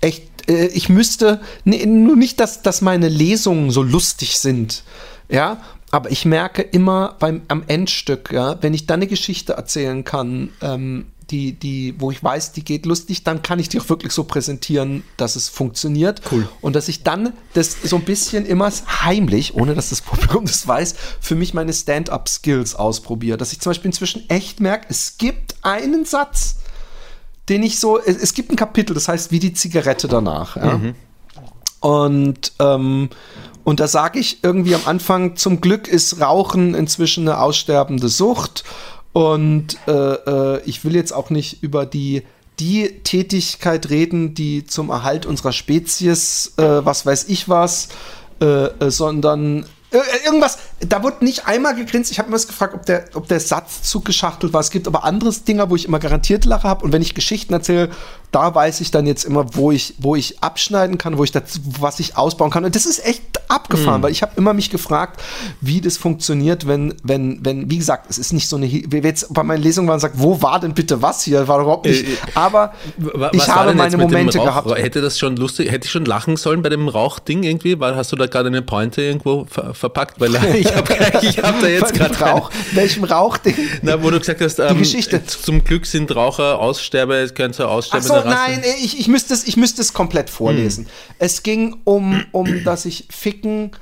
echt, 0.00 0.50
äh, 0.50 0.66
ich 0.66 0.88
müsste, 0.88 1.40
nee, 1.64 1.86
nur 1.86 2.16
nicht, 2.16 2.40
dass, 2.40 2.62
dass 2.62 2.80
meine 2.80 3.08
Lesungen 3.08 3.70
so 3.70 3.82
lustig 3.82 4.38
sind. 4.38 4.82
Ja, 5.28 5.58
aber 5.90 6.10
ich 6.10 6.24
merke 6.24 6.62
immer 6.62 7.14
beim, 7.18 7.42
am 7.48 7.62
Endstück, 7.68 8.32
ja, 8.32 8.60
wenn 8.62 8.74
ich 8.74 8.86
dann 8.86 9.00
eine 9.00 9.06
Geschichte 9.06 9.54
erzählen 9.54 10.04
kann, 10.04 10.50
ähm, 10.60 11.06
die, 11.30 11.52
die, 11.52 11.94
wo 11.98 12.10
ich 12.10 12.22
weiß, 12.22 12.52
die 12.52 12.64
geht 12.64 12.86
lustig, 12.86 13.24
dann 13.24 13.42
kann 13.42 13.58
ich 13.58 13.68
die 13.68 13.80
auch 13.80 13.88
wirklich 13.88 14.12
so 14.12 14.24
präsentieren, 14.24 15.02
dass 15.16 15.34
es 15.36 15.48
funktioniert. 15.48 16.22
Cool. 16.30 16.48
Und 16.60 16.76
dass 16.76 16.88
ich 16.88 17.02
dann 17.02 17.32
das 17.54 17.76
so 17.82 17.96
ein 17.96 18.04
bisschen 18.04 18.46
immer 18.46 18.70
heimlich, 19.02 19.54
ohne 19.54 19.74
dass 19.74 19.90
das 19.90 20.02
Publikum 20.02 20.46
das 20.46 20.66
weiß, 20.66 20.94
für 21.20 21.34
mich 21.34 21.52
meine 21.54 21.72
Stand-up-Skills 21.72 22.76
ausprobiere. 22.76 23.36
Dass 23.36 23.52
ich 23.52 23.60
zum 23.60 23.70
Beispiel 23.70 23.88
inzwischen 23.88 24.28
echt 24.30 24.60
merke, 24.60 24.86
es 24.88 25.18
gibt 25.18 25.56
einen 25.62 26.04
Satz, 26.04 26.56
den 27.48 27.62
ich 27.62 27.80
so, 27.80 27.98
es, 27.98 28.16
es 28.16 28.34
gibt 28.34 28.50
ein 28.50 28.56
Kapitel, 28.56 28.94
das 28.94 29.08
heißt 29.08 29.30
wie 29.32 29.40
die 29.40 29.52
Zigarette 29.52 30.08
danach. 30.08 30.56
Ja? 30.56 30.80
Und, 31.80 32.52
ähm, 32.58 33.10
und 33.64 33.80
da 33.80 33.88
sage 33.88 34.18
ich 34.18 34.42
irgendwie 34.42 34.74
am 34.74 34.82
Anfang, 34.86 35.36
zum 35.36 35.60
Glück 35.60 35.88
ist 35.88 36.20
Rauchen 36.20 36.74
inzwischen 36.74 37.28
eine 37.28 37.40
aussterbende 37.40 38.08
Sucht. 38.08 38.64
Und 39.16 39.78
äh, 39.88 39.92
äh, 39.92 40.60
ich 40.66 40.84
will 40.84 40.94
jetzt 40.94 41.12
auch 41.12 41.30
nicht 41.30 41.62
über 41.62 41.86
die, 41.86 42.22
die 42.60 43.00
Tätigkeit 43.02 43.88
reden, 43.88 44.34
die 44.34 44.66
zum 44.66 44.90
Erhalt 44.90 45.24
unserer 45.24 45.52
Spezies, 45.52 46.52
äh, 46.58 46.84
was 46.84 47.06
weiß 47.06 47.24
ich 47.28 47.48
was, 47.48 47.88
äh, 48.42 48.66
äh, 48.66 48.90
sondern 48.90 49.64
äh, 49.90 50.26
irgendwas, 50.26 50.58
da 50.80 51.02
wurde 51.02 51.24
nicht 51.24 51.46
einmal 51.46 51.74
gegrinst. 51.74 52.10
Ich 52.10 52.18
habe 52.18 52.28
mir 52.28 52.34
was 52.34 52.46
gefragt, 52.46 52.74
ob 52.74 52.84
der, 52.84 53.06
ob 53.14 53.26
der 53.26 53.40
Satz 53.40 53.84
zugeschachtelt 53.84 54.52
war. 54.52 54.60
Es 54.60 54.70
gibt 54.70 54.86
aber 54.86 55.04
anderes 55.04 55.44
Dinger, 55.44 55.70
wo 55.70 55.76
ich 55.76 55.86
immer 55.86 55.98
garantiert 55.98 56.44
Lache 56.44 56.68
habe. 56.68 56.84
Und 56.84 56.92
wenn 56.92 57.00
ich 57.00 57.14
Geschichten 57.14 57.54
erzähle, 57.54 57.88
da 58.32 58.54
weiß 58.54 58.80
ich 58.80 58.90
dann 58.90 59.06
jetzt 59.06 59.24
immer, 59.24 59.54
wo 59.54 59.70
ich, 59.72 59.94
wo 59.98 60.16
ich 60.16 60.42
abschneiden 60.42 60.98
kann, 60.98 61.16
wo 61.18 61.24
ich 61.24 61.32
das, 61.32 61.60
was 61.80 62.00
ich 62.00 62.16
ausbauen 62.16 62.50
kann. 62.50 62.64
Und 62.64 62.74
das 62.74 62.86
ist 62.86 63.04
echt 63.06 63.22
abgefahren, 63.48 64.02
weil 64.02 64.10
ich 64.12 64.22
habe 64.22 64.32
immer 64.36 64.52
mich 64.52 64.70
gefragt, 64.70 65.22
wie 65.60 65.80
das 65.80 65.96
funktioniert, 65.96 66.66
wenn, 66.66 66.94
wenn, 67.02 67.44
wenn, 67.44 67.70
wie 67.70 67.78
gesagt, 67.78 68.10
es 68.10 68.18
ist 68.18 68.32
nicht 68.32 68.48
so 68.48 68.56
eine, 68.56 68.66
wie 68.70 68.90
wir 68.90 69.02
jetzt 69.02 69.32
bei 69.32 69.42
meinen 69.42 69.62
Lesungen 69.62 69.88
waren, 69.88 70.00
sagt, 70.00 70.16
wo 70.18 70.42
war 70.42 70.60
denn 70.60 70.74
bitte 70.74 71.00
was 71.02 71.22
hier? 71.22 71.46
War 71.48 71.60
überhaupt 71.60 71.86
nicht. 71.86 72.04
Äh, 72.04 72.12
äh, 72.12 72.16
aber 72.34 72.72
Wa- 72.96 73.30
ich 73.32 73.46
war 73.48 73.56
habe 73.56 73.74
meine 73.74 73.96
Momente 73.96 74.38
gehabt. 74.38 74.70
Hätte 74.76 75.00
das 75.00 75.18
schon 75.18 75.36
lustig, 75.36 75.70
hätte 75.70 75.86
ich 75.86 75.92
schon 75.92 76.04
lachen 76.04 76.36
sollen 76.36 76.62
bei 76.62 76.68
dem 76.68 76.88
Rauchding 76.88 77.42
irgendwie? 77.44 77.78
Weil 77.78 77.96
hast 77.96 78.12
du 78.12 78.16
da 78.16 78.26
gerade 78.26 78.48
eine 78.48 78.62
Pointe 78.62 79.02
irgendwo 79.02 79.46
ver 79.48 79.74
verpackt? 79.74 80.20
Weil 80.20 80.34
ich 80.54 80.74
habe 80.74 80.94
hab 80.94 81.60
da 81.60 81.66
jetzt 81.66 81.94
gerade 81.94 82.18
Rauch, 82.18 82.50
welchem 82.72 83.04
Rauchding? 83.04 83.54
Na, 83.82 84.02
wo 84.02 84.10
du 84.10 84.18
gesagt 84.18 84.40
hast, 84.40 84.58
ähm, 84.58 84.78
Geschichte. 84.78 85.24
zum 85.24 85.62
Glück 85.64 85.86
sind 85.86 86.14
Raucher 86.14 86.58
Aussterbe, 86.58 87.14
es 87.16 87.32
zur 87.52 87.66
Ach 87.66 87.72
aussterbenden 87.72 88.15
so, 88.22 88.28
Rasse. 88.28 88.50
nein, 88.50 88.62
ich, 88.82 88.98
ich 88.98 89.08
müsste 89.08 89.34
es, 89.34 89.46
ich 89.46 89.56
müsste 89.56 89.82
es 89.82 89.92
komplett 89.92 90.30
vorlesen. 90.30 90.84
Hm. 90.84 90.90
Es 91.18 91.42
ging 91.42 91.76
um, 91.84 92.24
um, 92.32 92.64
dass 92.64 92.84
ich 92.84 93.08
Ficken 93.10 93.72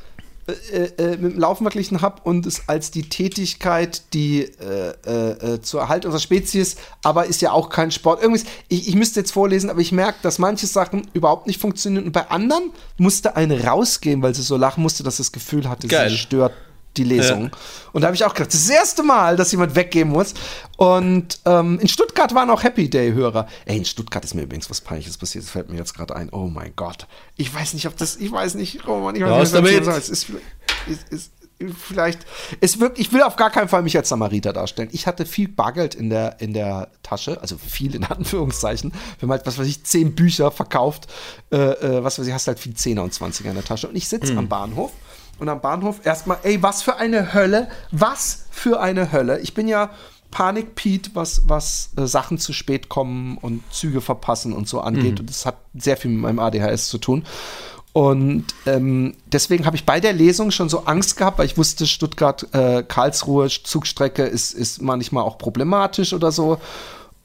äh, 0.46 1.02
äh, 1.02 1.16
mit 1.16 1.32
dem 1.32 1.38
Laufen 1.38 1.64
verglichen 1.64 2.02
habe 2.02 2.20
und 2.24 2.44
es 2.44 2.68
als 2.68 2.90
die 2.90 3.08
Tätigkeit, 3.08 4.02
die 4.12 4.42
äh, 4.42 4.92
äh, 5.06 5.54
äh, 5.54 5.62
zur 5.62 5.80
Erhalt 5.80 6.04
unserer 6.04 6.20
Spezies, 6.20 6.76
aber 7.02 7.24
ist 7.24 7.40
ja 7.40 7.52
auch 7.52 7.70
kein 7.70 7.90
Sport. 7.90 8.20
Irgendwas, 8.20 8.44
ich, 8.68 8.86
ich 8.86 8.94
müsste 8.94 9.20
jetzt 9.20 9.32
vorlesen, 9.32 9.70
aber 9.70 9.80
ich 9.80 9.90
merke, 9.90 10.18
dass 10.20 10.38
manche 10.38 10.66
Sachen 10.66 11.08
überhaupt 11.14 11.46
nicht 11.46 11.58
funktionieren 11.58 12.04
und 12.04 12.12
bei 12.12 12.28
anderen 12.28 12.72
musste 12.98 13.36
eine 13.36 13.64
rausgehen, 13.64 14.20
weil 14.20 14.34
sie 14.34 14.42
so 14.42 14.58
lachen 14.58 14.82
musste, 14.82 15.02
dass 15.02 15.16
sie 15.16 15.22
das 15.22 15.32
Gefühl 15.32 15.66
hatte, 15.66 15.88
Geil. 15.88 16.10
sie 16.10 16.18
stört 16.18 16.52
die 16.96 17.04
Lesung. 17.04 17.44
Ja. 17.44 17.50
Und 17.92 18.02
da 18.02 18.06
habe 18.06 18.14
ich 18.16 18.24
auch 18.24 18.34
gedacht, 18.34 18.48
das 18.52 18.60
ist 18.60 18.68
das 18.70 18.76
erste 18.76 19.02
Mal, 19.02 19.36
dass 19.36 19.50
jemand 19.52 19.74
weggehen 19.74 20.08
muss. 20.08 20.34
Und 20.76 21.38
ähm, 21.44 21.78
in 21.80 21.88
Stuttgart 21.88 22.34
waren 22.34 22.50
auch 22.50 22.62
Happy 22.62 22.88
Day-Hörer. 22.90 23.46
Ey, 23.66 23.76
in 23.78 23.84
Stuttgart 23.84 24.24
ist 24.24 24.34
mir 24.34 24.42
übrigens 24.42 24.68
was 24.70 24.80
Peinliches 24.80 25.18
passiert. 25.18 25.44
Das 25.44 25.50
fällt 25.50 25.70
mir 25.70 25.76
jetzt 25.78 25.94
gerade 25.94 26.14
ein. 26.16 26.28
Oh 26.30 26.46
mein 26.48 26.72
Gott. 26.76 27.06
Ich 27.36 27.52
weiß 27.54 27.74
nicht, 27.74 27.86
ob 27.86 27.96
das, 27.96 28.16
ich 28.16 28.30
weiß 28.32 28.54
nicht, 28.54 28.86
Mann, 28.86 29.14
ich 29.16 29.22
weiß 29.22 29.30
Raus 29.30 29.52
nicht, 29.52 29.62
was 29.62 29.70
damit. 29.72 29.84
soll. 29.84 29.94
Es 29.94 30.08
ist, 30.08 30.24
vielleicht- 30.24 31.12
es 31.12 31.12
ist 31.12 31.30
vielleicht, 31.78 32.18
es 32.60 32.80
wirkt, 32.80 32.98
ich 32.98 33.12
will 33.12 33.22
auf 33.22 33.36
gar 33.36 33.48
keinen 33.50 33.68
Fall 33.68 33.82
mich 33.84 33.96
als 33.96 34.08
Samariter 34.08 34.52
darstellen. 34.52 34.88
Ich 34.92 35.06
hatte 35.06 35.24
viel 35.24 35.46
Bargeld 35.48 35.94
in 35.94 36.10
der, 36.10 36.40
in 36.40 36.52
der 36.52 36.88
Tasche, 37.04 37.40
also 37.40 37.56
viel 37.56 37.94
in 37.94 38.02
Anführungszeichen. 38.04 38.90
Wir 38.92 39.22
haben 39.22 39.30
halt, 39.30 39.46
was 39.46 39.56
weiß 39.56 39.66
ich, 39.68 39.84
zehn 39.84 40.14
Bücher 40.16 40.50
verkauft, 40.50 41.06
äh, 41.52 41.56
äh, 41.56 42.02
was 42.04 42.18
weiß 42.18 42.26
ich, 42.26 42.32
hast 42.32 42.48
halt 42.48 42.58
viel 42.58 42.74
Zehner 42.74 43.04
und 43.04 43.14
Zwanziger 43.14 43.50
in 43.50 43.54
der 43.54 43.64
Tasche. 43.64 43.88
Und 43.88 43.94
ich 43.96 44.08
sitze 44.08 44.36
am 44.36 44.48
Bahnhof 44.48 44.90
und 45.38 45.48
am 45.48 45.60
Bahnhof 45.60 46.04
erstmal, 46.04 46.38
ey, 46.42 46.62
was 46.62 46.82
für 46.82 46.96
eine 46.96 47.34
Hölle, 47.34 47.68
was 47.90 48.46
für 48.50 48.80
eine 48.80 49.12
Hölle. 49.12 49.40
Ich 49.40 49.54
bin 49.54 49.68
ja 49.68 49.90
Panik-Pete, 50.30 51.10
was, 51.14 51.42
was 51.46 51.90
äh, 51.96 52.06
Sachen 52.06 52.38
zu 52.38 52.52
spät 52.52 52.88
kommen 52.88 53.38
und 53.38 53.62
Züge 53.72 54.00
verpassen 54.00 54.52
und 54.52 54.68
so 54.68 54.80
angeht. 54.80 55.20
Und 55.20 55.30
das 55.30 55.46
hat 55.46 55.56
sehr 55.74 55.96
viel 55.96 56.10
mit 56.10 56.22
meinem 56.22 56.40
ADHS 56.40 56.88
zu 56.88 56.98
tun. 56.98 57.24
Und 57.92 58.46
ähm, 58.66 59.14
deswegen 59.26 59.66
habe 59.66 59.76
ich 59.76 59.86
bei 59.86 60.00
der 60.00 60.12
Lesung 60.12 60.50
schon 60.50 60.68
so 60.68 60.80
Angst 60.86 61.16
gehabt, 61.16 61.38
weil 61.38 61.46
ich 61.46 61.56
wusste, 61.56 61.86
Stuttgart-Karlsruhe 61.86 63.48
Zugstrecke 63.48 64.24
ist, 64.24 64.52
ist 64.52 64.82
manchmal 64.82 65.22
auch 65.22 65.38
problematisch 65.38 66.12
oder 66.12 66.32
so. 66.32 66.58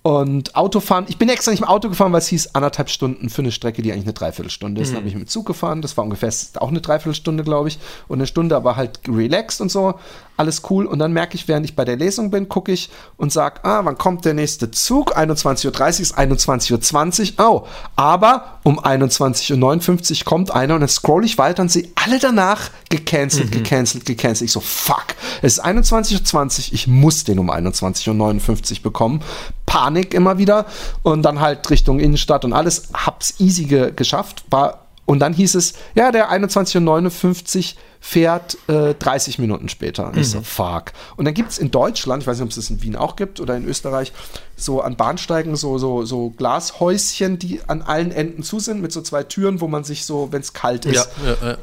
Und 0.01 0.55
Autofahren, 0.55 1.05
ich 1.09 1.17
bin 1.17 1.27
extra 1.27 1.51
nicht 1.51 1.59
im 1.59 1.67
Auto 1.67 1.89
gefahren, 1.89 2.13
weil 2.13 2.19
es 2.19 2.27
hieß 2.27 2.55
anderthalb 2.55 2.89
Stunden 2.89 3.29
für 3.29 3.41
eine 3.41 3.51
Strecke, 3.51 3.81
die 3.81 3.91
eigentlich 3.91 4.05
eine 4.05 4.13
Dreiviertelstunde 4.13 4.81
ist. 4.81 4.89
Dann 4.89 4.97
habe 4.97 5.07
ich 5.09 5.13
mit 5.13 5.23
dem 5.25 5.27
Zug 5.27 5.45
gefahren, 5.45 5.81
das 5.81 5.97
war 5.97 6.05
ungefähr 6.05 6.31
auch 6.55 6.69
eine 6.69 6.79
Dreiviertelstunde, 6.79 7.43
glaube 7.43 7.67
ich. 7.67 7.79
Und 8.07 8.19
eine 8.19 8.27
Stunde 8.27 8.55
aber 8.55 8.77
halt 8.77 9.01
relaxed 9.07 9.59
und 9.59 9.69
so. 9.69 9.95
Alles 10.39 10.61
cool. 10.69 10.85
Und 10.85 10.99
dann 10.99 11.11
merke 11.11 11.35
ich, 11.35 11.49
während 11.49 11.65
ich 11.65 11.75
bei 11.75 11.83
der 11.83 11.97
Lesung 11.97 12.31
bin, 12.31 12.47
gucke 12.47 12.71
ich 12.71 12.89
und 13.17 13.33
sage, 13.33 13.59
ah, 13.65 13.81
wann 13.83 13.97
kommt 13.97 14.23
der 14.23 14.33
nächste 14.33 14.71
Zug? 14.71 15.17
21.30 15.17 15.65
Uhr 15.65 15.99
ist 15.99 16.17
21.20 16.17 17.37
Uhr. 17.37 17.45
Oh, 17.45 17.67
aber 17.97 18.59
um 18.63 18.79
21.59 18.79 20.21
Uhr 20.21 20.25
kommt 20.25 20.51
einer 20.51 20.75
und 20.75 20.79
dann 20.79 20.87
scroll 20.87 21.25
ich 21.25 21.37
weiter 21.37 21.61
und 21.61 21.69
sehe 21.69 21.89
alle 21.95 22.19
danach 22.19 22.69
gecancelt, 22.87 23.51
gecancelt, 23.51 24.05
gecancelt. 24.05 24.45
Ich 24.45 24.53
so, 24.53 24.61
fuck, 24.61 25.07
es 25.41 25.57
ist 25.57 25.65
21.20 25.65 26.69
Uhr, 26.69 26.73
ich 26.73 26.87
muss 26.87 27.25
den 27.25 27.37
um 27.37 27.51
21.59 27.51 28.77
Uhr 28.77 28.83
bekommen. 28.83 29.21
Panik 29.65 30.13
immer 30.13 30.37
wieder 30.37 30.67
und 31.03 31.23
dann 31.23 31.41
halt 31.41 31.69
Richtung 31.69 31.99
Innenstadt 31.99 32.45
und 32.45 32.53
alles. 32.53 32.83
Hab's 32.93 33.35
easy 33.39 33.65
ge 33.65 33.91
geschafft. 33.93 34.45
War, 34.49 34.85
und 35.09 35.17
dann 35.17 35.33
hieß 35.33 35.55
es, 35.55 35.73
ja, 35.95 36.11
der 36.11 36.31
21.59 36.31 37.57
Uhr 37.57 37.79
fährt 37.99 38.59
äh, 38.69 38.93
30 38.93 39.39
Minuten 39.39 39.67
später. 39.67 40.05
Und 40.05 40.17
ich 40.17 40.29
so, 40.29 40.43
fuck. 40.43 40.93
Und 41.17 41.25
dann 41.25 41.33
gibt 41.33 41.49
es 41.49 41.57
in 41.57 41.71
Deutschland, 41.71 42.21
ich 42.21 42.27
weiß 42.27 42.37
nicht, 42.37 42.43
ob 42.43 42.49
es 42.51 42.57
das 42.57 42.69
in 42.69 42.83
Wien 42.83 42.95
auch 42.95 43.15
gibt 43.15 43.39
oder 43.39 43.57
in 43.57 43.65
Österreich, 43.65 44.13
so 44.55 44.81
an 44.81 44.97
Bahnsteigen 44.97 45.55
so, 45.55 45.79
so, 45.79 46.05
so 46.05 46.29
Glashäuschen, 46.29 47.39
die 47.39 47.59
an 47.67 47.81
allen 47.81 48.11
Enden 48.11 48.43
zu 48.43 48.59
sind, 48.59 48.83
mit 48.83 48.91
so 48.91 49.01
zwei 49.01 49.23
Türen, 49.23 49.61
wo 49.61 49.67
man 49.67 49.83
sich 49.83 50.05
so, 50.05 50.31
wenn 50.31 50.41
es 50.41 50.53
kalt 50.53 50.85
ist, 50.85 51.09
Ja, 51.25 51.31
ja, 51.41 51.53
ja. 51.53 51.57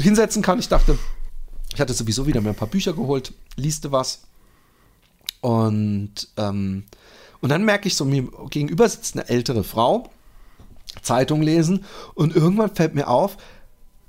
hinsetzen 0.00 0.42
kann. 0.42 0.58
Ich 0.58 0.68
dachte, 0.68 0.98
ich 1.72 1.80
hatte 1.80 1.92
sowieso 1.92 2.26
wieder 2.26 2.40
mir 2.40 2.48
ein 2.48 2.56
paar 2.56 2.66
Bücher 2.66 2.92
geholt, 2.92 3.32
lieste 3.54 3.92
was. 3.92 4.22
Und, 5.42 6.26
ähm, 6.36 6.86
und 7.40 7.50
dann 7.50 7.64
merke 7.64 7.86
ich 7.86 7.94
so, 7.94 8.04
mir 8.04 8.26
gegenüber 8.50 8.88
sitzt 8.88 9.14
eine 9.14 9.28
ältere 9.28 9.62
Frau, 9.62 10.10
Zeitung 11.02 11.42
lesen 11.42 11.84
und 12.14 12.34
irgendwann 12.34 12.74
fällt 12.74 12.94
mir 12.94 13.08
auf, 13.08 13.36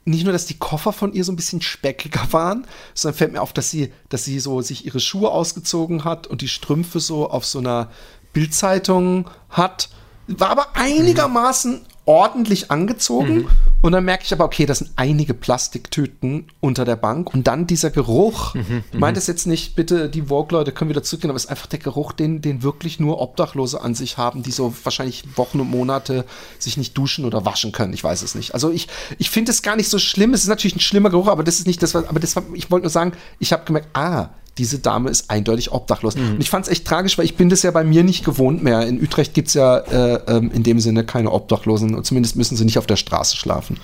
nicht 0.04 0.24
nur, 0.24 0.34
dass 0.34 0.48
die 0.48 0.58
Koffer 0.58 0.94
von 0.94 1.14
ihr 1.14 1.24
so 1.24 1.32
ein 1.32 1.36
bisschen 1.36 1.62
speckiger 1.62 2.32
waren, 2.32 2.66
sondern 2.94 3.18
fällt 3.18 3.34
mir 3.34 3.42
auf, 3.42 3.54
dass 3.54 3.70
sie, 3.70 3.94
dass 4.10 4.26
sie 4.26 4.40
so 4.40 4.62
sich 4.62 4.86
ihre 4.86 5.00
Schuhe 5.00 5.30
ausgezogen 5.30 6.04
hat 6.04 6.28
und 6.28 6.42
die 6.42 6.48
Strümpfe 6.48 7.00
so 7.00 7.30
auf 7.30 7.46
so 7.46 7.60
einer 7.60 7.92
Bildzeitung 8.34 9.30
hat. 9.50 9.90
War 10.28 10.50
aber 10.50 10.76
einigermaßen 10.76 11.86
ordentlich 12.06 12.72
angezogen. 12.72 13.48
Und 13.82 13.92
dann 13.94 14.06
merke 14.06 14.24
ich 14.26 14.34
aber, 14.34 14.46
okay, 14.46 14.66
das 14.66 14.80
sind 14.80 14.92
einige 14.96 15.34
Plastiktüten 15.34 16.48
unter 16.60 16.86
der 16.86 16.96
Bank. 16.96 17.34
Und 17.34 17.48
dann 17.48 17.68
dieser 17.68 17.90
Geruch. 17.90 18.56
ich 18.56 19.00
meine 19.00 19.14
das 19.14 19.28
jetzt 19.28 19.48
nicht, 19.48 19.76
bitte, 19.76 20.10
die 20.10 20.24
Vogue-Leute 20.24 20.72
können 20.72 20.90
wieder 20.90 21.04
zurückgehen, 21.04 21.32
aber 21.32 21.38
es 21.38 21.46
ist 21.46 21.50
einfach 21.50 21.68
der 21.68 21.80
Geruch, 21.80 22.12
den, 22.12 22.42
den 22.42 22.64
wirklich 22.64 23.00
nur 23.00 23.22
Obdachlose 23.22 23.82
an 23.82 23.96
sich 23.96 24.18
haben, 24.18 24.44
die 24.44 24.52
so 24.52 24.74
wahrscheinlich 24.84 25.38
Wochen 25.38 25.60
und 25.60 25.70
Monate 25.70 26.26
sich 26.60 26.78
nicht 26.78 26.98
duschen 26.98 27.26
oder 27.26 27.46
waschen 27.46 27.72
können. 27.72 27.94
Ich 27.94 28.04
weiß 28.04 28.22
es 28.24 28.36
nicht. 28.36 28.54
Also 28.54 28.72
ich, 28.72 28.88
ich 29.18 29.30
finde 29.30 29.52
es 29.52 29.62
gar 29.62 29.76
nicht 29.76 29.90
so 29.90 30.00
schlimm. 30.00 30.34
Es 30.34 30.42
ist 30.42 30.50
natürlich 30.50 30.76
ein 30.76 30.82
schlimmer 30.82 31.10
Geruch, 31.10 31.28
aber 31.28 31.44
das 31.44 31.60
ist 31.60 31.68
nicht 31.68 31.82
das, 31.82 31.94
was, 31.94 32.08
aber 32.08 32.20
das 32.20 32.36
ich 32.54 32.72
wollte 32.72 32.86
nur 32.86 32.92
sagen, 32.92 33.14
ich 33.40 33.54
habe 33.54 33.66
gemerkt, 33.66 33.90
ah, 33.94 34.30
diese 34.58 34.80
Dame 34.80 35.10
ist 35.10 35.30
eindeutig 35.32 35.72
obdachlos. 35.72 36.16
Und 36.16 36.42
ich 36.42 36.50
fand 36.50 36.66
es 36.66 36.72
echt 36.72 36.86
tragisch, 36.86 37.18
weil 37.18 37.26
ich 37.26 37.36
bin 37.36 37.50
das 37.50 37.64
ja 37.64 37.72
bei 37.72 37.84
mir 37.84 38.04
nicht 38.04 38.26
gewohnt 38.26 38.62
mehr. 38.62 38.86
In 38.86 39.02
Utrecht 39.02 39.34
gibt 39.34 39.48
es 39.48 39.54
ja 39.54 39.78
äh, 39.78 40.22
ähm, 40.28 40.52
in 40.52 40.64
dem 40.64 40.80
Sinne 40.80 41.06
keine 41.06 41.32
Obdachlosen. 41.32 41.96
Und 41.96 42.06
zumindest 42.06 42.36
müssen 42.36 42.58
sie 42.58 42.66
nicht 42.66 42.78
auf 42.78 42.86
der 42.86 42.98
Straße 42.98 43.38
schlafen. 43.38 43.80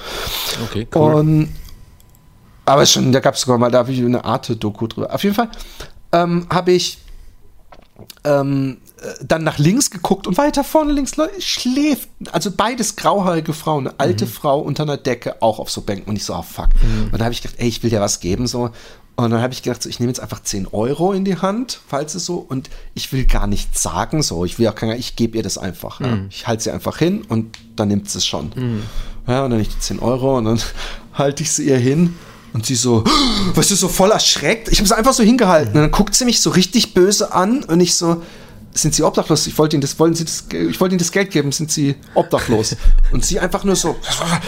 Okay, 0.66 0.88
cool. 0.94 1.14
Und 1.14 1.50
aber 2.66 2.86
schon, 2.86 3.14
da 3.14 3.22
gab 3.22 3.36
es 3.36 3.42
sogar 3.42 3.58
mal, 3.58 3.72
da 3.72 3.80
habe 3.80 3.94
ich 3.94 4.00
eine 4.00 4.26
Arte-Doku 4.26 4.88
drüber. 4.88 5.14
Auf 5.14 5.24
jeden 5.24 5.36
Fall 5.36 5.50
ähm, 6.12 6.46
habe 6.50 6.74
ich 6.74 6.98
ähm, 8.26 8.80
äh, 9.02 9.24
dann 9.24 9.46
nach 9.46 9.58
links 9.58 9.90
geguckt 9.90 10.28
und 10.28 10.38
weiter 10.38 10.66
vorne 10.66 10.92
links 10.92 11.16
schläft. 11.40 12.10
Also 12.34 12.52
beides 12.52 12.98
grauhaarige 12.98 13.54
Frauen, 13.54 13.88
eine 13.88 14.00
alte 14.02 14.28
Frau 14.28 14.60
unter 14.60 14.84
einer 14.84 14.98
Decke, 14.98 15.42
auch 15.42 15.60
auf 15.60 15.72
so 15.72 15.82
Bänken. 15.82 16.10
Und 16.10 16.18
ich 16.18 16.26
so, 16.26 16.36
oh 16.36 16.42
fuck. 16.42 16.68
Und 17.06 17.14
dann 17.14 17.24
habe 17.24 17.32
ich 17.32 17.42
gedacht, 17.42 17.58
ey, 17.58 17.70
ich 17.70 17.82
will 17.84 17.90
dir 17.90 18.02
was 18.02 18.20
geben. 18.20 18.48
so 18.48 18.70
Und 19.18 19.32
dann 19.32 19.42
habe 19.42 19.52
ich 19.52 19.64
gedacht, 19.64 19.82
so, 19.82 19.90
ich 19.90 20.00
nehme 20.00 20.12
jetzt 20.12 20.20
einfach 20.20 20.44
10 20.44 20.68
Euro 20.68 21.12
in 21.12 21.26
die 21.26 21.38
Hand, 21.38 21.80
falls 21.88 22.14
es 22.14 22.26
so, 22.26 22.36
und 22.36 22.70
ich 22.94 23.12
will 23.12 23.26
gar 23.26 23.48
nichts 23.48 23.82
sagen, 23.82 24.22
so. 24.22 24.46
Ich 24.46 24.60
will 24.60 24.68
auch 24.68 24.76
keiner, 24.76 24.96
ich 24.96 25.16
gebe 25.16 25.38
ihr 25.38 25.44
das 25.44 25.58
einfach. 25.58 26.00
Ja. 26.00 26.20
Ich 26.30 26.46
halte 26.46 26.64
sie 26.64 26.72
einfach 26.72 27.00
hin 27.00 27.24
und 27.28 27.58
dann 27.76 27.88
nimmt 27.88 28.08
sie 28.08 28.20
es 28.20 28.28
schon. 28.28 28.52
Ja, 29.26 29.44
und 29.44 29.52
dann 29.52 29.60
ich 29.60 29.70
die 29.70 29.80
10 29.80 30.00
Euro 30.00 30.38
und 30.38 30.46
dann 30.46 30.62
halte 31.14 31.42
ich 31.42 31.52
sie 31.52 31.68
ihr 31.68 31.78
hin. 31.78 32.16
Und 32.54 32.68
sie 32.68 32.76
so, 32.76 33.04
weißt 33.56 33.72
du, 33.72 33.76
so 33.76 33.88
voll 33.88 34.12
erschreckt. 34.12 34.70
Ich 34.70 34.78
habe 34.78 34.88
sie 34.88 34.96
einfach 34.96 35.14
so 35.14 35.24
hingehalten. 35.24 35.74
Und 35.74 35.82
dann 35.82 35.92
guckt 35.92 36.14
sie 36.14 36.26
mich 36.26 36.40
so 36.40 36.52
richtig 36.52 36.94
böse 36.94 37.34
an 37.34 37.64
und 37.64 37.80
ich 37.80 37.96
so, 37.96 38.22
sind 38.78 38.94
Sie 38.94 39.04
obdachlos? 39.04 39.48
Ich 39.48 39.58
wollte 39.58 39.76
Ihnen 39.76 39.82
das, 39.82 39.98
wollen 40.00 40.14
Sie 40.14 40.26
das, 40.26 40.46
ich 40.52 40.80
wollte 40.80 40.94
Ihnen 40.94 41.00
das 41.00 41.12
Geld 41.12 41.32
geben, 41.32 41.52
sind 41.52 41.72
Sie 41.72 41.96
obdachlos? 42.14 42.76
Und 43.12 43.26
sie 43.26 43.40
einfach 43.40 43.64
nur 43.64 43.76
so, 43.76 43.96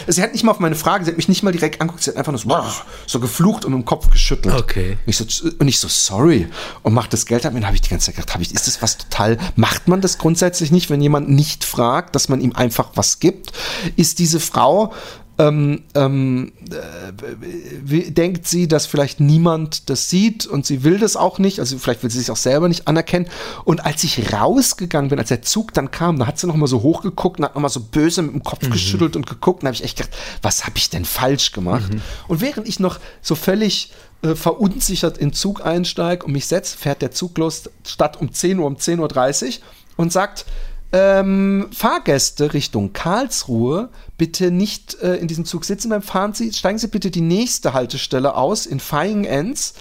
sie 0.08 0.22
hat 0.22 0.34
nicht 0.34 0.44
mal 0.44 0.52
auf 0.52 0.60
meine 0.60 0.76
Frage, 0.76 1.06
sie 1.06 1.12
hat 1.12 1.18
mich 1.18 1.30
nicht 1.30 1.44
mal 1.44 1.52
direkt 1.52 1.82
angeguckt, 1.82 2.04
sie 2.04 2.12
hat 2.12 2.18
einfach 2.18 2.32
nur 2.32 2.40
so, 2.40 2.64
so 3.08 3.20
geflucht 3.20 3.66
und 3.66 3.72
dem 3.72 3.86
Kopf 3.86 4.10
geschüttelt. 4.10 4.56
Okay. 4.56 4.98
Und 5.06 5.10
ich 5.10 5.18
so, 5.18 5.26
und 5.58 5.68
ich 5.68 5.80
so, 5.80 5.88
sorry. 5.88 6.48
Und 6.84 6.94
macht 6.94 7.14
das 7.14 7.26
Geld 7.26 7.46
ab. 7.46 7.54
Und 7.54 7.62
dann 7.62 7.68
habe 7.68 7.76
ich 7.76 7.82
die 7.82 7.90
ganze 7.90 8.08
Zeit 8.08 8.16
gedacht, 8.16 8.34
habe 8.34 8.44
ich, 8.44 8.54
ist 8.54 8.68
das 8.68 8.82
was 8.82 8.98
total, 8.98 9.38
macht 9.56 9.88
man 9.88 10.02
das 10.02 10.18
grundsätzlich 10.18 10.72
nicht, 10.72 10.90
wenn 10.90 11.02
jemand 11.02 11.30
nicht 11.30 11.64
fragt, 11.64 12.16
dass 12.16 12.30
man 12.30 12.42
ihm 12.42 12.54
einfach 12.54 12.92
was 12.96 13.20
gibt? 13.20 13.54
Ist 13.96 14.20
diese 14.20 14.40
Frau, 14.40 14.94
ähm, 15.40 15.84
ähm, 15.96 16.52
äh, 16.70 17.34
wie- 17.82 18.12
denkt 18.12 18.46
sie, 18.48 18.68
dass 18.68 18.86
vielleicht 18.86 19.20
niemand 19.22 19.90
das 19.90 20.10
sieht 20.10 20.46
und 20.46 20.66
sie 20.66 20.84
will 20.84 21.00
das 21.00 21.16
auch 21.16 21.40
nicht, 21.40 21.60
also 21.60 21.78
vielleicht 21.80 22.04
will 22.04 22.10
sie 22.12 22.20
sich 22.20 22.30
auch 22.30 22.36
selber 22.38 22.68
nicht 22.68 22.88
anerkennen. 22.88 23.28
Und 23.64 23.86
als 23.86 24.04
ich 24.04 24.34
rausgegangen 24.34 25.10
bin, 25.10 25.18
als 25.18 25.30
der 25.30 25.42
Zug 25.42 25.74
dann 25.74 25.92
kam, 25.92 26.20
da 26.20 26.28
hat 26.28 26.38
sie 26.38 26.46
noch 26.48 26.56
mal 26.58 26.68
so 26.68 26.82
hochgeguckt 26.84 27.40
und 27.40 27.46
hat 27.46 27.56
noch 27.56 27.62
mal 27.62 27.70
so 27.70 27.80
böse 27.80 28.22
mit 28.22 28.34
dem 28.34 28.44
Kopf 28.44 28.70
geschüttelt 28.70 29.16
und 29.16 29.26
geguckt 29.28 29.64
und 29.64 29.68
habe 29.68 29.76
ich 29.76 29.84
echt 29.84 29.98
gedacht, 29.98 30.16
was 30.42 30.66
habe 30.66 30.78
ich 30.78 30.90
denn 30.90 31.06
falsch 31.06 31.54
gemacht? 31.54 31.90
Und 32.28 32.42
während 32.42 32.68
ich 32.68 32.80
noch 32.82 33.00
so 33.22 33.36
völlig 33.36 33.94
äh, 34.22 34.36
verunsichert 34.36 35.18
in 35.18 35.30
den 35.30 35.34
Zug 35.34 35.66
einsteige 35.66 36.26
und 36.26 36.34
mich 36.34 36.48
setze, 36.48 36.78
fährt 36.78 37.02
der 37.02 37.12
Zug 37.12 37.38
los, 37.38 37.70
statt 37.88 38.18
um 38.20 38.34
10 38.34 38.60
Uhr, 38.60 38.66
um 38.68 38.76
10.30 38.76 39.46
Uhr 39.48 39.54
und 39.96 40.12
sagt, 40.12 40.46
ähm, 40.92 41.68
Fahrgäste 41.72 42.54
Richtung 42.54 42.92
Karlsruhe 42.94 43.90
bitte 44.20 44.52
nicht 44.52 45.02
äh, 45.02 45.16
in 45.16 45.28
diesem 45.28 45.46
Zug 45.46 45.66
sitzen 45.66 45.90
beim 45.90 46.04
Fahren. 46.04 46.34
Sie, 46.34 46.54
steigen 46.54 46.78
Sie 46.78 46.90
bitte 46.90 47.10
die 47.10 47.22
nächste 47.22 47.74
Haltestelle 47.74 48.36
aus 48.36 48.68
in 48.68 48.80
Flying 48.80 49.24
Ends. 49.24 49.74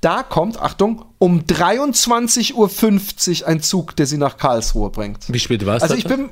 Da 0.00 0.22
kommt, 0.22 0.60
Achtung, 0.60 1.04
um 1.18 1.40
23.50 1.40 2.54
Uhr 3.42 3.48
ein 3.48 3.60
Zug, 3.62 3.96
der 3.96 4.06
Sie 4.06 4.18
nach 4.18 4.36
Karlsruhe 4.36 4.90
bringt. 4.90 5.24
Wie 5.26 5.38
spät 5.40 5.66
war 5.66 5.76
es? 5.76 5.82
Also 5.82 5.96
ich 5.96 6.04
bin, 6.04 6.30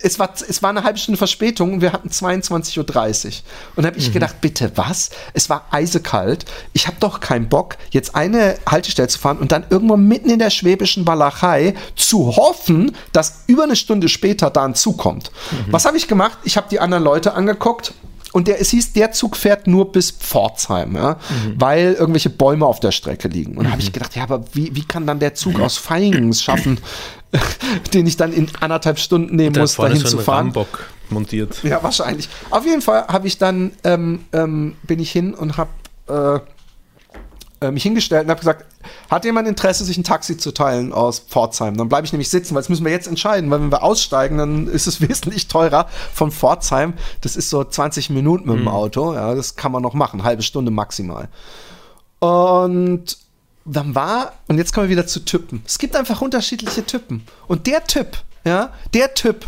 es 0.00 0.18
war, 0.18 0.32
es 0.48 0.62
war 0.62 0.70
eine 0.70 0.84
halbe 0.84 0.98
Stunde 0.98 1.18
Verspätung 1.18 1.74
und 1.74 1.80
wir 1.80 1.92
hatten 1.92 2.08
22.30 2.08 3.26
Uhr. 3.26 3.32
Und 3.74 3.84
habe 3.84 3.98
ich 3.98 4.12
gedacht, 4.12 4.40
bitte 4.40 4.70
was? 4.76 5.10
Es 5.34 5.50
war 5.50 5.66
eisekalt. 5.70 6.44
Ich 6.72 6.86
habe 6.86 6.96
doch 7.00 7.18
keinen 7.20 7.48
Bock, 7.48 7.76
jetzt 7.90 8.14
eine 8.14 8.56
Haltestelle 8.68 9.08
zu 9.08 9.18
fahren 9.18 9.38
und 9.38 9.50
dann 9.50 9.66
irgendwo 9.70 9.96
mitten 9.96 10.30
in 10.30 10.38
der 10.38 10.50
schwäbischen 10.50 11.06
Walachei 11.06 11.74
zu 11.96 12.36
hoffen, 12.36 12.94
dass 13.12 13.44
über 13.48 13.64
eine 13.64 13.76
Stunde 13.76 14.08
später 14.08 14.50
da 14.50 14.64
ein 14.64 14.76
Zug 14.76 14.98
kommt. 14.98 15.32
Was 15.70 15.84
habe 15.84 15.96
ich 15.96 16.06
gemacht? 16.06 16.38
Ich 16.44 16.56
habe 16.56 16.68
die 16.70 16.78
anderen 16.78 17.02
Leute 17.02 17.34
angeguckt. 17.34 17.92
Und 18.32 18.46
der, 18.46 18.60
es 18.60 18.70
hieß, 18.70 18.92
der 18.92 19.12
Zug 19.12 19.36
fährt 19.36 19.66
nur 19.66 19.90
bis 19.90 20.10
Pforzheim, 20.10 20.94
ja, 20.96 21.16
weil 21.56 21.94
irgendwelche 21.94 22.28
Bäume 22.28 22.66
auf 22.66 22.78
der 22.78 22.92
Strecke 22.92 23.28
liegen. 23.28 23.56
Und 23.56 23.64
da 23.64 23.70
habe 23.70 23.80
ich 23.80 23.90
gedacht, 23.90 24.14
ja, 24.16 24.22
aber 24.22 24.44
wie, 24.52 24.74
wie 24.76 24.84
kann 24.84 25.06
dann 25.06 25.18
der 25.18 25.34
Zug 25.34 25.58
aus 25.60 25.78
Feigen 25.78 26.28
es 26.28 26.42
schaffen, 26.42 26.78
den 27.94 28.06
ich 28.06 28.16
dann 28.16 28.32
in 28.32 28.48
anderthalb 28.60 28.98
Stunden 28.98 29.36
nehmen 29.36 29.54
da 29.54 29.62
muss, 29.62 29.76
dahin 29.76 29.98
so 29.98 30.08
zu 30.08 30.18
fahren? 30.18 30.46
Rambock 30.46 30.86
montiert. 31.10 31.62
Ja, 31.62 31.82
wahrscheinlich. 31.82 32.28
Auf 32.50 32.64
jeden 32.64 32.82
Fall 32.82 33.06
habe 33.08 33.26
ich 33.26 33.38
dann, 33.38 33.72
ähm, 33.84 34.24
ähm, 34.32 34.76
bin 34.82 34.98
ich 35.00 35.10
hin 35.10 35.34
und 35.34 35.56
habe 35.56 35.70
äh, 36.08 36.40
äh, 37.60 37.70
mich 37.70 37.82
hingestellt 37.82 38.24
und 38.24 38.30
habe 38.30 38.40
gesagt, 38.40 38.64
hat 39.10 39.24
jemand 39.24 39.48
Interesse, 39.48 39.84
sich 39.84 39.96
ein 39.98 40.04
Taxi 40.04 40.36
zu 40.36 40.52
teilen 40.52 40.92
aus 40.92 41.18
Pforzheim? 41.18 41.76
Dann 41.76 41.88
bleibe 41.88 42.06
ich 42.06 42.12
nämlich 42.12 42.30
sitzen, 42.30 42.54
weil 42.54 42.62
das 42.62 42.68
müssen 42.68 42.84
wir 42.84 42.92
jetzt 42.92 43.08
entscheiden, 43.08 43.50
weil 43.50 43.60
wenn 43.60 43.72
wir 43.72 43.82
aussteigen, 43.82 44.38
dann 44.38 44.66
ist 44.68 44.86
es 44.86 45.00
wesentlich 45.08 45.48
teurer 45.48 45.88
von 46.14 46.30
Pforzheim. 46.30 46.94
Das 47.20 47.36
ist 47.36 47.50
so 47.50 47.64
20 47.64 48.10
Minuten 48.10 48.48
mit 48.48 48.58
dem 48.58 48.68
Auto, 48.68 49.14
ja, 49.14 49.34
das 49.34 49.56
kann 49.56 49.72
man 49.72 49.82
noch 49.82 49.94
machen, 49.94 50.22
halbe 50.22 50.42
Stunde 50.42 50.70
maximal. 50.70 51.28
Und 52.20 53.16
dann 53.68 53.94
war, 53.94 54.32
und 54.48 54.58
jetzt 54.58 54.72
kommen 54.72 54.88
wir 54.88 54.96
wieder 54.96 55.06
zu 55.06 55.20
Typen. 55.20 55.62
Es 55.66 55.78
gibt 55.78 55.94
einfach 55.96 56.20
unterschiedliche 56.20 56.84
Typen. 56.84 57.24
Und 57.46 57.66
der 57.66 57.84
Typ, 57.84 58.18
ja, 58.44 58.72
der 58.94 59.14
Typ, 59.14 59.46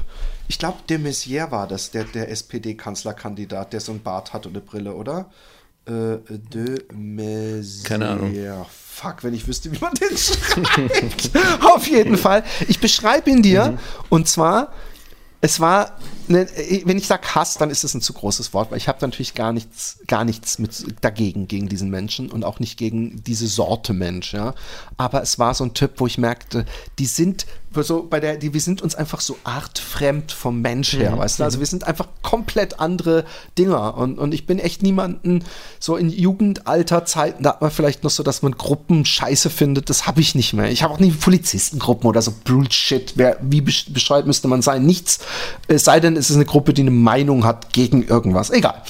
ich 0.48 0.58
glaube, 0.58 0.78
de 0.88 0.98
Maizière 0.98 1.50
war 1.50 1.66
das, 1.66 1.90
der, 1.90 2.04
der 2.04 2.30
SPD-Kanzlerkandidat, 2.30 3.72
der 3.72 3.80
so 3.80 3.92
ein 3.92 4.02
Bart 4.02 4.32
hat 4.32 4.46
und 4.46 4.52
eine 4.52 4.60
Brille, 4.60 4.94
oder? 4.94 5.30
Äh, 5.86 6.18
de 6.28 6.84
Maizière. 6.92 7.84
Keine 7.84 8.08
Ahnung. 8.08 8.34
Fuck, 8.68 9.22
wenn 9.24 9.32
ich 9.32 9.46
wüsste, 9.46 9.72
wie 9.72 9.78
man 9.78 9.94
den 9.94 10.16
schreibt. 10.16 11.30
Auf 11.64 11.86
jeden 11.86 12.18
Fall. 12.18 12.44
Ich 12.68 12.80
beschreibe 12.80 13.30
ihn 13.30 13.42
dir. 13.42 13.78
Und 14.10 14.28
zwar, 14.28 14.72
es 15.40 15.60
war, 15.60 15.96
ne, 16.30 16.46
wenn 16.84 16.96
ich 16.96 17.06
sage 17.06 17.34
Hass, 17.34 17.54
dann 17.54 17.70
ist 17.70 17.84
es 17.84 17.94
ein 17.94 18.00
zu 18.00 18.12
großes 18.12 18.54
Wort, 18.54 18.70
weil 18.70 18.78
ich 18.78 18.88
habe 18.88 18.98
natürlich 19.02 19.34
gar 19.34 19.52
nichts, 19.52 19.98
gar 20.06 20.24
nichts 20.24 20.58
mit 20.58 20.86
dagegen 21.02 21.48
gegen 21.48 21.68
diesen 21.68 21.90
Menschen 21.90 22.30
und 22.30 22.44
auch 22.44 22.60
nicht 22.60 22.78
gegen 22.78 23.22
diese 23.24 23.46
Sorte 23.46 23.92
Mensch, 23.92 24.32
ja. 24.32 24.54
Aber 24.96 25.22
es 25.22 25.38
war 25.38 25.54
so 25.54 25.64
ein 25.64 25.74
Typ, 25.74 25.92
wo 25.98 26.06
ich 26.06 26.16
merkte, 26.18 26.64
die 26.98 27.06
sind 27.06 27.46
so 27.72 28.02
bei 28.02 28.18
der, 28.18 28.36
die, 28.36 28.52
wir 28.52 28.60
sind 28.60 28.82
uns 28.82 28.96
einfach 28.96 29.20
so 29.20 29.38
artfremd 29.44 30.32
vom 30.32 30.60
Mensch 30.60 30.94
her, 30.94 31.16
weißt 31.16 31.38
du? 31.38 31.44
Also 31.44 31.60
wir 31.60 31.66
sind 31.66 31.84
einfach 31.84 32.08
komplett 32.20 32.80
andere 32.80 33.24
Dinger. 33.58 33.96
Und, 33.96 34.18
und 34.18 34.34
ich 34.34 34.44
bin 34.44 34.58
echt 34.58 34.82
niemanden, 34.82 35.44
so 35.78 35.96
in 35.96 36.10
Jugendalterzeiten, 36.10 37.44
da 37.44 37.50
hat 37.50 37.60
man 37.60 37.70
vielleicht 37.70 38.02
noch 38.02 38.10
so, 38.10 38.24
dass 38.24 38.42
man 38.42 38.52
Gruppen 38.58 39.04
scheiße 39.04 39.50
findet, 39.50 39.88
das 39.88 40.08
habe 40.08 40.20
ich 40.20 40.34
nicht 40.34 40.52
mehr. 40.52 40.68
Ich 40.68 40.82
habe 40.82 40.92
auch 40.92 40.98
nie 40.98 41.12
Polizistengruppen 41.12 42.08
oder 42.08 42.22
so 42.22 42.32
Bullshit. 42.44 43.12
Wer, 43.14 43.38
wie 43.40 43.60
besch- 43.60 43.92
bescheuert 43.92 44.26
müsste 44.26 44.48
man 44.48 44.62
sein? 44.62 44.84
Nichts. 44.84 45.20
Es 45.68 45.84
sei 45.84 46.00
denn, 46.00 46.16
es 46.20 46.30
ist 46.30 46.36
eine 46.36 46.44
Gruppe, 46.44 46.72
die 46.74 46.82
eine 46.82 46.90
Meinung 46.90 47.44
hat 47.44 47.72
gegen 47.72 48.02
irgendwas. 48.06 48.50
Egal. 48.50 48.82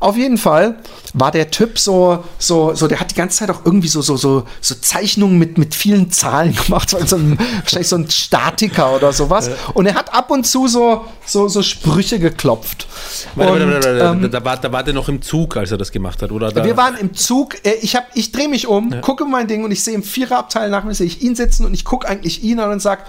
Auf 0.00 0.16
jeden 0.16 0.38
Fall 0.38 0.76
war 1.14 1.30
der 1.30 1.50
Typ 1.50 1.78
so, 1.78 2.24
so, 2.38 2.74
so, 2.74 2.86
der 2.88 3.00
hat 3.00 3.10
die 3.10 3.14
ganze 3.16 3.38
Zeit 3.38 3.50
auch 3.50 3.64
irgendwie 3.64 3.88
so, 3.88 4.00
so, 4.00 4.16
so, 4.16 4.44
so 4.60 4.74
Zeichnungen 4.76 5.38
mit, 5.38 5.58
mit 5.58 5.74
vielen 5.74 6.10
Zahlen 6.10 6.54
gemacht. 6.66 6.90
So 6.90 7.16
ein, 7.16 7.38
wahrscheinlich 7.60 7.88
so 7.88 7.96
ein 7.96 8.08
Statiker 8.10 8.94
oder 8.94 9.12
sowas. 9.12 9.50
Und 9.74 9.86
er 9.86 9.94
hat 9.94 10.12
ab 10.14 10.30
und 10.30 10.46
zu 10.46 10.68
so, 10.68 11.04
so, 11.26 11.48
so 11.48 11.62
Sprüche 11.62 12.18
geklopft. 12.18 12.86
Warte, 13.34 13.52
Und, 13.52 13.72
warte, 13.72 13.96
warte, 14.00 14.24
ähm, 14.24 14.30
da, 14.30 14.44
war, 14.44 14.56
da 14.56 14.72
war 14.72 14.82
der 14.84 14.94
noch 14.94 15.08
im 15.08 15.20
Zug, 15.22 15.56
als 15.56 15.70
er 15.72 15.78
das 15.78 15.90
gemacht 15.92 16.22
hat, 16.22 16.30
oder? 16.32 16.50
Da, 16.52 16.64
wir 16.64 16.76
waren 16.76 16.96
im 16.96 17.14
Zug, 17.14 17.56
äh, 17.64 17.72
ich, 17.82 17.96
hab- 17.96 18.08
ich 18.14 18.32
drehe 18.32 18.48
mich 18.48 18.66
um, 18.66 19.00
gucke 19.00 19.24
mein 19.24 19.46
Ding 19.48 19.64
und 19.64 19.70
ich 19.72 19.82
sehe 19.84 19.94
im 19.94 20.02
Viererabteil 20.02 20.70
nach 20.70 20.84
mir, 20.84 20.94
sehe 20.94 21.06
ich 21.06 21.22
ihn 21.22 21.34
sitzen 21.34 21.66
und 21.66 21.74
ich 21.74 21.84
gucke 21.84 22.08
eigentlich 22.08 22.42
ihn 22.42 22.60
an 22.60 22.70
und 22.70 22.80
sag, 22.80 23.04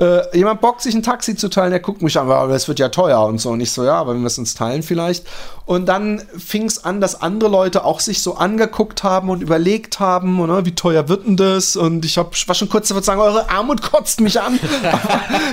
äh, 0.00 0.36
jemand 0.36 0.60
bockt 0.60 0.80
sich 0.80 0.94
ein 0.94 1.02
Taxi 1.02 1.36
zu 1.36 1.48
teilen, 1.48 1.70
der 1.70 1.80
guckt 1.80 2.00
mich 2.02 2.18
an, 2.18 2.30
aber 2.30 2.52
das 2.52 2.68
wird 2.68 2.78
ja 2.78 2.88
teuer 2.88 3.22
und 3.24 3.38
so. 3.38 3.50
Und 3.50 3.60
ich 3.60 3.70
so, 3.70 3.84
ja, 3.84 3.94
aber 3.94 4.14
wenn 4.14 4.20
wir 4.20 4.28
es 4.28 4.38
uns 4.38 4.54
teilen 4.54 4.82
vielleicht. 4.82 5.26
Und 5.70 5.86
dann 5.86 6.20
fing 6.36 6.64
es 6.64 6.82
an, 6.82 7.00
dass 7.00 7.22
andere 7.22 7.48
Leute 7.48 7.84
auch 7.84 8.00
sich 8.00 8.22
so 8.22 8.34
angeguckt 8.34 9.04
haben 9.04 9.30
und 9.30 9.40
überlegt 9.40 10.00
haben, 10.00 10.40
und, 10.40 10.50
äh, 10.50 10.66
wie 10.66 10.74
teuer 10.74 11.08
wird 11.08 11.28
denn 11.28 11.36
das? 11.36 11.76
Und 11.76 12.04
ich 12.04 12.18
hab, 12.18 12.34
war 12.48 12.56
schon 12.56 12.68
kurz 12.68 12.88
zu 12.88 13.00
sagen, 13.00 13.20
eure 13.20 13.48
Armut 13.50 13.80
kotzt 13.80 14.20
mich 14.20 14.40
an. 14.40 14.58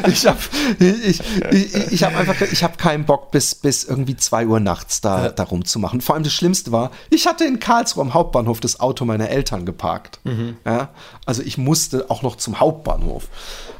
Ich 0.07 0.25
habe 0.25 0.39
ich, 0.79 1.21
ich, 1.51 1.91
ich 1.91 2.03
hab 2.03 2.15
einfach, 2.17 2.41
ich 2.41 2.63
habe 2.63 2.77
keinen 2.77 3.05
Bock, 3.05 3.29
bis, 3.29 3.53
bis 3.53 3.83
irgendwie 3.83 4.15
2 4.17 4.47
Uhr 4.47 4.59
nachts 4.59 5.01
da, 5.01 5.29
da 5.29 5.43
rumzumachen. 5.43 6.01
Vor 6.01 6.15
allem 6.15 6.23
das 6.23 6.33
Schlimmste 6.33 6.71
war, 6.71 6.89
ich 7.11 7.27
hatte 7.27 7.45
in 7.45 7.59
Karlsruhe 7.59 8.01
am 8.01 8.15
Hauptbahnhof 8.15 8.59
das 8.59 8.79
Auto 8.79 9.05
meiner 9.05 9.29
Eltern 9.29 9.67
geparkt. 9.67 10.19
Ja, 10.65 10.89
also 11.27 11.43
ich 11.43 11.59
musste 11.59 12.09
auch 12.09 12.23
noch 12.23 12.37
zum 12.37 12.59
Hauptbahnhof. 12.59 13.27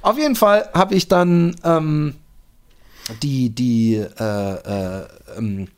Auf 0.04 0.20
jeden 0.20 0.36
Fall 0.36 0.70
habe 0.76 0.94
ich 0.94 1.08
dann 1.08 1.56
ähm, 1.64 2.14
die, 3.24 3.50
die, 3.50 3.96
äh, 3.96 5.02
äh, 5.02 5.08
ähm, 5.36 5.70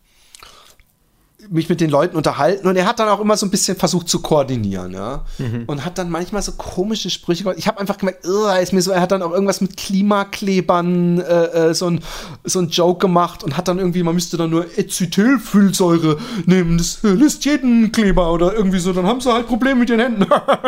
mich 1.51 1.67
mit 1.67 1.81
den 1.81 1.89
Leuten 1.89 2.15
unterhalten 2.15 2.67
und 2.67 2.75
er 2.75 2.85
hat 2.85 2.99
dann 2.99 3.09
auch 3.09 3.19
immer 3.19 3.35
so 3.35 3.45
ein 3.45 3.49
bisschen 3.49 3.75
versucht 3.75 4.07
zu 4.07 4.21
koordinieren, 4.21 4.91
ja. 4.93 5.25
Und 5.65 5.83
hat 5.83 5.97
dann 5.97 6.09
manchmal 6.11 6.41
so 6.43 6.51
komische 6.51 7.09
Sprüche 7.09 7.43
gemacht. 7.43 7.57
Ich 7.57 7.67
habe 7.67 7.79
einfach 7.79 7.97
gemerkt, 7.97 8.23
"Ugh, 8.27 8.47
er 8.47 8.59
ist 8.61 8.71
mir 8.71 8.81
so, 8.83 8.91
er 8.91 9.01
hat 9.01 9.11
dann 9.11 9.21
auch 9.23 9.31
irgendwas 9.31 9.59
mit 9.59 9.75
Klimaklebern 9.75 11.19
äh, 11.21 11.23
äh, 11.69 11.73
so 11.73 11.87
ein 11.87 12.01
so 12.43 12.59
ein 12.59 12.69
Joke 12.69 12.99
gemacht 12.99 13.43
und 13.43 13.57
hat 13.57 13.67
dann 13.67 13.79
irgendwie, 13.79 14.03
man 14.03 14.15
müsste 14.15 14.37
dann 14.37 14.49
nur 14.49 14.65
Acetylfüllsäure 14.77 16.17
nehmen, 16.45 16.77
das 16.77 16.99
löst 17.03 17.45
jeden 17.45 17.91
Kleber 17.91 18.31
oder 18.31 18.53
irgendwie 18.53 18.79
so, 18.79 18.93
dann 18.93 19.05
haben 19.05 19.21
sie 19.21 19.31
halt 19.33 19.47
Probleme 19.47 19.79
mit 19.81 19.89
den 19.89 19.99
Händen. 19.99 20.25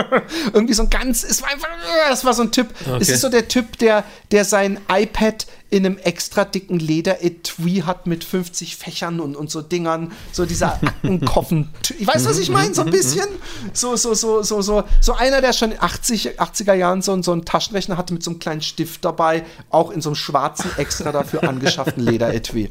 irgendwie 0.54 0.74
so 0.74 0.84
ein 0.84 0.90
ganz, 0.90 1.24
es 1.24 1.42
war 1.42 1.50
einfach, 1.50 1.68
das 2.10 2.26
war 2.26 2.34
so 2.34 2.44
ein 2.44 2.52
Typ. 2.52 2.68
Es 2.82 2.88
Okay. 2.88 3.14
ist 3.14 3.22
so 3.22 3.30
der 3.30 3.48
Typ, 3.48 3.78
der, 3.80 4.04
der 4.32 4.46
sein 4.46 4.80
iPad 4.92 5.46
in 5.72 5.86
einem 5.86 5.97
extra 5.97 6.43
dicken 6.43 6.80
Lederetui 6.80 7.84
hat 7.86 8.05
mit 8.05 8.26
50 8.26 8.76
Fächern 8.76 9.22
und, 9.22 9.36
und 9.38 9.49
so 9.49 9.61
Dingern, 9.61 10.11
so 10.34 10.45
dieser 10.45 10.74
Aktenkoffen. 10.74 11.69
Ich 11.97 12.05
weiß, 12.05 12.26
was 12.26 12.38
ich 12.39 12.49
meine, 12.51 12.74
so 12.74 12.82
ein 12.82 12.91
bisschen. 12.91 13.26
So, 13.74 13.95
so, 13.95 14.13
so, 14.13 14.43
so, 14.43 14.61
so, 14.61 14.84
so 14.99 15.13
einer, 15.13 15.39
der 15.39 15.53
schon 15.53 15.72
in 15.72 15.82
80, 15.82 16.41
80er 16.41 16.74
Jahren 16.74 17.01
so, 17.01 17.19
so 17.22 17.32
einen 17.32 17.45
Taschenrechner 17.45 17.95
hatte 17.97 18.13
mit 18.13 18.22
so 18.22 18.32
einem 18.32 18.39
kleinen 18.39 18.61
Stift 18.61 19.05
dabei, 19.05 19.45
auch 19.69 19.91
in 19.91 20.01
so 20.01 20.09
einem 20.09 20.15
schwarzen, 20.15 20.69
extra 20.78 21.13
dafür 21.13 21.43
angeschafften 21.47 22.03
Lederetui. 22.03 22.67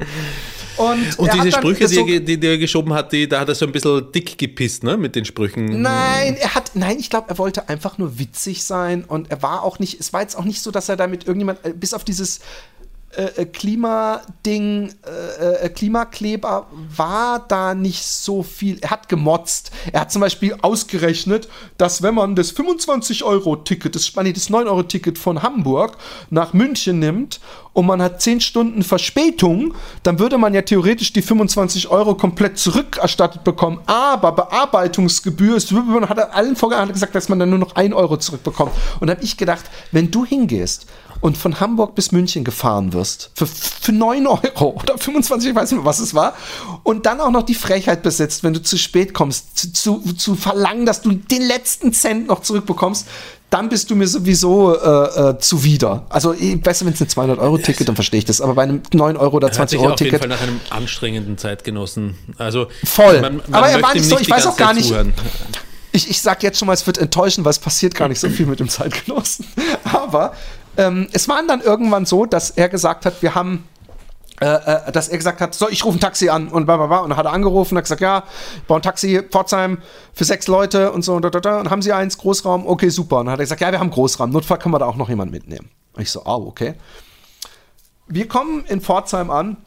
Und, 0.77 1.17
Und 1.19 1.33
diese 1.33 1.51
Sprüche, 1.51 1.87
so- 1.87 2.05
die, 2.05 2.13
er 2.13 2.19
die, 2.19 2.47
er 2.47 2.57
geschoben 2.59 2.93
hat, 2.93 3.11
die, 3.11 3.27
da 3.27 3.39
hat 3.39 3.49
er 3.49 3.55
so 3.55 3.65
ein 3.65 3.71
bisschen 3.71 4.11
dick 4.11 4.37
gepisst, 4.37 4.83
ne? 4.83 4.95
Mit 4.95 5.15
den 5.15 5.25
Sprüchen. 5.25 5.81
Nein, 5.81 6.35
er 6.35 6.53
hat, 6.55 6.71
nein, 6.75 6.97
ich 6.99 7.09
glaube, 7.09 7.29
er 7.29 7.37
wollte 7.39 7.67
einfach 7.67 7.97
nur 7.97 8.19
witzig 8.19 8.63
sein 8.63 9.03
und 9.05 9.31
er 9.31 9.41
war 9.41 9.63
auch 9.63 9.79
nicht, 9.79 9.99
es 9.99 10.13
war 10.13 10.21
jetzt 10.21 10.37
auch 10.37 10.45
nicht 10.45 10.61
so, 10.61 10.69
dass 10.71 10.87
er 10.87 10.97
da 10.97 11.07
mit 11.07 11.25
irgendjemand, 11.25 11.65
äh, 11.65 11.73
bis 11.73 11.93
auf 11.93 12.03
dieses 12.03 12.39
äh, 13.15 13.41
äh, 13.41 13.45
Klimading, 13.45 14.93
äh, 15.05 15.65
äh, 15.65 15.69
Klimakleber 15.69 16.67
war 16.95 17.45
da 17.47 17.73
nicht 17.73 18.03
so 18.03 18.41
viel. 18.41 18.77
Er 18.81 18.91
hat 18.91 19.09
gemotzt. 19.09 19.71
Er 19.91 20.01
hat 20.01 20.11
zum 20.11 20.21
Beispiel 20.21 20.55
ausgerechnet, 20.61 21.49
dass 21.77 22.01
wenn 22.01 22.15
man 22.15 22.35
das 22.35 22.55
25-Euro-Ticket, 22.55 23.95
das, 23.95 24.15
nee, 24.15 24.31
das 24.31 24.49
9-Euro-Ticket 24.49 25.17
von 25.17 25.43
Hamburg 25.43 25.97
nach 26.29 26.53
München 26.53 26.99
nimmt 26.99 27.41
und 27.73 27.85
man 27.85 28.01
hat 28.01 28.21
10 28.21 28.39
Stunden 28.39 28.83
Verspätung, 28.83 29.73
dann 30.03 30.19
würde 30.19 30.37
man 30.37 30.53
ja 30.53 30.61
theoretisch 30.61 31.11
die 31.11 31.21
25 31.21 31.89
Euro 31.89 32.15
komplett 32.15 32.57
zurückerstattet 32.57 33.43
bekommen. 33.43 33.79
Aber 33.87 34.31
Bearbeitungsgebühr 34.31 35.57
ist, 35.57 35.71
man 35.71 36.07
hat 36.07 36.33
allen 36.33 36.55
vorgehalten 36.55 36.93
gesagt, 36.93 37.15
dass 37.15 37.27
man 37.27 37.39
dann 37.39 37.49
nur 37.49 37.59
noch 37.59 37.75
1 37.75 37.93
Euro 37.93 38.17
zurückbekommt. 38.17 38.71
Und 38.99 39.07
da 39.07 39.15
habe 39.15 39.23
ich 39.23 39.35
gedacht, 39.35 39.65
wenn 39.91 40.11
du 40.11 40.25
hingehst 40.25 40.87
und 41.21 41.37
von 41.37 41.59
Hamburg 41.59 41.95
bis 41.95 42.11
München 42.11 42.43
gefahren 42.43 42.93
wirst, 42.93 43.31
für, 43.35 43.45
für 43.47 43.91
9 43.91 44.27
Euro 44.27 44.77
oder 44.81 44.97
25, 44.97 45.51
ich 45.51 45.55
weiß 45.55 45.71
nicht 45.71 45.79
mehr, 45.79 45.85
was 45.85 45.99
es 45.99 46.13
war, 46.13 46.33
und 46.83 47.05
dann 47.05 47.21
auch 47.21 47.31
noch 47.31 47.43
die 47.43 47.53
Frechheit 47.55 48.01
besitzt, 48.03 48.43
wenn 48.43 48.53
du 48.53 48.61
zu 48.61 48.77
spät 48.77 49.13
kommst, 49.13 49.57
zu, 49.57 49.71
zu, 50.01 50.13
zu 50.13 50.35
verlangen, 50.35 50.85
dass 50.85 51.01
du 51.01 51.11
den 51.11 51.43
letzten 51.43 51.93
Cent 51.93 52.27
noch 52.27 52.41
zurückbekommst, 52.41 53.07
dann 53.51 53.67
bist 53.67 53.89
du 53.91 53.95
mir 53.97 54.07
sowieso 54.07 54.73
äh, 54.75 55.29
äh, 55.31 55.37
zuwider. 55.37 56.05
Also, 56.07 56.33
eh, 56.33 56.55
besser, 56.55 56.85
wenn 56.85 56.93
es 56.93 57.01
ein 57.01 57.07
200-Euro-Ticket, 57.07 57.85
dann 57.85 57.95
verstehe 57.95 58.19
ich 58.19 58.23
das. 58.25 58.39
Aber 58.39 58.53
bei 58.55 58.63
einem 58.63 58.81
9 58.93 59.17
Euro 59.17 59.35
oder 59.35 59.49
Er 59.51 59.57
hat 59.57 59.69
sich 59.69 59.77
auf 59.77 59.83
jeden 59.83 59.93
20-Euro-Ticket. 59.95 60.19
Fall 60.21 60.29
nach 60.29 60.41
einem 60.41 60.61
anstrengenden 60.69 61.37
Zeitgenossen. 61.37 62.17
Also 62.37 62.67
Voll. 62.85 63.19
Man, 63.19 63.41
man 63.47 63.53
Aber 63.53 63.67
er 63.67 63.81
war 63.81 63.93
nicht 63.93 64.05
so, 64.05 64.17
ich 64.17 64.29
weiß 64.29 64.47
auch 64.47 64.55
gar 64.55 64.73
nicht- 64.73 64.87
zuhören. 64.87 65.13
Ich, 65.91 66.09
ich 66.09 66.21
sag 66.21 66.41
jetzt 66.43 66.57
schon 66.59 66.67
mal, 66.67 66.73
es 66.73 66.87
wird 66.87 66.97
enttäuschen, 66.97 67.43
weil 67.43 67.51
es 67.51 67.59
passiert 67.59 67.93
gar 67.93 68.07
nicht 68.07 68.21
so 68.21 68.29
viel 68.29 68.45
mit 68.45 68.61
dem 68.61 68.69
Zeitgenossen. 68.69 69.45
Aber 69.83 70.31
ähm, 70.81 71.07
es 71.11 71.27
war 71.27 71.41
dann 71.47 71.61
irgendwann 71.61 72.05
so, 72.05 72.25
dass 72.25 72.51
er 72.51 72.69
gesagt 72.69 73.05
hat, 73.05 73.21
wir 73.21 73.35
haben 73.35 73.63
äh, 74.41 74.47
äh, 74.47 74.91
dass 74.91 75.07
er 75.07 75.19
gesagt 75.19 75.39
hat, 75.39 75.53
so, 75.53 75.69
ich 75.69 75.85
rufe 75.85 75.99
ein 75.99 75.99
Taxi 75.99 76.29
an 76.29 76.47
und 76.47 76.65
bla, 76.65 76.75
bla, 76.75 76.87
bla. 76.87 76.99
Und 77.01 77.11
dann 77.11 77.17
hat 77.17 77.27
er 77.27 77.31
angerufen 77.31 77.75
und 77.75 77.77
hat 77.77 77.83
gesagt, 77.83 78.01
ja, 78.01 78.23
ich 78.57 78.65
brauche 78.65 78.79
ein 78.79 78.81
Taxi, 78.81 79.21
Pforzheim 79.21 79.77
für 80.13 80.23
sechs 80.23 80.47
Leute 80.47 80.91
und 80.91 81.05
so 81.05 81.13
und 81.13 81.23
da, 81.23 81.29
da, 81.29 81.39
da. 81.39 81.59
Und 81.59 81.69
haben 81.69 81.83
sie 81.83 81.93
eins, 81.93 82.17
Großraum, 82.17 82.65
okay, 82.65 82.89
super. 82.89 83.19
Und 83.19 83.27
dann 83.27 83.33
hat 83.33 83.39
er 83.39 83.43
gesagt, 83.43 83.61
ja, 83.61 83.71
wir 83.71 83.79
haben 83.79 83.91
Großraum, 83.91 84.31
Notfall 84.31 84.57
können 84.57 84.73
wir 84.73 84.79
da 84.79 84.87
auch 84.87 84.95
noch 84.95 85.09
jemanden 85.09 85.31
mitnehmen. 85.31 85.69
Und 85.93 86.01
ich 86.01 86.09
so, 86.09 86.23
oh, 86.25 86.47
okay. 86.47 86.73
Wir 88.07 88.27
kommen 88.27 88.65
in 88.65 88.81
Pforzheim 88.81 89.29
an. 89.29 89.57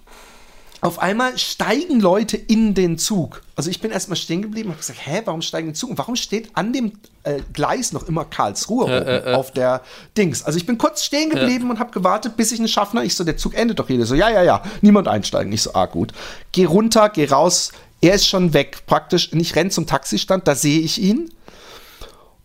Auf 0.84 0.98
einmal 0.98 1.38
steigen 1.38 1.98
Leute 1.98 2.36
in 2.36 2.74
den 2.74 2.98
Zug. 2.98 3.40
Also 3.56 3.70
ich 3.70 3.80
bin 3.80 3.90
erstmal 3.90 4.16
stehen 4.16 4.42
geblieben 4.42 4.68
und 4.68 4.72
habe 4.72 4.80
gesagt, 4.80 4.98
hä, 5.02 5.22
warum 5.24 5.40
steigen 5.40 5.68
die 5.68 5.72
Zug? 5.72 5.88
Und 5.88 5.96
warum 5.96 6.14
steht 6.14 6.50
an 6.52 6.74
dem 6.74 6.92
äh, 7.22 7.40
Gleis 7.54 7.92
noch 7.92 8.06
immer 8.06 8.26
Karlsruhe 8.26 8.84
oben 8.84 9.34
auf 9.34 9.50
der 9.50 9.80
Dings? 10.14 10.42
Also 10.42 10.58
ich 10.58 10.66
bin 10.66 10.76
kurz 10.76 11.02
stehen 11.02 11.30
geblieben 11.30 11.70
und 11.70 11.78
habe 11.78 11.90
gewartet, 11.90 12.36
bis 12.36 12.52
ich 12.52 12.58
einen 12.58 12.68
Schaffner, 12.68 13.02
ich 13.02 13.14
so, 13.14 13.24
der 13.24 13.38
Zug 13.38 13.54
endet 13.54 13.78
doch 13.78 13.86
hier. 13.86 14.04
So, 14.04 14.14
ja, 14.14 14.28
ja, 14.28 14.42
ja, 14.42 14.62
niemand 14.82 15.08
einsteigen. 15.08 15.50
Ich 15.54 15.62
so, 15.62 15.72
ah, 15.72 15.86
gut. 15.86 16.12
Geh 16.52 16.66
runter, 16.66 17.08
geh 17.08 17.24
raus. 17.24 17.72
Er 18.02 18.16
ist 18.16 18.28
schon 18.28 18.52
weg, 18.52 18.82
praktisch. 18.84 19.32
Und 19.32 19.40
ich 19.40 19.56
renn 19.56 19.70
zum 19.70 19.86
Taxistand, 19.86 20.46
da 20.46 20.54
sehe 20.54 20.80
ich 20.80 21.00
ihn. 21.00 21.30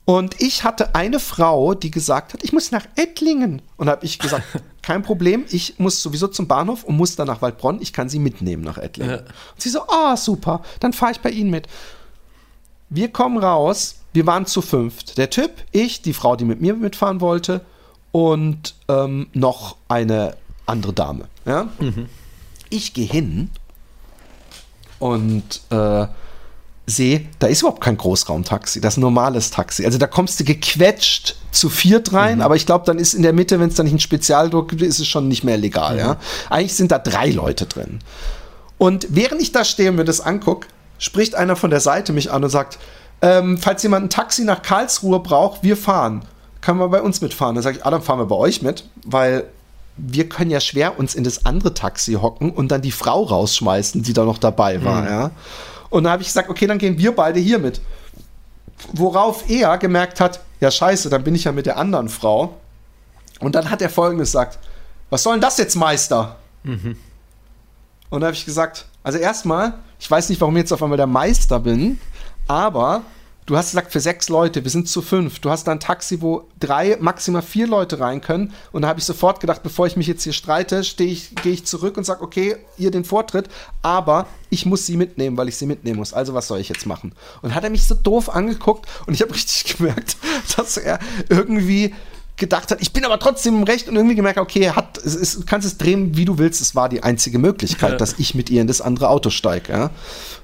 Und 0.09 0.41
ich 0.41 0.63
hatte 0.63 0.95
eine 0.95 1.19
Frau, 1.19 1.75
die 1.75 1.91
gesagt 1.91 2.33
hat, 2.33 2.43
ich 2.43 2.51
muss 2.51 2.71
nach 2.71 2.87
Ettlingen. 2.95 3.61
Und 3.77 3.89
habe 3.89 4.03
ich 4.07 4.17
gesagt, 4.17 4.43
kein 4.81 5.03
Problem, 5.03 5.45
ich 5.51 5.77
muss 5.77 6.01
sowieso 6.01 6.27
zum 6.27 6.47
Bahnhof 6.47 6.83
und 6.83 6.97
muss 6.97 7.15
dann 7.15 7.27
nach 7.27 7.43
Waldbronn, 7.43 7.79
ich 7.79 7.93
kann 7.93 8.09
sie 8.09 8.17
mitnehmen 8.17 8.63
nach 8.63 8.79
Ettlingen. 8.79 9.19
Und 9.19 9.61
sie 9.61 9.69
so, 9.69 9.81
ah, 9.87 10.17
super, 10.17 10.63
dann 10.79 10.93
fahre 10.93 11.11
ich 11.11 11.19
bei 11.19 11.29
Ihnen 11.29 11.51
mit. 11.51 11.67
Wir 12.89 13.09
kommen 13.09 13.37
raus, 13.37 13.97
wir 14.11 14.25
waren 14.25 14.47
zu 14.47 14.63
fünft. 14.63 15.19
Der 15.19 15.29
Typ, 15.29 15.51
ich, 15.71 16.01
die 16.01 16.13
Frau, 16.13 16.35
die 16.35 16.45
mit 16.45 16.59
mir 16.59 16.73
mitfahren 16.73 17.21
wollte 17.21 17.61
und 18.11 18.73
ähm, 18.87 19.27
noch 19.33 19.75
eine 19.89 20.37
andere 20.65 20.93
Dame. 20.93 21.25
Ja? 21.45 21.67
Ich 22.71 22.95
gehe 22.95 23.05
hin 23.05 23.51
und 24.97 25.61
äh, 25.69 26.07
sehe, 26.89 27.25
da 27.39 27.47
ist 27.47 27.61
überhaupt 27.61 27.81
kein 27.81 27.97
Großraumtaxi, 27.97 28.81
das 28.81 28.93
ist 28.93 28.97
ein 28.97 29.01
normales 29.01 29.51
Taxi. 29.51 29.85
Also 29.85 29.97
da 29.97 30.07
kommst 30.07 30.39
du 30.39 30.43
gequetscht 30.43 31.35
zu 31.51 31.69
viert 31.69 32.13
rein, 32.13 32.41
aber 32.41 32.55
ich 32.55 32.65
glaube, 32.65 32.85
dann 32.85 32.99
ist 32.99 33.13
in 33.13 33.23
der 33.23 33.33
Mitte, 33.33 33.59
wenn 33.59 33.69
es 33.69 33.75
dann 33.75 33.85
nicht 33.85 33.93
einen 33.93 33.99
Spezialdruck 33.99 34.69
gibt, 34.69 34.81
ist 34.81 34.99
es 34.99 35.07
schon 35.07 35.27
nicht 35.27 35.43
mehr 35.43 35.57
legal. 35.57 35.97
Ja? 35.97 36.17
Eigentlich 36.49 36.75
sind 36.75 36.91
da 36.91 36.99
drei 36.99 37.29
Leute 37.29 37.65
drin. 37.65 37.99
Und 38.77 39.07
während 39.09 39.41
ich 39.41 39.51
da 39.51 39.63
stehe 39.63 39.89
und 39.89 39.97
mir 39.97 40.05
das 40.05 40.21
angucke, 40.21 40.67
spricht 40.97 41.35
einer 41.35 41.55
von 41.55 41.69
der 41.69 41.79
Seite 41.79 42.13
mich 42.13 42.31
an 42.31 42.43
und 42.43 42.49
sagt, 42.49 42.77
ähm, 43.21 43.57
falls 43.57 43.83
jemand 43.83 44.05
ein 44.05 44.09
Taxi 44.09 44.43
nach 44.43 44.61
Karlsruhe 44.61 45.19
braucht, 45.19 45.63
wir 45.63 45.77
fahren. 45.77 46.23
Kann 46.61 46.77
man 46.77 46.91
bei 46.91 47.01
uns 47.01 47.21
mitfahren? 47.21 47.55
Dann 47.55 47.63
sage 47.63 47.77
ich, 47.77 47.85
ah, 47.85 47.91
dann 47.91 48.01
fahren 48.01 48.19
wir 48.19 48.25
bei 48.25 48.35
euch 48.35 48.61
mit, 48.61 48.85
weil 49.05 49.45
wir 49.97 50.29
können 50.29 50.51
ja 50.51 50.59
schwer 50.59 50.97
uns 50.97 51.15
in 51.15 51.23
das 51.23 51.45
andere 51.45 51.73
Taxi 51.73 52.13
hocken 52.13 52.51
und 52.51 52.69
dann 52.71 52.81
die 52.81 52.91
Frau 52.91 53.23
rausschmeißen, 53.23 54.01
die 54.03 54.13
da 54.13 54.23
noch 54.23 54.37
dabei 54.37 54.83
war, 54.83 55.09
ja. 55.09 55.31
Und 55.89 56.03
dann 56.03 56.13
habe 56.13 56.21
ich 56.21 56.27
gesagt, 56.27 56.49
okay, 56.49 56.67
dann 56.67 56.77
gehen 56.77 56.97
wir 56.97 57.15
beide 57.15 57.39
hier 57.39 57.59
mit. 57.59 57.81
Worauf 58.93 59.49
er 59.49 59.77
gemerkt 59.77 60.19
hat, 60.19 60.41
ja 60.59 60.71
scheiße, 60.71 61.09
dann 61.09 61.23
bin 61.23 61.35
ich 61.35 61.45
ja 61.45 61.51
mit 61.51 61.65
der 61.65 61.77
anderen 61.77 62.09
Frau. 62.09 62.57
Und 63.39 63.55
dann 63.55 63.69
hat 63.69 63.81
er 63.81 63.89
folgendes 63.89 64.29
gesagt, 64.29 64.59
was 65.09 65.23
soll 65.23 65.33
denn 65.33 65.41
das 65.41 65.57
jetzt, 65.57 65.75
Meister? 65.75 66.37
Und 68.09 68.21
da 68.21 68.27
habe 68.27 68.35
ich 68.35 68.45
gesagt, 68.45 68.85
also 69.03 69.17
erstmal, 69.17 69.73
ich 69.99 70.09
weiß 70.09 70.29
nicht, 70.29 70.39
warum 70.41 70.55
ich 70.57 70.61
jetzt 70.61 70.71
auf 70.71 70.83
einmal 70.83 70.97
der 70.97 71.07
Meister 71.07 71.59
bin, 71.59 71.99
aber 72.47 73.03
du 73.49 73.57
hast 73.57 73.71
gesagt, 73.71 73.91
für 73.91 73.99
sechs 73.99 74.29
Leute, 74.29 74.63
wir 74.63 74.69
sind 74.69 74.87
zu 74.87 75.01
fünf. 75.01 75.39
Du 75.39 75.49
hast 75.49 75.63
da 75.63 75.71
ein 75.71 75.79
Taxi, 75.79 76.21
wo 76.21 76.43
drei, 76.59 76.97
maximal 76.99 77.41
vier 77.41 77.65
Leute 77.65 77.99
rein 77.99 78.21
können. 78.21 78.53
Und 78.71 78.83
da 78.83 78.87
habe 78.89 78.99
ich 78.99 79.05
sofort 79.05 79.39
gedacht, 79.39 79.63
bevor 79.63 79.87
ich 79.87 79.97
mich 79.97 80.05
jetzt 80.05 80.23
hier 80.23 80.33
streite, 80.33 80.83
stehe 80.83 81.09
ich, 81.11 81.33
gehe 81.35 81.53
ich 81.53 81.65
zurück 81.65 81.97
und 81.97 82.03
sage, 82.03 82.21
okay, 82.21 82.57
ihr 82.77 82.91
den 82.91 83.03
Vortritt, 83.03 83.49
aber 83.81 84.27
ich 84.51 84.67
muss 84.67 84.85
sie 84.85 84.97
mitnehmen, 84.97 85.35
weil 85.35 85.47
ich 85.47 85.57
sie 85.57 85.65
mitnehmen 85.65 85.97
muss. 85.97 86.13
Also 86.13 86.35
was 86.35 86.47
soll 86.47 86.59
ich 86.59 86.69
jetzt 86.69 86.85
machen? 86.85 87.13
Und 87.41 87.55
hat 87.55 87.63
er 87.63 87.71
mich 87.71 87.87
so 87.87 87.95
doof 87.95 88.29
angeguckt 88.29 88.87
und 89.07 89.15
ich 89.15 89.21
habe 89.23 89.33
richtig 89.33 89.77
gemerkt, 89.77 90.17
dass 90.55 90.77
er 90.77 90.99
irgendwie 91.29 91.95
gedacht 92.37 92.69
hat, 92.69 92.81
ich 92.81 92.93
bin 92.93 93.03
aber 93.03 93.19
trotzdem 93.19 93.55
im 93.55 93.63
Recht 93.63 93.89
und 93.89 93.95
irgendwie 93.95 94.15
gemerkt, 94.15 94.37
okay, 94.37 94.61
er 94.61 94.75
hat, 94.75 94.99
es 94.99 95.15
ist, 95.15 95.39
du 95.39 95.45
kannst 95.45 95.67
es 95.67 95.77
drehen, 95.77 96.15
wie 96.15 96.23
du 96.23 96.37
willst. 96.37 96.61
Es 96.61 96.75
war 96.75 96.87
die 96.87 97.01
einzige 97.01 97.39
Möglichkeit, 97.39 97.91
Ja. 97.93 97.97
dass 97.97 98.13
ich 98.19 98.35
mit 98.35 98.49
ihr 98.51 98.61
in 98.61 98.67
das 98.67 98.79
andere 98.79 99.09
Auto 99.09 99.31
steige. 99.31 99.73
Ja? 99.73 99.89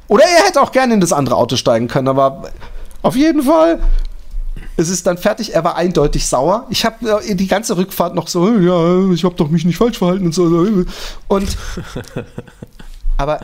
Oder 0.08 0.24
er 0.24 0.46
hätte 0.48 0.60
auch 0.62 0.72
gerne 0.72 0.96
in 0.96 1.00
das 1.02 1.14
andere 1.14 1.36
Auto 1.36 1.56
steigen 1.56 1.88
können, 1.88 2.08
aber 2.08 2.52
auf 3.06 3.16
jeden 3.16 3.44
Fall. 3.44 3.80
Es 4.78 4.90
ist 4.90 5.06
dann 5.06 5.20
fertig. 5.20 5.54
Er 5.54 5.64
war 5.64 5.76
eindeutig 5.76 6.28
sauer. 6.28 6.66
Ich 6.72 6.84
habe 6.86 7.22
äh, 7.24 7.36
die 7.36 7.46
ganze 7.46 7.78
Rückfahrt 7.78 8.16
noch 8.16 8.28
so, 8.28 8.48
ja, 8.58 9.12
ich 9.14 9.24
habe 9.24 9.36
doch 9.36 9.50
mich 9.50 9.64
nicht 9.64 9.78
falsch 9.78 10.00
verhalten 10.00 10.26
und 10.26 10.34
so. 10.34 10.46
Und 11.28 11.58
aber 13.18 13.42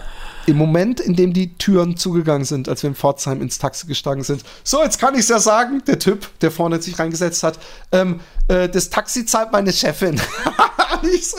im 0.47 0.57
Moment, 0.57 0.99
in 0.99 1.15
dem 1.15 1.33
die 1.33 1.55
Türen 1.57 1.97
zugegangen 1.97 2.45
sind, 2.45 2.67
als 2.69 2.83
wir 2.83 2.89
in 2.89 2.95
Pforzheim 2.95 3.41
ins 3.41 3.57
Taxi 3.57 3.87
gestiegen 3.87 4.23
sind, 4.23 4.43
so, 4.63 4.81
jetzt 4.83 4.99
kann 4.99 5.13
ich 5.13 5.21
es 5.21 5.29
ja 5.29 5.39
sagen, 5.39 5.81
der 5.87 5.99
Typ, 5.99 6.27
der 6.41 6.51
vorne 6.51 6.81
sich 6.81 6.97
reingesetzt 6.97 7.43
hat, 7.43 7.59
ähm, 7.91 8.19
äh, 8.47 8.67
das 8.69 8.89
Taxi 8.89 9.25
zahlt 9.25 9.51
meine 9.51 9.71
Chefin. 9.73 10.19
Ich 11.15 11.29
so, 11.29 11.37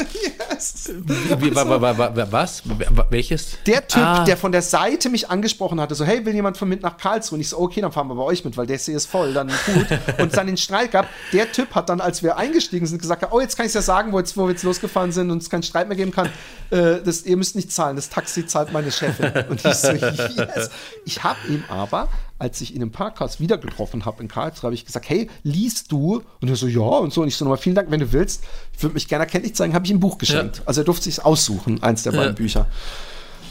yes. 0.51 0.91
Wie, 1.39 1.55
wa, 1.55 1.69
wa, 1.69 1.81
wa, 1.81 2.17
wa, 2.17 2.27
was? 2.33 2.63
Wa- 2.65 3.07
Welches? 3.11 3.59
Der 3.65 3.87
Typ, 3.87 4.03
Ah. 4.03 4.25
der 4.25 4.37
von 4.37 4.51
der 4.51 4.63
Seite 4.63 5.09
mich 5.09 5.31
angesprochen 5.31 5.81
hatte, 5.81 5.95
so, 5.95 6.05
hey, 6.05 6.25
will 6.27 6.35
jemand 6.35 6.57
von 6.57 6.69
mit 6.69 6.83
nach 6.83 6.97
Karlsruhe? 6.97 7.37
Und 7.37 7.43
ich 7.43 7.49
so, 7.51 7.61
okay, 7.61 7.81
dann 7.81 7.93
fahren 7.93 8.09
wir 8.09 8.17
bei 8.17 8.23
euch 8.25 8.45
mit, 8.45 8.57
weil 8.57 8.67
der 8.67 8.81
See 8.81 8.93
ist 8.93 9.07
voll, 9.07 9.33
dann 9.35 9.47
gut. 9.67 9.87
Und 10.19 10.27
es 10.31 10.33
dann 10.33 10.49
den 10.49 10.57
Streit 10.57 10.91
gab. 10.91 11.07
Der 11.33 11.53
Typ 11.53 11.77
hat 11.77 11.91
dann, 11.91 12.01
als 12.01 12.25
wir 12.25 12.39
eingestiegen 12.39 12.87
sind, 12.87 13.01
gesagt, 13.01 13.25
oh, 13.31 13.39
jetzt 13.41 13.57
kann 13.57 13.65
ich 13.67 13.71
es 13.71 13.75
ja 13.75 13.83
sagen, 13.83 14.11
wo, 14.13 14.19
jetzt, 14.19 14.37
wo 14.37 14.47
wir 14.47 14.51
jetzt 14.51 14.65
losgefahren 14.65 15.13
sind 15.13 15.31
und 15.31 15.41
es 15.43 15.49
keinen 15.49 15.63
Streit 15.63 15.87
mehr 15.87 15.97
geben 15.97 16.11
kann. 16.11 16.27
Äh, 16.71 17.01
das, 17.05 17.23
ihr 17.23 17.37
müsst 17.37 17.55
nicht 17.55 17.71
zahlen, 17.71 17.95
das 17.95 18.09
Taxi 18.09 18.45
zahlt 18.47 18.73
meine 18.73 18.91
Chefin. 18.93 19.33
Und 19.49 19.65
ich 19.65 19.75
so, 19.75 19.93
yes. 19.93 20.71
Ich 21.05 21.25
habe 21.25 21.39
ihm 21.49 21.65
aber, 21.69 22.09
als 22.39 22.61
ich 22.61 22.75
ihn 22.75 22.83
im 22.83 22.91
Parkhaus 22.91 23.41
wieder 23.41 23.59
getroffen 23.59 24.05
habe 24.05 24.23
in 24.23 24.29
Karlsruhe, 24.29 24.69
habe 24.69 24.75
ich 24.75 24.85
gesagt, 24.85 25.09
hey, 25.09 25.29
liest 25.43 25.91
du? 25.93 26.23
Und 26.41 26.49
er 26.49 26.57
so, 26.57 26.67
ja, 26.67 26.81
und 26.81 27.13
so. 27.13 27.23
Und 27.23 27.29
ich 27.29 27.37
so, 27.37 27.45
nochmal, 27.45 27.59
vielen 27.59 27.75
Dank, 27.75 27.91
wenn 27.91 28.01
du 28.01 28.13
willst. 28.13 28.45
Ich 28.77 28.83
würde 28.83 28.95
mich 28.95 29.09
gerne 29.09 29.25
erkenntlich 29.25 29.55
zeigen, 29.55 29.75
habe 29.75 29.85
ich 29.85 29.91
ihm 29.91 29.97
ein 29.97 30.01
Buch 30.01 30.19
geschenkt. 30.19 30.63
Also 30.67 30.83
er 30.83 30.85
durfte 30.85 31.05
sich 31.05 31.25
aussuchen, 31.25 31.83
eins 31.83 32.03
der 32.03 32.13
beiden 32.13 32.35
Bücher. 32.35 32.67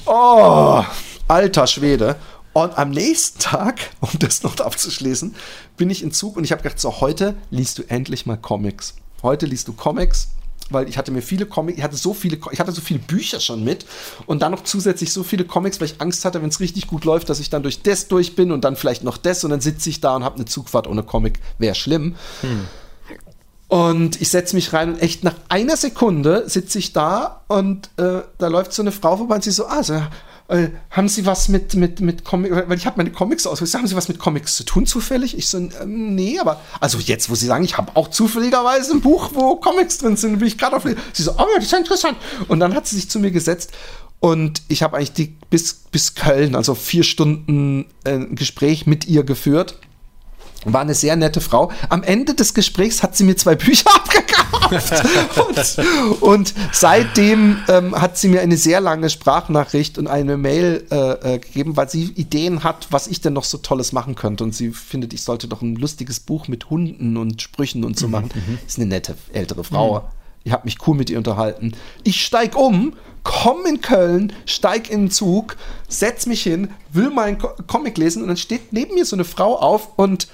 Oh, 0.05 0.83
alter 1.27 1.67
Schwede. 1.67 2.15
Und 2.53 2.77
am 2.77 2.91
nächsten 2.91 3.39
Tag, 3.39 3.79
um 4.01 4.09
das 4.19 4.43
noch 4.43 4.57
abzuschließen, 4.59 5.35
bin 5.77 5.89
ich 5.89 6.03
in 6.03 6.11
Zug 6.11 6.35
und 6.35 6.43
ich 6.43 6.51
habe 6.51 6.61
gedacht, 6.61 6.79
so 6.79 7.01
heute 7.01 7.35
liest 7.49 7.77
du 7.77 7.83
endlich 7.83 8.25
mal 8.25 8.37
Comics. 8.37 8.95
Heute 9.23 9.45
liest 9.45 9.67
du 9.67 9.73
Comics, 9.73 10.29
weil 10.71 10.89
ich 10.89 10.97
hatte 10.97 11.11
mir 11.11 11.21
viele 11.21 11.45
Comics, 11.45 11.77
ich 11.77 11.83
hatte 11.83 11.95
so 11.95 12.13
viele, 12.13 12.37
ich 12.51 12.59
hatte 12.59 12.71
so 12.71 12.81
viele 12.81 12.99
Bücher 12.99 13.39
schon 13.39 13.63
mit 13.63 13.85
und 14.25 14.41
dann 14.41 14.51
noch 14.51 14.63
zusätzlich 14.63 15.11
so 15.13 15.23
viele 15.23 15.45
Comics, 15.45 15.79
weil 15.79 15.87
ich 15.87 16.01
Angst 16.01 16.25
hatte, 16.25 16.41
wenn 16.41 16.49
es 16.49 16.59
richtig 16.59 16.87
gut 16.87 17.05
läuft, 17.05 17.29
dass 17.29 17.39
ich 17.39 17.49
dann 17.49 17.63
durch 17.63 17.81
das 17.81 18.07
durch 18.07 18.35
bin 18.35 18.51
und 18.51 18.63
dann 18.63 18.75
vielleicht 18.75 19.03
noch 19.03 19.17
das 19.17 19.43
und 19.43 19.51
dann 19.51 19.61
sitze 19.61 19.89
ich 19.89 20.01
da 20.01 20.15
und 20.15 20.23
habe 20.23 20.35
eine 20.35 20.45
Zugfahrt 20.45 20.87
ohne 20.87 21.03
Comic, 21.03 21.39
wäre 21.57 21.75
schlimm. 21.75 22.15
Und 23.67 24.19
ich 24.19 24.27
setze 24.27 24.55
mich 24.55 24.73
rein 24.73 24.93
und 24.93 25.01
echt 25.01 25.23
nach 25.23 25.35
einer 25.47 25.77
Sekunde 25.77 26.49
sitze 26.49 26.77
ich 26.77 26.91
da 26.91 27.43
und 27.47 27.89
äh, 27.97 28.21
da 28.37 28.47
läuft 28.47 28.73
so 28.73 28.81
eine 28.81 28.91
Frau 28.91 29.15
vorbei 29.15 29.35
und 29.35 29.45
sie 29.45 29.51
so, 29.51 29.65
ah, 29.65 29.81
so, 29.81 30.01
äh, 30.51 30.69
haben 30.89 31.07
Sie 31.07 31.25
was 31.25 31.47
mit, 31.47 31.75
mit, 31.75 32.01
mit 32.01 32.25
Comics, 32.25 32.55
weil 32.67 32.77
ich 32.77 32.85
habe 32.85 32.97
meine 32.97 33.11
Comics 33.11 33.47
aus, 33.47 33.61
haben 33.61 33.87
Sie 33.87 33.95
was 33.95 34.09
mit 34.09 34.19
Comics 34.19 34.55
zu 34.55 34.63
tun 34.63 34.85
zufällig? 34.85 35.37
Ich 35.37 35.47
so, 35.47 35.57
ähm, 35.57 36.15
nee, 36.15 36.39
aber, 36.39 36.59
also 36.79 36.97
jetzt, 36.99 37.29
wo 37.29 37.35
Sie 37.35 37.45
sagen, 37.45 37.63
ich 37.63 37.77
habe 37.77 37.95
auch 37.95 38.09
zufälligerweise 38.09 38.91
ein 38.91 39.01
Buch, 39.01 39.31
wo 39.33 39.55
Comics 39.55 39.97
drin 39.99 40.17
sind, 40.17 40.39
bin 40.39 40.47
ich 40.47 40.57
gerade 40.57 40.75
auf, 40.75 40.83
sie 40.83 41.23
so, 41.23 41.31
oh, 41.37 41.45
das 41.55 41.65
ist 41.65 41.71
ja 41.71 41.77
interessant. 41.77 42.17
Und 42.49 42.59
dann 42.59 42.75
hat 42.75 42.85
sie 42.85 42.97
sich 42.97 43.09
zu 43.09 43.19
mir 43.19 43.31
gesetzt 43.31 43.71
und 44.19 44.61
ich 44.67 44.83
habe 44.83 44.97
eigentlich 44.97 45.13
die, 45.13 45.35
bis, 45.49 45.73
bis 45.73 46.15
Köln, 46.15 46.55
also 46.55 46.75
vier 46.75 47.03
Stunden 47.03 47.85
äh, 48.03 48.19
Gespräch 48.19 48.85
mit 48.85 49.07
ihr 49.07 49.23
geführt. 49.23 49.79
War 50.65 50.81
eine 50.81 50.93
sehr 50.93 51.15
nette 51.15 51.41
Frau. 51.41 51.71
Am 51.89 52.03
Ende 52.03 52.35
des 52.35 52.53
Gesprächs 52.53 53.01
hat 53.01 53.15
sie 53.15 53.23
mir 53.23 53.35
zwei 53.35 53.55
Bücher 53.55 53.89
abgekauft. 53.95 55.03
und, 56.19 56.21
und 56.21 56.53
seitdem 56.71 57.57
ähm, 57.67 57.99
hat 57.99 58.17
sie 58.17 58.27
mir 58.27 58.41
eine 58.41 58.57
sehr 58.57 58.79
lange 58.79 59.09
Sprachnachricht 59.09 59.97
und 59.97 60.07
eine 60.07 60.37
Mail 60.37 60.85
äh, 60.91 61.35
äh, 61.35 61.39
gegeben, 61.39 61.77
weil 61.77 61.89
sie 61.89 62.03
Ideen 62.03 62.63
hat, 62.63 62.87
was 62.91 63.07
ich 63.07 63.21
denn 63.21 63.33
noch 63.33 63.43
so 63.43 63.57
Tolles 63.57 63.91
machen 63.91 64.15
könnte. 64.15 64.43
Und 64.43 64.53
sie 64.53 64.69
findet, 64.69 65.13
ich 65.13 65.23
sollte 65.23 65.47
doch 65.47 65.61
ein 65.61 65.75
lustiges 65.75 66.19
Buch 66.19 66.47
mit 66.47 66.69
Hunden 66.69 67.17
und 67.17 67.41
Sprüchen 67.41 67.83
und 67.83 67.97
so 67.97 68.07
machen. 68.07 68.29
Ist 68.67 68.77
eine 68.77 68.87
nette 68.87 69.15
ältere 69.33 69.63
Frau. 69.63 70.09
Ich 70.43 70.51
habe 70.51 70.65
mich 70.65 70.77
cool 70.87 70.95
mit 70.95 71.09
ihr 71.09 71.17
unterhalten. 71.17 71.73
Ich 72.03 72.23
steig 72.23 72.55
um, 72.55 72.93
komm 73.23 73.65
in 73.65 73.81
Köln, 73.81 74.33
steig 74.45 74.89
in 74.89 75.05
den 75.05 75.11
Zug, 75.11 75.55
setz 75.87 76.25
mich 76.25 76.41
hin, 76.41 76.69
will 76.91 77.11
meinen 77.11 77.37
Co 77.37 77.49
Comic 77.67 77.97
lesen 77.97 78.23
und 78.23 78.27
dann 78.27 78.37
steht 78.37 78.73
neben 78.73 78.95
mir 78.95 79.05
so 79.05 79.15
eine 79.15 79.25
Frau 79.25 79.55
auf 79.57 79.97
und 79.97 80.27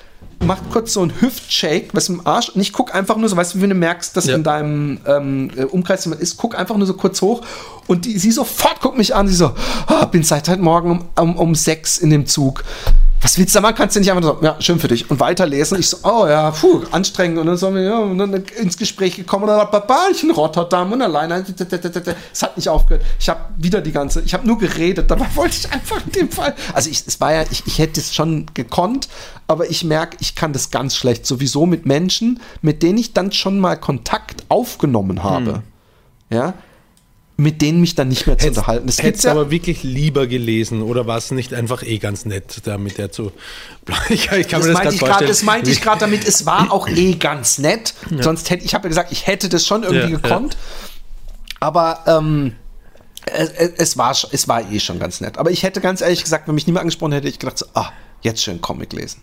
macht 0.45 0.69
kurz 0.71 0.93
so 0.93 1.01
einen 1.01 1.19
Hüftshake, 1.19 1.89
was 1.93 2.09
im 2.09 2.25
Arsch 2.25 2.49
und 2.49 2.61
ich 2.61 2.71
guck 2.71 2.93
einfach 2.93 3.17
nur 3.17 3.27
so, 3.27 3.35
weißt 3.35 3.55
du, 3.55 3.61
wenn 3.61 3.69
du 3.69 3.75
merkst, 3.75 4.15
dass 4.15 4.25
Ja. 4.25 4.35
in 4.35 4.43
deinem 4.43 4.99
ähm, 5.05 5.49
äh, 5.55 5.63
Umkreis 5.63 6.05
jemand 6.05 6.21
ist, 6.21 6.37
guck 6.37 6.57
einfach 6.57 6.77
nur 6.77 6.87
so 6.87 6.93
kurz 6.93 7.21
hoch 7.21 7.41
und 7.87 8.05
die, 8.05 8.17
sie 8.17 8.31
sofort 8.31 8.79
guckt 8.81 8.97
mich 8.97 9.15
an, 9.15 9.27
sie 9.27 9.35
so, 9.35 9.51
ah, 9.87 10.05
bin 10.05 10.23
seit 10.23 10.47
heute 10.47 10.61
Morgen 10.61 10.91
um, 10.91 11.05
um, 11.19 11.35
um 11.37 11.55
sechs 11.55 11.97
in 11.97 12.09
dem 12.09 12.25
Zug. 12.27 12.63
Was 13.27 13.37
willst 13.37 13.53
du 13.53 13.57
da 13.57 13.61
machen? 13.61 13.75
Kannst 13.75 13.93
du 13.93 13.99
nicht 13.99 14.09
einfach 14.09 14.23
so, 14.23 14.39
ja, 14.41 14.55
schön 14.61 14.79
für 14.79 14.87
dich. 14.87 15.11
Und 15.11 15.19
weiterlesen. 15.19 15.77
Ich 15.77 15.89
so, 15.89 15.97
oh 16.03 16.25
ja, 16.27 16.49
puh, 16.49 16.83
anstrengend. 16.91 17.39
Und 17.39 17.47
dann 17.47 17.57
sind 17.57 17.75
wir 17.75 17.81
ja, 17.81 17.97
und 17.99 18.17
dann 18.17 18.33
ins 18.33 18.77
Gespräch 18.77 19.17
gekommen. 19.17 19.49
Und 19.49 19.49
dann 19.49 19.83
ich 20.13 20.23
in 20.23 20.31
Rotterdam 20.31 20.93
und 20.93 21.01
alleine. 21.01 21.43
Es 22.31 22.41
hat 22.41 22.55
nicht 22.55 22.69
aufgehört. 22.69 23.03
Ich 23.19 23.27
habe 23.27 23.41
wieder 23.57 23.81
die 23.81 23.91
ganze, 23.91 24.21
ich 24.21 24.33
habe 24.33 24.47
nur 24.47 24.57
geredet. 24.57 25.11
Dabei 25.11 25.25
wollte 25.35 25.57
ich 25.57 25.69
einfach 25.69 26.01
in 26.05 26.11
dem 26.13 26.31
Fall. 26.31 26.55
Also 26.73 26.89
ich, 26.89 27.05
es 27.05 27.19
war 27.19 27.33
ja, 27.33 27.43
ich, 27.51 27.67
ich 27.67 27.79
hätte 27.79 27.99
es 27.99 28.15
schon 28.15 28.45
gekonnt, 28.53 29.09
aber 29.49 29.69
ich 29.69 29.83
merke, 29.83 30.15
ich 30.21 30.33
kann 30.35 30.53
das 30.53 30.71
ganz 30.71 30.95
schlecht. 30.95 31.25
Sowieso 31.25 31.65
mit 31.65 31.85
Menschen, 31.85 32.39
mit 32.61 32.81
denen 32.81 32.97
ich 32.97 33.11
dann 33.11 33.33
schon 33.33 33.59
mal 33.59 33.75
Kontakt 33.75 34.45
aufgenommen 34.47 35.23
habe. 35.23 35.63
Ja. 36.29 36.53
Mit 37.39 37.61
denen 37.61 37.81
mich 37.81 37.93
dann 37.93 38.07
nicht 38.07 38.25
mehr 38.25 38.37
zu 38.37 38.47
unterhalten. 38.47 38.87
Das 38.87 39.01
Hättest 39.01 39.25
du 39.25 39.29
aber 39.29 39.51
wirklich 39.51 39.83
lieber 39.83 40.25
gelesen 40.25 40.81
oder 40.81 41.05
war 41.05 41.17
es 41.17 41.29
nicht 41.29 41.53
einfach 41.53 41.83
eh 41.83 41.99
ganz 41.99 42.25
nett, 42.25 42.61
da 42.63 42.79
mit 42.79 42.97
der 42.97 43.11
zu. 43.11 43.31
Ich, 44.09 44.31
ich 44.31 44.47
kann 44.47 44.61
das, 44.61 44.67
mir 44.67 44.73
das 44.73 44.83
meinte 44.83 44.97
grad 44.97 45.29
das 45.29 45.43
meinte 45.43 45.71
ich 45.71 45.81
gerade 45.81 45.99
damit, 45.99 46.27
es 46.27 46.45
war 46.45 46.71
auch 46.71 46.87
eh 46.87 47.13
ganz 47.13 47.59
nett. 47.59 47.93
Sonst 48.19 48.49
hätte 48.49 48.65
ich 48.65 48.73
habe 48.73 48.85
ja 48.85 48.89
gesagt, 48.89 49.11
ich 49.11 49.27
hätte 49.27 49.49
das 49.49 49.65
schon 49.65 49.83
irgendwie 49.83 50.13
Ja, 50.13 50.17
gekonnt. 50.17 50.57
Aber 51.59 52.03
ähm, 52.07 52.53
es, 53.25 53.51
es, 53.77 53.97
war, 53.97 54.15
es 54.31 54.47
war 54.47 54.71
eh 54.71 54.79
schon 54.79 54.99
ganz 54.99 55.21
nett. 55.21 55.37
Aber 55.37 55.51
ich 55.51 55.63
hätte 55.63 55.81
ganz 55.81 56.01
ehrlich 56.01 56.23
gesagt, 56.23 56.47
wenn 56.47 56.55
mich 56.55 56.67
niemand 56.67 56.81
angesprochen 56.81 57.13
hätte, 57.13 57.27
ich 57.27 57.39
gedacht 57.39 57.57
so, 57.57 57.65
ah, 57.73 57.91
jetzt 58.21 58.43
schön 58.43 58.61
Comic 58.61 58.93
lesen. 58.93 59.21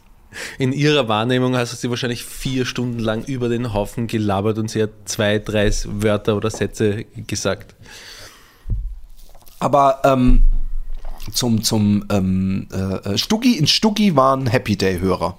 In 0.58 0.72
ihrer 0.72 1.08
Wahrnehmung 1.08 1.56
hast 1.56 1.72
du 1.72 1.76
sie 1.76 1.90
wahrscheinlich 1.90 2.24
vier 2.24 2.64
Stunden 2.64 2.98
lang 2.98 3.24
über 3.24 3.48
den 3.48 3.72
Haufen 3.72 4.06
gelabert 4.06 4.58
und 4.58 4.70
sie 4.70 4.82
hat 4.82 4.90
zwei, 5.04 5.38
drei 5.38 5.70
Wörter 5.86 6.36
oder 6.36 6.50
Sätze 6.50 7.04
gesagt. 7.26 7.74
Aber 9.60 10.02
ähm, 10.04 10.44
zum, 11.32 11.62
zum 11.62 12.04
ähm, 12.10 12.68
äh, 12.70 13.16
Stuggi, 13.16 13.56
in 13.56 13.66
Stuggi 13.66 14.16
waren 14.16 14.46
Happy 14.46 14.76
Day-Hörer. 14.76 15.36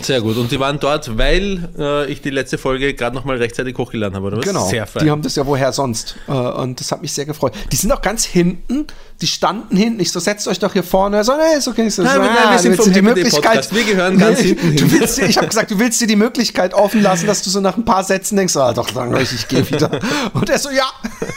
Sehr 0.00 0.20
gut. 0.20 0.36
Und 0.36 0.50
die 0.52 0.60
waren 0.60 0.78
dort, 0.78 1.18
weil 1.18 1.68
äh, 1.78 2.06
ich 2.10 2.20
die 2.22 2.30
letzte 2.30 2.56
Folge 2.56 2.94
gerade 2.94 3.16
noch 3.16 3.24
mal 3.24 3.36
rechtzeitig 3.36 3.76
hochgeladen 3.76 4.14
habe, 4.16 4.28
oder 4.28 4.36
was? 4.38 4.44
Genau. 4.44 4.66
Sehr 4.68 4.86
fein. 4.86 5.04
Die 5.04 5.10
haben 5.10 5.22
das 5.22 5.34
ja 5.34 5.44
woher 5.44 5.72
sonst. 5.72 6.16
Äh, 6.28 6.32
Und 6.32 6.78
das 6.78 6.92
hat 6.92 7.02
mich 7.02 7.12
sehr 7.12 7.26
gefreut. 7.26 7.52
Die 7.72 7.76
sind 7.76 7.90
auch 7.92 8.00
ganz 8.00 8.24
hinten. 8.24 8.86
Die 9.20 9.26
standen 9.26 9.76
hinten. 9.76 10.00
Ich 10.00 10.12
so, 10.12 10.20
setzt 10.20 10.46
euch 10.46 10.60
doch 10.60 10.72
hier 10.72 10.84
vorne. 10.84 11.24
So, 11.24 11.32
nee, 11.36 11.56
ist 11.58 11.66
okay. 11.66 11.88
So, 11.88 12.02
Nein, 12.02 12.14
so, 12.14 12.20
nein, 12.22 12.36
ah, 12.44 12.52
wir 12.52 12.58
sind 12.60 12.76
vom 12.76 12.92
die 12.92 13.02
Möglichkeit. 13.02 13.42
Podcast. 13.42 13.74
Wir 13.74 13.84
gehören 13.84 14.18
ganz 14.18 14.38
hinten 14.38 14.76
Du 14.76 14.84
hin. 14.86 15.00
willst, 15.00 15.18
ich 15.18 15.36
habe 15.36 15.48
gesagt, 15.48 15.70
du 15.72 15.78
willst 15.80 16.00
dir 16.00 16.06
die 16.06 16.16
Möglichkeit 16.16 16.74
offen 16.74 17.02
lassen, 17.02 17.26
dass 17.26 17.42
du 17.42 17.50
so 17.50 17.60
nach 17.60 17.76
ein 17.76 17.84
paar 17.84 18.04
Sätzen 18.04 18.36
denkst, 18.36 18.56
ah, 18.56 18.72
doch, 18.72 18.90
dann 18.90 19.16
ich, 19.20 19.32
ich 19.32 19.48
gehe 19.48 19.68
wieder. 19.68 19.90
Und 20.32 20.48
er 20.48 20.58
so, 20.58 20.70
ja. 20.70 20.88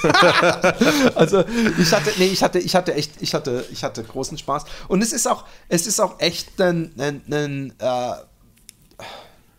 also 1.15 1.43
ich 1.79 1.91
hatte, 1.91 2.11
nee, 2.17 2.25
ich 2.27 2.43
hatte, 2.43 2.59
ich 2.59 2.75
hatte 2.75 2.93
echt, 2.93 3.13
ich 3.21 3.33
hatte, 3.33 3.65
ich 3.71 3.83
hatte 3.83 4.03
großen 4.03 4.37
Spaß. 4.37 4.65
Und 4.87 5.01
es 5.01 5.13
ist 5.13 5.27
auch, 5.27 5.45
es 5.67 5.87
ist 5.87 5.99
auch 5.99 6.19
echt 6.19 6.61
ein, 6.61 6.91
ein, 6.99 7.21
ein 7.31 7.73
äh, 7.79 8.11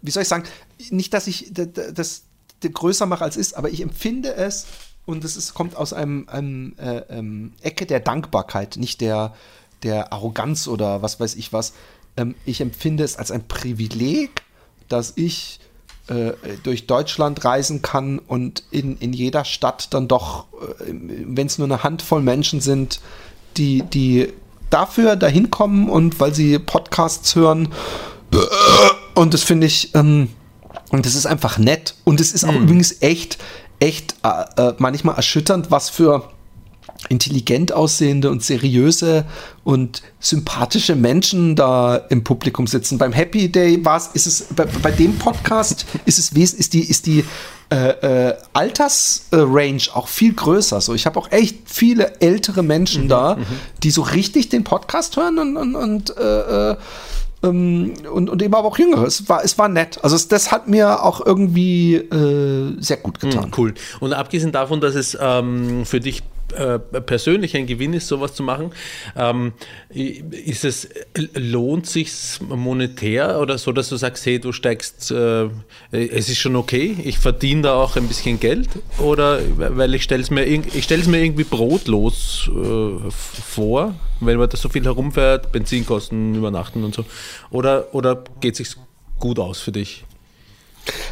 wie 0.02 0.10
soll 0.10 0.22
ich 0.22 0.28
sagen, 0.28 0.44
nicht, 0.90 1.14
dass 1.14 1.26
ich 1.26 1.52
das 1.52 2.24
größer 2.60 3.06
mache 3.06 3.24
als 3.24 3.36
ist, 3.36 3.54
aber 3.54 3.70
ich 3.70 3.80
empfinde 3.80 4.34
es 4.34 4.66
und 5.06 5.24
es 5.24 5.36
ist, 5.36 5.54
kommt 5.54 5.76
aus 5.76 5.92
einem, 5.92 6.28
einem 6.28 6.74
äh, 6.78 6.98
ähm, 7.08 7.52
Ecke 7.60 7.86
der 7.86 8.00
Dankbarkeit, 8.00 8.76
nicht 8.76 9.00
der, 9.00 9.34
der 9.82 10.12
Arroganz 10.12 10.68
oder 10.68 11.02
was 11.02 11.18
weiß 11.18 11.34
ich 11.34 11.52
was. 11.52 11.72
Ähm, 12.16 12.34
ich 12.44 12.60
empfinde 12.60 13.02
es 13.02 13.16
als 13.16 13.30
ein 13.30 13.48
Privileg, 13.48 14.42
dass 14.88 15.12
ich 15.16 15.58
äh, 16.08 16.32
durch 16.62 16.86
Deutschland 16.86 17.44
reisen 17.44 17.82
kann 17.82 18.18
und 18.18 18.62
in, 18.70 18.96
in 18.98 19.12
jeder 19.12 19.44
Stadt 19.44 19.92
dann 19.92 20.06
doch, 20.06 20.46
äh, 20.52 20.84
wenn 20.88 21.46
es 21.46 21.58
nur 21.58 21.66
eine 21.66 21.82
Handvoll 21.82 22.22
Menschen 22.22 22.60
sind, 22.60 23.00
die, 23.56 23.82
die 23.82 24.32
dafür 24.70 25.16
dahin 25.16 25.50
kommen 25.50 25.88
und 25.88 26.20
weil 26.20 26.34
sie 26.34 26.58
Podcasts 26.58 27.34
hören 27.34 27.68
und 29.14 29.34
das 29.34 29.42
finde 29.42 29.66
ich, 29.66 29.94
ähm, 29.94 30.28
und 30.90 31.06
das 31.06 31.14
ist 31.14 31.26
einfach 31.26 31.58
nett. 31.58 31.94
Und 32.04 32.20
es 32.20 32.32
ist 32.32 32.44
auch 32.44 32.54
übrigens 32.54 33.00
echt, 33.00 33.38
echt 33.80 34.14
äh, 34.22 34.68
äh, 34.68 34.74
manchmal 34.78 35.16
erschütternd, 35.16 35.70
was 35.70 35.90
für 35.90 36.28
intelligent 37.08 37.72
aussehende 37.72 38.30
und 38.30 38.42
seriöse 38.42 39.24
und 39.64 40.02
sympathische 40.20 40.94
Menschen 40.94 41.56
da 41.56 41.96
im 41.96 42.22
Publikum 42.24 42.66
sitzen. 42.66 42.98
Beim 42.98 43.12
Happy 43.12 43.50
Day 43.50 43.84
war 43.84 43.96
es, 43.96 44.08
ist 44.08 44.26
es, 44.26 44.44
bei, 44.54 44.66
bei 44.66 44.90
dem 44.90 45.18
Podcast 45.18 45.86
ist 46.04 46.18
es, 46.18 46.30
ist 46.30 46.72
die, 46.74 46.82
ist 46.82 47.06
die 47.06 47.24
äh, 47.70 48.28
äh, 48.28 48.36
Altersrange 48.52 49.82
auch 49.94 50.08
viel 50.08 50.34
größer. 50.34 50.80
So, 50.80 50.94
ich 50.94 51.06
habe 51.06 51.18
auch 51.18 51.32
echt 51.32 51.56
viele 51.64 52.20
ältere 52.20 52.62
Menschen 52.62 53.08
da, 53.08 53.38
die 53.82 53.90
so 53.90 54.02
richtig 54.02 54.48
den 54.50 54.62
Podcast 54.62 55.16
hören 55.16 55.38
und, 55.38 55.56
und, 55.56 55.74
und 55.74 56.16
äh, 56.16 56.70
äh, 56.72 56.76
ähm, 57.42 57.94
und, 58.12 58.30
und 58.30 58.42
eben 58.42 58.54
aber 58.54 58.68
auch 58.68 58.78
Jüngere. 58.78 59.04
Es 59.04 59.28
war, 59.28 59.44
es 59.44 59.58
war 59.58 59.68
nett. 59.68 59.98
Also 60.02 60.16
es, 60.16 60.28
das 60.28 60.52
hat 60.52 60.68
mir 60.68 61.02
auch 61.02 61.24
irgendwie 61.24 61.96
äh, 61.96 62.76
sehr 62.80 62.96
gut 62.98 63.20
getan. 63.20 63.50
Cool. 63.56 63.74
Und 64.00 64.12
abgesehen 64.12 64.52
davon, 64.52 64.80
dass 64.80 64.94
es 64.94 65.16
ähm, 65.20 65.84
für 65.84 66.00
dich 66.00 66.22
äh, 66.52 66.78
persönlich 66.78 67.56
ein 67.56 67.66
Gewinn 67.66 67.94
ist, 67.94 68.08
sowas 68.08 68.34
zu 68.34 68.42
machen, 68.42 68.72
ähm, 69.16 69.52
ist 69.90 70.64
es, 70.64 70.88
lohnt 71.34 71.86
sich 71.86 72.12
monetär 72.40 73.40
oder 73.40 73.58
so, 73.58 73.72
dass 73.72 73.88
du 73.88 73.96
sagst, 73.96 74.24
hey, 74.26 74.38
du 74.38 74.52
steigst, 74.52 75.10
äh, 75.10 75.48
es 75.90 76.28
ist 76.28 76.38
schon 76.38 76.56
okay, 76.56 76.96
ich 77.04 77.18
verdiene 77.18 77.62
da 77.62 77.74
auch 77.74 77.96
ein 77.96 78.08
bisschen 78.08 78.40
Geld? 78.40 78.68
Oder 78.98 79.40
weil 79.56 79.94
ich 79.94 80.02
stelle 80.02 80.22
es 80.22 80.30
mir, 80.30 80.46
mir 80.46 81.24
irgendwie 81.24 81.44
brotlos 81.44 82.48
äh, 82.48 83.10
vor, 83.10 83.94
wenn 84.20 84.38
man 84.38 84.48
da 84.48 84.56
so 84.56 84.68
viel 84.68 84.84
herumfährt, 84.84 85.52
Benzinkosten, 85.52 86.34
Übernachten 86.34 86.84
und 86.84 86.94
so, 86.94 87.04
oder, 87.50 87.94
oder 87.94 88.24
geht 88.40 88.58
es 88.58 88.58
sich 88.58 88.76
gut 89.18 89.38
aus 89.38 89.60
für 89.60 89.72
dich? 89.72 90.04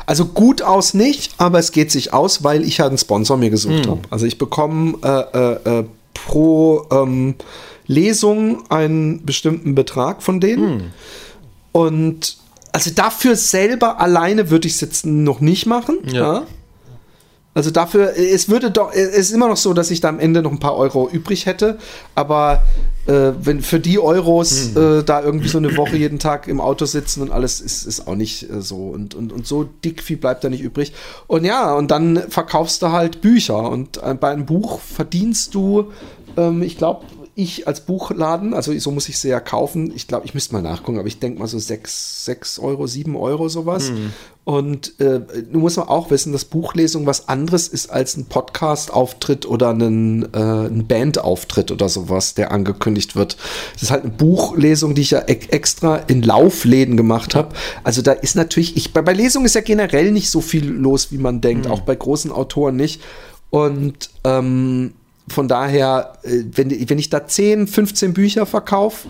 Also 0.06 0.24
gut 0.26 0.62
aus 0.62 0.94
nicht, 0.94 1.34
aber 1.38 1.58
es 1.58 1.72
geht 1.72 1.90
sich 1.90 2.12
aus, 2.12 2.42
weil 2.42 2.64
ich 2.64 2.78
ja 2.78 2.86
einen 2.86 2.98
Sponsor 2.98 3.36
mir 3.36 3.50
gesucht 3.50 3.86
habe. 3.88 4.00
Also 4.10 4.26
ich 4.26 4.38
bekomme 4.38 4.98
äh, 5.02 5.38
äh, 5.38 5.78
äh, 5.80 5.84
pro 6.14 6.86
ähm, 6.90 7.34
Lesung 7.86 8.68
einen 8.70 9.24
bestimmten 9.24 9.74
Betrag 9.74 10.22
von 10.22 10.40
denen. 10.40 10.92
Und 11.72 12.36
also 12.72 12.90
dafür 12.90 13.36
selber 13.36 14.00
alleine 14.00 14.50
würde 14.50 14.68
ich 14.68 14.74
es 14.74 14.80
jetzt 14.80 15.06
noch 15.06 15.40
nicht 15.40 15.66
machen. 15.66 15.98
Ja. 16.06 16.12
Ja. 16.20 16.42
Also 17.52 17.72
dafür, 17.72 18.16
es 18.16 18.48
würde 18.48 18.70
doch, 18.70 18.92
es 18.92 19.08
ist 19.08 19.32
immer 19.32 19.48
noch 19.48 19.56
so, 19.56 19.74
dass 19.74 19.90
ich 19.90 20.00
da 20.00 20.08
am 20.08 20.20
Ende 20.20 20.40
noch 20.40 20.52
ein 20.52 20.60
paar 20.60 20.76
Euro 20.76 21.08
übrig 21.10 21.46
hätte, 21.46 21.78
aber 22.14 22.62
äh, 23.06 23.32
wenn 23.42 23.60
für 23.60 23.80
die 23.80 23.98
Euros 23.98 24.76
äh, 24.76 25.02
da 25.02 25.20
irgendwie 25.20 25.48
so 25.48 25.58
eine 25.58 25.76
Woche 25.76 25.96
jeden 25.96 26.20
Tag 26.20 26.46
im 26.46 26.60
Auto 26.60 26.84
sitzen 26.84 27.22
und 27.22 27.32
alles 27.32 27.60
ist, 27.60 27.86
ist 27.86 28.06
auch 28.06 28.14
nicht 28.14 28.48
äh, 28.48 28.62
so. 28.62 28.76
Und, 28.76 29.16
und, 29.16 29.32
und 29.32 29.48
so 29.48 29.64
dick 29.64 30.00
viel 30.00 30.16
bleibt 30.16 30.44
da 30.44 30.48
nicht 30.48 30.62
übrig. 30.62 30.92
Und 31.26 31.44
ja, 31.44 31.74
und 31.74 31.90
dann 31.90 32.22
verkaufst 32.28 32.82
du 32.82 32.92
halt 32.92 33.20
Bücher. 33.20 33.68
Und 33.68 34.00
äh, 34.00 34.14
bei 34.14 34.30
einem 34.30 34.46
Buch 34.46 34.80
verdienst 34.80 35.54
du, 35.54 35.90
ähm, 36.36 36.62
ich 36.62 36.78
glaube, 36.78 37.04
ich 37.42 37.66
als 37.66 37.80
Buchladen, 37.80 38.54
also 38.54 38.76
so 38.78 38.90
muss 38.90 39.08
ich 39.08 39.18
sie 39.18 39.28
ja 39.28 39.40
kaufen. 39.40 39.92
Ich 39.94 40.06
glaube, 40.06 40.26
ich 40.26 40.34
müsste 40.34 40.54
mal 40.54 40.62
nachgucken, 40.62 40.98
aber 40.98 41.08
ich 41.08 41.18
denke 41.18 41.38
mal 41.38 41.46
so 41.46 41.58
6, 41.58 42.24
6 42.24 42.58
Euro, 42.58 42.86
7 42.86 43.16
Euro 43.16 43.48
sowas. 43.48 43.90
Und 44.44 44.98
äh, 45.00 45.20
du 45.20 45.58
musst 45.58 45.76
mal 45.76 45.84
auch 45.84 46.10
wissen, 46.10 46.32
dass 46.32 46.44
Buchlesung 46.44 47.06
was 47.06 47.28
anderes 47.28 47.68
ist 47.68 47.90
als 47.90 48.16
ein 48.16 48.24
Podcast-Auftritt 48.26 49.46
oder 49.46 49.70
ein, 49.70 50.32
äh, 50.34 50.38
ein 50.38 50.86
Band-Auftritt 50.86 51.70
oder 51.70 51.88
sowas, 51.88 52.34
der 52.34 52.50
angekündigt 52.50 53.16
wird. 53.16 53.36
Das 53.74 53.82
ist 53.82 53.90
halt 53.90 54.04
eine 54.04 54.12
Buchlesung, 54.12 54.94
die 54.94 55.02
ich 55.02 55.12
ja 55.12 55.20
e 55.20 55.38
extra 55.50 55.96
in 55.96 56.22
Laufläden 56.22 56.96
gemacht 56.96 57.34
habe. 57.34 57.54
Also 57.84 58.02
da 58.02 58.12
ist 58.12 58.34
natürlich, 58.34 58.76
ich, 58.76 58.92
bei, 58.92 59.02
bei 59.02 59.12
Lesung 59.12 59.44
ist 59.44 59.54
ja 59.54 59.60
generell 59.60 60.10
nicht 60.10 60.30
so 60.30 60.40
viel 60.40 60.66
los, 60.66 61.12
wie 61.12 61.18
man 61.18 61.40
denkt, 61.40 61.66
auch 61.66 61.80
bei 61.80 61.94
großen 61.94 62.32
Autoren 62.32 62.76
nicht. 62.76 63.00
Und 63.50 64.10
ähm, 64.24 64.94
von 65.30 65.48
daher, 65.48 66.18
äh, 66.22 66.42
wenn, 66.52 66.70
wenn 66.88 66.98
ich 66.98 67.10
da 67.10 67.26
10, 67.26 67.66
15 67.66 68.12
Bücher 68.12 68.46
verkaufe, 68.46 69.08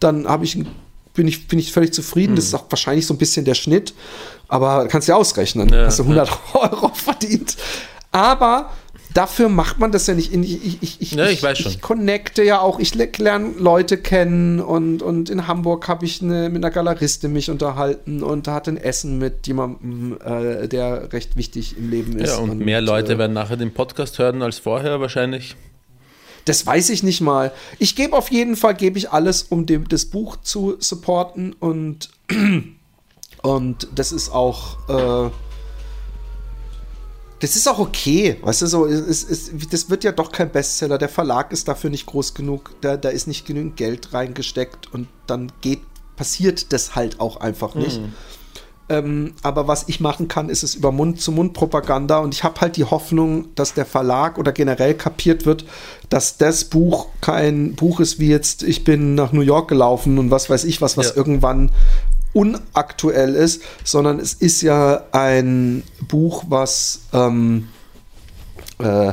dann 0.00 0.26
habe 0.28 0.44
ich, 0.44 0.62
bin, 1.14 1.26
ich, 1.26 1.48
bin 1.48 1.58
ich 1.58 1.72
völlig 1.72 1.92
zufrieden. 1.92 2.36
Das 2.36 2.46
ist 2.46 2.54
auch 2.54 2.66
wahrscheinlich 2.68 3.06
so 3.06 3.14
ein 3.14 3.18
bisschen 3.18 3.44
der 3.44 3.54
Schnitt. 3.54 3.94
Aber 4.48 4.86
kannst 4.88 5.08
du 5.08 5.12
ja 5.12 5.16
ausrechnen. 5.16 5.74
hast 5.74 5.98
du 5.98 6.02
100 6.02 6.30
Euro 6.54 6.88
verdient. 6.94 7.56
Aber 8.10 8.70
dafür 9.14 9.48
macht 9.48 9.78
man 9.78 9.92
das 9.92 10.06
ja 10.06 10.14
nicht. 10.14 10.32
Ich, 10.34 10.82
ich, 10.82 11.00
ich, 11.00 11.12
Ja, 11.12 11.26
ich 11.26 11.42
weiß 11.42 11.58
schon. 11.58 11.72
Ich 11.72 11.80
connecte 11.80 12.42
ja 12.42 12.60
auch. 12.60 12.78
Ich 12.78 12.94
le- 12.94 13.10
lerne 13.18 13.50
Leute 13.58 13.98
kennen. 13.98 14.60
Und, 14.60 15.02
und 15.02 15.30
in 15.30 15.46
Hamburg 15.46 15.88
habe 15.88 16.04
ich 16.04 16.22
eine, 16.22 16.48
mit 16.48 16.64
einer 16.64 16.70
Galeristin 16.72 17.32
mich 17.32 17.50
unterhalten 17.50 18.22
und 18.22 18.48
hatte 18.48 18.70
ein 18.72 18.76
Essen 18.76 19.18
mit 19.18 19.46
jemandem, 19.46 20.18
äh, 20.24 20.68
der 20.68 21.12
recht 21.12 21.36
wichtig 21.36 21.76
im 21.78 21.90
Leben 21.90 22.18
ist. 22.18 22.30
Ja, 22.30 22.38
und, 22.38 22.58
mehr 22.58 22.80
Leute 22.80 23.14
äh, 23.14 23.18
werden 23.18 23.32
nachher 23.32 23.56
den 23.56 23.72
Podcast 23.72 24.18
hören 24.18 24.42
als 24.42 24.58
vorher 24.58 25.00
wahrscheinlich. 25.00 25.56
Das 26.44 26.66
weiß 26.66 26.90
ich 26.90 27.02
nicht 27.02 27.20
mal. 27.20 27.52
Ich 27.78 27.94
gebe 27.94 28.16
auf 28.16 28.30
jeden 28.30 28.56
Fall, 28.56 28.74
gebe 28.74 28.98
ich 28.98 29.10
alles, 29.10 29.44
um 29.44 29.64
dem, 29.66 29.88
das 29.88 30.06
Buch 30.06 30.36
zu 30.42 30.76
supporten 30.80 31.52
und, 31.52 32.08
und 33.42 33.88
das 33.94 34.12
ist 34.12 34.30
auch, 34.30 34.76
äh, 34.88 35.30
das 37.42 37.56
ist 37.56 37.66
auch 37.68 37.80
okay, 37.80 38.38
weißt 38.40 38.62
du, 38.62 38.66
so, 38.68 38.86
es, 38.86 39.24
es, 39.24 39.50
das 39.68 39.90
wird 39.90 40.04
ja 40.04 40.12
doch 40.12 40.30
kein 40.30 40.52
Bestseller, 40.52 40.96
der 40.96 41.08
Verlag 41.08 41.50
ist 41.50 41.66
dafür 41.66 41.90
nicht 41.90 42.06
groß 42.06 42.34
genug, 42.34 42.70
da, 42.82 42.96
da 42.96 43.08
ist 43.08 43.26
nicht 43.26 43.46
genügend 43.46 43.76
Geld 43.76 44.12
reingesteckt 44.14 44.94
und 44.94 45.08
dann 45.26 45.50
geht, 45.60 45.80
passiert 46.14 46.72
das 46.72 46.94
halt 46.94 47.18
auch 47.18 47.38
einfach 47.38 47.74
nicht. 47.74 48.00
Ähm, 48.88 49.34
aber 49.42 49.66
was 49.66 49.88
ich 49.88 49.98
machen 49.98 50.28
kann, 50.28 50.50
ist 50.50 50.62
es 50.62 50.74
über 50.74 50.92
Mund-zu-Mund-Propaganda. 50.92 52.18
Und 52.18 52.34
ich 52.34 52.44
habe 52.44 52.60
halt 52.60 52.76
die 52.76 52.84
Hoffnung, 52.84 53.54
dass 53.54 53.74
der 53.74 53.86
Verlag 53.86 54.38
oder 54.38 54.52
generell 54.52 54.94
kapiert 54.94 55.46
wird, 55.46 55.64
dass 56.10 56.36
das 56.36 56.64
Buch 56.64 57.06
kein 57.20 57.74
Buch 57.74 58.00
ist 58.00 58.18
wie 58.18 58.28
jetzt, 58.28 58.62
ich 58.62 58.84
bin 58.84 59.14
nach 59.14 59.32
New 59.32 59.40
York 59.40 59.68
gelaufen 59.68 60.18
und 60.18 60.30
was 60.30 60.50
weiß 60.50 60.64
ich 60.64 60.80
was, 60.80 60.96
was 60.96 61.10
Ja. 61.10 61.16
irgendwann 61.16 61.70
unaktuell 62.32 63.34
ist, 63.34 63.62
sondern 63.84 64.18
es 64.18 64.34
ist 64.34 64.62
ja 64.62 65.04
ein 65.12 65.82
Buch, 66.08 66.44
was 66.48 67.02
ähm, 67.12 67.68
äh, 68.78 69.12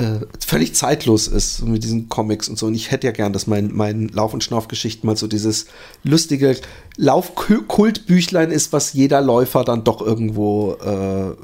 äh, 0.00 0.20
völlig 0.44 0.74
zeitlos 0.74 1.28
ist 1.28 1.62
mit 1.62 1.84
diesen 1.84 2.08
Comics 2.08 2.48
und 2.48 2.58
so. 2.58 2.66
Und 2.66 2.74
ich 2.74 2.90
hätte 2.90 3.06
ja 3.06 3.12
gern, 3.12 3.32
dass 3.32 3.46
mein, 3.46 3.70
mein 3.74 4.08
Lauf- 4.08 4.32
und 4.32 4.42
Schnaufgeschichten 4.42 5.06
mal 5.06 5.16
so 5.16 5.26
dieses 5.26 5.66
lustige 6.02 6.56
Laufkultbüchlein 6.96 8.50
ist, 8.50 8.72
was 8.72 8.94
jeder 8.94 9.20
Läufer 9.20 9.62
dann 9.62 9.84
doch 9.84 10.00
irgendwo 10.00 10.72
äh, 10.74 11.36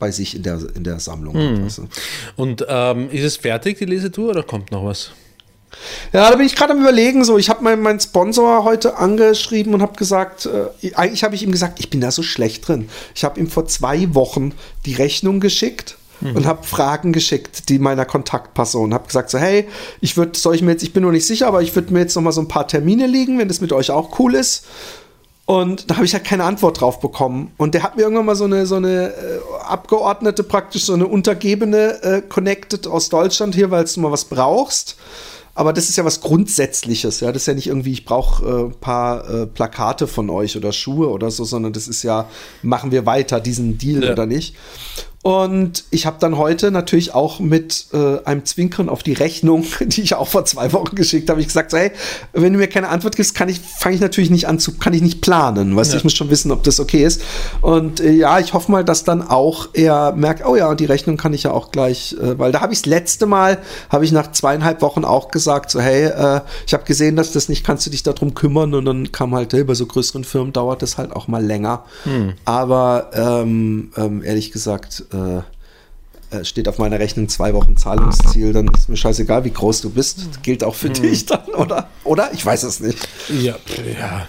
bei 0.00 0.10
sich 0.10 0.34
in 0.34 0.42
der, 0.42 0.58
in 0.74 0.82
der 0.82 0.98
Sammlung 0.98 1.36
hat. 1.36 1.64
weißt 1.64 1.78
du. 1.78 1.88
Und 2.34 2.66
ähm, 2.68 3.08
ist 3.10 3.22
es 3.22 3.36
fertig, 3.36 3.78
die 3.78 3.84
Lesetour, 3.84 4.30
oder 4.30 4.42
kommt 4.42 4.72
noch 4.72 4.84
was? 4.84 5.12
Ja, 6.12 6.30
da 6.30 6.36
bin 6.36 6.46
ich 6.46 6.54
gerade 6.54 6.72
am 6.72 6.80
überlegen. 6.80 7.24
So, 7.24 7.38
ich 7.38 7.48
habe 7.48 7.64
meinen 7.64 7.82
mein 7.82 8.00
Sponsor 8.00 8.64
heute 8.64 8.96
angeschrieben 8.96 9.74
und 9.74 9.82
habe 9.82 9.96
gesagt, 9.96 10.46
äh, 10.46 10.94
eigentlich 10.94 11.24
habe 11.24 11.34
ich 11.34 11.42
ihm 11.42 11.52
gesagt, 11.52 11.80
ich 11.80 11.90
bin 11.90 12.00
da 12.00 12.10
so 12.10 12.22
schlecht 12.22 12.68
drin. 12.68 12.88
Ich 13.14 13.24
habe 13.24 13.40
ihm 13.40 13.48
vor 13.48 13.66
zwei 13.66 14.14
Wochen 14.14 14.52
die 14.86 14.94
Rechnung 14.94 15.40
geschickt 15.40 15.96
und 16.22 16.46
habe 16.46 16.62
Fragen 16.62 17.12
geschickt, 17.12 17.68
die 17.68 17.78
meiner 17.78 18.04
Kontaktperson. 18.04 18.94
Habe 18.94 19.06
gesagt 19.06 19.30
so, 19.30 19.38
hey, 19.38 19.66
ich 20.00 20.16
würde, 20.16 20.38
soll 20.38 20.54
ich 20.54 20.62
mir 20.62 20.72
jetzt, 20.72 20.82
ich 20.82 20.92
bin 20.92 21.02
nur 21.02 21.12
nicht 21.12 21.26
sicher, 21.26 21.48
aber 21.48 21.62
ich 21.62 21.74
würde 21.74 21.92
mir 21.92 22.00
jetzt 22.00 22.14
noch 22.14 22.22
mal 22.22 22.32
so 22.32 22.40
ein 22.40 22.48
paar 22.48 22.68
Termine 22.68 23.06
liegen, 23.06 23.38
wenn 23.38 23.48
das 23.48 23.60
mit 23.60 23.72
euch 23.72 23.90
auch 23.90 24.18
cool 24.18 24.34
ist. 24.34 24.66
Und 25.44 25.90
da 25.90 25.96
habe 25.96 26.06
ich 26.06 26.14
halt 26.14 26.24
keine 26.24 26.44
Antwort 26.44 26.80
drauf 26.80 27.00
bekommen. 27.00 27.50
Und 27.56 27.74
der 27.74 27.82
hat 27.82 27.96
mir 27.96 28.02
irgendwann 28.02 28.26
mal 28.26 28.36
so 28.36 28.44
eine, 28.44 28.66
so 28.66 28.76
eine 28.76 29.08
äh, 29.08 29.40
Abgeordnete, 29.64 30.44
praktisch 30.44 30.84
so 30.84 30.94
eine 30.94 31.06
Untergebene 31.06 32.02
äh, 32.02 32.22
connected 32.22 32.86
aus 32.86 33.08
Deutschland 33.08 33.54
hier, 33.54 33.70
weil 33.72 33.84
du 33.84 34.00
mal 34.00 34.12
was 34.12 34.26
brauchst. 34.26 34.96
Aber 35.54 35.72
das 35.72 35.88
ist 35.90 35.96
ja 35.96 36.04
was 36.04 36.20
Grundsätzliches, 36.20 37.20
ja. 37.20 37.30
Das 37.30 37.42
ist 37.42 37.46
ja 37.46 37.54
nicht 37.54 37.66
irgendwie, 37.66 37.92
ich 37.92 38.04
brauche 38.04 38.44
ein 38.46 38.70
äh, 38.70 38.74
paar 38.74 39.28
äh, 39.28 39.46
Plakate 39.46 40.06
von 40.06 40.30
euch 40.30 40.56
oder 40.56 40.72
Schuhe 40.72 41.08
oder 41.10 41.30
so, 41.30 41.44
sondern 41.44 41.72
das 41.72 41.88
ist 41.88 42.02
ja, 42.02 42.28
machen 42.62 42.90
wir 42.90 43.04
weiter 43.04 43.38
diesen 43.40 43.76
Deal 43.76 44.02
Ja. 44.02 44.12
oder 44.12 44.26
nicht. 44.26 44.56
Und 45.22 45.84
ich 45.90 46.04
habe 46.04 46.16
dann 46.18 46.36
heute 46.36 46.72
natürlich 46.72 47.14
auch 47.14 47.38
mit 47.38 47.86
äh, 47.92 48.18
einem 48.24 48.44
Zwinkern 48.44 48.88
auf 48.88 49.04
die 49.04 49.12
Rechnung, 49.12 49.64
die 49.80 50.02
ich 50.02 50.14
auch 50.14 50.26
vor 50.26 50.44
zwei 50.44 50.72
Wochen 50.72 50.96
geschickt 50.96 51.30
habe, 51.30 51.40
ich 51.40 51.46
gesagt, 51.46 51.70
so, 51.70 51.76
hey, 51.76 51.92
wenn 52.32 52.52
du 52.52 52.58
mir 52.58 52.66
keine 52.66 52.88
Antwort 52.88 53.14
gibst, 53.14 53.34
kann 53.36 53.48
ich, 53.48 53.60
fange 53.60 53.94
ich 53.94 54.00
natürlich 54.00 54.30
nicht 54.30 54.48
an 54.48 54.58
zu, 54.58 54.76
kann 54.78 54.92
ich 54.94 55.00
nicht 55.02 55.20
planen. 55.20 55.76
Weißt 55.76 55.92
du, 55.92 55.94
Ja. 55.94 55.98
ich 55.98 56.04
muss 56.04 56.14
schon 56.14 56.28
wissen, 56.30 56.50
ob 56.50 56.64
das 56.64 56.80
okay 56.80 57.04
ist. 57.04 57.22
Und 57.60 58.00
äh, 58.00 58.10
ja, 58.10 58.40
ich 58.40 58.52
hoffe 58.52 58.72
mal, 58.72 58.84
dass 58.84 59.04
dann 59.04 59.22
auch 59.22 59.68
er 59.74 60.12
merkt, 60.12 60.44
oh 60.44 60.56
ja, 60.56 60.74
die 60.74 60.86
Rechnung 60.86 61.16
kann 61.16 61.32
ich 61.34 61.44
ja 61.44 61.52
auch 61.52 61.70
gleich, 61.70 62.16
äh, 62.20 62.36
weil 62.38 62.50
da 62.50 62.60
habe 62.60 62.72
ich 62.72 62.80
das 62.80 62.86
letzte 62.86 63.26
Mal, 63.26 63.58
habe 63.90 64.04
ich 64.04 64.10
nach 64.10 64.32
zweieinhalb 64.32 64.82
Wochen 64.82 65.04
auch 65.04 65.28
gesagt, 65.28 65.70
so, 65.70 65.80
hey, 65.80 66.06
äh, 66.06 66.40
ich 66.66 66.74
habe 66.74 66.82
gesehen, 66.82 67.14
dass 67.14 67.30
das 67.30 67.48
nicht, 67.48 67.64
kannst 67.64 67.86
du 67.86 67.90
dich 67.90 68.02
darum 68.02 68.34
kümmern? 68.34 68.74
Und 68.74 68.86
dann 68.86 69.12
kam 69.12 69.36
halt, 69.36 69.52
hey, 69.52 69.62
bei 69.62 69.74
so 69.74 69.86
größeren 69.86 70.24
Firmen 70.24 70.52
dauert 70.52 70.82
das 70.82 70.98
halt 70.98 71.12
auch 71.12 71.28
mal 71.28 71.44
länger. 71.44 71.84
Aber 72.44 73.10
ähm, 73.14 73.92
ähm, 73.96 74.24
ehrlich 74.24 74.50
gesagt, 74.50 75.04
äh, 75.14 75.42
äh, 76.32 76.44
steht 76.44 76.66
auf 76.68 76.78
meiner 76.78 76.98
Rechnung 76.98 77.28
zwei 77.28 77.52
Wochen 77.52 77.76
Zahlungsziel, 77.76 78.52
dann 78.52 78.68
ist 78.68 78.88
mir 78.88 78.96
scheißegal, 78.96 79.44
wie 79.44 79.50
groß 79.50 79.82
du 79.82 79.90
bist. 79.90 80.18
Das 80.30 80.42
gilt 80.42 80.64
auch 80.64 80.74
für 80.74 80.88
dich 80.90 81.26
dann, 81.26 81.44
oder? 81.54 81.88
Oder? 82.04 82.30
Ich 82.32 82.44
weiß 82.44 82.62
es 82.62 82.80
nicht. 82.80 83.06
Ja, 83.28 83.56
ja. 84.00 84.26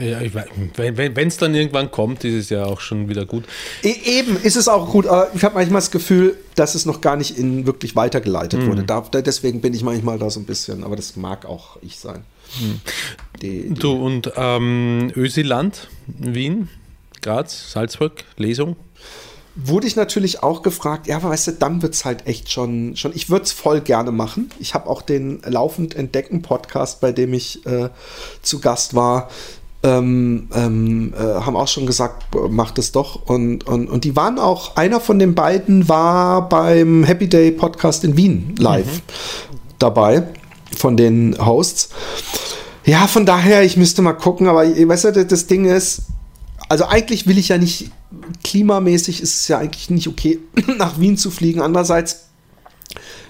ja 0.00 0.20
ich 0.20 0.34
weiß, 0.34 0.46
wenn 0.76 1.28
es 1.28 1.36
dann 1.36 1.54
irgendwann 1.54 1.92
kommt, 1.92 2.24
ist 2.24 2.34
es 2.34 2.50
ja 2.50 2.64
auch 2.64 2.80
schon 2.80 3.08
wieder 3.08 3.24
gut. 3.24 3.44
E 3.82 3.94
eben 4.18 4.36
ist 4.36 4.56
es 4.56 4.66
auch 4.66 4.90
gut, 4.90 5.06
aber 5.06 5.28
ich 5.34 5.44
habe 5.44 5.54
manchmal 5.54 5.80
das 5.80 5.92
Gefühl, 5.92 6.36
dass 6.56 6.74
es 6.74 6.86
noch 6.86 7.00
gar 7.00 7.16
nicht 7.16 7.38
in 7.38 7.66
wirklich 7.66 7.94
weitergeleitet 7.94 8.66
wurde. 8.66 8.82
Da, 8.82 9.00
deswegen 9.00 9.60
bin 9.60 9.74
ich 9.74 9.84
manchmal 9.84 10.18
da 10.18 10.30
so 10.30 10.40
ein 10.40 10.46
bisschen, 10.46 10.82
aber 10.82 10.96
das 10.96 11.14
mag 11.14 11.46
auch 11.46 11.76
ich 11.82 11.98
sein. 11.98 12.24
Die, 13.42 13.68
die, 13.68 13.74
Du 13.74 13.92
und 13.92 14.32
ähm, 14.36 15.12
Ösiland, 15.14 15.88
Wien, 16.06 16.68
Graz, 17.22 17.72
Salzburg, 17.72 18.24
Lesung. 18.36 18.76
Wurde 19.56 19.86
ich 19.86 19.94
natürlich 19.94 20.42
auch 20.42 20.62
gefragt, 20.62 21.06
ja, 21.06 21.16
aber 21.16 21.30
weißt 21.30 21.46
du, 21.46 21.52
dann 21.52 21.80
wird 21.80 21.94
es 21.94 22.04
halt 22.04 22.26
echt 22.26 22.50
schon, 22.50 22.96
schon 22.96 23.12
ich 23.14 23.30
würde 23.30 23.44
es 23.44 23.52
voll 23.52 23.80
gerne 23.80 24.10
machen. 24.10 24.50
Ich 24.58 24.74
habe 24.74 24.88
auch 24.88 25.00
den 25.00 25.42
Laufend 25.46 25.94
Entdecken 25.94 26.42
Podcast, 26.42 27.00
bei 27.00 27.12
dem 27.12 27.32
ich 27.32 27.64
äh, 27.66 27.90
zu 28.42 28.58
Gast 28.58 28.94
war, 28.94 29.28
ähm, 29.84 30.48
ähm, 30.54 31.14
äh, 31.16 31.22
haben 31.22 31.56
auch 31.56 31.68
schon 31.68 31.86
gesagt, 31.86 32.30
b- 32.30 32.38
mach 32.50 32.72
das 32.72 32.90
doch. 32.90 33.26
Und, 33.26 33.66
und, 33.66 33.88
und 33.88 34.04
die 34.04 34.16
waren 34.16 34.38
auch, 34.38 34.76
einer 34.76 34.98
von 34.98 35.18
den 35.18 35.34
beiden 35.34 35.88
war 35.88 36.48
beim 36.48 37.04
Happy 37.04 37.28
Day 37.28 37.52
Podcast 37.52 38.02
in 38.02 38.16
Wien 38.16 38.56
live 38.58 39.02
dabei, 39.78 40.26
von 40.76 40.96
den 40.96 41.36
Hosts. 41.38 41.90
Ja, 42.86 43.06
von 43.06 43.24
daher, 43.24 43.62
ich 43.62 43.76
müsste 43.76 44.02
mal 44.02 44.14
gucken, 44.14 44.48
aber 44.48 44.64
weißt 44.64 45.04
du, 45.04 45.26
das 45.26 45.46
Ding 45.46 45.64
ist, 45.66 46.02
also 46.68 46.86
eigentlich 46.86 47.26
will 47.26 47.38
ich 47.38 47.48
ja 47.48 47.58
nicht, 47.58 47.90
klimamäßig 48.42 49.20
ist 49.20 49.34
es 49.34 49.48
ja 49.48 49.58
eigentlich 49.58 49.90
nicht 49.90 50.08
okay, 50.08 50.40
nach 50.78 50.98
Wien 50.98 51.16
zu 51.16 51.30
fliegen. 51.30 51.60
Andererseits, 51.60 52.28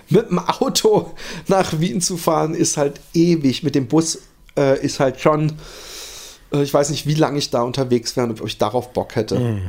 mit 0.08 0.30
dem 0.30 0.38
Auto 0.38 1.14
nach 1.48 1.78
Wien 1.80 2.00
zu 2.00 2.16
fahren, 2.16 2.54
ist 2.54 2.76
halt 2.76 3.00
ewig. 3.12 3.62
Mit 3.62 3.74
dem 3.74 3.86
Bus 3.88 4.18
äh, 4.56 4.80
ist 4.84 5.00
halt 5.00 5.20
schon, 5.20 5.52
äh, 6.52 6.62
ich 6.62 6.72
weiß 6.72 6.90
nicht, 6.90 7.06
wie 7.06 7.14
lange 7.14 7.38
ich 7.38 7.50
da 7.50 7.62
unterwegs 7.62 8.16
wäre 8.16 8.28
und 8.28 8.40
ob 8.40 8.46
ich 8.46 8.58
darauf 8.58 8.92
Bock 8.92 9.16
hätte. 9.16 9.60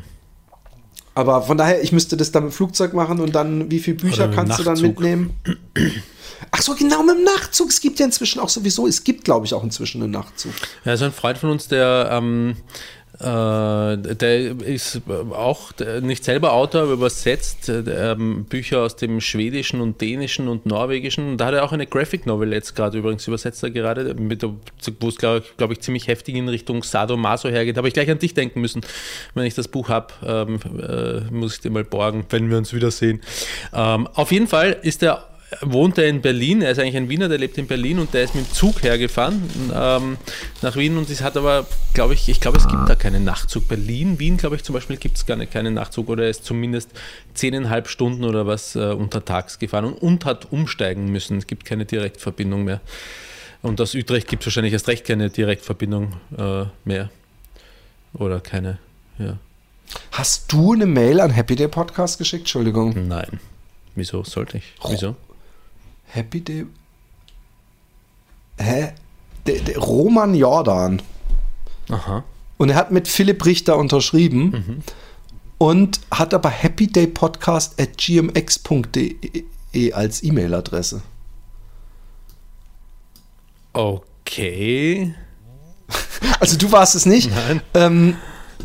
Aber 1.16 1.42
von 1.44 1.58
daher, 1.58 1.82
ich 1.82 1.94
müsste 1.94 2.18
das 2.18 2.32
dann 2.32 2.44
mit 2.44 2.52
dem 2.52 2.56
Flugzeug 2.56 2.94
machen 2.94 3.22
und 3.22 3.34
dann, 3.34 3.72
wie 3.72 3.80
viele 3.80 3.96
Bücher 3.96 4.28
kannst 4.28 4.60
du 4.60 4.64
dann 4.64 4.74
Nachtzug. 4.74 5.00
mitnehmen? 5.00 5.40
Ach 6.52 6.62
so, 6.62 6.76
genau, 6.76 7.04
mit 7.04 7.18
dem 7.18 7.24
Nachtzug. 7.24 7.70
Es 7.70 7.80
gibt 7.80 8.00
ja 8.00 8.06
inzwischen 8.06 8.40
auch 8.40 8.50
sowieso, 8.50 8.86
es 8.86 9.04
gibt, 9.04 9.24
glaube 9.24 9.46
ich, 9.46 9.54
auch 9.54 9.64
inzwischen 9.64 10.04
einen 10.04 10.12
Nachtzug. 10.12 10.52
Ja, 10.84 10.92
also 10.92 11.06
ein 11.06 11.14
Freund 11.14 11.38
von 11.38 11.50
uns, 11.50 11.70
der, 11.70 12.10
ähm, 12.12 12.58
äh, 12.58 12.95
der 14.16 14.60
ist 14.62 15.02
auch 15.32 15.72
der- 15.72 16.02
nicht 16.02 16.24
selber 16.24 16.54
Autor, 16.54 16.84
aber 16.84 16.94
übersetzt 16.94 17.70
äh, 17.70 18.12
ähm, 18.12 18.46
Bücher 18.46 18.82
aus 18.82 18.96
dem 18.96 19.22
Schwedischen 19.22 19.80
und 19.82 20.02
Dänischen 20.02 20.48
und 20.48 20.66
Norwegischen. 20.66 21.30
Und 21.30 21.38
da 21.38 21.46
hat 21.48 21.54
er 21.54 21.64
auch 21.64 21.72
eine 21.72 21.88
Graphic 21.88 22.26
Novel 22.26 22.52
jetzt 22.52 22.76
gerade 22.76 22.98
übrigens 22.98 23.28
übersetzt, 23.28 23.64
er 23.64 23.72
gerade, 23.72 24.14
der- 24.16 24.50
wo 25.00 25.08
es, 25.08 25.16
glaube 25.18 25.44
glaub 25.58 25.72
ich, 25.72 25.80
ziemlich 25.82 26.08
heftig 26.08 26.36
in 26.36 26.50
Richtung 26.50 26.84
Sadomaso 26.84 27.50
hergeht. 27.50 27.78
Habe 27.78 27.88
ich 27.88 27.94
gleich 27.94 28.10
an 28.12 28.20
dich 28.20 28.34
denken 28.34 28.60
müssen, 28.62 28.82
wenn 29.34 29.46
ich 29.46 29.56
das 29.56 29.68
Buch 29.68 29.90
habe, 29.90 30.08
ähm, 30.26 30.60
äh, 30.82 31.34
muss 31.34 31.56
ich 31.56 31.62
dir 31.62 31.70
mal 31.72 31.84
borgen, 31.84 32.26
wenn 32.30 32.50
wir 32.50 32.58
uns 32.58 32.74
wiedersehen. 32.74 33.22
Ähm, 33.74 34.08
auf 34.14 34.32
jeden 34.32 34.48
Fall 34.48 34.78
ist 34.82 35.04
er 35.04 35.28
wohnt 35.62 35.98
er 35.98 36.08
in 36.08 36.22
Berlin, 36.22 36.62
er 36.62 36.72
ist 36.72 36.80
eigentlich 36.80 36.98
ein 36.98 37.10
Wiener, 37.10 37.30
der 37.30 37.38
lebt 37.38 37.58
in 37.58 37.68
Berlin 37.68 38.00
und 38.00 38.14
der 38.14 38.24
ist 38.24 38.36
mit 38.36 38.48
dem 38.48 38.54
Zug 38.54 38.82
hergefahren 38.82 39.44
ähm, 39.74 40.18
nach 40.62 40.76
Wien 40.76 40.98
und 40.98 41.10
es 41.10 41.22
hat 41.22 41.38
aber, 41.38 41.68
glaube 41.94 42.14
ich, 42.14 42.28
ich 42.30 42.42
glaube, 42.42 42.58
es 42.58 42.68
gibt 42.68 42.90
da 42.90 42.96
keinen 42.96 43.24
Nachtzug. 43.24 43.68
Berlin, 43.68 44.20
Wien, 44.20 44.38
glaube 44.38 44.56
ich, 44.56 44.64
zum 44.64 44.74
Beispiel 44.74 44.98
gibt 44.98 45.18
es 45.18 45.26
gar 45.26 45.38
nicht 45.38 45.52
keinen 45.52 45.76
Nachtzug 45.76 46.10
oder 46.10 46.24
er 46.24 46.30
ist 46.30 46.46
zumindest 46.46 46.90
zehneinhalb 47.34 47.88
Stunden 47.88 48.24
oder 48.24 48.48
was 48.48 48.76
äh, 48.76 48.80
untertags 48.80 49.60
gefahren 49.60 49.86
und, 49.86 50.02
und 50.02 50.26
hat 50.26 50.52
umsteigen 50.52 51.12
müssen. 51.12 51.38
Es 51.38 51.48
gibt 51.48 51.66
keine 51.66 51.86
Direktverbindung 51.86 52.64
mehr. 52.64 52.82
Und 53.62 53.80
aus 53.82 53.96
Utrecht 53.96 54.28
gibt 54.28 54.44
es 54.44 54.48
wahrscheinlich 54.48 54.74
erst 54.74 54.88
recht 54.88 55.06
keine 55.06 55.30
Direktverbindung 55.30 56.14
äh, 56.38 56.66
mehr. 56.84 57.10
Oder 58.14 58.40
keine, 58.40 58.80
ja. 59.18 59.38
Hast 60.12 60.52
du 60.52 60.74
eine 60.74 60.86
Mail 60.86 61.20
an 61.20 61.32
Happy 61.32 61.56
Day 61.56 61.68
Podcast 61.68 62.18
geschickt? 62.18 62.44
Entschuldigung. 62.44 63.08
Nein. 63.08 63.40
Wieso 63.96 64.24
sollte 64.24 64.58
ich? 64.58 64.74
Wieso? 64.90 65.16
Happy 66.08 66.42
Day. 66.42 66.66
Hä? 68.60 68.94
Der, 69.46 69.60
der 69.62 69.78
Roman 69.78 70.34
Jordan. 70.34 71.02
Aha. 71.90 72.24
Und 72.58 72.70
er 72.70 72.76
hat 72.76 72.92
mit 72.92 73.08
Philipp 73.08 73.46
Richter 73.46 73.78
unterschrieben 73.78 74.82
und 75.58 76.00
hat 76.12 76.34
aber 76.34 76.50
happydaypodcast 76.50 77.80
at 77.80 77.98
gmx.de 77.98 79.94
als 79.94 80.24
E-Mail-Adresse. 80.24 81.02
Okay. 83.74 85.14
Also 86.40 86.58
du 86.58 86.72
warst 86.72 86.96
es 86.96 87.06
nicht. 87.06 87.30
Nein. 87.30 87.62
Ähm, 87.76 88.18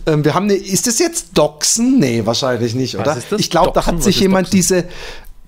ähm, 0.07 0.24
wir 0.24 0.34
haben 0.34 0.45
eine, 0.45 0.55
ist 0.55 0.86
das 0.86 0.99
jetzt 0.99 1.36
Doxen? 1.36 1.99
Nee, 1.99 2.24
wahrscheinlich 2.24 2.74
nicht, 2.74 2.95
Was 2.95 3.01
oder? 3.03 3.16
ist 3.16 3.32
das? 3.32 3.41
Ich 3.41 3.51
glaube, 3.51 3.72
da 3.74 3.86
hat 3.86 4.03
sich 4.03 4.16
Was 4.16 4.20
jemand 4.22 4.47
Doxen? 4.47 4.57
diese 4.57 4.88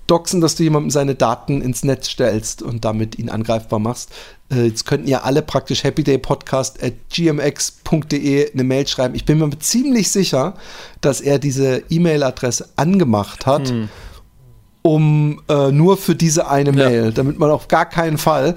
Doxen, 0.07 0.41
dass 0.41 0.55
du 0.55 0.63
jemandem 0.63 0.89
seine 0.89 1.15
Daten 1.15 1.61
ins 1.61 1.83
Netz 1.83 2.09
stellst 2.09 2.61
und 2.61 2.83
damit 2.83 3.17
ihn 3.17 3.29
angreifbar 3.29 3.79
machst. 3.79 4.11
Äh, 4.51 4.65
jetzt 4.65 4.85
könnten 4.85 5.07
ja 5.07 5.21
alle 5.21 5.41
praktisch 5.41 5.83
happydaypodcast 5.83 6.83
at 6.83 6.93
gmx.de 7.09 8.51
eine 8.51 8.63
Mail 8.63 8.87
schreiben. 8.87 9.15
Ich 9.15 9.25
bin 9.25 9.39
mir 9.39 9.49
ziemlich 9.59 10.11
sicher, 10.11 10.55
dass 11.01 11.21
er 11.21 11.39
diese 11.39 11.83
E-Mail-Adresse 11.89 12.69
angemacht 12.75 13.45
hat. 13.45 13.69
Hm. 13.69 13.89
Um 14.85 15.41
äh, 15.47 15.71
nur 15.71 15.95
für 15.95 16.13
diese 16.13 16.49
eine 16.49 16.73
Mail, 16.73 17.13
damit 17.13 17.39
man 17.39 17.49
auf 17.49 17.69
gar 17.69 17.85
keinen 17.85 18.17
Fall. 18.17 18.55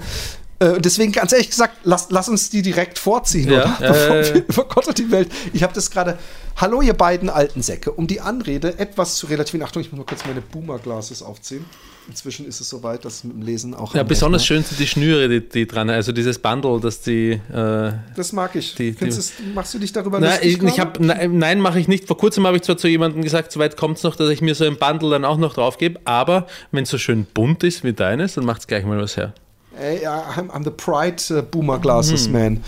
Äh, 0.59 0.81
deswegen, 0.81 1.11
ganz 1.11 1.31
ehrlich 1.33 1.49
gesagt, 1.51 1.77
lass, 1.83 2.07
lass 2.09 2.29
uns 2.29 2.49
die 2.49 2.63
direkt 2.63 2.97
vorziehen, 2.97 3.51
Ja, 3.51 3.77
oder? 3.77 3.77
Bevor 3.93 4.15
äh. 4.15 4.33
wir 4.33 4.35
über 4.47 4.65
Gott 4.65 4.87
und 4.87 4.97
die 4.97 5.11
Welt. 5.11 5.29
Ich 5.53 5.61
habe 5.63 5.73
das 5.73 5.91
gerade. 5.91 6.17
Hallo, 6.55 6.81
ihr 6.81 6.95
beiden 6.95 7.29
alten 7.29 7.61
Säcke. 7.61 7.91
Um 7.91 8.07
die 8.07 8.19
Anrede 8.21 8.79
etwas 8.79 9.15
zu 9.17 9.27
relativieren. 9.27 9.67
Achtung, 9.67 9.83
ich 9.83 9.91
muss 9.91 9.99
mal 9.99 10.05
kurz 10.05 10.25
meine 10.25 10.41
Boomer-Glasses 10.41 11.21
aufziehen. 11.21 11.63
Inzwischen 12.09 12.47
ist 12.47 12.59
es 12.61 12.69
soweit, 12.69 13.05
dass 13.05 13.23
mit 13.23 13.33
dem 13.35 13.41
Lesen 13.43 13.75
auch. 13.75 13.93
Ja, 13.93 14.01
besonders 14.01 14.41
Rechner- 14.41 14.47
schön 14.55 14.63
sind 14.63 14.79
die 14.79 14.87
Schnüre, 14.87 15.29
die, 15.29 15.47
die 15.47 15.67
dran, 15.67 15.89
also 15.91 16.11
dieses 16.11 16.39
Bundle, 16.39 16.79
dass 16.79 17.01
die. 17.01 17.33
Äh, 17.53 17.91
Das 18.15 18.33
mag 18.33 18.55
ich. 18.55 18.73
Die- 18.73 18.93
die- 18.93 19.05
du's- 19.09 19.33
machst 19.53 19.75
du 19.75 19.77
dich 19.79 19.91
darüber 19.93 20.19
Nein, 20.19 20.31
lustig? 20.31 20.63
ich, 20.63 20.63
ich 20.63 20.79
hab, 20.79 20.99
nein, 20.99 21.37
nein 21.37 21.61
mache 21.61 21.79
ich 21.79 21.87
nicht. 21.87 22.07
Vor 22.07 22.17
kurzem 22.17 22.47
habe 22.47 22.55
ich 22.57 22.63
zwar 22.63 22.77
zu 22.77 22.87
jemandem 22.87 23.21
gesagt, 23.21 23.51
soweit 23.51 23.77
kommt 23.77 23.97
es 23.97 24.03
noch, 24.03 24.15
dass 24.15 24.29
ich 24.31 24.41
mir 24.41 24.55
so 24.55 24.65
ein 24.65 24.77
Bundle 24.77 25.11
dann 25.11 25.25
auch 25.25 25.37
noch 25.37 25.53
drauf 25.53 25.77
gebe, 25.77 25.99
aber 26.05 26.47
wenn 26.71 26.83
es 26.85 26.89
so 26.89 26.97
schön 26.97 27.27
bunt 27.31 27.63
ist 27.63 27.83
wie 27.83 27.93
deines, 27.93 28.33
dann 28.33 28.45
macht 28.45 28.61
es 28.61 28.67
gleich 28.67 28.83
mal 28.85 28.99
was 28.99 29.17
her. 29.17 29.33
Ey, 29.79 30.07
I'm, 30.07 30.49
I'm 30.49 30.63
the 30.63 30.71
Pride 30.71 31.21
uh, 31.31 31.41
Boomer 31.41 31.79
Glasses 31.79 32.27
Man. 32.29 32.63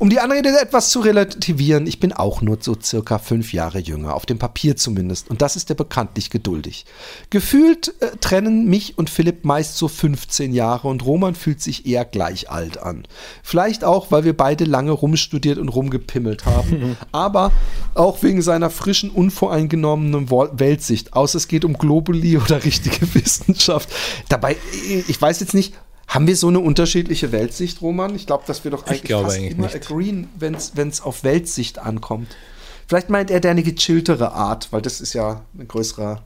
Um 0.00 0.10
die 0.10 0.20
Anrede 0.20 0.50
etwas 0.60 0.90
zu 0.90 1.00
relativieren, 1.00 1.88
ich 1.88 1.98
bin 1.98 2.12
auch 2.12 2.40
nur 2.40 2.58
so 2.60 2.76
circa 2.80 3.18
fünf 3.18 3.52
Jahre 3.52 3.80
jünger, 3.80 4.14
auf 4.14 4.26
dem 4.26 4.38
Papier 4.38 4.76
zumindest. 4.76 5.28
Und 5.28 5.42
das 5.42 5.56
ist 5.56 5.70
ja 5.70 5.74
bekanntlich 5.74 6.30
geduldig. 6.30 6.86
Gefühlt 7.30 8.00
äh, 8.00 8.16
trennen 8.20 8.66
mich 8.66 8.96
und 8.96 9.10
Philipp 9.10 9.44
meist 9.44 9.76
so 9.76 9.88
15 9.88 10.52
Jahre 10.52 10.86
und 10.86 11.04
Roman 11.04 11.34
fühlt 11.34 11.60
sich 11.60 11.84
eher 11.84 12.04
gleich 12.04 12.48
alt 12.48 12.80
an. 12.80 13.08
Vielleicht 13.42 13.82
auch, 13.82 14.12
weil 14.12 14.22
wir 14.22 14.36
beide 14.36 14.64
lange 14.64 14.92
rumstudiert 14.92 15.58
und 15.58 15.68
rumgepimmelt 15.68 16.46
haben, 16.46 16.96
aber 17.12 17.50
auch 17.94 18.22
wegen 18.22 18.40
seiner 18.40 18.70
frischen, 18.70 19.10
unvoreingenommenen 19.10 20.30
Weltsicht. 20.30 21.14
Außer 21.14 21.38
es 21.38 21.48
geht 21.48 21.64
um 21.64 21.74
Globuli 21.76 22.38
oder 22.44 22.64
richtige 22.64 23.14
Wissenschaft. 23.14 23.88
Dabei, 24.28 24.56
ich 25.08 25.20
weiß 25.20 25.40
jetzt 25.40 25.54
nicht, 25.54 25.74
Haben 26.08 26.26
wir 26.26 26.36
so 26.36 26.48
eine 26.48 26.60
unterschiedliche 26.60 27.32
Weltsicht, 27.32 27.82
Roman? 27.82 28.14
Ich 28.14 28.26
glaube, 28.26 28.44
dass 28.46 28.64
wir 28.64 28.70
doch 28.70 28.86
eigentlich 28.86 29.12
fast 29.12 29.36
eigentlich 29.36 29.52
immer 29.52 29.66
nicht. 29.66 29.76
agreeen, 29.76 30.28
wenn 30.38 30.54
es 30.54 31.00
auf 31.02 31.22
Weltsicht 31.22 31.78
ankommt. 31.78 32.34
Vielleicht 32.86 33.10
meint 33.10 33.30
er 33.30 33.40
der 33.40 33.50
eine 33.50 33.62
gechilltere 33.62 34.32
Art, 34.32 34.68
weil 34.72 34.80
das 34.80 35.02
ist 35.02 35.12
ja 35.12 35.42
ein 35.58 35.68
größerer. 35.68 36.22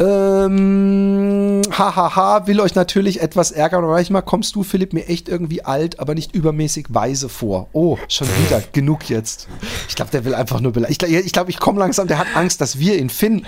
Ähm, 0.00 1.62
hahaha, 1.76 2.46
will 2.46 2.60
euch 2.60 2.76
natürlich 2.76 3.20
etwas 3.20 3.50
ärgern, 3.50 3.82
aber 3.82 3.94
manchmal 3.94 4.22
kommst 4.22 4.54
du, 4.54 4.62
Philipp, 4.62 4.92
mir 4.92 5.08
echt 5.08 5.28
irgendwie 5.28 5.64
alt, 5.64 5.98
aber 5.98 6.14
nicht 6.14 6.36
übermäßig 6.36 6.86
weise 6.90 7.28
vor. 7.28 7.66
Oh, 7.72 7.98
schon 8.06 8.28
wieder, 8.44 8.62
genug 8.72 9.10
jetzt. 9.10 9.48
Ich 9.88 9.96
glaube, 9.96 10.12
der 10.12 10.24
will 10.24 10.36
einfach 10.36 10.60
nur 10.60 10.72
beleidigen. 10.72 10.92
Ich 10.92 10.98
glaube, 10.98 11.26
ich, 11.26 11.32
glaub, 11.32 11.48
ich 11.48 11.58
komme 11.58 11.80
langsam, 11.80 12.06
der 12.06 12.18
hat 12.18 12.28
Angst, 12.36 12.60
dass 12.60 12.78
wir 12.78 12.96
ihn 12.96 13.10
finden. 13.10 13.44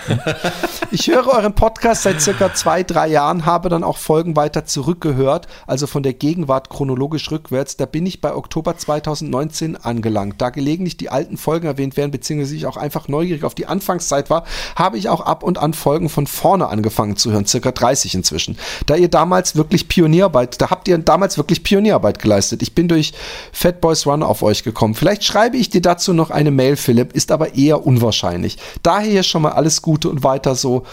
Ich 0.90 1.06
höre 1.06 1.28
euren 1.28 1.54
Podcast 1.54 2.02
seit 2.02 2.20
circa 2.20 2.52
zwei, 2.52 2.82
drei 2.82 3.06
Jahren, 3.06 3.46
habe 3.46 3.68
dann 3.68 3.84
auch 3.84 3.96
Folgen 3.96 4.34
weiter 4.34 4.64
zurückgehört, 4.64 5.46
also 5.68 5.86
von 5.86 6.02
der 6.02 6.14
Gegenwart 6.14 6.68
chronologisch 6.68 7.30
rückwärts. 7.30 7.76
Da 7.76 7.86
bin 7.86 8.06
ich 8.06 8.20
bei 8.20 8.34
Oktober 8.34 8.76
2019 8.76 9.76
angelangt. 9.76 10.40
Da 10.42 10.50
gelegentlich 10.50 10.96
die 10.96 11.10
alten 11.10 11.36
Folgen 11.36 11.68
erwähnt 11.68 11.96
werden, 11.96 12.10
beziehungsweise 12.10 12.56
ich 12.56 12.66
auch 12.66 12.76
einfach 12.76 13.06
neugierig 13.06 13.44
auf 13.44 13.54
die 13.54 13.66
Anfangszeit 13.66 14.30
war, 14.30 14.44
habe 14.76 14.98
ich 14.98 15.08
auch 15.08 15.20
ab 15.20 15.42
und 15.42 15.58
an 15.58 15.74
Folgen 15.74 16.08
von 16.08 16.26
vorne 16.26 16.68
angefangen 16.68 17.16
zu 17.16 17.32
hören, 17.32 17.46
circa 17.46 17.72
30 17.72 18.14
inzwischen. 18.14 18.58
Da 18.86 18.96
ihr 18.96 19.08
damals 19.08 19.56
wirklich 19.56 19.88
Pionierarbeit, 19.88 20.60
da 20.60 20.70
habt 20.70 20.88
ihr 20.88 20.98
damals 20.98 21.36
wirklich 21.36 21.62
Pionierarbeit 21.62 22.18
geleistet. 22.20 22.62
Ich 22.62 22.74
bin 22.74 22.88
durch 22.88 23.12
Fat 23.52 23.80
Boys 23.80 24.06
Run 24.06 24.22
auf 24.22 24.42
euch 24.42 24.62
gekommen. 24.62 24.94
Vielleicht 24.94 25.24
schreibe 25.24 25.56
ich 25.56 25.70
dir 25.70 25.82
dazu 25.82 26.12
noch 26.12 26.30
eine 26.30 26.50
Mail, 26.50 26.76
Philipp, 26.76 27.12
ist 27.12 27.32
aber 27.32 27.54
eher 27.54 27.86
unwahrscheinlich. 27.86 28.58
Daher 28.82 29.22
schon 29.22 29.42
mal 29.42 29.52
alles 29.52 29.82
Gute 29.82 30.08
und 30.08 30.22
weiter 30.22 30.54
so. 30.54 30.84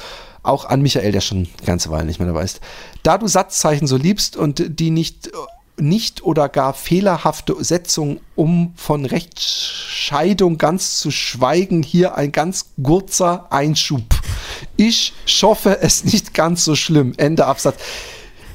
Auch 0.43 0.65
an 0.65 0.81
Michael, 0.81 1.11
der 1.11 1.21
schon 1.21 1.39
eine 1.39 1.65
ganze 1.65 1.89
Weile 1.89 2.05
nicht 2.05 2.19
mehr 2.19 2.27
dabei 2.27 2.43
ist. 2.43 2.61
Da 3.03 3.17
du 3.17 3.27
Satzzeichen 3.27 3.85
so 3.85 3.97
liebst 3.97 4.37
und 4.37 4.79
die 4.79 4.91
nicht 4.91 5.29
nicht 5.79 6.23
oder 6.23 6.49
gar 6.49 6.73
fehlerhafte 6.73 7.55
Setzung, 7.63 8.19
um 8.35 8.73
von 8.75 9.05
Rechtsscheidung 10.07 10.57
ganz 10.57 10.99
zu 10.99 11.11
schweigen, 11.11 11.83
hier 11.83 12.15
ein 12.15 12.31
ganz 12.31 12.67
kurzer 12.81 13.47
Einschub. 13.49 14.03
Ich 14.77 15.13
hoffe 15.41 15.79
es 15.81 16.05
nicht 16.05 16.33
ganz 16.33 16.63
so 16.63 16.75
schlimm. 16.75 17.13
Ende 17.17 17.45
Absatz. 17.45 17.75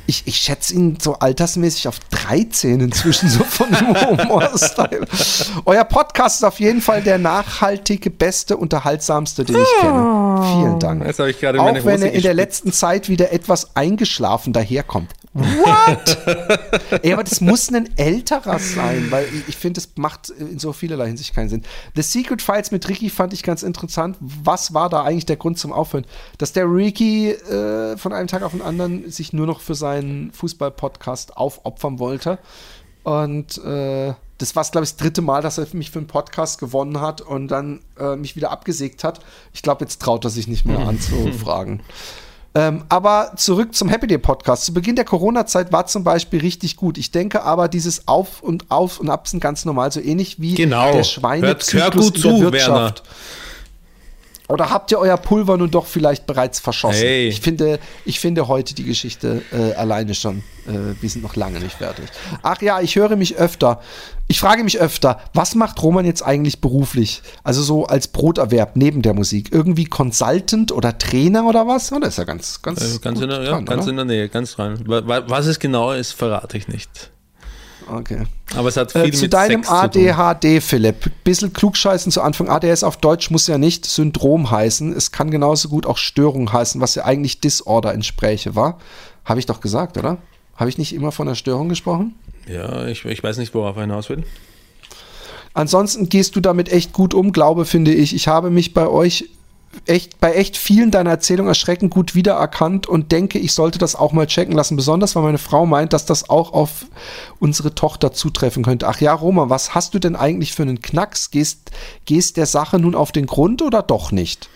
Ich, 0.06 0.22
ich 0.24 0.36
schätze 0.36 0.74
ihn 0.74 0.96
so 1.00 1.14
altersmäßig 1.14 1.88
auf 1.88 1.98
13 2.10 2.80
inzwischen, 2.80 3.28
so 3.28 3.44
von 3.44 3.68
dem 3.70 3.94
Humor-Style. 3.94 5.06
Euer 5.66 5.84
Podcast 5.84 6.36
ist 6.36 6.44
auf 6.44 6.58
jeden 6.58 6.80
Fall 6.80 7.02
der 7.02 7.18
nachhaltige, 7.18 8.08
beste, 8.08 8.56
unterhaltsamste, 8.56 9.44
den 9.44 9.56
ich 9.56 9.80
kenne. 9.80 10.40
Vielen 10.54 10.78
Dank. 10.80 11.06
Auch 11.06 11.84
wenn 11.84 12.02
er 12.02 12.12
in 12.12 12.22
der 12.22 12.34
letzten 12.34 12.72
Zeit 12.72 13.10
wieder 13.10 13.30
etwas 13.30 13.76
eingeschlafen 13.76 14.54
daherkommt. 14.54 15.12
What? 15.34 16.18
Ey, 17.02 17.12
aber 17.14 17.24
das 17.24 17.40
muss 17.40 17.72
ein 17.72 17.88
älterer 17.96 18.58
sein, 18.58 19.10
weil 19.10 19.24
ich, 19.24 19.48
ich 19.48 19.56
finde, 19.56 19.80
das 19.80 19.88
macht 19.96 20.28
in 20.28 20.58
so 20.58 20.72
vielerlei 20.72 21.06
Hinsicht 21.06 21.34
keinen 21.34 21.48
Sinn. 21.48 21.62
The 21.96 22.02
Secret 22.02 22.42
Files 22.42 22.70
mit 22.70 22.86
Ricky 22.88 23.08
fand 23.08 23.32
ich 23.32 23.42
ganz 23.42 23.62
interessant. 23.62 24.16
Was 24.20 24.74
war 24.74 24.90
da 24.90 25.02
eigentlich 25.02 25.26
der 25.26 25.36
Grund 25.36 25.58
zum 25.58 25.72
Aufhören? 25.72 26.04
Dass 26.36 26.52
der 26.52 26.66
Ricky 26.66 27.30
äh, 27.30 27.96
von 27.96 28.12
einem 28.12 28.28
Tag 28.28 28.42
auf 28.42 28.52
den 28.52 28.62
anderen 28.62 29.10
sich 29.10 29.32
nur 29.32 29.46
noch 29.46 29.60
für 29.60 29.74
seinen 29.74 30.32
Fußball-Podcast 30.32 31.36
aufopfern 31.36 31.98
wollte. 31.98 32.38
Und 33.02 33.58
äh, 33.64 34.12
das 34.38 34.54
war, 34.54 34.64
glaube 34.64 34.84
ich, 34.84 34.90
das 34.90 34.96
dritte 34.96 35.22
Mal, 35.22 35.40
dass 35.40 35.56
er 35.56 35.66
mich 35.72 35.90
für 35.90 35.98
einen 35.98 36.08
Podcast 36.08 36.58
gewonnen 36.58 37.00
hat 37.00 37.20
und 37.20 37.48
dann 37.48 37.80
äh, 37.98 38.16
mich 38.16 38.36
wieder 38.36 38.50
abgesägt 38.50 39.02
hat. 39.02 39.20
Ich 39.52 39.62
glaube, 39.62 39.84
jetzt 39.84 40.02
traut 40.02 40.24
er 40.24 40.30
sich 40.30 40.46
nicht 40.46 40.66
mehr 40.66 40.78
anzufragen. 40.86 41.80
Ähm, 42.54 42.84
aber 42.90 43.32
zurück 43.36 43.74
zum 43.74 43.88
Happy 43.88 44.06
Day 44.06 44.18
Podcast. 44.18 44.64
Zu 44.66 44.74
Beginn 44.74 44.94
der 44.94 45.06
Corona-Zeit 45.06 45.72
war 45.72 45.86
zum 45.86 46.04
Beispiel 46.04 46.40
richtig 46.40 46.76
gut. 46.76 46.98
Ich 46.98 47.10
denke 47.10 47.42
aber, 47.44 47.68
dieses 47.68 48.06
Auf 48.08 48.42
und 48.42 48.70
Auf 48.70 49.00
und 49.00 49.08
Ab 49.08 49.26
sind 49.26 49.40
ganz 49.40 49.64
normal, 49.64 49.90
so 49.90 50.00
ähnlich 50.00 50.38
wie 50.40 50.54
Genau. 50.54 50.84
der 50.86 50.94
Hört- 50.96 51.06
Schweinezyklus 51.06 51.82
hör 51.82 51.90
gut 51.90 52.14
in 52.16 52.20
zu, 52.20 52.28
der 52.28 52.40
Wirtschaft. 52.52 53.02
Oder 54.52 54.70
habt 54.70 54.90
ihr 54.92 54.98
euer 54.98 55.16
Pulver 55.16 55.56
nun 55.56 55.70
doch 55.70 55.86
vielleicht 55.86 56.26
bereits 56.26 56.60
verschossen? 56.60 57.00
Hey. 57.02 57.28
Ich, 57.28 57.40
finde, 57.40 57.78
ich 58.04 58.20
finde 58.20 58.48
heute 58.48 58.74
die 58.74 58.84
Geschichte 58.84 59.42
äh, 59.52 59.72
alleine 59.74 60.14
schon. 60.14 60.38
Äh, 60.66 61.00
wir 61.00 61.08
sind 61.10 61.22
noch 61.22 61.36
lange 61.36 61.58
nicht 61.60 61.76
fertig. 61.76 62.04
Ach 62.42 62.60
ja, 62.62 62.80
ich 62.80 62.96
höre 62.96 63.16
mich 63.16 63.36
öfter. 63.36 63.80
Ich 64.28 64.40
frage 64.40 64.64
mich 64.64 64.78
öfter, 64.80 65.20
was 65.34 65.54
macht 65.54 65.82
Roman 65.82 66.04
jetzt 66.04 66.22
eigentlich 66.22 66.60
beruflich? 66.60 67.22
Also 67.44 67.62
so 67.62 67.86
als 67.86 68.08
Broterwerb 68.08 68.76
neben 68.76 69.02
der 69.02 69.14
Musik. 69.14 69.48
Irgendwie 69.52 69.84
Consultant 69.86 70.72
oder 70.72 70.96
Trainer 70.98 71.46
oder 71.46 71.66
was? 71.66 71.90
Ja, 71.90 71.98
das 72.00 72.10
ist 72.10 72.18
ja 72.18 72.24
ganz, 72.24 72.62
ganz, 72.62 72.80
Äh, 72.80 72.98
Ganz, 72.98 73.14
gut 73.20 73.24
in 73.24 73.30
der, 73.30 73.42
ja, 73.42 73.50
dran, 73.50 73.64
ganz 73.66 73.82
oder? 73.82 73.90
in 73.90 73.96
der 73.96 74.04
Nähe, 74.06 74.28
ganz 74.28 74.54
dran. 74.56 74.80
Wa- 74.86 75.06
wa- 75.06 75.24
Was 75.28 75.46
es 75.46 75.58
genau 75.58 75.92
ist, 75.92 76.12
verrate 76.12 76.56
ich 76.56 76.68
nicht. 76.68 77.10
Okay. 77.90 78.24
Aber 78.54 78.68
es 78.68 78.76
hat 78.76 78.92
viel 78.92 79.04
Äh, 79.04 79.12
zu 79.12 79.28
deinem. 79.28 79.62
ADHD, 79.66 80.60
Philipp. 80.60 81.10
Bisschen 81.24 81.52
klugscheißen 81.52 82.12
zu 82.12 82.20
Anfang. 82.22 82.48
ADS 82.48 82.84
auf 82.84 82.96
Deutsch 82.96 83.30
muss 83.30 83.46
ja 83.46 83.58
nicht 83.58 83.84
Syndrom 83.86 84.50
heißen. 84.50 84.92
Es 84.92 85.12
kann 85.12 85.30
genauso 85.30 85.68
gut 85.68 85.86
auch 85.86 85.98
Störung 85.98 86.52
heißen, 86.52 86.80
was 86.80 86.94
ja 86.94 87.04
eigentlich 87.04 87.40
Disorder 87.40 87.92
entspräche, 87.94 88.54
war. 88.54 88.78
Habe 89.24 89.40
ich 89.40 89.46
doch 89.46 89.60
gesagt, 89.60 89.96
oder? 89.96 90.18
Habe 90.56 90.68
ich 90.68 90.78
nicht 90.78 90.94
immer 90.94 91.12
von 91.12 91.28
einer 91.28 91.34
Störung 91.34 91.68
gesprochen? 91.68 92.14
Ja, 92.46 92.86
ich, 92.86 93.04
ich 93.04 93.22
weiß 93.22 93.38
nicht, 93.38 93.54
worauf 93.54 93.76
er 93.76 93.82
hinaus 93.82 94.08
will. 94.10 94.24
Ansonsten 95.54 96.08
gehst 96.08 96.34
du 96.36 96.40
damit 96.40 96.70
echt 96.72 96.92
gut 96.92 97.14
um, 97.14 97.32
glaube, 97.32 97.64
finde 97.66 97.92
ich. 97.92 98.14
Ich 98.14 98.26
habe 98.28 98.50
mich 98.50 98.72
bei 98.74 98.86
euch 98.86 99.28
echt, 99.86 100.20
bei 100.20 100.34
echt 100.34 100.56
vielen 100.56 100.90
deiner 100.90 101.10
Erzählungen 101.10 101.48
erschreckend 101.48 101.92
gut 101.92 102.14
wiedererkannt 102.14 102.86
und 102.86 103.12
denke, 103.12 103.38
ich 103.38 103.52
sollte 103.52 103.78
das 103.78 103.96
auch 103.96 104.12
mal 104.12 104.26
checken 104.26 104.54
lassen. 104.54 104.76
Besonders, 104.76 105.16
weil 105.16 105.22
meine 105.22 105.38
Frau 105.38 105.66
meint, 105.66 105.92
dass 105.92 106.06
das 106.06 106.30
auch 106.30 106.52
auf 106.52 106.86
unsere 107.38 107.74
Tochter 107.74 108.12
zutreffen 108.12 108.64
könnte. 108.64 108.88
Ach 108.88 109.00
ja, 109.00 109.12
Roma, 109.12 109.50
was 109.50 109.74
hast 109.74 109.94
du 109.94 109.98
denn 109.98 110.16
eigentlich 110.16 110.52
für 110.52 110.62
einen 110.62 110.82
Knacks? 110.82 111.30
Gehst, 111.30 111.70
gehst 112.04 112.36
der 112.36 112.46
Sache 112.46 112.78
nun 112.78 112.94
auf 112.94 113.12
den 113.12 113.26
Grund 113.26 113.62
oder 113.62 113.82
doch 113.82 114.12
nicht? 114.12 114.48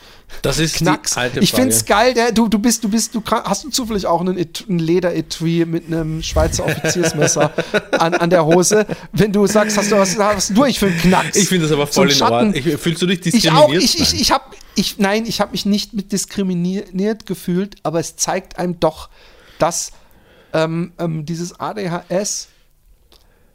Das 0.43 0.59
ist 0.59 0.77
Knacks. 0.77 1.14
die 1.14 1.18
alte 1.20 1.41
Ich 1.41 1.51
Frage. 1.51 1.62
find's 1.62 1.85
geil, 1.85 2.12
der, 2.14 2.33
du, 2.33 2.49
du 2.49 2.59
bist, 2.59 2.83
du 2.85 2.89
bist, 2.89 3.14
du 3.14 3.22
hast 3.27 3.64
du 3.64 3.70
zufällig 3.70 4.07
auch 4.07 4.20
einen, 4.20 4.37
Et- 4.37 4.64
ein 4.68 4.79
Leder-Etui 4.79 5.64
mit 5.64 5.87
einem 5.87 6.22
Schweizer 6.22 6.64
Offiziersmesser 6.66 7.53
an, 7.93 8.14
an 8.14 8.31
der 8.31 8.45
Hose? 8.45 8.87
Wenn 9.12 9.33
du 9.33 9.47
sagst, 9.47 9.77
hast 9.77 9.91
du 9.93 9.97
was, 9.97 10.18
hast 10.18 10.51
du 10.57 10.62
eigentlich 10.62 10.79
für 10.81 10.87
einen 10.87 10.99
Knacks? 10.99 11.37
Ich 11.37 11.49
finde 11.49 11.64
das 11.64 11.72
aber 11.72 11.87
So 11.87 11.93
voll 11.93 12.11
in 12.11 12.16
Schatten. 12.16 12.33
Ordnung. 12.35 12.55
Ich, 12.55 12.77
fühlst 12.79 13.01
du 13.03 13.07
dich 13.07 13.24
Ich 13.24 13.33
diskriminiert? 13.35 13.64
auch, 13.64 13.72
ich, 13.72 14.01
ich, 14.01 14.11
Nein. 14.12 14.20
ich 14.20 14.31
habe, 14.33 14.45
ich, 14.74 14.99
nein, 14.99 15.27
ich 15.27 15.41
habe 15.41 15.53
mich 15.53 15.64
nicht 15.64 15.95
mit 15.95 16.12
diskriminiert 16.12 17.24
gefühlt, 17.27 17.77
aber 17.83 18.01
es 18.01 18.16
zeigt 18.16 18.59
einem 18.59 18.79
doch, 18.81 19.09
dass 19.59 19.93
ähm, 20.53 20.93
ähm, 20.99 21.24
dieses 21.24 21.59
ADHS, 21.59 22.49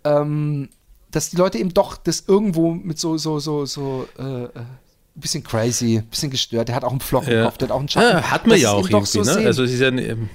ähm, 0.04 0.70
dass 1.12 1.30
die 1.30 1.36
Leute 1.36 1.58
eben 1.58 1.74
doch 1.74 1.98
das 1.98 2.24
irgendwo 2.28 2.72
mit 2.74 2.98
so, 3.00 3.18
so, 3.18 3.40
so, 3.40 3.66
so, 3.66 4.08
äh, 4.18 4.44
äh, 4.46 4.50
bisschen 5.22 5.44
crazy, 5.44 5.98
ein 6.00 6.06
bisschen 6.08 6.30
gestört. 6.32 6.68
Der 6.68 6.76
hat 6.76 6.84
auch 6.84 6.92
einen 6.92 7.00
Flockenkopf, 7.00 7.58
der 7.58 7.70
hat 7.70 7.76
auch 7.76 7.80
einen 7.80 7.90
Schatten. 7.90 8.18
Ja, 8.18 8.32
hat 8.32 8.46
man 8.46 8.56
Das 8.56 8.62
ja 8.62 8.72
auch 8.72 8.90
irgendwie. 8.90 9.06
so 9.06 9.24
ne? 9.24 9.46
Also 9.46 9.64
es 9.64 9.72
ist 9.72 9.80
ja, 9.80 9.88
ähm, 9.90 10.30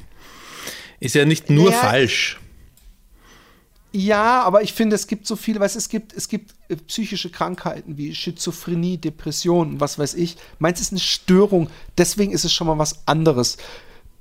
ist 1.01 1.15
ja 1.15 1.25
nicht 1.25 1.51
nur 1.51 1.71
Naja, 1.71 1.81
falsch. 1.81 2.41
Ja, 3.93 4.43
aber 4.43 4.63
ich 4.63 4.75
finde, 4.75 4.95
es 4.95 5.07
gibt 5.07 5.27
so 5.27 5.37
viele, 5.37 5.59
weißt, 5.61 5.77
es 5.77 5.89
gibt, 5.89 6.13
es 6.13 6.29
gibt 6.29 6.55
äh, 6.69 6.77
psychische 6.77 7.31
Krankheiten 7.31 7.97
wie 7.97 8.15
Schizophrenie, 8.15 8.99
Depressionen, 8.99 9.81
was 9.81 9.99
weiß 9.99 10.15
ich. 10.15 10.37
Meins 10.59 10.81
ist 10.81 10.93
eine 10.93 11.01
Störung, 11.01 11.71
deswegen 11.97 12.33
ist 12.33 12.45
es 12.45 12.53
schon 12.53 12.67
mal 12.67 12.77
was 12.79 13.07
anderes. 13.07 13.57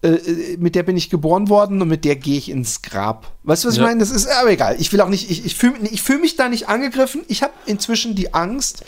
Äh, 0.02 0.10
äh, 0.10 0.58
mit 0.58 0.76
der 0.76 0.84
bin 0.84 0.96
ich 0.96 1.10
geboren 1.10 1.50
worden 1.50 1.82
und 1.82 1.90
mit 1.90 2.06
der 2.06 2.16
gehe 2.16 2.38
ich 2.38 2.50
ins 2.50 2.84
Grab. 2.84 3.34
Weißt 3.44 3.64
du, 3.66 3.68
was 3.68 3.76
Ja. 3.76 3.84
ich 3.84 3.88
meine? 3.90 4.00
Das 4.00 4.12
ist 4.12 4.28
aber 4.28 4.52
egal. 4.52 4.78
Ich 4.80 4.94
will 4.94 5.02
auch 5.02 5.10
nicht, 5.10 5.30
ich, 5.30 5.46
ich 5.46 5.56
fühle 5.56 5.76
ich 5.92 6.02
fühl 6.02 6.20
mich 6.20 6.38
da 6.38 6.48
nicht 6.48 6.70
angegriffen. 6.70 7.24
Ich 7.28 7.44
habe 7.44 7.54
inzwischen 7.66 8.16
die 8.16 8.34
Angst, 8.34 8.86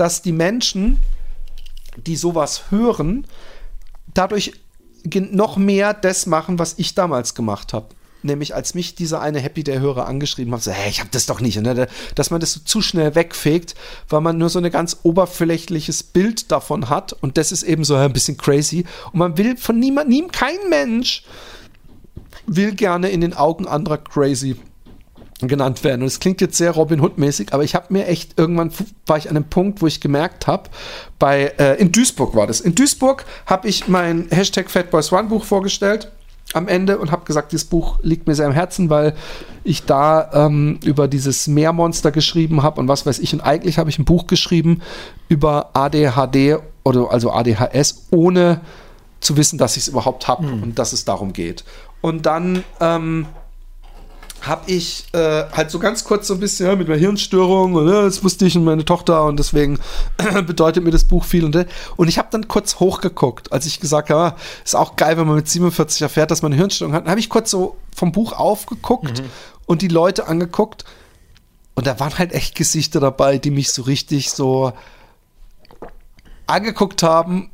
dass 0.00 0.22
die 0.22 0.32
Menschen, 0.32 0.98
die 2.06 2.16
sowas 2.16 2.70
hören, 2.70 3.26
dadurch 4.14 4.54
noch 5.04 5.58
mehr 5.58 5.92
das 5.92 6.24
machen, 6.24 6.58
was 6.58 6.78
ich 6.78 6.94
damals 6.94 7.34
gemacht 7.34 7.74
habe. 7.74 7.88
Nämlich 8.22 8.54
als 8.54 8.72
mich 8.72 8.94
dieser 8.94 9.20
eine 9.20 9.40
Happy 9.40 9.62
Day 9.62 9.78
Hörer 9.78 10.06
angeschrieben 10.06 10.54
hat, 10.54 10.62
so, 10.62 10.70
hey, 10.70 10.88
ich 10.88 11.00
habe 11.00 11.10
das 11.12 11.26
doch 11.26 11.40
nicht, 11.40 11.60
ne? 11.60 11.86
dass 12.14 12.30
man 12.30 12.40
das 12.40 12.54
so 12.54 12.60
zu 12.60 12.80
schnell 12.80 13.14
wegfegt, 13.14 13.74
weil 14.08 14.22
man 14.22 14.38
nur 14.38 14.48
so 14.48 14.58
ein 14.58 14.70
ganz 14.70 14.96
oberflächliches 15.02 16.02
Bild 16.02 16.50
davon 16.50 16.88
hat 16.88 17.12
und 17.12 17.36
das 17.36 17.52
ist 17.52 17.62
eben 17.62 17.84
so 17.84 17.94
ein 17.94 18.14
bisschen 18.14 18.38
crazy 18.38 18.86
und 19.12 19.18
man 19.18 19.36
will 19.36 19.58
von 19.58 19.78
niemand, 19.78 20.08
niem, 20.08 20.32
kein 20.32 20.68
Mensch 20.70 21.24
will 22.46 22.74
gerne 22.74 23.10
in 23.10 23.20
den 23.20 23.34
Augen 23.34 23.66
anderer 23.66 23.98
crazy 23.98 24.56
genannt 25.48 25.84
werden. 25.84 26.02
Und 26.02 26.08
es 26.08 26.20
klingt 26.20 26.40
jetzt 26.40 26.56
sehr 26.56 26.72
Robin 26.72 27.00
Hood-mäßig, 27.00 27.52
aber 27.52 27.64
ich 27.64 27.74
habe 27.74 27.86
mir 27.90 28.06
echt 28.06 28.38
irgendwann 28.38 28.72
war 29.06 29.18
ich 29.18 29.28
an 29.28 29.36
einem 29.36 29.48
Punkt, 29.48 29.82
wo 29.82 29.86
ich 29.86 30.00
gemerkt 30.00 30.46
habe, 30.46 30.70
bei 31.18 31.52
äh, 31.58 31.80
in 31.80 31.92
Duisburg 31.92 32.34
war 32.34 32.46
das. 32.46 32.60
In 32.60 32.74
Duisburg 32.74 33.24
habe 33.46 33.68
ich 33.68 33.88
mein 33.88 34.28
Hashtag 34.30 34.70
Fatboys 34.70 35.12
One 35.12 35.28
Buch 35.28 35.44
vorgestellt 35.44 36.10
am 36.52 36.68
Ende 36.68 36.98
und 36.98 37.12
habe 37.12 37.24
gesagt, 37.24 37.52
dieses 37.52 37.64
Buch 37.64 37.98
liegt 38.02 38.26
mir 38.26 38.34
sehr 38.34 38.46
am 38.46 38.52
Herzen, 38.52 38.90
weil 38.90 39.14
ich 39.62 39.84
da 39.84 40.30
ähm, 40.32 40.80
über 40.84 41.06
dieses 41.06 41.46
Meermonster 41.46 42.10
geschrieben 42.10 42.62
habe 42.62 42.80
und 42.80 42.88
was 42.88 43.06
weiß 43.06 43.18
ich. 43.20 43.32
Und 43.32 43.40
eigentlich 43.40 43.78
habe 43.78 43.90
ich 43.90 43.98
ein 43.98 44.04
Buch 44.04 44.26
geschrieben 44.26 44.82
über 45.28 45.70
ADHD 45.74 46.58
oder 46.82 47.10
also 47.10 47.30
ADHS, 47.32 48.06
ohne 48.10 48.60
zu 49.20 49.36
wissen, 49.36 49.58
dass 49.58 49.76
ich 49.76 49.84
es 49.84 49.88
überhaupt 49.88 50.28
habe 50.28 50.46
und 50.46 50.78
dass 50.78 50.92
es 50.92 51.04
darum 51.04 51.32
geht. 51.32 51.64
Und 52.00 52.26
dann 52.26 52.64
ähm, 52.80 53.26
habe 54.42 54.70
ich 54.70 55.06
äh, 55.12 55.44
halt 55.52 55.70
so 55.70 55.78
ganz 55.78 56.04
kurz 56.04 56.26
so 56.26 56.34
ein 56.34 56.40
bisschen 56.40 56.66
ja, 56.66 56.76
mit 56.76 56.88
meiner 56.88 57.00
Hirnstörung 57.00 57.74
und 57.74 57.88
ja, 57.88 58.02
das 58.02 58.24
wusste 58.24 58.46
ich 58.46 58.56
und 58.56 58.64
meine 58.64 58.84
Tochter 58.84 59.24
und 59.24 59.38
deswegen 59.38 59.78
bedeutet 60.46 60.82
mir 60.82 60.90
das 60.90 61.04
Buch 61.04 61.24
viel 61.24 61.44
und 61.44 61.66
und 61.96 62.08
ich 62.08 62.18
habe 62.18 62.28
dann 62.30 62.48
kurz 62.48 62.80
hochgeguckt, 62.80 63.52
als 63.52 63.66
ich 63.66 63.80
gesagt 63.80 64.10
habe, 64.10 64.20
ah, 64.20 64.36
ist 64.64 64.76
auch 64.76 64.96
geil, 64.96 65.16
wenn 65.16 65.26
man 65.26 65.36
mit 65.36 65.48
47 65.48 66.02
erfährt, 66.02 66.30
dass 66.30 66.42
man 66.42 66.52
eine 66.52 66.58
Hirnstörung 66.60 66.94
hat. 66.94 67.04
Dann 67.04 67.10
habe 67.10 67.20
ich 67.20 67.28
kurz 67.28 67.50
so 67.50 67.76
vom 67.94 68.12
Buch 68.12 68.32
aufgeguckt 68.32 69.22
und 69.66 69.82
die 69.82 69.88
Leute 69.88 70.26
angeguckt 70.26 70.84
und 71.74 71.86
da 71.86 71.98
waren 72.00 72.18
halt 72.18 72.32
echt 72.32 72.54
Gesichter 72.54 73.00
dabei, 73.00 73.38
die 73.38 73.50
mich 73.50 73.72
so 73.72 73.82
richtig 73.82 74.30
so 74.30 74.72
angeguckt 76.46 77.02
haben. 77.02 77.50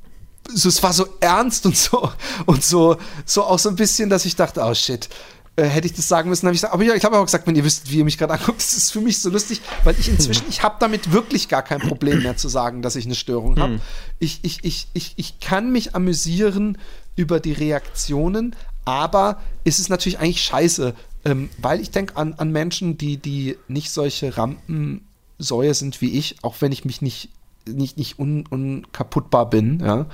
So, 0.49 0.69
es 0.69 0.83
war 0.83 0.93
so 0.93 1.07
ernst 1.21 1.67
und 1.67 1.77
so 1.77 2.11
und 2.47 2.63
so 2.63 2.97
so 3.25 3.45
auch 3.45 3.59
so 3.59 3.69
ein 3.69 3.77
bisschen, 3.77 4.11
dass 4.11 4.25
ich 4.25 4.37
dachte, 4.37 4.63
oh 4.63 4.75
shit, 4.75 5.09
äh, 5.57 5.65
hätte 5.65 5.87
ich 5.87 5.95
das 5.95 6.07
sagen 6.07 6.29
müssen, 6.29 6.47
habe 6.47 6.55
ich 6.55 6.61
gesagt, 6.61 6.75
aber 6.75 6.85
ja, 6.85 6.95
ich 6.95 7.05
habe 7.05 7.19
auch 7.19 7.25
gesagt, 7.25 7.47
wenn 7.47 7.57
ihr 7.57 7.65
wisst, 7.65 7.91
wie 7.91 7.99
ihr 7.99 8.05
mich 8.05 8.19
gerade 8.19 8.35
anguckt, 8.35 8.59
das 8.59 8.75
ist 8.75 8.93
für 8.93 9.01
mich 9.01 9.21
so 9.21 9.31
lustig, 9.31 9.63
weil 9.85 9.95
ich 9.99 10.09
inzwischen, 10.09 10.45
ich 10.49 10.63
habe 10.63 10.77
damit 10.81 11.13
wirklich 11.13 11.49
gar 11.49 11.63
kein 11.63 11.81
Problem 11.81 12.23
mehr 12.23 12.37
zu 12.37 12.49
sagen, 12.49 12.83
dass 12.83 12.95
ich 12.95 13.07
eine 13.07 13.15
Störung 13.15 13.59
habe. 13.59 13.81
Ich, 14.19 14.41
ich, 14.43 14.65
ich, 14.65 14.89
ich, 14.93 15.15
ich 15.17 15.41
kann 15.41 15.73
mich 15.73 15.95
amüsieren 15.95 16.79
über 17.17 17.41
die 17.41 17.53
Reaktionen, 17.53 18.55
aber 18.85 19.41
es 19.65 19.79
ist 19.79 19.89
natürlich 19.89 20.19
eigentlich 20.19 20.43
scheiße, 20.43 20.95
ähm, 21.25 21.49
weil 21.59 21.81
ich 21.81 21.91
denke 21.91 22.17
an, 22.17 22.35
an 22.35 22.53
Menschen, 22.53 22.99
die, 22.99 23.17
die 23.17 23.57
nicht 23.67 23.91
solche 23.91 24.37
Rampensäue 24.37 25.75
sind 25.75 26.01
wie 26.03 26.19
ich, 26.19 26.37
auch 26.43 26.57
wenn 26.61 26.71
ich 26.71 26.85
mich 26.85 27.01
nicht, 27.01 27.31
nicht, 27.67 27.97
nicht 27.97 28.19
un, 28.19 28.45
unkaputtbar 28.47 29.49
bin, 29.51 29.81
ja. 29.81 30.07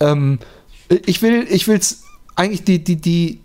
Ähm, 0.00 0.38
ich 0.88 1.22
will, 1.22 1.46
ich 1.48 1.66
will's 1.66 2.04
eigentlich 2.36 2.64
die, 2.64 2.82
die, 2.82 2.96
die, 2.96 3.40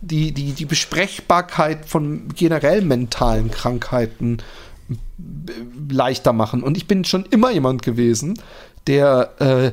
die, 0.00 0.32
die, 0.32 0.52
die 0.52 0.64
Besprechbarkeit 0.64 1.86
von 1.86 2.28
generell 2.34 2.82
mentalen 2.82 3.50
Krankheiten 3.50 4.38
b- 5.18 5.52
leichter 5.90 6.32
machen. 6.32 6.62
Und 6.62 6.76
ich 6.76 6.86
bin 6.86 7.04
schon 7.04 7.24
immer 7.26 7.50
jemand 7.50 7.82
gewesen, 7.82 8.38
der, 8.86 9.30
äh, 9.40 9.72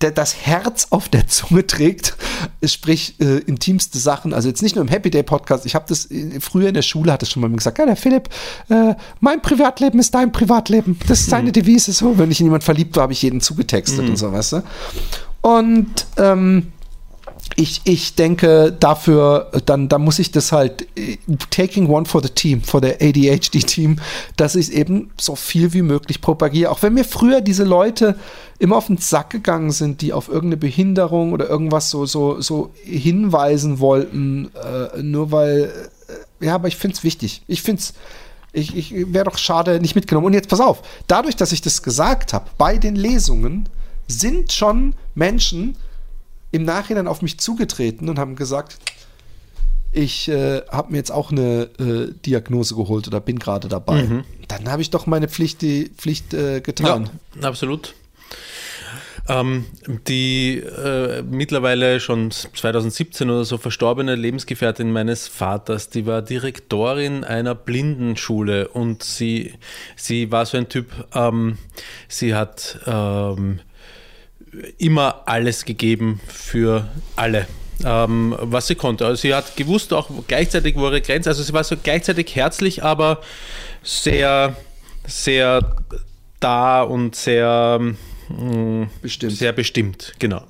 der 0.00 0.10
das 0.10 0.36
Herz 0.46 0.88
auf 0.90 1.08
der 1.08 1.26
Zunge 1.28 1.66
trägt, 1.66 2.16
sprich 2.64 3.14
äh, 3.20 3.38
intimste 3.38 3.98
Sachen. 3.98 4.34
Also 4.34 4.48
jetzt 4.48 4.62
nicht 4.62 4.74
nur 4.76 4.82
im 4.84 4.88
Happy 4.90 5.10
Day 5.10 5.22
Podcast. 5.22 5.64
Ich 5.64 5.74
habe 5.74 5.86
das 5.88 6.10
äh, 6.10 6.38
früher 6.40 6.68
in 6.68 6.74
der 6.74 6.82
Schule 6.82 7.12
hat 7.12 7.22
es 7.22 7.30
schon 7.30 7.40
mal 7.40 7.50
gesagt. 7.50 7.78
Ja, 7.78 7.86
der 7.86 7.96
Philipp, 7.96 8.28
äh, 8.68 8.94
mein 9.20 9.40
Privatleben 9.42 9.98
ist 10.00 10.14
dein 10.14 10.32
Privatleben. 10.32 10.98
Das 11.08 11.20
ist 11.20 11.30
seine 11.30 11.50
Devise. 11.52 11.92
So, 11.92 12.18
wenn 12.18 12.30
ich 12.30 12.40
in 12.40 12.46
jemand 12.46 12.64
verliebt 12.64 12.94
war, 12.96 13.04
habe 13.04 13.12
ich 13.12 13.22
jeden 13.22 13.40
zugetextet 13.40 14.08
und 14.08 14.16
so, 14.16 14.32
weißt 14.32 14.52
du. 14.52 14.62
Und 15.40 16.06
ähm, 16.18 16.72
ich, 17.56 17.82
ich 17.84 18.14
denke, 18.14 18.74
dafür, 18.78 19.50
dann, 19.66 19.88
dann 19.88 20.02
muss 20.02 20.18
ich 20.18 20.30
das 20.30 20.52
halt, 20.52 20.86
taking 21.50 21.88
one 21.88 22.06
for 22.06 22.22
the 22.22 22.28
team, 22.28 22.62
for 22.62 22.80
the 22.82 22.94
ADHD-Team, 22.94 23.98
dass 24.36 24.54
ich 24.54 24.72
eben 24.72 25.10
so 25.20 25.36
viel 25.36 25.72
wie 25.72 25.82
möglich 25.82 26.20
propagiere. 26.20 26.70
Auch 26.70 26.82
wenn 26.82 26.94
mir 26.94 27.04
früher 27.04 27.40
diese 27.40 27.64
Leute 27.64 28.16
immer 28.58 28.76
auf 28.76 28.86
den 28.86 28.98
Sack 28.98 29.30
gegangen 29.30 29.70
sind, 29.70 30.00
die 30.00 30.12
auf 30.12 30.28
irgendeine 30.28 30.56
Behinderung 30.56 31.32
oder 31.32 31.48
irgendwas 31.48 31.90
so, 31.90 32.06
so, 32.06 32.40
so 32.40 32.70
hinweisen 32.82 33.80
wollten, 33.80 34.50
äh, 34.54 35.02
nur 35.02 35.32
weil, 35.32 35.72
äh, 36.40 36.46
ja, 36.46 36.54
aber 36.54 36.68
ich 36.68 36.76
finde 36.76 36.96
es 36.96 37.04
wichtig. 37.04 37.42
Ich 37.46 37.62
finde 37.62 37.80
es, 37.80 37.94
ich, 38.52 38.76
ich 38.76 39.12
wäre 39.12 39.24
doch 39.24 39.38
schade, 39.38 39.80
nicht 39.80 39.94
mitgenommen. 39.94 40.26
Und 40.26 40.34
jetzt 40.34 40.48
pass 40.48 40.60
auf, 40.60 40.82
dadurch, 41.06 41.36
dass 41.36 41.52
ich 41.52 41.60
das 41.62 41.82
gesagt 41.82 42.32
habe, 42.32 42.50
bei 42.58 42.78
den 42.78 42.96
Lesungen 42.96 43.68
sind 44.08 44.52
schon 44.52 44.94
Menschen, 45.14 45.76
im 46.52 46.64
Nachhinein 46.64 47.08
auf 47.08 47.22
mich 47.22 47.40
zugetreten 47.40 48.08
und 48.08 48.18
haben 48.18 48.36
gesagt, 48.36 48.78
ich 49.90 50.28
äh, 50.28 50.62
habe 50.70 50.92
mir 50.92 50.98
jetzt 50.98 51.12
auch 51.12 51.30
eine 51.30 51.68
äh, 51.78 52.12
Diagnose 52.24 52.74
geholt 52.74 53.06
oder 53.08 53.20
bin 53.20 53.38
gerade 53.38 53.68
dabei. 53.68 54.06
Dann 54.48 54.70
habe 54.70 54.80
ich 54.80 54.90
doch 54.90 55.06
meine 55.06 55.28
Pflicht, 55.28 55.60
die 55.60 55.90
Pflicht 55.96 56.32
äh, 56.32 56.60
getan. 56.60 57.10
Ja, 57.40 57.48
absolut. 57.48 57.94
Ähm, 59.28 59.66
die 60.08 60.58
äh, 60.58 61.22
mittlerweile 61.22 62.00
schon 62.00 62.32
2017 62.32 63.30
oder 63.30 63.44
so 63.44 63.56
verstorbene 63.56 64.16
Lebensgefährtin 64.16 64.90
meines 64.90 65.28
Vaters, 65.28 65.90
die 65.90 66.06
war 66.06 66.22
Direktorin 66.22 67.22
einer 67.22 67.54
Blindenschule 67.54 68.66
und 68.68 69.04
sie, 69.04 69.54
sie 69.94 70.32
war 70.32 70.44
so 70.44 70.56
ein 70.58 70.68
Typ, 70.68 70.88
ähm, 71.14 71.58
sie 72.08 72.34
hat 72.34 72.80
ähm, 72.84 73.60
immer 74.78 75.22
alles 75.26 75.64
gegeben 75.64 76.20
für 76.26 76.88
alle. 77.16 77.46
Ähm, 77.84 78.36
was 78.38 78.68
sie 78.68 78.76
konnte. 78.76 79.06
Also 79.06 79.22
sie 79.22 79.34
hat 79.34 79.56
gewusst 79.56 79.92
auch 79.92 80.08
gleichzeitig, 80.28 80.76
wo 80.76 80.86
ihre 80.86 81.00
Grenze, 81.00 81.30
also 81.30 81.42
sie 81.42 81.52
war 81.52 81.64
so 81.64 81.76
gleichzeitig 81.82 82.36
herzlich, 82.36 82.84
aber 82.84 83.20
sehr, 83.82 84.56
sehr 85.04 85.74
da 86.38 86.82
und 86.82 87.16
sehr 87.16 87.80
mh, 87.80 88.88
Bestimmt. 89.00 89.32
Sehr 89.32 89.52
bestimmt, 89.52 90.14
genau. 90.18 90.42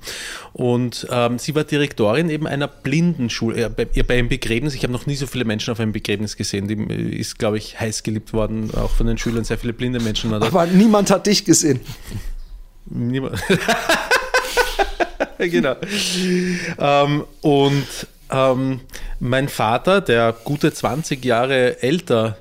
Und 0.53 1.07
ähm, 1.09 1.39
sie 1.39 1.55
war 1.55 1.63
Direktorin 1.63 2.29
eben 2.29 2.45
einer 2.45 2.67
Blindenschule. 2.67 3.61
Ja, 3.61 3.69
bei, 3.69 3.85
bei 3.85 4.17
einem 4.17 4.29
Begräbnis, 4.29 4.75
ich 4.75 4.83
habe 4.83 4.93
noch 4.93 5.05
nie 5.05 5.15
so 5.15 5.25
viele 5.25 5.45
Menschen 5.45 5.71
auf 5.71 5.79
einem 5.79 5.91
Begräbnis 5.91 6.37
gesehen. 6.37 6.67
Die 6.67 6.75
äh, 6.75 7.19
ist, 7.19 7.39
glaube 7.39 7.57
ich, 7.57 7.79
heiß 7.79 8.03
geliebt 8.03 8.33
worden, 8.33 8.69
auch 8.75 8.91
von 8.91 9.07
den 9.07 9.17
Schülern. 9.17 9.43
Sehr 9.43 9.57
viele 9.57 9.73
blinde 9.73 9.99
Menschen. 9.99 10.33
Aber 10.33 10.67
niemand 10.67 11.09
hat 11.09 11.25
dich 11.25 11.45
gesehen. 11.45 11.79
Niemand. 12.93 13.41
genau. 15.39 15.75
Ähm, 16.77 17.23
und 17.41 17.87
ähm, 18.29 18.81
mein 19.19 19.49
Vater, 19.49 20.01
der 20.01 20.35
gute 20.43 20.71
20 20.71 21.25
Jahre 21.25 21.81
älter 21.81 22.37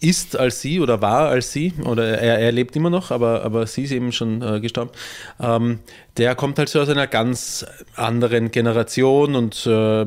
ist 0.00 0.36
als 0.36 0.60
sie 0.60 0.80
oder 0.80 1.02
war 1.02 1.28
als 1.28 1.52
sie, 1.52 1.72
oder 1.84 2.18
er, 2.18 2.38
er 2.38 2.52
lebt 2.52 2.76
immer 2.76 2.90
noch, 2.90 3.10
aber, 3.10 3.42
aber 3.44 3.66
sie 3.66 3.82
ist 3.82 3.90
eben 3.90 4.12
schon 4.12 4.40
äh, 4.40 4.60
gestorben, 4.60 4.92
ähm, 5.40 5.80
der 6.16 6.34
kommt 6.36 6.58
halt 6.58 6.68
so 6.68 6.80
aus 6.80 6.88
einer 6.88 7.08
ganz 7.08 7.66
anderen 7.96 8.50
Generation 8.52 9.34
und 9.34 9.66
äh, 9.66 10.04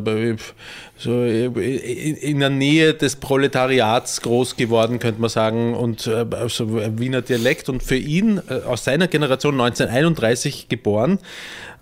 so 1.02 1.24
in 1.24 1.56
in 1.56 2.39
der 2.41 2.50
Nähe 2.50 2.93
des 2.93 3.16
Proletariats 3.16 4.20
groß 4.22 4.58
geworden, 4.58 5.00
könnte 5.00 5.22
man 5.22 5.30
sagen, 5.30 5.74
und 5.74 6.06
äh, 6.08 6.26
so 6.50 6.70
Wiener 7.00 7.22
Dialekt. 7.22 7.70
Und 7.70 7.82
für 7.82 7.95
ihn, 7.95 8.41
äh, 8.50 8.66
aus 8.68 8.84
seiner 8.84 9.08
Generation 9.08 9.54
1931 9.60 10.68
geboren, 10.68 11.20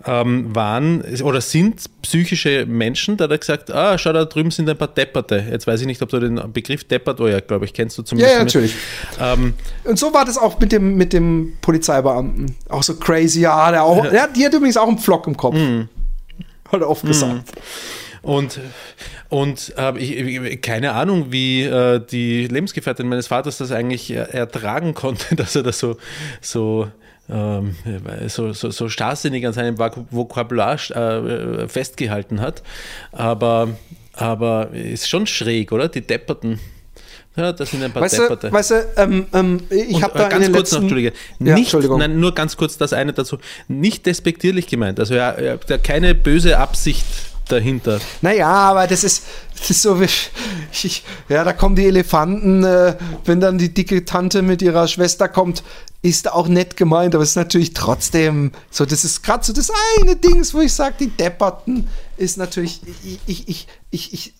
ähm, 0.06 0.54
waren 0.54 1.02
oder 1.24 1.40
sind 1.40 1.82
psychische 2.02 2.64
Menschen, 2.66 3.16
da 3.16 3.24
hat 3.24 3.32
er 3.32 3.38
gesagt, 3.38 3.72
ah, 3.72 3.98
schau, 3.98 4.12
da 4.12 4.24
drüben 4.24 4.52
sind 4.52 4.70
ein 4.70 4.76
paar 4.78 4.86
Depperte. 4.86 5.44
Jetzt 5.50 5.66
weiß 5.66 5.80
ich 5.80 5.88
nicht, 5.88 6.00
ob 6.00 6.10
du 6.10 6.20
den 6.20 6.40
Begriff 6.52 6.84
Deppert, 6.84 7.20
oh 7.20 7.26
ja, 7.26 7.40
glaube 7.40 7.64
ich, 7.64 7.72
kennst 7.74 7.98
du 7.98 8.02
Ja, 8.02 8.06
zumindest. 8.06 8.32
ja, 8.34 8.38
natürlich. 8.44 8.74
Ähm, 9.20 9.54
Und 9.82 9.98
so 9.98 10.14
war 10.14 10.24
das 10.24 10.38
auch 10.38 10.60
mit 10.60 10.70
dem, 10.70 10.96
mit 10.96 11.12
dem 11.12 11.54
Polizeibeamten. 11.60 12.54
Auch 12.68 12.84
so 12.84 12.94
crazy. 12.94 13.40
Ja, 13.40 13.72
der, 13.72 13.82
auch, 13.82 14.06
der, 14.08 14.22
hat- 14.22 14.36
die 14.36 14.46
hat 14.46 14.54
übrigens 14.54 14.76
auch 14.76 14.86
einen 14.86 14.98
Flock 14.98 15.26
im 15.26 15.36
Kopf. 15.36 15.56
Hat 16.70 16.80
er 16.80 16.88
oft 16.88 17.04
gesagt. 17.04 17.50
Und, 18.28 18.60
und 19.30 19.72
äh, 19.78 19.96
ich, 19.98 20.60
keine 20.60 20.92
Ahnung, 20.92 21.32
wie 21.32 21.62
äh, 21.62 21.98
die 21.98 22.46
Lebensgefährtin 22.46 23.08
meines 23.08 23.26
Vaters 23.28 23.56
das 23.56 23.72
eigentlich 23.72 24.10
er, 24.10 24.34
ertragen 24.34 24.92
konnte, 24.92 25.34
dass 25.34 25.56
er 25.56 25.62
das 25.62 25.78
so, 25.78 25.96
so, 26.42 26.88
ähm, 27.30 27.74
so, 28.26 28.52
so, 28.52 28.70
so 28.70 28.88
starrsinnig 28.90 29.46
an 29.46 29.54
seinem 29.54 29.76
Vok- 29.76 30.04
Vokabular 30.10 30.74
äh, 30.90 31.68
festgehalten 31.68 32.40
hat. 32.42 32.62
Aber, 33.12 33.70
aber 34.12 34.70
ist 34.74 35.08
schon 35.08 35.26
schräg, 35.26 35.72
oder? 35.72 35.88
Die 35.88 36.02
Depperten. 36.02 36.60
Ja, 37.34 37.52
das 37.52 37.70
sind 37.70 37.82
ein 37.82 37.92
paar 37.92 38.02
Weißt 38.02 38.18
Depperte. 38.18 38.48
du, 38.48 38.52
weißt 38.52 38.70
du 38.72 38.74
ähm, 38.98 39.26
ähm, 39.32 39.60
ich 39.70 40.02
habe 40.02 40.18
äh, 40.18 40.22
da 40.22 40.28
ganz 40.28 40.46
kurz 40.52 40.52
noch, 40.52 40.58
letzten... 40.58 40.76
Entschuldige, 40.82 41.12
Ja, 41.38 41.54
nicht, 41.54 41.58
Entschuldigung. 41.66 41.98
nein, 42.00 42.20
nur 42.20 42.34
ganz 42.34 42.58
kurz 42.58 42.76
das 42.76 42.92
eine 42.92 43.12
dazu, 43.14 43.38
nicht 43.68 44.04
despektierlich 44.04 44.66
gemeint, 44.66 44.98
also 45.00 45.14
ja, 45.14 45.40
ja, 45.40 45.56
keine 45.78 46.14
böse 46.16 46.58
Absicht 46.58 47.06
dahinter. 47.48 48.00
Naja, 48.22 48.48
aber 48.48 48.86
das 48.86 49.04
ist, 49.04 49.24
das 49.58 49.70
ist 49.70 49.82
so 49.82 50.00
wie, 50.00 50.08
ich, 50.72 51.04
ja, 51.28 51.44
da 51.44 51.52
kommen 51.52 51.76
die 51.76 51.86
Elefanten, 51.86 52.64
äh, 52.64 52.96
wenn 53.24 53.40
dann 53.40 53.58
die 53.58 53.72
dicke 53.72 54.04
Tante 54.04 54.42
mit 54.42 54.62
ihrer 54.62 54.88
Schwester 54.88 55.28
kommt, 55.28 55.62
ist 56.02 56.30
auch 56.30 56.46
nett 56.46 56.76
gemeint, 56.76 57.14
aber 57.14 57.24
es 57.24 57.30
ist 57.30 57.36
natürlich 57.36 57.74
trotzdem 57.74 58.52
so, 58.70 58.84
das 58.84 59.04
ist 59.04 59.22
gerade 59.22 59.44
so 59.44 59.52
das 59.52 59.70
eine 60.00 60.16
Ding, 60.16 60.46
wo 60.52 60.60
ich 60.60 60.72
sage, 60.72 60.94
die 61.00 61.08
Depperten 61.08 61.88
ist 62.16 62.38
natürlich, 62.38 62.80
ich, 63.04 63.18
ich, 63.26 63.48
ich, 63.48 63.66
ich, 63.90 64.12
ich 64.12 64.34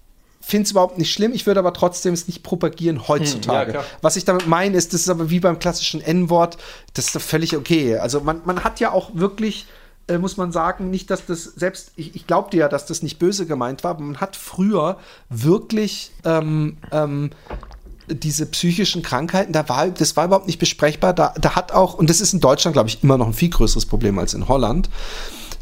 finde 0.49 0.65
es 0.65 0.71
überhaupt 0.71 0.97
nicht 0.97 1.13
schlimm, 1.13 1.35
ich 1.35 1.47
würde 1.47 1.61
aber 1.61 1.75
trotzdem 1.75 2.15
es 2.15 2.27
nicht 2.27 2.43
propagieren 2.43 3.07
heutzutage. 3.07 3.73
klar. 3.73 3.85
Was 4.01 4.17
ich 4.17 4.25
damit 4.25 4.47
meine, 4.47 4.77
ist, 4.77 4.95
das 4.95 5.03
ist 5.03 5.09
aber 5.11 5.29
wie 5.29 5.41
beim 5.41 5.59
klassischen 5.59 6.01
N-Wort, 6.01 6.57
das 6.95 7.07
ist 7.07 7.15
doch 7.15 7.21
völlig 7.21 7.55
okay. 7.55 7.99
Also 7.99 8.21
man, 8.21 8.41
man 8.45 8.65
hat 8.65 8.81
ja 8.81 8.93
auch 8.93 9.11
wirklich, 9.13 9.67
äh, 10.09 10.19
muss 10.19 10.37
man 10.37 10.53
sagen, 10.53 10.91
nicht, 10.91 11.11
dass 11.11 11.27
das, 11.27 11.45
selbst, 11.45 11.93
ich, 11.97 12.15
ich 12.17 12.27
glaubte 12.27 12.57
ja, 12.57 12.69
dass 12.69 12.87
das 12.87 13.03
nicht 13.03 13.19
böse 13.19 13.47
gemeint 13.47 13.85
war, 13.85 13.93
aber 13.93 14.03
man 14.03 14.21
hat 14.21 14.37
früher 14.37 14.99
wirklich 15.29 16.11
ähm, 16.25 16.79
ähm, 16.93 17.31
diese 18.09 18.47
psychischen 18.47 19.03
Krankheiten, 19.03 19.53
da 19.53 19.69
war, 19.69 19.89
das 19.89 20.17
war 20.17 20.25
überhaupt 20.25 20.47
nicht 20.47 20.59
besprechbar. 20.59 21.13
Da, 21.13 21.35
da 21.41 21.55
hat 21.57 21.73
auch, 21.73 21.95
und 21.95 22.09
das 22.09 22.21
ist 22.21 22.33
in 22.33 22.41
Deutschland, 22.41 22.73
glaube 22.73 22.89
ich, 22.89 23.03
immer 23.03 23.19
noch 23.19 23.27
ein 23.27 23.35
viel 23.35 23.51
größeres 23.51 23.87
Problem 23.87 24.19
als 24.19 24.35
in 24.35 24.49
Holland. 24.49 24.89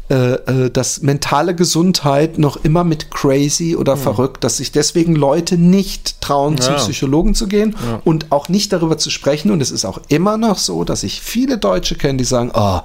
äh, 0.09 0.35
äh, 0.65 0.71
dass 0.71 1.01
mentale 1.01 1.53
Gesundheit 1.53 2.37
noch 2.37 2.63
immer 2.63 2.85
mit 2.85 3.11
crazy 3.11 3.75
oder 3.75 3.97
verrückt, 3.97 4.41
dass 4.45 4.55
sich 4.55 4.71
deswegen 4.71 5.17
Leute 5.17 5.57
nicht 5.57 6.21
trauen, 6.21 6.57
zum 6.61 6.75
Ja. 6.75 6.79
Psychologen 6.79 7.35
zu 7.35 7.47
gehen 7.47 7.75
und 8.05 8.31
auch 8.31 8.47
nicht 8.47 8.71
darüber 8.71 8.97
zu 8.97 9.09
sprechen. 9.09 9.51
Und 9.51 9.59
es 9.61 9.69
ist 9.69 9.83
auch 9.83 9.99
immer 10.07 10.37
noch 10.37 10.59
so, 10.59 10.85
dass 10.85 11.03
ich 11.03 11.19
viele 11.21 11.57
Deutsche 11.57 11.95
kenne, 11.95 12.19
die 12.19 12.23
sagen, 12.23 12.51
oh, 12.53 12.79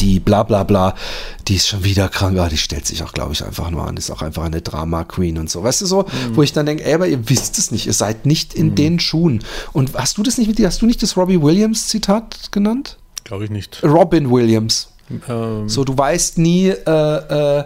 die 0.00 0.20
bla 0.20 0.42
bla 0.44 0.62
bla, 0.62 0.94
die 1.48 1.56
ist 1.56 1.68
schon 1.68 1.84
wieder 1.84 2.08
krank, 2.08 2.38
ah, 2.38 2.48
die 2.48 2.56
stellt 2.56 2.86
sich 2.86 3.02
auch, 3.02 3.12
glaube 3.12 3.32
ich, 3.32 3.44
einfach 3.44 3.70
nur 3.70 3.86
an, 3.86 3.96
ist 3.96 4.10
auch 4.10 4.22
einfach 4.22 4.44
eine 4.44 4.62
Drama-Queen 4.62 5.38
und 5.38 5.50
so. 5.50 5.62
Weißt 5.62 5.80
du 5.80 5.86
so, 5.86 6.06
wo 6.32 6.42
ich 6.42 6.52
dann 6.52 6.66
denke, 6.66 6.84
ey, 6.84 6.94
aber 6.94 7.08
ihr 7.08 7.28
wisst 7.28 7.58
es 7.58 7.70
nicht, 7.70 7.86
ihr 7.86 7.92
seid 7.92 8.26
nicht 8.26 8.54
in 8.54 8.74
den 8.74 9.00
Schuhen. 9.00 9.42
Und 9.72 9.94
hast 9.94 10.18
du 10.18 10.22
das 10.22 10.38
nicht 10.38 10.46
mit 10.46 10.58
dir, 10.58 10.66
hast 10.66 10.82
du 10.82 10.86
nicht 10.86 11.02
das 11.02 11.16
Robbie 11.16 11.40
Williams-Zitat 11.42 12.52
genannt? 12.52 12.96
Glaube 13.24 13.44
ich 13.44 13.50
nicht. 13.50 13.82
Robin 13.82 14.30
Williams. 14.30 14.88
Ähm, 15.28 15.68
So, 15.68 15.84
du 15.84 15.96
weißt 15.96 16.38
nie, 16.38 16.68
äh, 16.68 17.58
äh, 17.58 17.64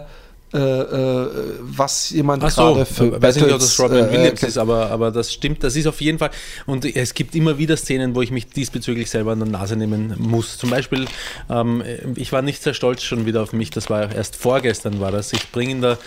äh, 0.57 0.81
äh, 0.81 1.29
was 1.61 2.09
jemand 2.09 2.43
Ach 2.43 2.49
so, 2.49 2.73
gerade 2.73 2.85
für 2.85 3.21
weiß 3.21 3.35
ich 3.35 3.43
nicht, 3.43 3.53
ob 3.53 3.59
Battles, 3.59 3.77
das 3.77 3.79
Robin 3.79 4.05
äh, 4.05 4.11
Williams 4.11 4.43
äh, 4.43 4.47
ist, 4.47 4.57
aber, 4.57 4.89
aber 4.89 5.11
das 5.11 5.31
stimmt, 5.31 5.63
das 5.63 5.75
ist 5.75 5.85
auf 5.85 6.01
jeden 6.01 6.17
Fall. 6.17 6.31
Und 6.65 6.83
es 6.83 7.13
gibt 7.13 7.35
immer 7.35 7.57
wieder 7.57 7.77
Szenen, 7.77 8.15
wo 8.15 8.21
ich 8.21 8.31
mich 8.31 8.47
diesbezüglich 8.47 9.09
selber 9.09 9.33
an 9.33 9.39
der 9.39 9.47
Nase 9.49 9.75
nehmen 9.75 10.15
muss. 10.17 10.57
Zum 10.57 10.69
Beispiel, 10.69 11.05
ähm, 11.49 11.83
ich 12.15 12.31
war 12.31 12.41
nicht 12.41 12.63
sehr 12.63 12.73
stolz 12.73 13.03
schon 13.03 13.25
wieder 13.25 13.43
auf 13.43 13.53
mich, 13.53 13.69
das 13.69 13.89
war 13.89 14.11
erst 14.11 14.35
vorgestern 14.35 14.99
war 14.99 15.11
das. 15.11 15.31
Ich 15.33 15.51
bringe 15.51 15.71
in 15.71 15.81
der 15.81 15.97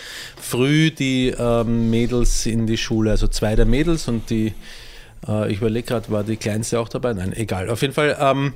Früh 0.41 0.91
die 0.91 1.29
ähm, 1.29 1.89
Mädels 1.89 2.45
in 2.45 2.67
die 2.67 2.77
Schule, 2.77 3.11
also 3.11 3.27
zwei 3.27 3.55
der 3.55 3.65
Mädels 3.65 4.07
und 4.07 4.29
die, 4.29 4.53
äh, 5.27 5.51
ich 5.51 5.59
überlege 5.59 5.87
gerade, 5.87 6.09
war 6.09 6.23
die 6.23 6.37
kleinste 6.37 6.79
auch 6.79 6.89
dabei? 6.89 7.13
Nein, 7.13 7.33
egal. 7.33 7.69
Auf 7.69 7.81
jeden 7.81 7.93
Fall 7.93 8.17
ähm, 8.19 8.53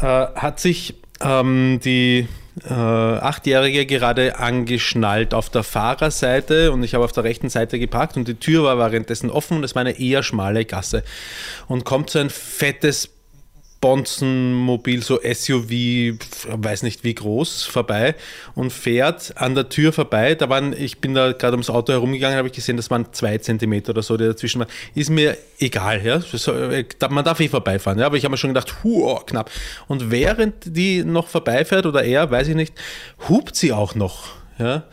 äh, 0.00 0.02
hat 0.02 0.60
sich 0.60 0.94
ähm, 1.22 1.80
die 1.82 2.28
äh, 2.62 2.72
Achtjährige 2.72 3.86
gerade 3.86 4.38
angeschnallt 4.38 5.34
auf 5.34 5.50
der 5.50 5.62
Fahrerseite 5.62 6.72
und 6.72 6.82
ich 6.82 6.94
habe 6.94 7.04
auf 7.04 7.12
der 7.12 7.24
rechten 7.24 7.48
Seite 7.48 7.78
geparkt 7.78 8.16
und 8.16 8.28
die 8.28 8.34
Tür 8.34 8.64
war 8.64 8.78
währenddessen 8.78 9.30
offen 9.30 9.58
und 9.58 9.64
es 9.64 9.74
war 9.74 9.80
eine 9.80 9.98
eher 9.98 10.22
schmale 10.22 10.64
Gasse. 10.64 11.02
Und 11.66 11.84
kommt 11.84 12.10
so 12.10 12.18
ein 12.18 12.30
fettes 12.30 13.13
Bonzenmobil, 13.84 15.02
so 15.02 15.20
SUV, 15.22 16.16
weiß 16.48 16.84
nicht 16.84 17.04
wie 17.04 17.14
groß, 17.14 17.64
vorbei 17.64 18.14
und 18.54 18.72
fährt 18.72 19.34
an 19.36 19.54
der 19.54 19.68
Tür 19.68 19.92
vorbei. 19.92 20.34
Da 20.34 20.48
waren, 20.48 20.72
ich 20.72 21.02
bin 21.02 21.12
da 21.12 21.32
gerade 21.32 21.52
ums 21.52 21.68
Auto 21.68 21.92
herumgegangen, 21.92 22.38
habe 22.38 22.48
ich 22.48 22.54
gesehen, 22.54 22.78
das 22.78 22.90
waren 22.90 23.12
zwei 23.12 23.36
Zentimeter 23.36 23.90
oder 23.90 24.02
so, 24.02 24.16
die 24.16 24.24
dazwischen 24.24 24.60
waren. 24.60 24.70
Ist 24.94 25.10
mir 25.10 25.36
egal, 25.58 26.02
ja. 26.02 26.16
Äh, 26.16 26.86
Man 27.10 27.26
darf 27.26 27.40
eh 27.40 27.48
vorbeifahren, 27.50 27.98
ja. 27.98 28.06
Aber 28.06 28.16
ich 28.16 28.24
habe 28.24 28.32
mir 28.32 28.38
schon 28.38 28.54
gedacht, 28.54 28.74
huh, 28.82 29.16
knapp. 29.26 29.50
Und 29.86 30.10
während 30.10 30.54
die 30.64 31.04
noch 31.04 31.28
vorbeifährt 31.28 31.84
oder 31.84 32.04
er, 32.04 32.30
weiß 32.30 32.48
ich 32.48 32.56
nicht, 32.56 32.72
hupt 33.28 33.54
sie 33.54 33.74
auch 33.74 33.94
noch, 33.94 34.28
ja. 34.58 34.84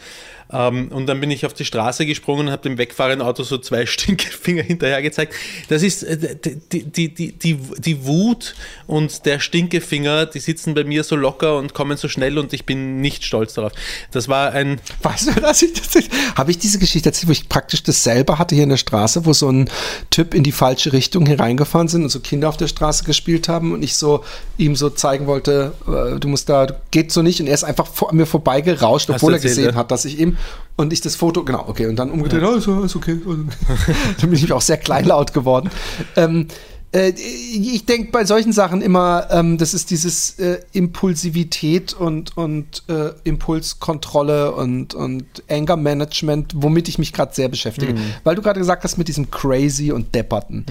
Ähm, 0.54 0.90
und 0.90 1.08
dann 1.08 1.20
bin 1.20 1.32
ich 1.32 1.46
auf 1.46 1.54
die 1.54 1.66
Straße 1.66 2.06
gesprungen 2.06 2.48
und 2.48 2.52
habe 2.52 2.64
dem 2.64 2.78
wegfahrenden 2.78 3.26
Auto 3.26 3.44
so 3.44 3.58
zwei 3.58 3.86
Stinkefinger 3.86 4.64
hinterher 4.64 5.02
gezeigt. 5.02 5.34
Das 5.70 5.84
ist 5.84 6.04
äh, 6.04 6.36
die, 6.72 6.84
die, 6.84 7.14
die, 7.14 7.32
die, 7.32 7.58
die 7.78 8.06
Wut 8.06 8.56
und 8.88 9.26
der 9.26 9.40
Stinkefinger, 9.40 10.26
die 10.26 10.40
sitzen 10.40 10.74
bei 10.74 10.84
mir 10.84 11.04
so 11.04 11.16
locker 11.16 11.58
und 11.58 11.74
kommen 11.74 11.98
so 11.98 12.08
schnell 12.08 12.38
und 12.38 12.54
ich 12.54 12.66
bin 12.66 13.02
nicht 13.02 13.24
stolz 13.24 13.54
darauf. 13.54 13.72
Das 14.12 14.28
war 14.28 14.52
ein. 14.54 14.80
Weißt 15.02 15.28
du, 15.28 15.42
dass 15.42 15.62
ich 15.62 15.74
das 15.74 15.92
habe 16.36 16.52
ich 16.52 16.58
diese 16.58 16.80
Geschichte 16.80 17.10
erzählt, 17.10 17.28
wo 17.28 17.32
ich 17.32 17.50
praktisch 17.50 17.84
dasselbe 17.84 18.40
hatte 18.40 18.56
hier 18.56 18.64
in 18.64 18.70
der 18.70 18.78
Straße, 18.78 19.26
wo 19.26 19.34
so 19.34 19.50
ein 19.50 19.70
Typ 20.10 20.34
in 20.34 20.44
die 20.44 20.52
falsche 20.52 20.94
Richtung 20.94 21.26
hereingefahren 21.26 21.88
sind 21.88 22.04
und 22.04 22.10
so 22.10 22.20
Kinder 22.20 22.50
auf 22.50 22.58
der 22.58 22.68
Straße 22.68 23.04
gespielt 23.04 23.48
haben 23.48 23.74
und 23.74 23.84
ich 23.84 23.96
so 23.96 24.24
ihm 24.58 24.76
so 24.76 24.90
zeigen 24.90 25.28
wollte, 25.28 25.74
äh, 25.88 26.20
du 26.20 26.28
musst 26.28 26.50
da, 26.50 26.68
geht 26.92 27.12
so 27.12 27.22
nicht 27.22 27.40
und 27.40 27.48
er 27.48 27.54
ist 27.54 27.64
einfach 27.64 27.88
vor 27.88 28.14
mir 28.14 28.26
vorbeigerauscht, 28.26 29.10
obwohl 29.10 29.34
er 29.34 29.40
gesehen 29.40 29.72
ja? 29.72 29.76
hat, 29.76 29.92
dass 29.92 30.06
ich 30.06 30.20
ihm 30.20 30.38
und 30.78 30.94
ich 30.94 31.02
das 31.02 31.16
Foto, 31.16 31.44
genau, 31.44 31.66
okay, 31.68 31.86
und 31.88 31.96
dann 31.98 32.12
umgedreht, 32.12 32.44
oh, 32.44 32.56
ist, 32.56 32.68
ist 32.68 32.96
okay. 32.96 33.20
dann 33.26 34.30
bin 34.30 34.34
ich 34.34 34.52
auch 34.52 34.62
sehr 34.62 34.78
kleinlaut 34.78 35.34
geworden. 35.34 35.70
Ähm, 36.16 36.48
äh, 36.94 37.10
ich 37.10 37.86
denke 37.86 38.12
bei 38.12 38.26
solchen 38.26 38.52
Sachen 38.52 38.82
immer, 38.82 39.28
ähm, 39.32 39.58
das 39.58 39.74
ist 39.74 39.92
dieses 39.92 40.40
äh, 40.40 40.60
Impulsivität 40.74 41.94
und, 41.94 42.36
und 42.36 42.84
äh, 42.90 43.12
Impulskontrolle 43.24 44.52
und, 44.54 44.94
und 44.94 45.26
Anger 45.50 45.78
Management, 45.78 46.54
womit 46.56 46.90
ich 46.90 46.98
mich 46.98 47.14
gerade 47.14 47.34
sehr 47.34 47.50
beschäftige. 47.50 47.96
Weil 48.24 48.36
du 48.36 48.42
gerade 48.42 48.60
gesagt 48.60 48.84
hast 48.84 48.98
mit 48.98 49.08
diesem 49.08 49.32
Crazy 49.32 49.92
und 49.92 50.14
Depperten. 50.14 50.66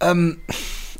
Ähm, 0.00 0.38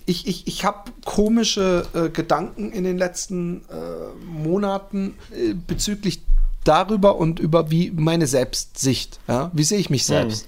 ich 0.06 0.28
ich, 0.28 0.46
ich 0.46 0.64
habe 0.64 0.90
komische 1.04 1.84
äh, 1.92 2.08
Gedanken 2.10 2.70
in 2.70 2.84
den 2.84 2.96
letzten 2.96 3.62
äh, 3.62 4.24
Monaten 4.24 5.14
äh, 5.32 5.54
bezüglich 5.54 6.22
darüber 6.68 7.16
und 7.16 7.38
über 7.38 7.70
wie 7.70 7.90
meine 7.90 8.26
Selbstsicht. 8.26 9.18
Ja? 9.28 9.50
Wie 9.52 9.64
sehe 9.64 9.78
ich 9.78 9.90
mich 9.90 10.04
selbst? 10.04 10.46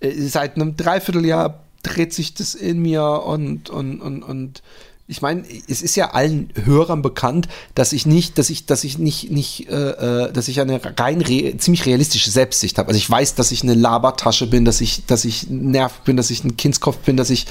Äh, 0.00 0.12
seit 0.12 0.56
einem 0.56 0.76
Dreivierteljahr 0.76 1.60
dreht 1.82 2.12
sich 2.12 2.34
das 2.34 2.54
in 2.54 2.80
mir 2.80 3.22
und, 3.24 3.70
und, 3.70 4.00
und, 4.00 4.22
und 4.22 4.62
ich 5.10 5.22
meine, 5.22 5.42
es 5.66 5.82
ist 5.82 5.96
ja 5.96 6.12
allen 6.12 6.50
Hörern 6.54 7.02
bekannt, 7.02 7.48
dass 7.74 7.92
ich 7.92 8.06
nicht, 8.06 8.38
dass 8.38 8.48
ich, 8.48 8.66
dass 8.66 8.84
ich 8.84 8.96
nicht, 8.96 9.32
nicht, 9.32 9.68
äh, 9.68 10.26
äh, 10.26 10.32
dass 10.32 10.46
ich 10.46 10.60
eine 10.60 10.80
rein 10.96 11.20
re 11.20 11.56
ziemlich 11.58 11.84
realistische 11.84 12.30
Selbstsicht 12.30 12.78
habe. 12.78 12.90
Also 12.90 12.98
ich 12.98 13.10
weiß, 13.10 13.34
dass 13.34 13.50
ich 13.50 13.64
eine 13.64 13.74
Labertasche 13.74 14.46
bin, 14.46 14.64
dass 14.64 14.80
ich, 14.80 15.04
dass 15.06 15.24
ich 15.24 15.50
nervig 15.50 16.02
bin, 16.02 16.16
dass 16.16 16.30
ich 16.30 16.44
ein 16.44 16.56
Kindskopf 16.56 16.98
bin, 16.98 17.16
dass 17.16 17.28
ich 17.30 17.46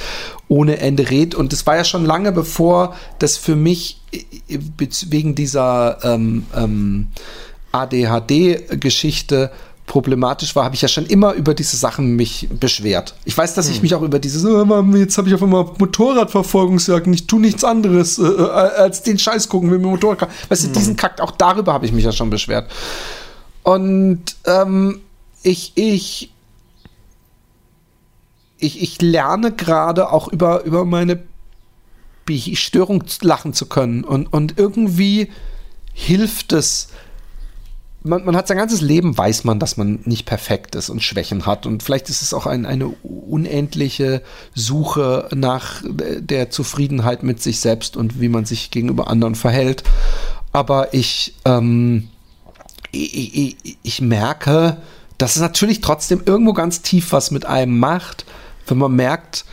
ohne 0.48 0.78
Ende 0.78 1.10
red. 1.10 1.36
Und 1.36 1.52
das 1.52 1.68
war 1.68 1.76
ja 1.76 1.84
schon 1.84 2.06
lange 2.06 2.32
bevor 2.32 2.96
das 3.20 3.36
für 3.36 3.58
mich 3.58 4.00
äh, 4.14 4.58
wegen 5.10 5.36
dieser 5.36 6.00
ähm, 6.04 6.46
ähm, 6.56 7.08
ADHD-Geschichte 7.72 9.52
problematisch 9.90 10.56
war, 10.56 10.66
habe 10.66 10.76
ich 10.76 10.84
ja 10.84 10.88
schon 10.88 11.08
immer 11.08 11.34
über 11.34 11.56
diese 11.56 11.76
Sachen 11.76 12.16
mich 12.16 12.48
beschwert. 12.52 13.16
Ich 13.26 13.36
weiß, 13.36 13.56
dass 13.56 13.70
ich 13.70 13.82
mich 13.82 13.96
auch 13.96 14.04
über 14.04 14.20
dieses, 14.20 14.44
Mann, 14.44 14.96
jetzt 14.96 15.18
habe 15.18 15.28
ich 15.28 15.34
auf 15.34 15.42
einmal 15.42 15.66
Motorradverfolgungsjagden, 15.80 17.12
ich 17.12 17.26
tue 17.26 17.42
nichts 17.42 17.64
anderes 17.64 18.20
äh, 18.20 18.24
äh, 18.24 18.50
als 18.50 19.02
den 19.02 19.18
Scheiß 19.18 19.50
gucken, 19.50 19.72
wenn 19.72 19.82
mir 19.82 19.88
Motorrad. 19.88 20.30
Weißt 20.48 20.66
du, 20.66 20.68
diesen 20.68 20.96
Kack, 20.96 21.20
auch 21.20 21.32
darüber 21.32 21.74
habe 21.74 21.88
ich 21.88 21.92
mich 21.92 22.06
ja 22.06 22.12
schon 22.12 22.30
beschwert. 22.30 22.72
Und 23.64 24.22
ähm, 24.46 25.02
ich, 25.42 25.72
ich, 25.74 26.32
ich, 28.60 28.82
ich 28.84 29.02
lerne 29.02 29.52
gerade 29.52 30.12
auch 30.12 30.28
über, 30.28 30.64
über 30.66 30.86
meine 30.86 31.24
Störung 32.54 33.04
lachen 33.22 33.54
zu 33.54 33.66
können. 33.66 34.04
Und, 34.04 34.32
und 34.32 34.60
irgendwie 34.60 35.32
hilft 35.94 36.54
es. 36.54 36.90
Man, 38.02 38.24
man 38.24 38.36
hat 38.38 38.48
sein 38.48 38.58
ganzes 38.58 38.82
Leben, 38.82 39.18
weiß 39.18 39.44
man, 39.44 39.60
dass 39.60 39.76
man 39.76 40.00
nicht 40.06 40.26
perfekt 40.26 40.76
ist 40.76 40.90
und 40.90 41.04
Schwächen 41.04 41.46
hat. 41.46 41.66
Und 41.66 41.84
vielleicht 41.84 42.10
ist 42.10 42.22
es 42.22 42.34
auch 42.34 42.46
ein, 42.46 42.66
eine 42.66 42.88
unendliche 42.88 44.22
Suche 44.56 45.28
nach 45.36 45.84
der 45.86 46.50
Zufriedenheit 46.50 47.24
mit 47.24 47.42
sich 47.42 47.60
selbst 47.60 47.98
und 47.98 48.22
wie 48.22 48.30
man 48.30 48.46
sich 48.46 48.72
gegenüber 48.72 49.10
anderen 49.10 49.36
verhält. 49.36 49.84
Aber 50.54 50.94
ich, 50.94 51.36
ähm, 51.44 52.08
ich, 52.92 53.58
ich, 53.64 53.78
ich 53.84 54.02
merke, 54.02 54.78
dass 55.18 55.36
es 55.36 55.42
natürlich 55.42 55.82
trotzdem 55.82 56.24
irgendwo 56.26 56.54
ganz 56.54 56.82
tief 56.82 57.12
was 57.12 57.30
mit 57.30 57.46
einem 57.46 57.78
macht, 57.78 58.26
wenn 58.66 58.78
man 58.78 58.96
merkt, 58.96 59.46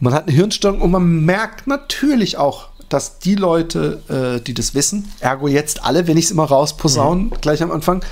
man 0.00 0.12
hat 0.12 0.26
eine 0.26 0.36
Hirnstörung 0.36 0.80
und 0.80 0.90
man 0.90 1.24
merkt 1.24 1.66
natürlich 1.66 2.36
auch, 2.36 2.68
dass 2.88 3.18
die 3.18 3.34
Leute, 3.34 4.38
äh, 4.38 4.44
die 4.44 4.54
das 4.54 4.74
wissen, 4.74 5.10
ergo 5.20 5.48
jetzt 5.48 5.84
alle, 5.84 6.06
wenn 6.06 6.16
ich 6.16 6.26
es 6.26 6.30
immer 6.30 6.44
rausposaunen, 6.44 7.30
gleich 7.40 7.62
am 7.62 7.70
Anfang, 7.70 8.02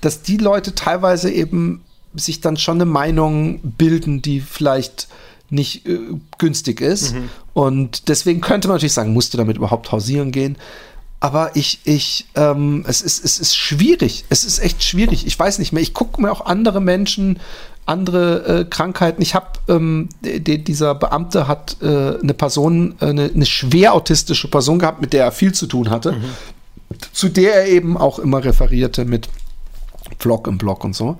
dass 0.00 0.22
die 0.22 0.36
Leute 0.36 0.74
teilweise 0.74 1.30
eben 1.30 1.82
sich 2.14 2.40
dann 2.40 2.56
schon 2.56 2.76
eine 2.76 2.84
Meinung 2.84 3.60
bilden, 3.62 4.22
die 4.22 4.40
vielleicht 4.40 5.08
nicht 5.50 5.86
äh, 5.86 5.98
günstig 6.38 6.80
ist. 6.80 7.14
Und 7.52 8.08
deswegen 8.08 8.40
könnte 8.40 8.68
man 8.68 8.76
natürlich 8.76 8.92
sagen, 8.92 9.12
musst 9.12 9.34
du 9.34 9.38
damit 9.38 9.56
überhaupt 9.56 9.92
hausieren 9.92 10.32
gehen? 10.32 10.56
Aber 11.20 11.56
ich, 11.56 11.80
ich, 11.84 12.26
ähm, 12.34 12.84
es 12.86 13.00
ist, 13.00 13.24
es 13.24 13.38
ist 13.38 13.56
schwierig. 13.56 14.26
Es 14.28 14.44
ist 14.44 14.58
echt 14.58 14.84
schwierig. 14.84 15.26
Ich 15.26 15.38
weiß 15.38 15.58
nicht 15.58 15.72
mehr. 15.72 15.82
Ich 15.82 15.94
gucke 15.94 16.20
mir 16.20 16.30
auch 16.30 16.44
andere 16.44 16.82
Menschen, 16.82 17.40
andere 17.86 18.60
äh, 18.60 18.64
Krankheiten. 18.64 19.20
Ich 19.22 19.34
habe, 19.34 19.46
ähm, 19.68 20.08
de- 20.22 20.58
dieser 20.58 20.94
Beamte 20.94 21.46
hat 21.48 21.76
äh, 21.82 22.18
eine 22.20 22.34
Person, 22.34 22.94
äh, 23.00 23.06
eine, 23.06 23.24
eine 23.34 23.46
schwer 23.46 23.94
autistische 23.94 24.48
Person 24.48 24.78
gehabt, 24.78 25.00
mit 25.00 25.12
der 25.12 25.24
er 25.24 25.32
viel 25.32 25.52
zu 25.52 25.66
tun 25.66 25.90
hatte, 25.90 26.16
zu 27.12 27.28
der 27.28 27.54
er 27.54 27.66
eben 27.68 27.96
auch 27.96 28.18
immer 28.18 28.42
referierte 28.44 29.04
mit 29.04 29.28
Vlog 30.18 30.46
im 30.46 30.58
Blog 30.58 30.84
und 30.84 30.94
so. 30.96 31.16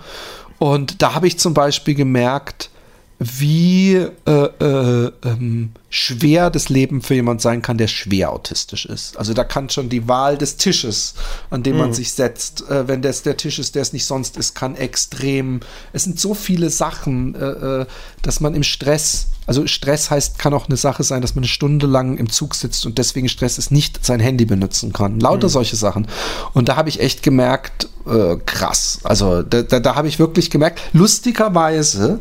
Und 0.59 1.03
da 1.03 1.15
habe 1.15 1.27
ich 1.27 1.39
zum 1.39 1.53
Beispiel 1.53 1.95
gemerkt, 1.95 2.71
wie 3.19 3.95
äh, 3.95 4.31
äh, 4.31 5.13
ähm, 5.25 5.71
schwer 5.89 6.51
das 6.51 6.69
Leben 6.69 7.01
für 7.01 7.15
jemand 7.15 7.41
sein 7.41 7.63
kann, 7.63 7.79
der 7.79 7.87
schwer 7.87 8.33
autistisch 8.33 8.87
ist. 8.87 9.17
Also 9.17 9.33
da 9.35 9.45
kann 9.45 9.71
schon 9.71 9.89
die 9.89 10.09
Wahl 10.09 10.37
des 10.37 10.57
Tisches, 10.57 11.15
an 11.51 11.63
dem 11.63 11.79
man 11.79 11.95
sich 11.95 12.13
setzt, 12.13 12.69
äh, 12.69 12.89
wenn 12.89 13.03
das 13.03 13.23
der 13.23 13.37
Tisch 13.37 13.61
ist, 13.61 13.77
der 13.77 13.83
es 13.83 13.93
nicht 13.93 14.05
sonst 14.05 14.37
ist, 14.37 14.55
kann 14.55 14.75
extrem. 14.75 15.61
Es 15.93 16.03
sind 16.05 16.19
so 16.19 16.35
viele 16.35 16.71
Sachen, 16.71 17.37
äh, 17.37 17.83
äh, 17.83 17.87
dass 18.23 18.41
man 18.41 18.55
im 18.55 18.65
Stress, 18.65 19.29
also 19.47 19.67
Stress 19.69 20.11
heißt, 20.11 20.41
kann 20.41 20.53
auch 20.53 20.67
eine 20.67 20.77
Sache 20.77 21.05
sein, 21.05 21.23
dass 21.23 21.37
man 21.37 21.45
eine 21.45 21.49
Stunde 21.49 21.87
lang 21.87 22.19
im 22.19 22.29
Zug 22.31 22.57
sitzt 22.57 22.85
und 22.85 22.99
deswegen 22.99 23.29
Stress 23.29 23.59
ist, 23.59 23.71
nicht 23.71 24.05
sein 24.05 24.19
Handy 24.19 24.45
benutzen 24.45 24.93
kann. 24.93 25.21
Lauter 25.21 25.49
solche 25.49 25.77
Sachen. 25.77 26.09
Und 26.53 26.69
da 26.69 26.75
habe 26.75 26.89
ich 26.89 26.99
echt 26.99 27.23
gemerkt, 27.23 27.89
äh, 28.07 28.37
krass. 28.45 28.99
Also 29.05 29.43
da, 29.43 29.63
da, 29.63 29.79
da 29.79 29.95
habe 29.95 30.09
ich 30.09 30.19
wirklich 30.19 30.51
gemerkt, 30.51 30.81
lustigerweise 30.93 32.19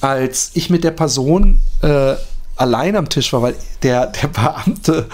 als 0.00 0.50
ich 0.54 0.70
mit 0.70 0.84
der 0.84 0.90
Person 0.92 1.60
äh, 1.82 2.14
allein 2.56 2.94
am 2.94 3.08
Tisch 3.08 3.32
war, 3.32 3.40
weil 3.40 3.56
der, 3.82 4.06
der 4.08 4.28
Beamte 4.28 5.08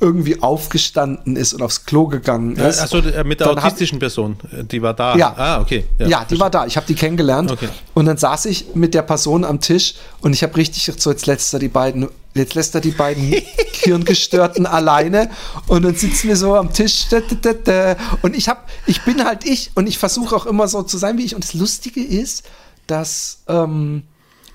irgendwie 0.00 0.42
aufgestanden 0.42 1.36
ist 1.36 1.54
und 1.54 1.62
aufs 1.62 1.84
Klo 1.84 2.08
gegangen 2.08 2.56
ist. 2.56 2.80
Achso, 2.80 2.98
äh, 2.98 3.22
mit 3.22 3.38
der 3.38 3.46
Dann 3.48 3.58
hab- 3.58 3.66
autistischen 3.66 4.00
Person, 4.00 4.36
äh, 4.50 4.64
die 4.64 4.82
war 4.82 4.94
da. 4.94 5.14
Ja. 5.16 5.32
Ah, 5.36 5.60
okay. 5.60 5.84
Ja, 5.98 6.24
die 6.28 6.40
war 6.40 6.50
da. 6.50 6.66
Ich 6.66 6.76
habe 6.76 6.86
die 6.86 6.94
kennengelernt. 6.94 7.52
Okay. 7.52 7.68
Und 7.94 8.06
dann 8.06 8.16
saß 8.16 8.46
ich 8.46 8.74
mit 8.74 8.94
der 8.94 9.02
Person 9.02 9.44
am 9.44 9.60
Tisch 9.60 9.94
und 10.22 10.32
ich 10.32 10.42
habe 10.42 10.56
richtig 10.56 10.90
so 10.98 11.10
jetzt 11.10 11.26
lässt 11.26 11.52
er 11.54 11.60
die 11.60 11.68
beiden, 11.68 12.08
jetzt 12.34 12.54
lässt 12.54 12.74
er 12.74 12.80
die 12.80 12.90
beiden 12.90 13.32
Hirngestörten 13.72 14.66
alleine 14.66 15.30
und 15.68 15.82
dann 15.84 15.94
sitzen 15.94 16.26
wir 16.28 16.36
so 16.36 16.56
am 16.56 16.72
Tisch 16.72 17.06
und 18.22 18.36
ich 18.36 18.48
habe, 18.48 18.60
ich 18.86 19.02
bin 19.02 19.24
halt 19.24 19.44
ich 19.44 19.70
und 19.76 19.86
ich 19.86 19.98
versuche 19.98 20.34
auch 20.34 20.46
immer 20.46 20.66
so 20.66 20.82
zu 20.82 20.98
sein 20.98 21.16
wie 21.16 21.24
ich. 21.24 21.36
Und 21.36 21.44
das 21.44 21.54
Lustige 21.54 22.02
ist, 22.02 22.42
dass 22.88 23.38
ähm, 23.46 24.02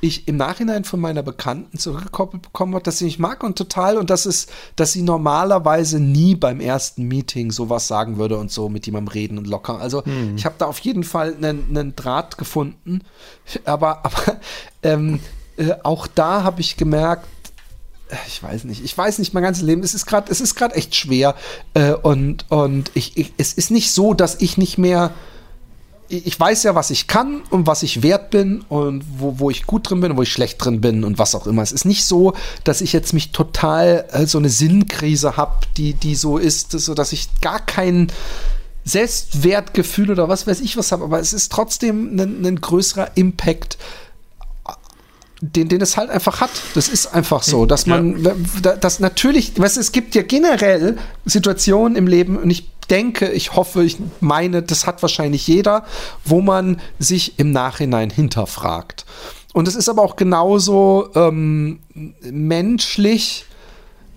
ich 0.04 0.28
im 0.28 0.38
Nachhinein 0.38 0.84
von 0.84 1.00
meiner 1.00 1.24
Bekannten 1.24 1.78
zurückgekoppelt 1.78 2.44
bekommen 2.44 2.76
habe, 2.76 2.84
dass 2.84 2.98
sie 2.98 3.06
mich 3.06 3.20
mag 3.20 3.44
und 3.44 3.58
total 3.58 3.98
und 3.98 4.10
das 4.10 4.26
ist, 4.26 4.52
dass 4.76 4.92
sie 4.92 5.02
normalerweise 5.02 6.00
nie 6.00 6.36
beim 6.36 6.60
ersten 6.60 7.08
Meeting 7.08 7.52
sowas 7.52 7.88
sagen 7.88 8.18
würde 8.18 8.38
und 8.38 8.52
so 8.52 8.70
mit 8.70 8.86
jemandem 8.86 9.14
reden 9.14 9.38
und 9.38 9.48
locker. 9.48 9.80
Also 9.80 10.04
ich 10.36 10.46
habe 10.46 10.56
da 10.58 10.66
auf 10.66 10.80
jeden 10.80 11.04
Fall 11.04 11.36
einen, 11.36 11.66
einen 11.70 11.96
Draht 11.96 12.38
gefunden, 12.38 13.02
aber, 13.66 14.00
aber 14.06 14.40
ähm, 14.84 15.20
äh, 15.58 15.74
auch 15.84 16.08
da 16.08 16.44
habe 16.44 16.62
ich 16.62 16.78
gemerkt, 16.78 17.28
äh, 18.10 18.16
ich 18.28 18.42
weiß 18.42 18.66
nicht, 18.66 18.84
ich 18.84 18.98
weiß 18.98 19.20
nicht 19.20 19.34
mein 19.34 19.44
ganzes 19.44 19.64
Leben. 19.64 19.84
Es 19.84 19.94
ist 19.94 20.06
gerade, 20.06 20.32
es 20.32 20.42
ist 20.42 20.56
gerade 20.56 20.76
echt 20.76 20.96
schwer 20.96 21.36
äh, 21.74 21.94
und 21.94 22.50
und 22.52 22.92
ich, 22.94 23.18
ich, 23.18 23.34
es 23.38 23.54
ist 23.54 23.72
nicht 23.72 23.92
so, 23.92 24.14
dass 24.14 24.42
ich 24.42 24.58
nicht 24.58 24.78
mehr 24.78 25.12
ich 26.18 26.40
weiß 26.40 26.64
ja, 26.64 26.76
was 26.76 26.90
ich 26.90 27.07
kann 27.07 27.41
und 27.49 27.68
was 27.68 27.84
ich 27.84 28.03
wert 28.03 28.30
bin 28.30 28.61
und 28.69 29.03
wo, 29.18 29.40
wo 29.40 29.49
ich 29.49 29.65
gut 29.65 29.90
drin 29.90 30.02
bin 30.02 30.11
und 30.11 30.18
wo 30.18 30.22
ich 30.22 30.31
schlecht 30.31 30.64
drin 30.64 30.81
bin 30.81 31.03
und 31.03 31.18
was 31.19 31.35
auch 31.35 31.48
immer. 31.48 31.61
Es 31.61 31.72
ist 31.72 31.85
nicht 31.85 32.06
so, 32.06 32.34
dass 32.64 32.81
ich 32.81 32.94
jetzt 32.94 33.14
mich 33.14 33.31
total 33.31 34.06
äh, 34.11 34.26
so 34.26 34.38
eine 34.38 34.49
Sinnkrise 34.49 35.38
habe, 35.38 35.65
die, 35.77 35.94
die 35.94 36.15
so 36.15 36.38
ist, 36.38 36.72
so 36.72 36.94
dass 36.94 37.14
ich 37.14 37.30
gar 37.41 37.60
kein 37.65 38.11
Selbstwertgefühl 38.85 40.11
oder 40.11 40.27
was 40.30 40.45
weiß 40.45 40.60
ich 40.61 40.77
was 40.77 40.91
habe, 40.91 41.03
aber 41.06 41.19
es 41.19 41.34
ist 41.34 41.52
trotzdem 41.52 42.15
ein, 42.19 42.45
ein 42.45 42.61
größerer 42.61 43.11
Impact, 43.15 43.77
den, 45.41 45.68
den 45.68 45.81
es 45.81 45.98
halt 45.98 46.10
einfach 46.10 46.40
hat. 46.41 46.52
Das 46.73 46.88
ist 46.88 47.07
einfach 47.14 47.44
so, 47.44 47.65
dass 47.65 47.85
man, 47.85 48.23
da- 48.61 48.76
das 48.76 48.99
natürlich, 48.99 49.60
weißt 49.60 49.77
es 49.77 49.91
gibt 49.91 50.15
ja 50.15 50.22
generell 50.22 50.98
Situationen 51.26 51.98
im 51.98 52.07
Leben 52.07 52.38
und 52.38 52.49
ich 52.49 52.69
denke, 52.85 53.30
ich 53.30 53.55
hoffe, 53.55 53.84
ich 53.84 53.97
meine, 54.19 54.61
das 54.61 54.85
hat 54.85 55.01
wahrscheinlich 55.01 55.47
jeder, 55.47 55.85
wo 56.26 56.41
man 56.41 56.80
sich 56.99 57.39
im 57.39 57.51
Nachhinein 57.51 58.10
hinterfragt. 58.10 59.05
Und 59.53 59.68
es 59.68 59.76
ist 59.76 59.88
aber 59.88 60.01
auch 60.01 60.15
genauso 60.15 61.10
ähm, 61.15 61.80
menschlich, 62.22 63.45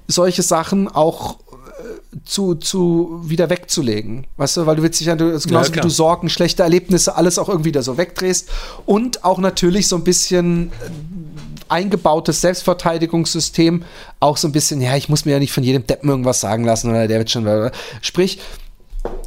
solche 0.09 0.43
Sachen 0.43 0.89
auch 0.89 1.39
äh, 1.39 2.19
zu, 2.25 2.55
zu 2.55 3.21
wieder 3.25 3.51
wegzulegen. 3.51 4.27
Weißt 4.39 4.57
du, 4.57 4.67
weil 4.67 4.77
du 4.77 4.83
willst 4.83 5.01
dich 5.01 5.09
ja, 5.09 5.17
du, 5.17 5.27
also 5.31 5.49
genauso 5.49 5.69
wie 5.69 5.73
klar. 5.73 5.83
du 5.83 5.91
Sorgen, 5.91 6.31
schlechte 6.31 6.63
Erlebnisse, 6.63 7.17
alles 7.17 7.39
auch 7.39 7.49
irgendwie 7.49 7.73
da 7.73 7.83
so 7.83 7.99
wegdrehst 7.99 8.49
und 8.87 9.25
auch 9.25 9.39
natürlich 9.39 9.89
so 9.89 9.97
ein 9.97 10.05
bisschen 10.05 10.71
äh, 10.71 11.56
eingebautes 11.69 12.41
Selbstverteidigungssystem, 12.41 13.85
auch 14.21 14.37
so 14.37 14.49
ein 14.49 14.53
bisschen, 14.53 14.81
ja, 14.81 14.97
ich 14.97 15.09
muss 15.09 15.25
mir 15.25 15.33
ja 15.33 15.39
nicht 15.39 15.53
von 15.53 15.65
jedem 15.65 15.87
Deppen 15.87 16.09
irgendwas 16.09 16.41
sagen 16.41 16.65
lassen 16.65 16.91
oder 16.91 17.09
der 17.09 17.19
wird 17.19 17.31
schon, 17.31 17.71
sprich, 18.03 18.39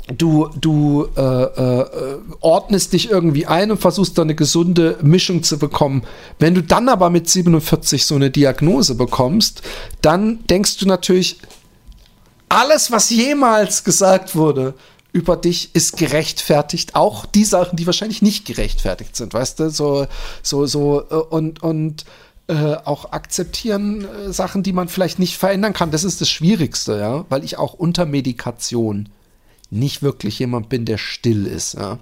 du, 0.08 0.50
du 0.56 1.08
äh, 1.16 1.22
äh, 1.22 2.20
ordnest 2.42 2.94
dich 2.94 3.10
irgendwie 3.10 3.46
ein 3.46 3.72
und 3.72 3.80
versuchst 3.80 4.18
da 4.18 4.24
eine 4.24 4.36
gesunde 4.36 4.98
Mischung 5.02 5.44
zu 5.44 5.58
bekommen. 5.58 6.04
Wenn 6.40 6.56
du 6.56 6.64
dann 6.64 6.90
aber 6.90 7.10
mit 7.10 7.30
47 7.30 8.06
so 8.06 8.16
eine 8.16 8.30
Diagnose 8.30 8.96
bekommst, 8.96 9.62
dann 10.02 10.46
denkst 10.48 10.78
du 10.78 10.88
natürlich, 10.88 11.38
alles, 12.50 12.92
was 12.92 13.12
jemals 13.12 13.84
gesagt 13.84 14.36
wurde 14.36 14.74
über 15.12 15.38
dich, 15.38 15.74
ist 15.76 15.98
gerechtfertigt. 15.98 16.96
Auch 16.96 17.26
die 17.26 17.46
Sachen, 17.46 17.78
die 17.78 17.86
wahrscheinlich 17.86 18.22
nicht 18.22 18.46
gerechtfertigt 18.46 19.16
sind, 19.16 19.34
weißt 19.34 19.60
du? 19.60 19.70
So, 19.70 20.08
so, 20.42 20.66
so, 20.66 21.04
äh, 21.10 21.16
und, 21.16 21.62
und 21.62 22.06
äh, 22.50 22.78
auch 22.84 23.12
akzeptieren 23.12 24.06
äh, 24.06 24.34
Sachen, 24.34 24.64
die 24.64 24.74
man 24.74 24.88
vielleicht 24.88 25.20
nicht 25.20 25.38
verändern 25.38 25.74
kann. 25.74 25.92
Das 25.92 26.04
ist 26.04 26.20
das 26.20 26.32
Schwierigste, 26.32 26.98
ja, 26.98 27.26
weil 27.30 27.44
ich 27.44 27.60
auch 27.60 27.76
unter 27.76 28.08
Medikation 28.08 29.10
nicht 29.70 30.02
wirklich 30.02 30.40
jemand 30.40 30.68
bin, 30.68 30.84
der 30.84 30.98
still 30.98 31.46
ist, 31.46 31.76
ja. 31.76 32.00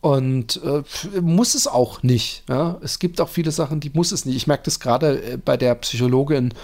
Und 0.00 0.60
äh, 0.62 0.82
muss 1.20 1.54
es 1.54 1.66
auch 1.66 2.04
nicht. 2.04 2.44
Ja? 2.48 2.78
Es 2.82 3.00
gibt 3.00 3.20
auch 3.20 3.28
viele 3.28 3.50
Sachen, 3.50 3.80
die 3.80 3.90
muss 3.92 4.12
es 4.12 4.24
nicht. 4.24 4.36
Ich 4.36 4.46
merke 4.46 4.64
das 4.64 4.78
gerade 4.78 5.20
äh, 5.22 5.36
bei 5.36 5.56
der 5.56 5.74
Psychologin, 5.74 6.54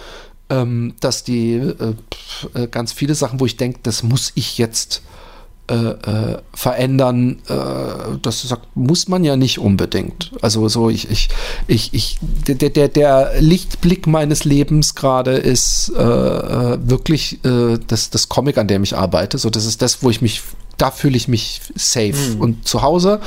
ähm, 0.48 0.94
dass 1.00 1.24
die 1.24 1.54
äh, 1.54 2.68
ganz 2.68 2.92
viele 2.92 3.16
Sachen, 3.16 3.40
wo 3.40 3.46
ich 3.46 3.56
denke, 3.56 3.80
das 3.82 4.04
muss 4.04 4.30
ich 4.36 4.56
jetzt 4.56 5.02
äh, 5.70 5.74
äh, 5.74 6.38
verändern, 6.54 7.40
äh, 7.48 8.16
das 8.22 8.42
sagt, 8.42 8.74
muss 8.74 9.08
man 9.08 9.22
ja 9.22 9.36
nicht 9.36 9.58
unbedingt. 9.58 10.32
Also 10.40 10.66
so 10.68 10.88
ich, 10.88 11.10
ich, 11.10 11.28
ich, 11.66 11.92
ich 11.92 12.18
der, 12.20 12.70
der, 12.70 12.88
der 12.88 13.32
Lichtblick 13.40 14.06
meines 14.06 14.44
Lebens 14.44 14.94
gerade 14.94 15.32
ist 15.32 15.92
äh, 15.94 16.02
äh, 16.02 16.78
wirklich 16.80 17.44
äh, 17.44 17.78
das, 17.86 18.10
das 18.10 18.28
Comic, 18.28 18.56
an 18.56 18.66
dem 18.66 18.82
ich 18.82 18.96
arbeite. 18.96 19.36
So, 19.36 19.50
das 19.50 19.66
ist 19.66 19.82
das, 19.82 20.02
wo 20.02 20.08
ich 20.08 20.22
mich, 20.22 20.40
da 20.78 20.90
fühle 20.90 21.16
ich 21.18 21.28
mich 21.28 21.60
safe 21.74 22.36
und 22.38 22.66
zu 22.66 22.80
Hause. 22.80 23.20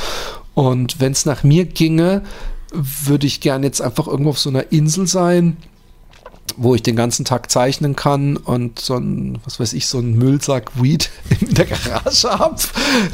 Und 0.53 0.99
wenn 0.99 1.11
es 1.11 1.25
nach 1.25 1.43
mir 1.43 1.65
ginge, 1.65 2.23
würde 2.73 3.27
ich 3.27 3.39
gern 3.41 3.63
jetzt 3.63 3.81
einfach 3.81 4.07
irgendwo 4.07 4.31
auf 4.31 4.39
so 4.39 4.49
einer 4.49 4.71
Insel 4.71 5.05
sein, 5.05 5.57
wo 6.57 6.75
ich 6.75 6.83
den 6.83 6.95
ganzen 6.95 7.25
Tag 7.25 7.51
zeichnen 7.51 7.95
kann 7.95 8.37
und 8.37 8.79
so 8.79 8.95
ein, 8.95 9.39
was 9.43 9.59
weiß 9.59 9.73
ich, 9.73 9.87
so 9.87 9.99
ein 9.99 10.17
Müllsack 10.17 10.81
Weed 10.81 11.09
in 11.39 11.53
der 11.53 11.65
Garage 11.65 12.29
habe, 12.29 12.55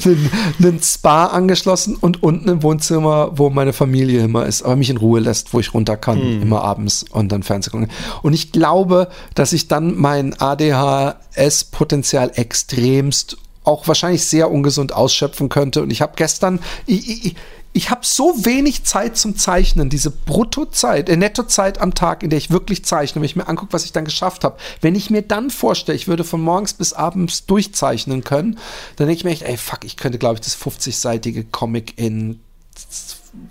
einen, 0.06 0.32
einen 0.60 0.82
Spa 0.82 1.28
angeschlossen 1.28 1.96
und 1.96 2.24
unten 2.24 2.50
im 2.50 2.64
Wohnzimmer, 2.64 3.38
wo 3.38 3.50
meine 3.50 3.74
Familie 3.74 4.24
immer 4.24 4.46
ist, 4.46 4.64
aber 4.64 4.76
mich 4.76 4.90
in 4.90 4.98
Ruhe 4.98 5.20
lässt, 5.20 5.54
wo 5.54 5.60
ich 5.60 5.74
runter 5.74 5.98
kann, 5.98 6.42
immer 6.42 6.64
abends 6.64 7.06
und 7.10 7.32
dann 7.32 7.44
Fernsehen 7.44 7.72
gucken. 7.72 7.90
Und 8.22 8.34
ich 8.34 8.52
glaube, 8.52 9.10
dass 9.36 9.54
ich 9.54 9.68
dann 9.68 9.96
mein 9.96 10.34
ADHS-Potenzial 10.40 12.32
extremst 12.36 13.38
auch 13.68 13.88
wahrscheinlich 13.88 14.26
sehr 14.26 14.50
ungesund 14.50 14.94
ausschöpfen 14.94 15.50
könnte. 15.50 15.82
Und 15.84 15.92
ich 15.92 16.02
habe 16.02 16.14
gestern, 16.16 16.60
ich, 16.86 17.26
ich, 17.26 17.36
ich 17.78 17.92
habe 17.92 18.04
so 18.04 18.34
wenig 18.44 18.86
Zeit 18.86 19.18
zum 19.18 19.38
Zeichnen, 19.38 19.92
diese 19.92 20.10
Bruttozeit, 20.10 21.10
äh, 21.10 21.16
Nettozeit 21.16 21.80
am 21.80 21.94
Tag, 21.94 22.24
in 22.24 22.32
der 22.32 22.38
ich 22.38 22.50
wirklich 22.50 22.84
zeichne, 22.84 23.22
wenn 23.22 23.28
ich 23.28 23.36
mir 23.36 23.48
angucke, 23.48 23.72
was 23.72 23.86
ich 23.86 23.92
dann 23.92 24.04
geschafft 24.04 24.44
habe. 24.44 24.58
Wenn 24.82 24.96
ich 24.96 25.12
mir 25.12 25.22
dann 25.22 25.52
vorstelle, 25.52 25.96
ich 25.96 26.08
würde 26.08 26.24
von 26.24 26.42
morgens 26.42 26.74
bis 26.74 26.94
abends 26.94 27.46
durchzeichnen 27.46 28.24
können, 28.24 28.58
dann 28.96 29.06
denke 29.06 29.20
ich 29.20 29.24
mir 29.26 29.30
echt, 29.30 29.44
ey, 29.44 29.58
fuck, 29.58 29.86
ich 29.86 29.96
könnte, 29.96 30.18
glaube 30.18 30.36
ich, 30.36 30.42
das 30.42 30.58
50-seitige 30.58 31.46
Comic 31.52 32.00
in 32.00 32.40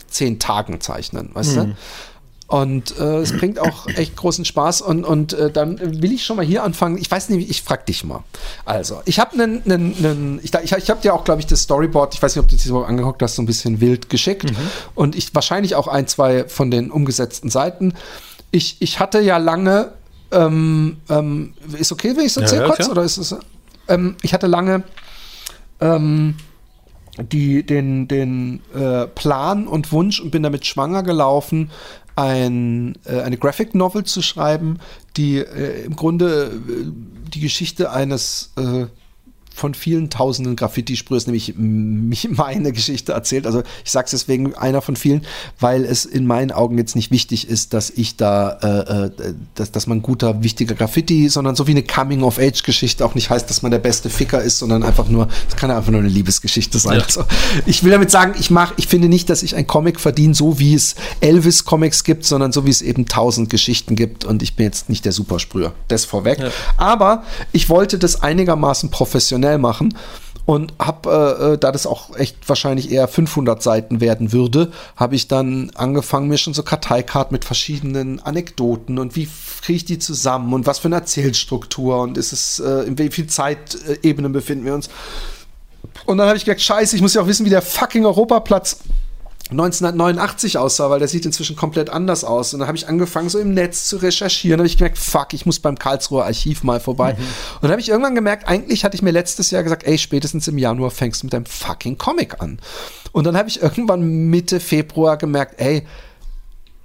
zehn 0.09 0.41
Tagen 0.41 0.81
zeichnen, 0.81 1.31
weißt 1.33 1.57
du? 1.57 1.77
Und 2.49 2.97
äh, 2.99 3.19
es 3.19 3.37
bringt 3.37 3.59
auch 3.59 3.89
echt 3.89 4.15
großen 4.15 4.45
Spaß. 4.45 4.81
Und, 4.83 5.05
und 5.05 5.33
äh, 5.33 5.51
dann 5.51 5.81
will 5.81 6.13
ich 6.13 6.25
schon 6.25 6.37
mal 6.37 6.45
hier 6.45 6.63
anfangen. 6.63 6.97
Ich 6.97 7.11
weiß 7.11 7.29
nicht, 7.31 7.51
ich 7.51 7.63
frag 7.63 7.87
dich 7.87 8.05
mal. 8.05 8.23
Also, 8.65 9.03
ich 9.05 9.19
habe 9.19 9.33
einen, 9.33 9.63
einen, 9.65 9.97
einen, 9.99 10.41
ich, 10.43 10.55
ich, 10.55 10.73
ich 10.73 10.91
habe 10.91 11.01
dir 11.01 11.15
auch, 11.15 11.25
glaube 11.25 11.41
ich, 11.41 11.47
das 11.47 11.63
Storyboard, 11.63 12.15
ich 12.15 12.23
weiß 12.23 12.37
nicht, 12.37 12.45
ob 12.45 12.49
du 12.49 12.55
das 12.55 12.65
überhaupt 12.67 12.89
angeguckt 12.89 13.21
hast, 13.23 13.35
so 13.35 13.43
ein 13.43 13.47
bisschen 13.47 13.81
wild 13.81 14.11
geschickt. 14.11 14.53
Und 14.95 15.17
ich 15.17 15.35
wahrscheinlich 15.35 15.75
auch 15.75 15.89
ein, 15.89 16.07
zwei 16.07 16.47
von 16.49 16.71
den 16.71 16.93
umgesetzten 16.93 17.51
Seiten. 17.51 17.95
Ich, 18.53 18.77
ich 18.81 19.01
hatte 19.01 19.21
ja 19.21 19.39
lange, 19.39 19.93
ähm, 20.31 20.99
ähm, 21.09 21.55
ist 21.77 21.91
okay, 21.91 22.15
wenn 22.17 22.27
ich 22.27 22.33
es 22.33 22.37
erzähle 22.37 22.63
ja, 22.63 22.67
kurz? 22.69 22.79
klar. 22.79 22.91
Oder 22.93 23.03
ist 23.03 23.19
es, 23.19 23.35
ähm, 23.89 24.15
ich 24.23 24.33
hatte 24.33 24.47
lange 24.47 24.85
ähm, 25.81 26.37
die, 27.19 27.65
den, 27.65 28.09
den 28.09 28.61
äh, 28.75 29.07
Plan 29.07 29.67
und 29.67 29.91
Wunsch 29.93 30.21
und 30.21 30.31
bin 30.31 30.43
damit 30.43 30.67
schwanger 30.67 31.03
gelaufen, 31.03 31.71
ein, 32.17 32.95
äh, 33.05 33.21
eine 33.21 33.37
Graphic 33.37 33.75
Novel 33.75 34.05
zu 34.05 34.23
schreiben, 34.23 34.79
die 35.17 35.37
äh, 35.37 35.85
im 35.85 35.95
Grunde 35.95 36.47
äh, 36.47 37.31
die 37.33 37.41
Geschichte 37.41 37.93
eines 37.93 38.53
äh, 38.57 38.87
von 39.57 39.73
vielen 39.73 40.11
tausenden 40.11 40.55
Graffiti-Sprühers 40.55 41.27
nämlich 41.27 41.55
meine 42.31 42.73
Geschichte 42.73 43.13
erzählt. 43.13 43.47
Also 43.47 43.63
ich 43.85 43.91
sage 43.91 44.05
es 44.05 44.11
deswegen 44.11 44.55
einer 44.55 44.83
von 44.83 44.97
vielen, 44.97 45.23
weil 45.59 45.85
es 45.85 46.05
in 46.05 46.27
meinen 46.27 46.53
Augen 46.53 46.77
jetzt 46.77 46.95
nicht 46.95 47.11
wichtig 47.11 47.49
ist, 47.49 47.73
dass 47.73 47.89
ich 47.89 48.17
da, 48.17 48.51
äh, 48.63 49.07
äh, 49.07 49.35
dass, 49.55 49.73
dass 49.73 49.87
man 49.87 50.03
guter, 50.03 50.43
wichtiger 50.43 50.75
Graffiti, 50.75 51.31
sondern 51.31 51.57
so 51.57 51.67
wie 51.67 51.71
eine 51.71 51.83
Coming-of-Age-Geschichte 51.83 53.05
auch 53.05 53.15
nicht 53.15 53.31
heißt, 53.31 53.49
dass 53.49 53.63
man 53.63 53.71
der 53.71 53.79
beste 53.79 54.11
Ficker 54.11 54.43
ist, 54.43 54.59
sondern 54.59 54.83
einfach 54.83 55.09
nur, 55.09 55.29
es 55.49 55.57
kann 55.57 55.71
ja 55.71 55.79
einfach 55.79 55.91
nur 55.91 56.01
eine 56.01 56.11
Liebesgeschichte 56.11 56.79
sein. 56.79 56.99
Ja. 56.99 57.05
Also, 57.05 57.25
ich 57.65 57.83
will 57.83 57.93
damit 57.93 58.11
sagen, 58.11 58.35
ich 58.39 58.51
mache, 58.51 58.75
ich 58.77 58.89
finde 58.89 59.09
nicht, 59.09 59.31
dass 59.31 59.43
ich 59.43 59.57
ein 59.57 59.67
Comic 59.67 60.01
verdiene, 60.01 60.35
so 60.35 60.59
wie 60.59 60.75
es 60.75 60.97
Elvis-Comics 61.21 62.05
gibt, 62.05 62.25
sondern 62.25 62.53
so 62.53 62.67
wie 62.67 62.71
es 62.71 62.83
eben 62.83 63.07
tausend 63.07 63.49
Geschichten 63.49 63.97
gibt 63.97 64.27
und 64.27 64.43
ich 64.43 64.55
bin 64.55 64.67
jetzt 64.67 64.91
nicht 64.91 65.07
der 65.07 65.13
Supersprüher. 65.13 65.73
Das 65.89 66.05
vorweg. 66.05 66.39
Aber 66.77 67.25
ich 67.53 67.71
wollte 67.71 67.99
das 67.99 68.23
einigermaßen 68.23 68.91
professionell 68.91 69.46
machen 69.59 69.95
und 70.47 70.73
habe, 70.79 71.11
äh, 71.41 71.55
äh, 71.55 71.59
da 71.59 71.73
das 71.73 71.87
auch 71.87 72.17
echt 72.17 72.49
wahrscheinlich 72.49 72.91
eher 72.91 73.09
500 73.09 73.63
Seiten 73.63 74.01
werden 74.01 74.33
würde, 74.33 74.71
habe 74.95 75.17
ich 75.17 75.29
dann 75.29 75.71
angefangen, 75.75 76.29
mir 76.29 76.39
schon 76.39 76.55
so 76.55 76.63
Karteikarten 76.63 77.35
mit 77.35 77.45
verschiedenen 77.45 78.21
Anekdoten 78.21 78.99
und 78.99 79.17
wie 79.17 79.29
kriege 79.63 79.77
ich 79.77 79.85
die 79.85 79.99
zusammen 79.99 80.55
und 80.55 80.67
was 80.67 80.79
für 80.79 80.87
eine 80.87 80.97
Erzählstruktur 80.97 82.01
und 82.01 82.17
ist 82.17 82.33
es, 82.33 82.61
äh, 82.61 82.85
in 82.87 82.97
wie 82.97 83.11
viel 83.11 83.27
Zeitebene 83.27 84.31
befinden 84.31 84.65
wir 84.65 84.75
uns. 84.75 84.89
Und 86.07 86.19
dann 86.19 86.29
habe 86.29 86.37
ich 86.37 86.45
gedacht, 86.45 86.63
scheiße, 86.63 86.95
ich 86.95 87.03
muss 87.03 87.15
ja 87.15 87.23
auch 87.23 87.27
wissen, 87.27 87.45
wie 87.45 87.51
der 87.51 87.63
fucking 87.63 88.07
Europaplatz 88.07 88.79
1989 89.51 90.59
aussah, 90.59 90.91
weil 90.91 90.99
der 90.99 91.07
sieht 91.07 91.25
inzwischen 91.25 91.55
komplett 91.55 91.89
anders 91.89 92.25
aus. 92.25 92.53
Und 92.53 92.61
dann 92.61 92.69
habe 92.69 92.77
ich 92.77 92.89
angefangen, 92.89 93.29
so 93.29 93.39
im 93.39 93.55
Netz 93.55 93.87
zu 93.87 93.99
recherchieren. 93.99 94.59
Da 94.59 94.63
habe 94.63 94.67
ich 94.67 94.77
gemerkt, 94.77 94.99
fuck, 94.99 95.35
ich 95.35 95.47
muss 95.47 95.61
beim 95.61 95.79
Karlsruher 95.79 96.25
Archiv 96.25 96.65
mal 96.65 96.81
vorbei. 96.81 97.13
Und 97.13 97.63
dann 97.63 97.71
habe 97.71 97.81
ich 97.81 97.89
irgendwann 97.89 98.17
gemerkt, 98.17 98.49
eigentlich 98.49 98.85
hatte 98.85 98.97
ich 98.97 99.03
mir 99.03 99.13
letztes 99.13 99.53
Jahr 99.53 99.63
gesagt, 99.63 99.85
ey, 99.85 99.99
spätestens 99.99 100.49
im 100.49 100.59
Januar 100.59 100.91
fängst 100.91 101.23
du 101.23 101.27
mit 101.27 101.33
deinem 101.33 101.47
fucking 101.47 101.97
Comic 101.97 102.41
an. 102.41 102.59
Und 103.13 103.25
dann 103.25 103.37
habe 103.37 103.49
ich 103.49 103.63
irgendwann 103.63 104.03
Mitte 104.29 104.59
Februar 104.59 105.17
gemerkt, 105.17 105.61
ey, 105.61 105.87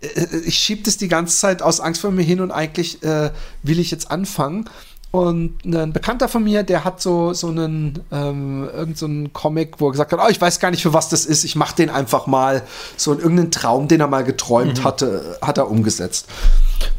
äh, 0.02 0.38
ich 0.46 0.60
schiebe 0.60 0.84
das 0.84 0.98
die 0.98 1.08
ganze 1.08 1.38
Zeit 1.38 1.62
aus 1.62 1.80
Angst 1.80 2.02
vor 2.02 2.12
mir 2.12 2.24
hin 2.24 2.42
und 2.42 2.52
eigentlich 2.52 3.02
äh, 3.04 3.32
will 3.64 3.80
ich 3.80 3.92
jetzt 3.92 4.12
anfangen. 4.12 4.70
Und 5.12 5.66
ein 5.66 5.92
Bekannter 5.92 6.30
von 6.30 6.44
mir, 6.46 6.64
der 6.64 6.86
hat 6.86 7.02
so, 7.02 7.34
so 7.34 7.48
einen, 7.48 8.00
ähm, 8.14 8.70
irgend 8.74 8.98
so 8.98 9.06
einen 9.06 9.34
Comic, 9.34 9.82
wo 9.82 9.90
er 9.90 9.92
gesagt 9.92 10.14
hat, 10.14 10.20
oh, 10.24 10.30
ich 10.30 10.40
weiß 10.40 10.62
gar 10.62 10.72
nicht, 10.72 10.82
für 10.82 10.94
was 10.94 11.10
das 11.10 11.26
ist, 11.26 11.44
ich 11.44 11.58
mache 11.58 11.76
den 11.76 11.90
einfach 11.90 12.28
mal, 12.28 12.64
so 12.96 13.12
irgendeinen 13.12 13.52
Traum, 13.52 13.90
den 13.90 14.00
er 14.00 14.08
mal 14.08 14.24
geträumt 14.24 14.86
hatte, 14.86 15.38
hat 15.42 15.58
er 15.58 15.70
umgesetzt. 15.70 16.28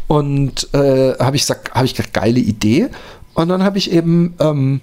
Und 0.09 0.69
äh, 0.75 1.15
habe 1.19 1.37
ich 1.37 1.43
gesagt, 1.43 1.75
habe 1.75 1.87
ich 1.87 1.95
gesagt, 1.95 2.13
geile 2.13 2.41
Idee. 2.41 2.91
Und 3.33 3.49
dann 3.49 3.65
habe 3.65 3.79
ich 3.79 3.91
eben 3.91 4.35
ähm, 4.41 4.83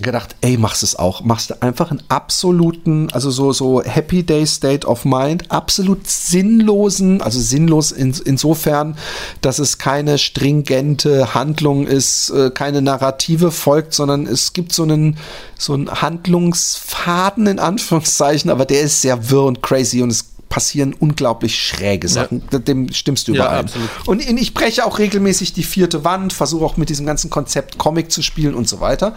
gedacht, 0.00 0.36
ey, 0.40 0.56
machst 0.56 0.82
es 0.82 0.96
auch. 0.96 1.22
Machst 1.22 1.50
du 1.50 1.62
einfach 1.62 1.90
einen 1.90 2.02
absoluten, 2.08 3.10
also 3.12 3.30
so, 3.30 3.52
so 3.52 3.82
Happy 3.82 4.22
Day 4.22 4.46
State 4.46 4.86
of 4.86 5.04
Mind, 5.04 5.50
absolut 5.50 6.08
sinnlosen, 6.08 7.20
also 7.20 7.40
sinnlos 7.40 7.92
in, 7.92 8.14
insofern, 8.24 8.96
dass 9.42 9.58
es 9.58 9.78
keine 9.78 10.18
stringente 10.18 11.34
Handlung 11.34 11.86
ist, 11.86 12.30
äh, 12.30 12.50
keine 12.50 12.80
Narrative 12.80 13.50
folgt, 13.50 13.92
sondern 13.92 14.26
es 14.26 14.52
gibt 14.52 14.72
so 14.72 14.84
einen, 14.84 15.18
so 15.58 15.74
einen 15.74 15.90
Handlungsfaden 15.90 17.46
in 17.46 17.58
Anführungszeichen, 17.58 18.50
aber 18.50 18.64
der 18.64 18.82
ist 18.82 19.02
sehr 19.02 19.30
wirr 19.30 19.44
und 19.44 19.62
crazy 19.62 20.02
und 20.02 20.10
es 20.10 20.31
passieren 20.52 20.92
unglaublich 20.92 21.58
schräge 21.58 22.08
Sachen. 22.08 22.42
Dem 22.50 22.92
stimmst 22.92 23.26
du 23.26 23.32
Ja, 23.32 23.46
überein. 23.46 23.60
absolut. 23.64 23.88
Und 24.04 24.20
ich 24.20 24.52
breche 24.52 24.84
auch 24.84 24.98
regelmäßig 24.98 25.54
die 25.54 25.62
vierte 25.62 26.04
Wand, 26.04 26.34
versuche 26.34 26.62
auch 26.62 26.76
mit 26.76 26.90
diesem 26.90 27.06
ganzen 27.06 27.30
Konzept 27.30 27.78
Comic 27.78 28.12
zu 28.12 28.20
spielen 28.20 28.54
und 28.54 28.68
so 28.68 28.78
weiter. 28.78 29.16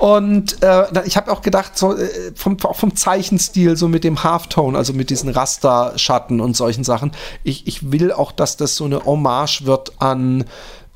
Und 0.00 0.60
äh, 0.64 1.06
ich 1.06 1.16
habe 1.16 1.30
auch 1.30 1.42
gedacht, 1.42 1.78
so, 1.78 1.96
äh, 1.96 2.32
vom, 2.34 2.56
auch 2.64 2.74
vom 2.74 2.96
Zeichenstil, 2.96 3.76
so 3.76 3.86
mit 3.86 4.02
dem 4.02 4.24
Halftone, 4.24 4.76
also 4.76 4.92
mit 4.92 5.10
diesen 5.10 5.28
Rasterschatten 5.28 6.40
und 6.40 6.56
solchen 6.56 6.82
Sachen, 6.82 7.12
ich, 7.44 7.68
ich 7.68 7.92
will 7.92 8.10
auch, 8.10 8.32
dass 8.32 8.56
das 8.56 8.74
so 8.74 8.86
eine 8.86 9.04
Hommage 9.04 9.66
wird 9.66 9.92
an 10.02 10.46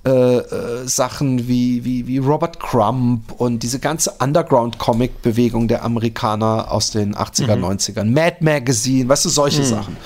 äh, 0.06 0.36
äh, 0.36 0.86
Sachen 0.86 1.48
wie, 1.48 1.84
wie, 1.84 2.06
wie 2.06 2.18
Robert 2.18 2.60
Crumb 2.60 3.32
und 3.38 3.62
diese 3.62 3.78
ganze 3.78 4.12
Underground-Comic-Bewegung 4.18 5.66
der 5.66 5.82
Amerikaner 5.82 6.70
aus 6.70 6.90
den 6.90 7.14
80er, 7.14 7.58
90ern. 7.58 8.04
Mad 8.04 8.36
Magazine, 8.40 9.08
weißt 9.08 9.24
du, 9.24 9.28
solche 9.30 9.64
Sachen. 9.64 9.96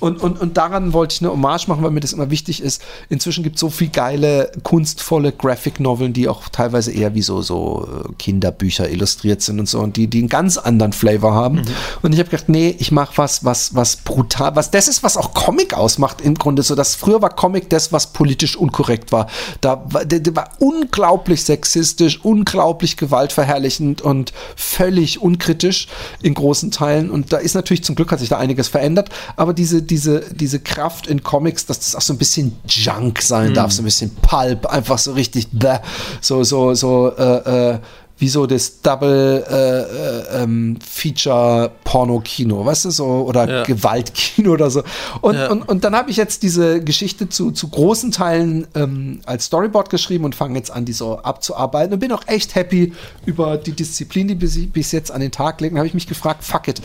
Und, 0.00 0.22
und, 0.22 0.40
und 0.40 0.56
daran 0.56 0.92
wollte 0.92 1.14
ich 1.14 1.22
eine 1.22 1.32
Hommage 1.32 1.66
machen, 1.66 1.82
weil 1.82 1.90
mir 1.90 2.00
das 2.00 2.12
immer 2.12 2.30
wichtig 2.30 2.62
ist. 2.62 2.82
Inzwischen 3.08 3.42
gibt 3.42 3.56
es 3.56 3.60
so 3.60 3.68
viel 3.68 3.88
geile, 3.88 4.52
kunstvolle 4.62 5.32
Graphic-Noveln, 5.32 6.12
die 6.12 6.28
auch 6.28 6.48
teilweise 6.50 6.92
eher 6.92 7.14
wie 7.14 7.22
so, 7.22 7.42
so 7.42 7.88
äh, 8.06 8.12
Kinderbücher 8.18 8.88
illustriert 8.88 9.42
sind 9.42 9.58
und 9.58 9.68
so 9.68 9.80
und 9.80 9.96
die, 9.96 10.06
die 10.06 10.20
einen 10.20 10.28
ganz 10.28 10.56
anderen 10.56 10.92
Flavor 10.92 11.34
haben. 11.34 11.62
Und 12.02 12.12
ich 12.12 12.20
habe 12.20 12.30
gedacht, 12.30 12.48
nee, 12.48 12.76
ich 12.78 12.92
mache 12.92 13.14
was, 13.16 13.44
was, 13.44 13.74
was 13.74 13.96
brutal, 13.96 14.54
was 14.54 14.70
das 14.70 14.86
ist, 14.86 15.02
was 15.02 15.16
auch 15.16 15.34
Comic 15.34 15.74
ausmacht 15.74 16.20
im 16.20 16.34
Grunde. 16.34 16.62
So, 16.62 16.76
dass 16.76 16.94
früher 16.94 17.20
war 17.20 17.30
Comic 17.30 17.68
das, 17.70 17.92
was 17.92 18.12
politisch 18.12 18.56
unkorrekt 18.56 19.10
war. 19.10 19.26
Da 19.60 19.84
war, 19.90 20.04
der, 20.04 20.20
der 20.20 20.36
war 20.36 20.50
unglaublich 20.58 21.44
sexistisch, 21.44 22.20
unglaublich 22.24 22.96
gewaltverherrlichend 22.96 24.02
und 24.02 24.32
völlig 24.56 25.20
unkritisch 25.20 25.88
in 26.22 26.34
großen 26.34 26.70
Teilen. 26.70 27.10
Und 27.10 27.32
da 27.32 27.38
ist 27.38 27.54
natürlich 27.54 27.84
zum 27.84 27.94
Glück 27.94 28.12
hat 28.12 28.20
sich 28.20 28.28
da 28.28 28.38
einiges 28.38 28.68
verändert, 28.68 29.10
aber 29.36 29.52
diese, 29.52 29.82
diese, 29.82 30.24
diese 30.34 30.60
Kraft 30.60 31.06
in 31.06 31.22
Comics, 31.22 31.66
dass 31.66 31.80
das 31.80 31.94
auch 31.94 32.00
so 32.00 32.12
ein 32.12 32.18
bisschen 32.18 32.56
Junk 32.66 33.22
sein 33.22 33.54
darf, 33.54 33.72
so 33.72 33.82
ein 33.82 33.84
bisschen 33.84 34.14
Pulp, 34.22 34.66
einfach 34.66 34.98
so 34.98 35.12
richtig 35.12 35.48
bäh, 35.52 35.78
so, 36.20 36.44
so, 36.44 36.74
so, 36.74 37.12
äh, 37.16 37.72
äh, 37.74 37.78
wie 38.20 38.28
so 38.28 38.46
das 38.46 38.80
Double 38.82 39.44
äh, 39.48 40.38
äh, 40.38 40.42
ähm, 40.42 40.76
Feature 40.84 41.70
Porno-Kino, 41.84 42.64
weißt 42.64 42.86
du, 42.86 42.90
so 42.90 43.04
oder 43.06 43.48
Ja. 43.48 43.62
Gewaltkino 43.62 44.52
oder 44.52 44.70
so. 44.70 44.82
Und, 45.20 45.36
Ja. 45.36 45.50
und, 45.50 45.62
und 45.62 45.84
dann 45.84 45.94
habe 45.94 46.10
ich 46.10 46.16
jetzt 46.16 46.42
diese 46.42 46.82
Geschichte 46.82 47.28
zu, 47.28 47.52
zu 47.52 47.68
großen 47.68 48.10
Teilen 48.10 48.66
ähm, 48.74 49.20
als 49.24 49.44
Storyboard 49.44 49.88
geschrieben 49.90 50.24
und 50.24 50.34
fange 50.34 50.58
jetzt 50.58 50.70
an, 50.72 50.84
die 50.84 50.92
so 50.92 51.18
abzuarbeiten 51.18 51.92
und 51.94 52.00
bin 52.00 52.10
auch 52.12 52.24
echt 52.26 52.56
happy 52.56 52.92
über 53.24 53.56
die 53.56 53.72
Disziplin, 53.72 54.26
die 54.28 54.34
bis, 54.34 54.58
bis 54.72 54.90
jetzt 54.92 55.12
an 55.12 55.20
den 55.20 55.30
Tag 55.30 55.60
legen. 55.60 55.76
habe 55.76 55.86
ich 55.86 55.94
mich 55.94 56.08
gefragt, 56.08 56.42
fuck 56.42 56.66
it, 56.66 56.82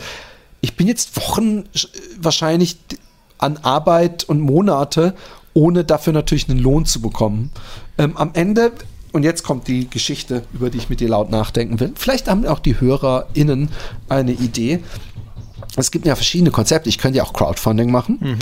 ich 0.60 0.76
bin 0.76 0.86
jetzt 0.86 1.16
Wochen 1.16 1.64
sch- 1.74 1.88
wahrscheinlich 2.20 2.78
an 3.38 3.58
Arbeit 3.62 4.24
und 4.24 4.40
Monate, 4.40 5.14
ohne 5.52 5.84
dafür 5.84 6.12
natürlich 6.12 6.48
einen 6.48 6.60
Lohn 6.60 6.86
zu 6.86 7.00
bekommen. 7.00 7.50
Ähm, 7.98 8.16
am 8.16 8.30
Ende, 8.34 8.72
und 9.14 9.22
jetzt 9.22 9.44
kommt 9.44 9.68
die 9.68 9.88
Geschichte, 9.88 10.42
über 10.52 10.70
die 10.70 10.78
ich 10.78 10.90
mit 10.90 10.98
dir 10.98 11.08
laut 11.08 11.30
nachdenken 11.30 11.78
will. 11.78 11.92
Vielleicht 11.94 12.28
haben 12.28 12.44
auch 12.46 12.58
die 12.58 12.80
HörerInnen 12.80 13.70
eine 14.08 14.32
Idee. 14.32 14.82
Es 15.76 15.92
gibt 15.92 16.04
ja 16.04 16.16
verschiedene 16.16 16.50
Konzepte. 16.50 16.88
Ich 16.88 16.98
könnte 16.98 17.18
ja 17.18 17.24
auch 17.24 17.32
Crowdfunding 17.32 17.92
machen. 17.92 18.38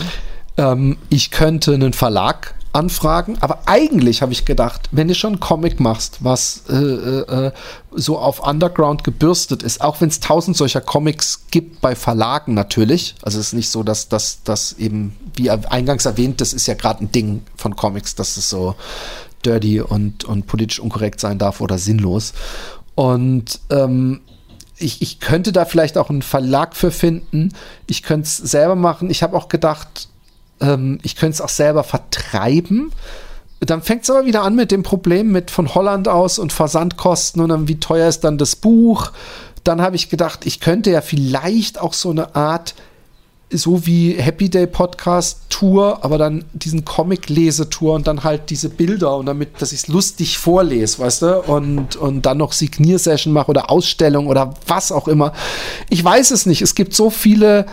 Ähm, 0.56 0.96
ich 1.10 1.30
könnte 1.30 1.74
einen 1.74 1.92
Verlag 1.92 2.54
anfragen, 2.72 3.36
aber 3.40 3.60
eigentlich 3.66 4.22
habe 4.22 4.32
ich 4.32 4.46
gedacht, 4.46 4.88
wenn 4.92 5.08
du 5.08 5.14
schon 5.14 5.34
einen 5.34 5.40
Comic 5.40 5.78
machst, 5.78 6.18
was 6.20 6.62
äh, 6.70 6.74
äh, 6.74 7.46
äh, 7.46 7.52
so 7.90 8.18
auf 8.18 8.40
Underground 8.40 9.04
gebürstet 9.04 9.62
ist, 9.62 9.82
auch 9.82 10.00
wenn 10.00 10.08
es 10.08 10.20
tausend 10.20 10.56
solcher 10.56 10.80
Comics 10.80 11.44
gibt 11.50 11.82
bei 11.82 11.94
Verlagen 11.94 12.54
natürlich, 12.54 13.14
also 13.20 13.38
es 13.38 13.48
ist 13.48 13.52
nicht 13.52 13.68
so, 13.68 13.82
dass 13.82 14.08
das 14.08 14.72
eben, 14.78 15.14
wie 15.34 15.50
eingangs 15.50 16.06
erwähnt, 16.06 16.40
das 16.40 16.54
ist 16.54 16.66
ja 16.66 16.72
gerade 16.72 17.04
ein 17.04 17.12
Ding 17.12 17.42
von 17.56 17.76
Comics, 17.76 18.14
dass 18.14 18.38
es 18.38 18.48
so 18.48 18.74
dirty 19.44 19.80
und, 19.80 20.24
und 20.24 20.46
politisch 20.46 20.80
unkorrekt 20.80 21.20
sein 21.20 21.38
darf 21.38 21.60
oder 21.60 21.78
sinnlos. 21.78 22.32
Und 22.94 23.60
ähm, 23.70 24.20
ich, 24.78 25.02
ich 25.02 25.20
könnte 25.20 25.52
da 25.52 25.64
vielleicht 25.64 25.96
auch 25.96 26.10
einen 26.10 26.22
Verlag 26.22 26.76
für 26.76 26.90
finden. 26.90 27.52
Ich 27.86 28.02
könnte 28.02 28.26
es 28.26 28.36
selber 28.36 28.74
machen. 28.74 29.10
Ich 29.10 29.22
habe 29.22 29.36
auch 29.36 29.48
gedacht, 29.48 30.08
ähm, 30.60 30.98
ich 31.02 31.16
könnte 31.16 31.34
es 31.34 31.40
auch 31.40 31.48
selber 31.48 31.84
vertreiben. 31.84 32.92
Dann 33.60 33.82
fängt 33.82 34.02
es 34.02 34.10
aber 34.10 34.26
wieder 34.26 34.42
an 34.42 34.56
mit 34.56 34.72
dem 34.72 34.82
Problem 34.82 35.30
mit 35.30 35.50
von 35.50 35.74
Holland 35.74 36.08
aus 36.08 36.38
und 36.38 36.52
Versandkosten 36.52 37.40
und 37.40 37.50
dann 37.50 37.68
wie 37.68 37.78
teuer 37.78 38.08
ist 38.08 38.24
dann 38.24 38.38
das 38.38 38.56
Buch. 38.56 39.12
Dann 39.62 39.80
habe 39.80 39.94
ich 39.94 40.08
gedacht, 40.08 40.46
ich 40.46 40.58
könnte 40.58 40.90
ja 40.90 41.00
vielleicht 41.00 41.80
auch 41.80 41.92
so 41.92 42.10
eine 42.10 42.34
Art 42.34 42.74
so 43.52 43.86
wie 43.86 44.14
Happy 44.14 44.48
Day 44.48 44.66
Podcast 44.66 45.40
Tour, 45.48 45.98
aber 46.02 46.18
dann 46.18 46.44
diesen 46.52 46.84
Comic 46.84 47.28
Lesetour 47.28 47.94
und 47.94 48.06
dann 48.06 48.24
halt 48.24 48.50
diese 48.50 48.68
Bilder 48.68 49.16
und 49.16 49.26
damit, 49.26 49.60
dass 49.60 49.72
ich 49.72 49.80
es 49.80 49.88
lustig 49.88 50.38
vorlese, 50.38 50.98
weißt 50.98 51.22
du, 51.22 51.42
und, 51.42 51.96
und 51.96 52.26
dann 52.26 52.38
noch 52.38 52.52
Signiersession 52.52 53.32
mache 53.32 53.50
oder 53.50 53.70
Ausstellung 53.70 54.26
oder 54.26 54.54
was 54.66 54.92
auch 54.92 55.08
immer. 55.08 55.32
Ich 55.90 56.02
weiß 56.02 56.30
es 56.30 56.46
nicht. 56.46 56.62
Es 56.62 56.74
gibt 56.74 56.94
so 56.94 57.10
viele 57.10 57.66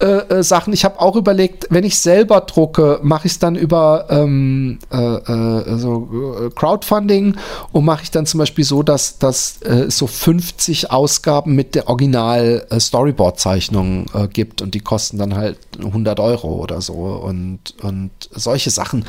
äh, 0.00 0.04
äh, 0.06 0.42
Sachen. 0.44 0.72
Ich 0.72 0.84
habe 0.84 1.00
auch 1.00 1.16
überlegt, 1.16 1.66
wenn 1.70 1.82
ich 1.82 1.98
selber 1.98 2.42
drucke, 2.42 3.00
mache 3.02 3.26
ich 3.26 3.32
es 3.32 3.38
dann 3.40 3.56
über 3.56 4.06
ähm, 4.10 4.78
äh, 4.92 4.96
äh, 4.96 5.76
so, 5.76 6.36
äh, 6.40 6.50
Crowdfunding 6.50 7.36
und 7.72 7.84
mache 7.84 8.04
ich 8.04 8.12
dann 8.12 8.24
zum 8.24 8.38
Beispiel 8.38 8.64
so, 8.64 8.84
dass, 8.84 9.18
dass 9.18 9.58
so 9.88 10.06
50 10.06 10.92
Ausgaben 10.92 11.56
mit 11.56 11.74
der 11.74 11.88
Original 11.88 12.64
Storyboard-Zeichnung 12.78 14.06
gibt 14.32 14.62
und 14.62 14.74
die 14.74 14.80
kosten 14.80 15.18
dann 15.18 15.34
halt 15.34 15.58
100 15.78 16.20
Euro 16.20 16.48
oder 16.62 16.80
so 16.80 16.92
und, 16.92 17.74
und 17.82 18.10
solche 18.30 18.70
Sachen. 18.70 19.04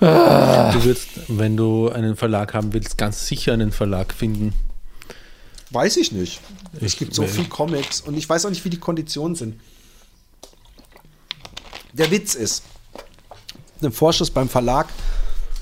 Du 0.00 0.84
wirst, 0.84 1.08
wenn 1.28 1.56
du 1.56 1.88
einen 1.88 2.16
Verlag 2.16 2.52
haben 2.54 2.72
willst, 2.72 2.98
ganz 2.98 3.26
sicher 3.26 3.54
einen 3.54 3.72
Verlag 3.72 4.12
finden. 4.12 4.52
Weiß 5.70 5.96
ich 5.96 6.12
nicht. 6.12 6.40
Es 6.74 6.82
Ich- 6.94 6.98
gibt 6.98 7.14
so 7.14 7.26
viel 7.26 7.46
Comics 7.46 8.00
und 8.00 8.16
ich 8.16 8.28
weiß 8.28 8.44
auch 8.46 8.50
nicht, 8.50 8.64
wie 8.64 8.70
die 8.70 8.78
Konditionen 8.80 9.36
sind. 9.36 9.60
Der 11.92 12.10
Witz 12.10 12.34
ist, 12.34 12.62
ein 13.82 13.92
Vorschuss 13.92 14.30
beim 14.30 14.48
Verlag 14.48 14.88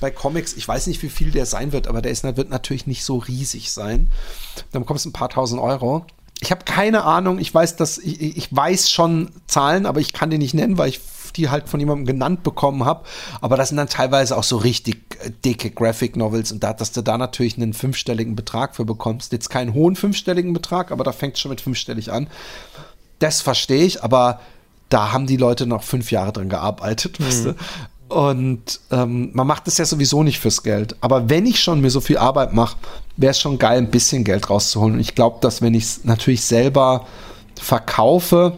bei 0.01 0.11
Comics, 0.11 0.53
ich 0.53 0.67
weiß 0.67 0.87
nicht, 0.87 1.01
wie 1.03 1.09
viel 1.09 1.31
der 1.31 1.45
sein 1.45 1.71
wird, 1.71 1.87
aber 1.87 2.01
der 2.01 2.11
ist, 2.11 2.23
wird 2.23 2.49
natürlich 2.49 2.87
nicht 2.87 3.03
so 3.03 3.17
riesig 3.17 3.71
sein. 3.71 4.09
Dann 4.71 4.81
bekommst 4.83 5.05
du 5.05 5.09
ein 5.09 5.13
paar 5.13 5.29
tausend 5.29 5.61
Euro. 5.61 6.05
Ich 6.41 6.51
habe 6.51 6.63
keine 6.63 7.03
Ahnung, 7.03 7.37
ich 7.39 7.53
weiß, 7.53 7.75
dass 7.75 7.97
ich, 7.97 8.21
ich 8.37 8.55
weiß 8.55 8.89
schon 8.89 9.29
Zahlen, 9.47 9.85
aber 9.85 9.99
ich 9.99 10.13
kann 10.13 10.29
die 10.29 10.37
nicht 10.37 10.53
nennen, 10.53 10.77
weil 10.77 10.89
ich 10.89 11.01
die 11.31 11.49
halt 11.49 11.69
von 11.69 11.79
jemandem 11.79 12.05
genannt 12.05 12.43
bekommen 12.43 12.85
habe. 12.85 13.05
Aber 13.41 13.57
das 13.57 13.69
sind 13.69 13.77
dann 13.77 13.89
teilweise 13.89 14.37
auch 14.37 14.43
so 14.43 14.57
richtig 14.57 15.17
äh, 15.23 15.31
dicke 15.45 15.71
Graphic 15.71 16.15
Novels 16.15 16.51
und 16.51 16.63
da, 16.63 16.73
dass 16.73 16.91
du 16.91 17.01
da 17.01 17.17
natürlich 17.17 17.57
einen 17.57 17.73
fünfstelligen 17.73 18.35
Betrag 18.35 18.75
für 18.75 18.85
bekommst. 18.85 19.31
Jetzt 19.31 19.49
keinen 19.49 19.73
hohen 19.73 19.95
fünfstelligen 19.95 20.53
Betrag, 20.53 20.91
aber 20.91 21.03
da 21.03 21.11
fängt 21.11 21.35
es 21.35 21.41
schon 21.41 21.49
mit 21.49 21.61
fünfstellig 21.61 22.11
an. 22.11 22.27
Das 23.19 23.41
verstehe 23.41 23.83
ich, 23.83 24.03
aber 24.03 24.39
da 24.89 25.11
haben 25.11 25.27
die 25.27 25.37
Leute 25.37 25.65
noch 25.65 25.83
fünf 25.83 26.11
Jahre 26.11 26.33
dran 26.33 26.49
gearbeitet, 26.49 27.19
weißt 27.21 27.45
du? 27.45 27.55
Und 28.09 28.79
ähm, 28.89 29.29
man 29.33 29.45
macht 29.45 29.67
es 29.67 29.77
ja 29.77 29.85
sowieso 29.85 30.23
nicht 30.23 30.39
fürs 30.39 30.63
Geld. 30.63 30.95
Aber 30.99 31.29
wenn 31.29 31.45
ich 31.45 31.61
schon 31.61 31.79
mir 31.79 31.91
so 31.91 32.01
viel 32.01 32.17
Arbeit 32.17 32.53
mache, 32.53 32.75
wäre 33.17 33.31
es 33.31 33.39
schon 33.39 33.59
geil, 33.59 33.77
ein 33.77 33.91
bisschen 33.91 34.23
Geld 34.23 34.49
rauszuholen. 34.49 34.95
Und 34.95 34.99
ich 34.99 35.13
glaube, 35.13 35.37
dass 35.41 35.61
wenn 35.61 35.75
ich 35.75 35.83
es 35.83 36.03
natürlich 36.05 36.43
selber 36.43 37.05
verkaufe, 37.55 38.57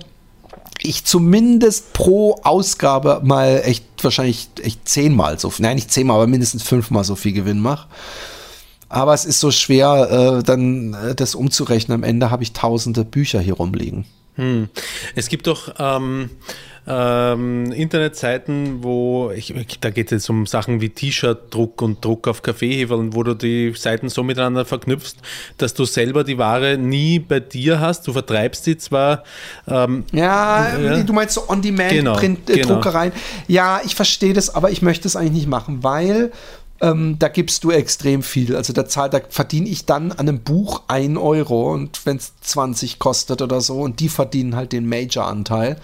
ich 0.84 1.06
zumindest 1.06 1.94
pro 1.94 2.40
Ausgabe 2.44 3.22
mal 3.24 3.62
echt 3.66 3.86
wahrscheinlich 4.02 4.50
echt 4.62 4.88
zehnmal 4.88 5.40
so 5.40 5.52
nein, 5.60 5.76
nicht 5.76 5.92
zehnmal, 5.92 6.18
aber 6.18 6.28
mindestens 6.28 6.64
fünfmal 6.64 7.04
so 7.04 7.16
viel 7.16 7.34
Gewinn 7.34 7.60
mache. 7.60 7.88
Aber 8.90 9.14
es 9.14 9.24
ist 9.24 9.40
so 9.40 9.52
schwer, 9.52 10.40
äh, 10.40 10.44
dann 10.44 10.94
äh, 10.94 11.16
das 11.16 11.34
umzurechnen. 11.34 11.96
Am 11.96 12.04
Ende 12.04 12.30
habe 12.30 12.44
ich 12.44 12.52
tausende 12.52 13.06
Bücher 13.06 13.40
hier 13.40 13.54
rumliegen. 13.54 14.06
Es 15.16 15.30
gibt 15.30 15.48
doch 15.48 15.74
ähm, 15.80 16.30
ähm, 16.88 17.72
Internetseiten, 17.72 18.84
wo, 18.84 19.32
ich, 19.32 19.54
da 19.82 19.92
geht 19.92 20.12
es 20.12 20.30
um 20.30 20.48
Sachen 20.48 20.82
wie 20.82 20.90
T-Shirt-Druck 20.90 21.82
und 21.82 22.04
Druck 22.04 22.28
auf 22.28 22.42
Kaffeehebeln, 22.42 23.14
wo 23.14 23.22
du 23.22 23.36
die 23.36 23.74
Seiten 23.76 24.10
so 24.10 24.24
miteinander 24.24 24.66
verknüpfst, 24.66 25.18
dass 25.58 25.76
du 25.76 25.86
selber 25.86 26.24
die 26.24 26.38
Ware 26.40 26.78
nie 26.78 27.20
bei 27.20 27.40
dir 27.40 27.80
hast. 27.80 28.08
Du 28.08 28.14
vertreibst 28.14 28.66
die 28.66 28.78
zwar, 28.78 29.24
ähm, 29.68 30.06
Ja, 30.12 30.78
Ja. 30.78 31.04
du 31.04 31.14
meinst 31.14 31.36
so 31.36 31.42
Genau, 31.42 31.54
On-Demand-Print-Druckereien. 31.54 33.12
Ja, 33.48 33.82
ich 33.86 33.96
verstehe 33.96 34.34
das, 34.34 34.54
aber 34.54 34.72
ich 34.72 34.82
möchte 34.82 35.08
es 35.08 35.16
eigentlich 35.16 35.32
nicht 35.32 35.48
machen, 35.48 35.84
weil 35.84 36.32
ähm, 36.82 37.18
da 37.20 37.28
gibst 37.28 37.64
du 37.64 37.72
extrem 37.72 38.24
viel. 38.24 38.56
Also 38.56 38.74
da, 38.74 38.86
zahl, 38.88 39.10
da 39.10 39.22
verdiene 39.30 39.70
ich 39.70 39.86
dann 39.86 40.12
an 40.12 40.28
einem 40.28 40.40
Buch 40.40 40.82
1 40.88 41.18
Euro 41.18 41.72
und 41.72 42.06
wenn 42.06 42.18
es 42.18 42.34
20 42.42 42.98
kostet 42.98 43.42
oder 43.42 43.62
so 43.62 43.82
und 43.82 44.00
die 44.00 44.10
verdienen 44.10 44.56
halt 44.56 44.74
den 44.74 44.90
Major-Anteil. 44.90 45.80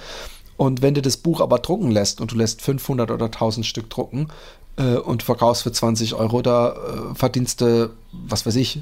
Und 0.57 0.81
wenn 0.81 0.95
du 0.95 1.03
das 1.03 1.17
Buch 1.17 1.39
aber 1.39 1.59
drucken 1.59 1.91
lässt 1.91 2.19
und 2.19 2.31
du 2.31 2.35
lässt 2.35 2.63
500 2.63 3.11
oder 3.11 3.25
1000 3.25 3.63
Stück 3.63 3.91
drucken 3.91 4.29
äh, 4.77 4.95
und 4.95 5.21
verkaufst 5.21 5.61
für 5.61 5.71
20 5.71 6.15
Euro, 6.15 6.41
da 6.41 6.71
äh, 6.71 7.15
verdienst 7.15 7.61
du, 7.61 7.91
was 8.11 8.47
weiß 8.47 8.55
ich, 8.55 8.81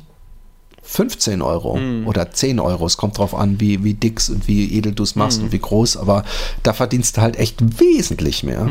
15 0.86 1.42
Euro 1.42 1.80
oder 2.06 2.32
10 2.32 2.60
Euro. 2.60 2.86
Es 2.86 2.98
kommt 2.98 3.18
drauf 3.18 3.36
an, 3.36 3.60
wie, 3.60 3.84
wie 3.84 3.94
dick 3.94 4.22
und 4.30 4.48
wie 4.48 4.78
edel 4.78 4.94
du 4.94 5.04
es 5.04 5.16
machst 5.16 5.42
und 5.42 5.52
wie 5.52 5.60
groß, 5.60 5.98
aber 5.98 6.24
da 6.64 6.74
verdienst 6.74 7.18
du 7.18 7.22
halt 7.22 7.38
echt 7.38 7.80
wesentlich 7.80 8.44
mehr. 8.44 8.68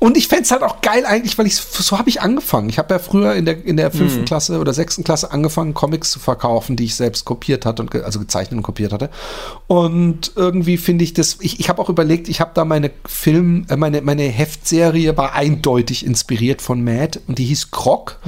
Und 0.00 0.16
ich 0.16 0.26
fände 0.26 0.42
es 0.42 0.50
halt 0.50 0.62
auch 0.62 0.80
geil 0.80 1.06
eigentlich, 1.06 1.38
weil 1.38 1.46
ich 1.46 1.54
so 1.56 1.96
habe 1.96 2.08
ich 2.08 2.20
angefangen. 2.20 2.68
Ich 2.68 2.78
habe 2.78 2.92
ja 2.92 2.98
früher 2.98 3.34
in 3.34 3.44
der, 3.44 3.64
in 3.64 3.76
der 3.76 3.92
fünften 3.92 4.24
Klasse 4.24 4.58
oder 4.58 4.72
sechsten 4.72 5.04
Klasse 5.04 5.30
angefangen, 5.30 5.74
Comics 5.74 6.10
zu 6.10 6.18
verkaufen, 6.18 6.74
die 6.74 6.84
ich 6.84 6.96
selbst 6.96 7.24
kopiert 7.24 7.64
hatte 7.64 7.82
und 7.82 7.94
also 7.94 8.18
gezeichnet 8.18 8.56
und 8.56 8.62
kopiert 8.62 8.92
hatte. 8.92 9.10
Und 9.68 10.32
irgendwie 10.34 10.76
finde 10.78 11.04
ich 11.04 11.14
das, 11.14 11.36
ich, 11.40 11.60
ich 11.60 11.68
habe 11.68 11.80
auch 11.80 11.88
überlegt, 11.88 12.28
ich 12.28 12.40
habe 12.40 12.50
da 12.54 12.64
meine 12.64 12.90
Film, 13.06 13.66
äh, 13.68 13.76
meine, 13.76 14.02
meine 14.02 14.24
Heftserie 14.24 15.16
war 15.16 15.34
eindeutig 15.34 16.04
inspiriert 16.04 16.62
von 16.62 16.82
Mad 16.82 17.20
und 17.28 17.38
die 17.38 17.44
hieß 17.44 17.70
Krog. 17.70 18.18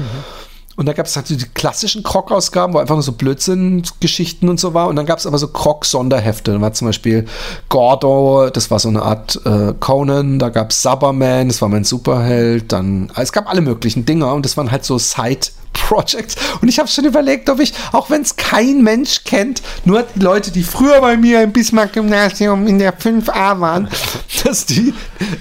Und 0.77 0.87
da 0.87 0.93
gab 0.93 1.07
es 1.07 1.15
halt 1.15 1.29
so 1.29 1.37
die 1.37 1.45
klassischen 1.45 2.03
Krog-Ausgaben, 2.03 2.75
wo 2.75 2.79
einfach 2.79 2.97
nur 2.97 3.03
so 3.03 3.13
Blödsinn-Geschichten 3.13 4.49
und 4.49 4.59
so 4.59 4.75
war. 4.75 4.89
Und 4.89 4.97
dann 4.97 5.07
gab 5.07 5.19
es 5.19 5.27
aber 5.27 5.39
so 5.39 5.49
Krog-Sonderhefte. 5.49 6.53
Da 6.53 6.61
war 6.61 6.73
zum 6.73 6.89
Beispiel 6.89 7.27
Gordo, 7.69 8.51
das 8.51 8.71
war 8.71 8.79
so 8.79 8.89
eine 8.89 9.03
Art 9.03 9.41
äh, 9.45 9.75
Conan. 9.79 10.39
Da 10.39 10.49
gab 10.49 10.71
es 10.71 10.83
Cyberman, 10.83 11.49
das 11.49 11.63
war 11.63 11.69
mein 11.69 11.85
Superheld. 11.85 12.73
Dann, 12.73 13.11
es 13.17 13.33
gab 13.33 13.49
alle 13.49 13.61
möglichen 13.61 14.05
Dinger 14.05 14.35
und 14.35 14.45
das 14.45 14.57
waren 14.57 14.71
halt 14.71 14.85
so 14.85 14.99
Side- 14.99 15.51
Projects. 15.75 16.37
Und 16.63 16.69
ich 16.69 16.79
habe 16.79 16.89
schon 16.89 17.05
überlegt, 17.05 17.51
ob 17.51 17.61
ich, 17.61 17.75
auch 17.93 18.09
wenn 18.09 18.23
es 18.23 18.37
kein 18.37 18.83
Mensch 18.83 19.25
kennt, 19.25 19.61
nur 19.85 20.05
die 20.15 20.21
Leute, 20.21 20.51
die 20.51 20.63
früher 20.63 21.01
bei 21.01 21.17
mir 21.17 21.43
im 21.43 21.53
Bismarck-Gymnasium 21.53 22.67
in 22.67 22.79
der 22.79 22.97
5a 22.99 23.61
waren, 23.61 23.89
dass 24.45 24.65
die, 24.67 24.95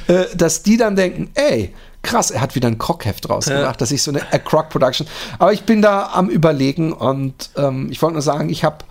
äh, 0.07 0.25
dass 0.35 0.63
die 0.63 0.75
dann 0.75 0.95
denken, 0.95 1.29
ey, 1.35 1.73
krass, 2.03 2.29
er 2.29 2.41
hat 2.41 2.53
wieder 2.55 2.67
ein 2.67 2.77
Krog-Heft 2.77 3.29
rausgebracht, 3.29 3.81
dass 3.81 3.91
ich 3.91 4.03
so 4.03 4.11
eine 4.11 4.21
a 4.31 4.37
Krog 4.37 4.69
Production. 4.69 5.07
Aber 5.39 5.53
ich 5.53 5.63
bin 5.63 5.81
da 5.81 6.11
am 6.13 6.29
überlegen 6.29 6.93
und 6.93 7.49
ähm, 7.57 7.89
ich 7.91 8.01
wollte 8.01 8.13
nur 8.13 8.21
sagen, 8.21 8.49
ich 8.49 8.63
habe 8.63 8.85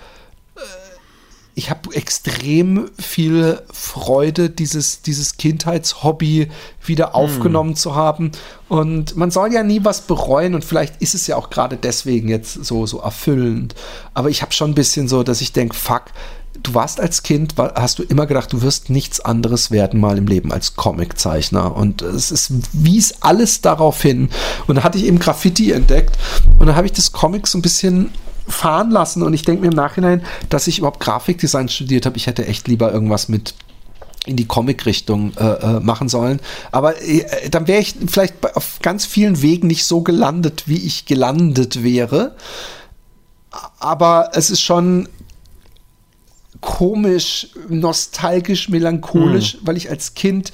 ich 1.54 1.70
habe 1.70 1.94
extrem 1.94 2.90
viel 2.98 3.60
Freude, 3.70 4.48
dieses, 4.48 5.02
dieses 5.02 5.36
Kindheitshobby 5.36 6.48
wieder 6.84 7.14
aufgenommen 7.14 7.76
zu 7.76 7.94
haben. 7.94 8.32
Und 8.68 9.16
man 9.16 9.30
soll 9.30 9.52
ja 9.52 9.62
nie 9.62 9.84
was 9.84 10.02
bereuen 10.02 10.54
und 10.54 10.64
vielleicht 10.64 11.02
ist 11.02 11.14
es 11.14 11.26
ja 11.26 11.36
auch 11.36 11.50
gerade 11.50 11.76
deswegen 11.76 12.28
jetzt 12.28 12.64
so, 12.64 12.86
so 12.86 13.00
erfüllend. 13.00 13.74
Aber 14.14 14.30
ich 14.30 14.40
habe 14.40 14.52
schon 14.52 14.70
ein 14.70 14.74
bisschen 14.74 15.08
so, 15.08 15.22
dass 15.22 15.42
ich 15.42 15.52
denke, 15.52 15.74
fuck, 15.74 16.04
du 16.62 16.74
warst 16.74 17.00
als 17.00 17.22
Kind, 17.22 17.54
hast 17.56 17.98
du 17.98 18.02
immer 18.02 18.26
gedacht, 18.26 18.52
du 18.52 18.62
wirst 18.62 18.90
nichts 18.90 19.20
anderes 19.20 19.70
werden 19.70 20.00
mal 20.00 20.18
im 20.18 20.26
Leben 20.26 20.52
als 20.52 20.76
Comiczeichner. 20.76 21.76
Und 21.76 22.02
es 22.02 22.30
ist, 22.30 22.52
wies 22.72 23.14
alles 23.20 23.60
darauf 23.60 24.00
hin. 24.00 24.28
Und 24.66 24.76
da 24.76 24.84
hatte 24.84 24.98
ich 24.98 25.04
eben 25.04 25.18
Graffiti 25.18 25.72
entdeckt 25.72 26.18
und 26.58 26.66
da 26.66 26.74
habe 26.74 26.86
ich 26.86 26.92
das 26.92 27.12
Comic 27.12 27.46
so 27.46 27.58
ein 27.58 27.62
bisschen 27.62 28.10
fahren 28.46 28.90
lassen 28.90 29.22
und 29.22 29.34
ich 29.34 29.42
denke 29.42 29.62
mir 29.62 29.68
im 29.68 29.76
Nachhinein, 29.76 30.22
dass 30.48 30.66
ich 30.66 30.78
überhaupt 30.78 31.00
Grafikdesign 31.00 31.68
studiert 31.68 32.06
habe. 32.06 32.16
Ich 32.16 32.26
hätte 32.26 32.46
echt 32.46 32.66
lieber 32.68 32.92
irgendwas 32.92 33.28
mit 33.28 33.54
in 34.24 34.36
die 34.36 34.46
Comic-Richtung 34.46 35.32
äh, 35.36 35.44
äh, 35.44 35.80
machen 35.80 36.08
sollen. 36.08 36.40
Aber 36.70 37.00
äh, 37.02 37.50
dann 37.50 37.66
wäre 37.66 37.80
ich 37.80 37.96
vielleicht 38.06 38.40
bei, 38.40 38.54
auf 38.54 38.78
ganz 38.80 39.04
vielen 39.04 39.42
Wegen 39.42 39.66
nicht 39.66 39.84
so 39.84 40.02
gelandet, 40.02 40.64
wie 40.66 40.78
ich 40.78 41.06
gelandet 41.06 41.82
wäre. 41.82 42.36
Aber 43.80 44.30
es 44.34 44.50
ist 44.50 44.60
schon 44.60 45.08
komisch, 46.62 47.48
nostalgisch, 47.68 48.70
melancholisch, 48.70 49.58
weil 49.62 49.76
ich 49.76 49.90
als 49.90 50.14
Kind 50.14 50.52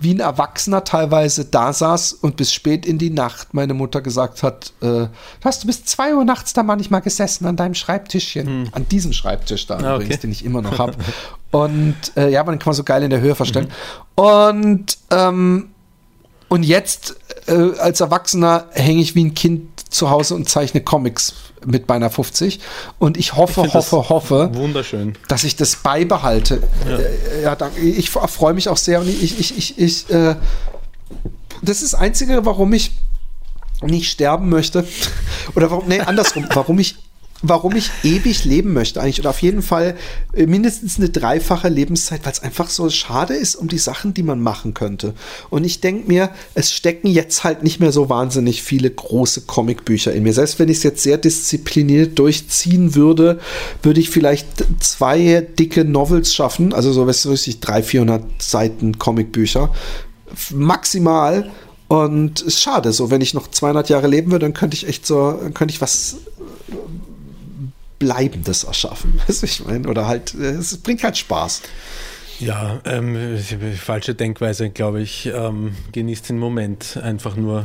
wie 0.00 0.14
ein 0.14 0.20
Erwachsener 0.20 0.84
teilweise 0.84 1.44
da 1.44 1.72
saß 1.72 2.12
und 2.12 2.36
bis 2.36 2.52
spät 2.52 2.86
in 2.86 2.98
die 2.98 3.10
Nacht 3.10 3.52
meine 3.52 3.74
Mutter 3.74 4.00
gesagt 4.00 4.44
hat, 4.44 4.72
äh, 4.80 5.08
hast 5.44 5.64
du 5.64 5.66
bis 5.66 5.84
zwei 5.84 6.14
Uhr 6.14 6.24
nachts 6.24 6.52
da 6.52 6.62
manchmal 6.62 7.00
gesessen 7.00 7.46
an 7.46 7.56
deinem 7.56 7.74
Schreibtischchen, 7.74 8.68
an 8.72 8.88
diesem 8.88 9.12
Schreibtisch 9.12 9.66
da 9.66 9.78
Ah, 9.78 9.96
übrigens, 9.96 10.14
okay. 10.14 10.20
den 10.22 10.30
ich 10.30 10.44
immer 10.44 10.62
noch 10.62 10.78
habe. 10.78 10.94
und 11.50 11.96
äh, 12.16 12.30
ja, 12.30 12.44
man 12.44 12.60
kann 12.60 12.70
man 12.70 12.74
so 12.76 12.84
geil 12.84 13.02
in 13.02 13.10
der 13.10 13.20
Höhe 13.20 13.34
verstellen. 13.34 13.72
Und 14.14 14.98
ähm, 15.10 15.70
und 16.48 16.62
jetzt 16.62 17.16
äh, 17.48 17.78
als 17.78 18.00
Erwachsener 18.00 18.66
hänge 18.72 19.00
ich 19.00 19.14
wie 19.14 19.24
ein 19.24 19.34
Kind 19.34 19.68
zu 19.90 20.10
Hause 20.10 20.34
und 20.34 20.48
zeichne 20.48 20.80
Comics 20.80 21.34
mit 21.64 21.86
beinahe 21.86 22.10
50. 22.10 22.60
Und 22.98 23.16
ich 23.16 23.34
hoffe, 23.34 23.62
das 23.62 23.92
hoffe, 23.92 24.08
hoffe, 24.08 24.50
wunderschön. 24.52 25.16
dass 25.28 25.44
ich 25.44 25.56
das 25.56 25.76
beibehalte. 25.76 26.62
Äh, 26.86 27.42
ja, 27.42 27.56
danke. 27.56 27.80
Ich 27.80 28.10
freue 28.10 28.54
mich 28.54 28.68
auch 28.68 28.76
sehr 28.76 29.00
und 29.00 29.08
ich, 29.08 29.40
ich, 29.40 29.56
ich, 29.56 29.78
ich 29.78 30.10
äh, 30.10 30.36
das 31.62 31.82
ist 31.82 31.92
das 31.92 32.00
Einzige, 32.00 32.44
warum 32.44 32.72
ich 32.72 32.92
nicht 33.82 34.10
sterben 34.10 34.48
möchte. 34.48 34.86
Oder 35.54 35.70
warum, 35.70 35.88
nee, 35.88 36.00
andersrum, 36.00 36.46
warum 36.52 36.78
ich, 36.78 36.96
warum 37.42 37.76
ich 37.76 37.90
ewig 38.02 38.44
leben 38.44 38.72
möchte 38.72 39.00
eigentlich. 39.00 39.20
Oder 39.20 39.30
auf 39.30 39.42
jeden 39.42 39.62
Fall 39.62 39.96
äh, 40.32 40.46
mindestens 40.46 40.98
eine 40.98 41.08
dreifache 41.08 41.68
Lebenszeit, 41.68 42.24
weil 42.24 42.32
es 42.32 42.42
einfach 42.42 42.68
so 42.68 42.88
schade 42.90 43.34
ist 43.34 43.54
um 43.54 43.68
die 43.68 43.78
Sachen, 43.78 44.14
die 44.14 44.22
man 44.22 44.40
machen 44.40 44.74
könnte. 44.74 45.14
Und 45.50 45.64
ich 45.64 45.80
denke 45.80 46.08
mir, 46.08 46.30
es 46.54 46.72
stecken 46.72 47.08
jetzt 47.08 47.44
halt 47.44 47.62
nicht 47.62 47.80
mehr 47.80 47.92
so 47.92 48.08
wahnsinnig 48.08 48.62
viele 48.62 48.90
große 48.90 49.42
Comicbücher 49.42 50.12
in 50.12 50.24
mir. 50.24 50.32
Selbst 50.32 50.58
wenn 50.58 50.68
ich 50.68 50.78
es 50.78 50.82
jetzt 50.82 51.02
sehr 51.02 51.18
diszipliniert 51.18 52.18
durchziehen 52.18 52.94
würde, 52.94 53.38
würde 53.82 54.00
ich 54.00 54.10
vielleicht 54.10 54.46
zwei 54.80 55.46
dicke 55.58 55.84
Novels 55.84 56.34
schaffen. 56.34 56.72
Also 56.72 56.92
so, 56.92 57.06
weißt 57.06 57.26
du, 57.26 57.30
richtig 57.30 57.60
300, 57.60 57.84
400 57.84 58.42
Seiten 58.42 58.98
Comicbücher. 58.98 59.72
Maximal. 60.50 61.50
Und 61.86 62.40
es 62.40 62.48
ist 62.48 62.60
schade, 62.60 62.92
so 62.92 63.10
wenn 63.10 63.22
ich 63.22 63.32
noch 63.32 63.48
200 63.48 63.88
Jahre 63.88 64.08
leben 64.08 64.30
würde, 64.30 64.44
dann 64.44 64.52
könnte 64.52 64.76
ich 64.76 64.86
echt 64.86 65.06
so, 65.06 65.32
dann 65.32 65.54
könnte 65.54 65.72
ich 65.72 65.80
was 65.80 66.16
Bleibendes 67.98 68.64
erschaffen. 68.64 69.20
Weißt 69.26 69.42
ich 69.42 69.64
meine? 69.64 69.88
Oder 69.88 70.06
halt, 70.06 70.34
äh, 70.34 70.50
es 70.50 70.76
bringt 70.78 71.02
halt 71.02 71.16
Spaß. 71.16 71.62
Ja, 72.40 72.80
ähm, 72.84 73.38
falsche 73.76 74.14
Denkweise, 74.14 74.70
glaube 74.70 75.02
ich. 75.02 75.26
Ähm, 75.26 75.74
genießt 75.92 76.28
den 76.28 76.38
Moment 76.38 76.96
einfach 77.02 77.34
nur. 77.36 77.64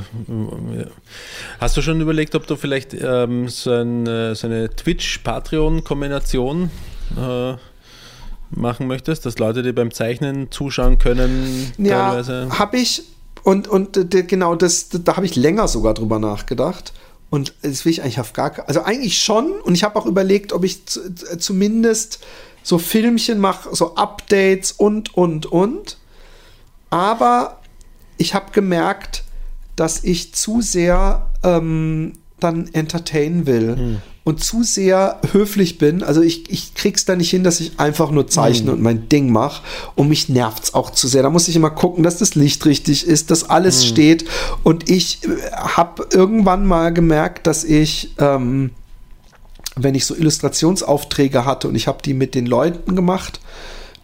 Hast 1.60 1.78
du 1.78 1.82
schon 1.82 2.02
überlegt, 2.02 2.34
ob 2.34 2.48
du 2.48 2.56
vielleicht 2.56 2.94
ähm, 2.94 3.50
so, 3.50 3.72
ein, 3.72 4.08
äh, 4.08 4.34
so 4.34 4.48
eine 4.48 4.72
Twitch-Patreon-Kombination 4.72 6.72
äh, 7.18 7.54
machen 8.50 8.88
möchtest, 8.88 9.28
dass 9.28 9.38
Leute 9.38 9.62
dir 9.62 9.76
beim 9.76 9.92
Zeichnen 9.92 10.52
zuschauen 10.52 10.98
können? 10.98 11.72
Ja, 11.78 12.10
teilweise? 12.10 12.50
habe 12.58 12.78
ich. 12.78 13.04
Und, 13.44 13.68
und 13.68 13.98
äh, 13.98 14.24
genau, 14.24 14.56
das, 14.56 14.90
da 14.90 15.18
habe 15.18 15.28
ich 15.28 15.36
länger 15.36 15.68
sogar 15.68 15.94
drüber 15.94 16.18
nachgedacht. 16.18 16.94
Und 17.34 17.56
das 17.64 17.84
will 17.84 17.92
ich 17.92 18.04
eigentlich 18.04 18.20
auf 18.20 18.34
gar 18.34 18.52
keinen 18.52 18.68
Also 18.68 18.84
eigentlich 18.84 19.18
schon. 19.18 19.54
Und 19.54 19.74
ich 19.74 19.84
habe 19.84 19.98
auch 19.98 20.06
überlegt, 20.06 20.54
ob 20.54 20.64
ich 20.64 20.86
zumindest 20.86 22.20
so 22.62 22.78
Filmchen 22.78 23.40
mache, 23.40 23.76
so 23.76 23.96
Updates 23.96 24.72
und, 24.72 25.18
und, 25.18 25.48
und. 25.48 25.98
Aber 26.92 27.60
ich 28.18 28.36
habe 28.36 28.52
gemerkt, 28.52 29.24
dass 29.76 30.04
ich 30.04 30.36
zu 30.36 30.62
sehr 30.62 31.32
ähm, 31.42 32.20
dann 32.40 32.68
entertainen 32.72 33.48
will 33.48 34.00
und 34.24 34.44
zu 34.44 34.64
sehr 34.64 35.20
höflich 35.32 35.78
bin. 35.78 36.02
Also 36.02 36.22
ich, 36.22 36.50
ich 36.50 36.74
krieg's 36.76 37.06
da 37.06 37.16
nicht 37.16 37.30
hin, 37.30 37.44
dass 37.44 37.60
ich 37.60 37.80
einfach 37.80 38.10
nur 38.10 38.28
zeichne 38.28 38.72
und 38.72 38.82
mein 38.82 39.10
Ding 39.10 39.32
mache. 39.32 39.64
Und 39.96 40.08
mich 40.08 40.30
nervt's 40.30 40.74
auch 40.74 40.92
zu 40.92 41.08
sehr. 41.08 41.24
Da 41.24 41.30
muss 41.30 41.48
ich 41.48 41.56
immer 41.56 41.70
gucken, 41.70 42.04
dass 42.04 42.18
das 42.18 42.36
Licht 42.36 42.66
richtig 42.66 43.06
ist, 43.06 43.32
dass 43.32 43.50
alles 43.50 43.86
steht. 43.86 44.26
Und 44.64 44.90
ich 44.90 45.20
habe 45.52 46.08
irgendwann 46.12 46.66
mal 46.66 46.94
gemerkt, 46.94 47.48
dass 47.48 47.64
ich 47.64 48.14
ähm, 48.18 48.72
wenn 49.76 49.96
ich 49.96 50.06
so 50.06 50.16
Illustrationsaufträge 50.16 51.46
hatte 51.46 51.68
und 51.68 51.76
ich 51.76 51.88
habe 51.88 52.00
die 52.04 52.14
mit 52.14 52.36
den 52.36 52.46
Leuten 52.46 52.96
gemacht, 52.96 53.40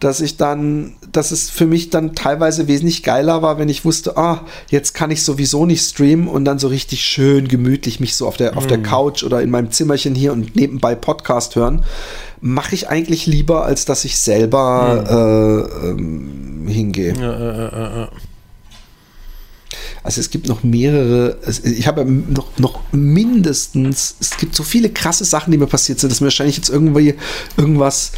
dass 0.00 0.20
ich 0.20 0.36
dann, 0.36 0.96
dass 1.12 1.30
es 1.30 1.50
für 1.50 1.66
mich 1.66 1.90
dann 1.90 2.14
teilweise 2.14 2.68
wesentlich 2.68 3.02
geiler 3.02 3.42
war, 3.42 3.58
wenn 3.58 3.68
ich 3.68 3.84
wusste, 3.84 4.16
ah, 4.16 4.46
jetzt 4.68 4.94
kann 4.94 5.10
ich 5.10 5.22
sowieso 5.22 5.66
nicht 5.66 5.82
streamen 5.82 6.28
und 6.28 6.44
dann 6.44 6.58
so 6.58 6.68
richtig 6.68 7.04
schön 7.04 7.48
gemütlich 7.48 8.00
mich 8.00 8.14
so 8.14 8.26
auf 8.26 8.36
der, 8.36 8.56
auf 8.56 8.66
der 8.66 8.82
Couch 8.82 9.22
oder 9.22 9.42
in 9.42 9.50
meinem 9.50 9.70
Zimmerchen 9.70 10.14
hier 10.14 10.32
und 10.32 10.56
nebenbei 10.56 10.94
Podcast 10.94 11.56
hören, 11.56 11.84
mache 12.40 12.74
ich 12.74 12.88
eigentlich 12.88 13.26
lieber, 13.26 13.64
als 13.64 13.84
dass 13.84 14.04
ich 14.04 14.18
selber 14.18 15.68
äh, 15.82 15.88
ähm, 15.88 16.66
hingehe. 16.68 17.14
Ja, 17.14 17.32
äh, 17.32 17.66
äh, 17.66 18.04
äh. 18.04 18.08
Also 20.02 20.20
es 20.20 20.30
gibt 20.30 20.48
noch 20.48 20.62
mehrere, 20.62 21.36
ich 21.62 21.86
habe 21.86 22.04
noch, 22.06 22.58
noch 22.58 22.80
mindestens, 22.90 24.16
es 24.18 24.38
gibt 24.38 24.54
so 24.54 24.62
viele 24.62 24.88
krasse 24.88 25.24
Sachen, 25.24 25.50
die 25.50 25.58
mir 25.58 25.66
passiert 25.66 26.00
sind, 26.00 26.10
dass 26.10 26.20
mir 26.20 26.26
wahrscheinlich 26.26 26.56
jetzt 26.56 26.70
irgendwie 26.70 27.14
irgendwas 27.58 28.12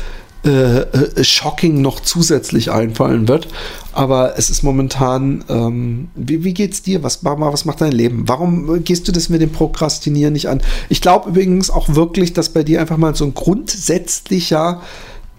äh, 0.44 0.80
äh, 0.80 1.22
shocking 1.22 1.82
noch 1.82 2.00
zusätzlich 2.00 2.72
einfallen 2.72 3.28
wird. 3.28 3.46
Aber 3.92 4.36
es 4.38 4.50
ist 4.50 4.64
momentan, 4.64 5.44
ähm, 5.48 6.10
wie, 6.16 6.42
wie 6.42 6.52
geht's 6.52 6.82
dir? 6.82 7.04
Was, 7.04 7.18
Barbara, 7.18 7.52
was 7.52 7.64
macht 7.64 7.80
dein 7.80 7.92
Leben? 7.92 8.26
Warum 8.26 8.82
gehst 8.82 9.06
du 9.06 9.12
das 9.12 9.28
mit 9.28 9.40
dem 9.40 9.52
Prokrastinieren 9.52 10.32
nicht 10.32 10.48
an? 10.48 10.60
Ich 10.88 11.00
glaube 11.00 11.30
übrigens 11.30 11.70
auch 11.70 11.90
wirklich, 11.90 12.32
dass 12.32 12.48
bei 12.48 12.64
dir 12.64 12.80
einfach 12.80 12.96
mal 12.96 13.14
so 13.14 13.24
ein 13.24 13.34
grundsätzlicher 13.34 14.82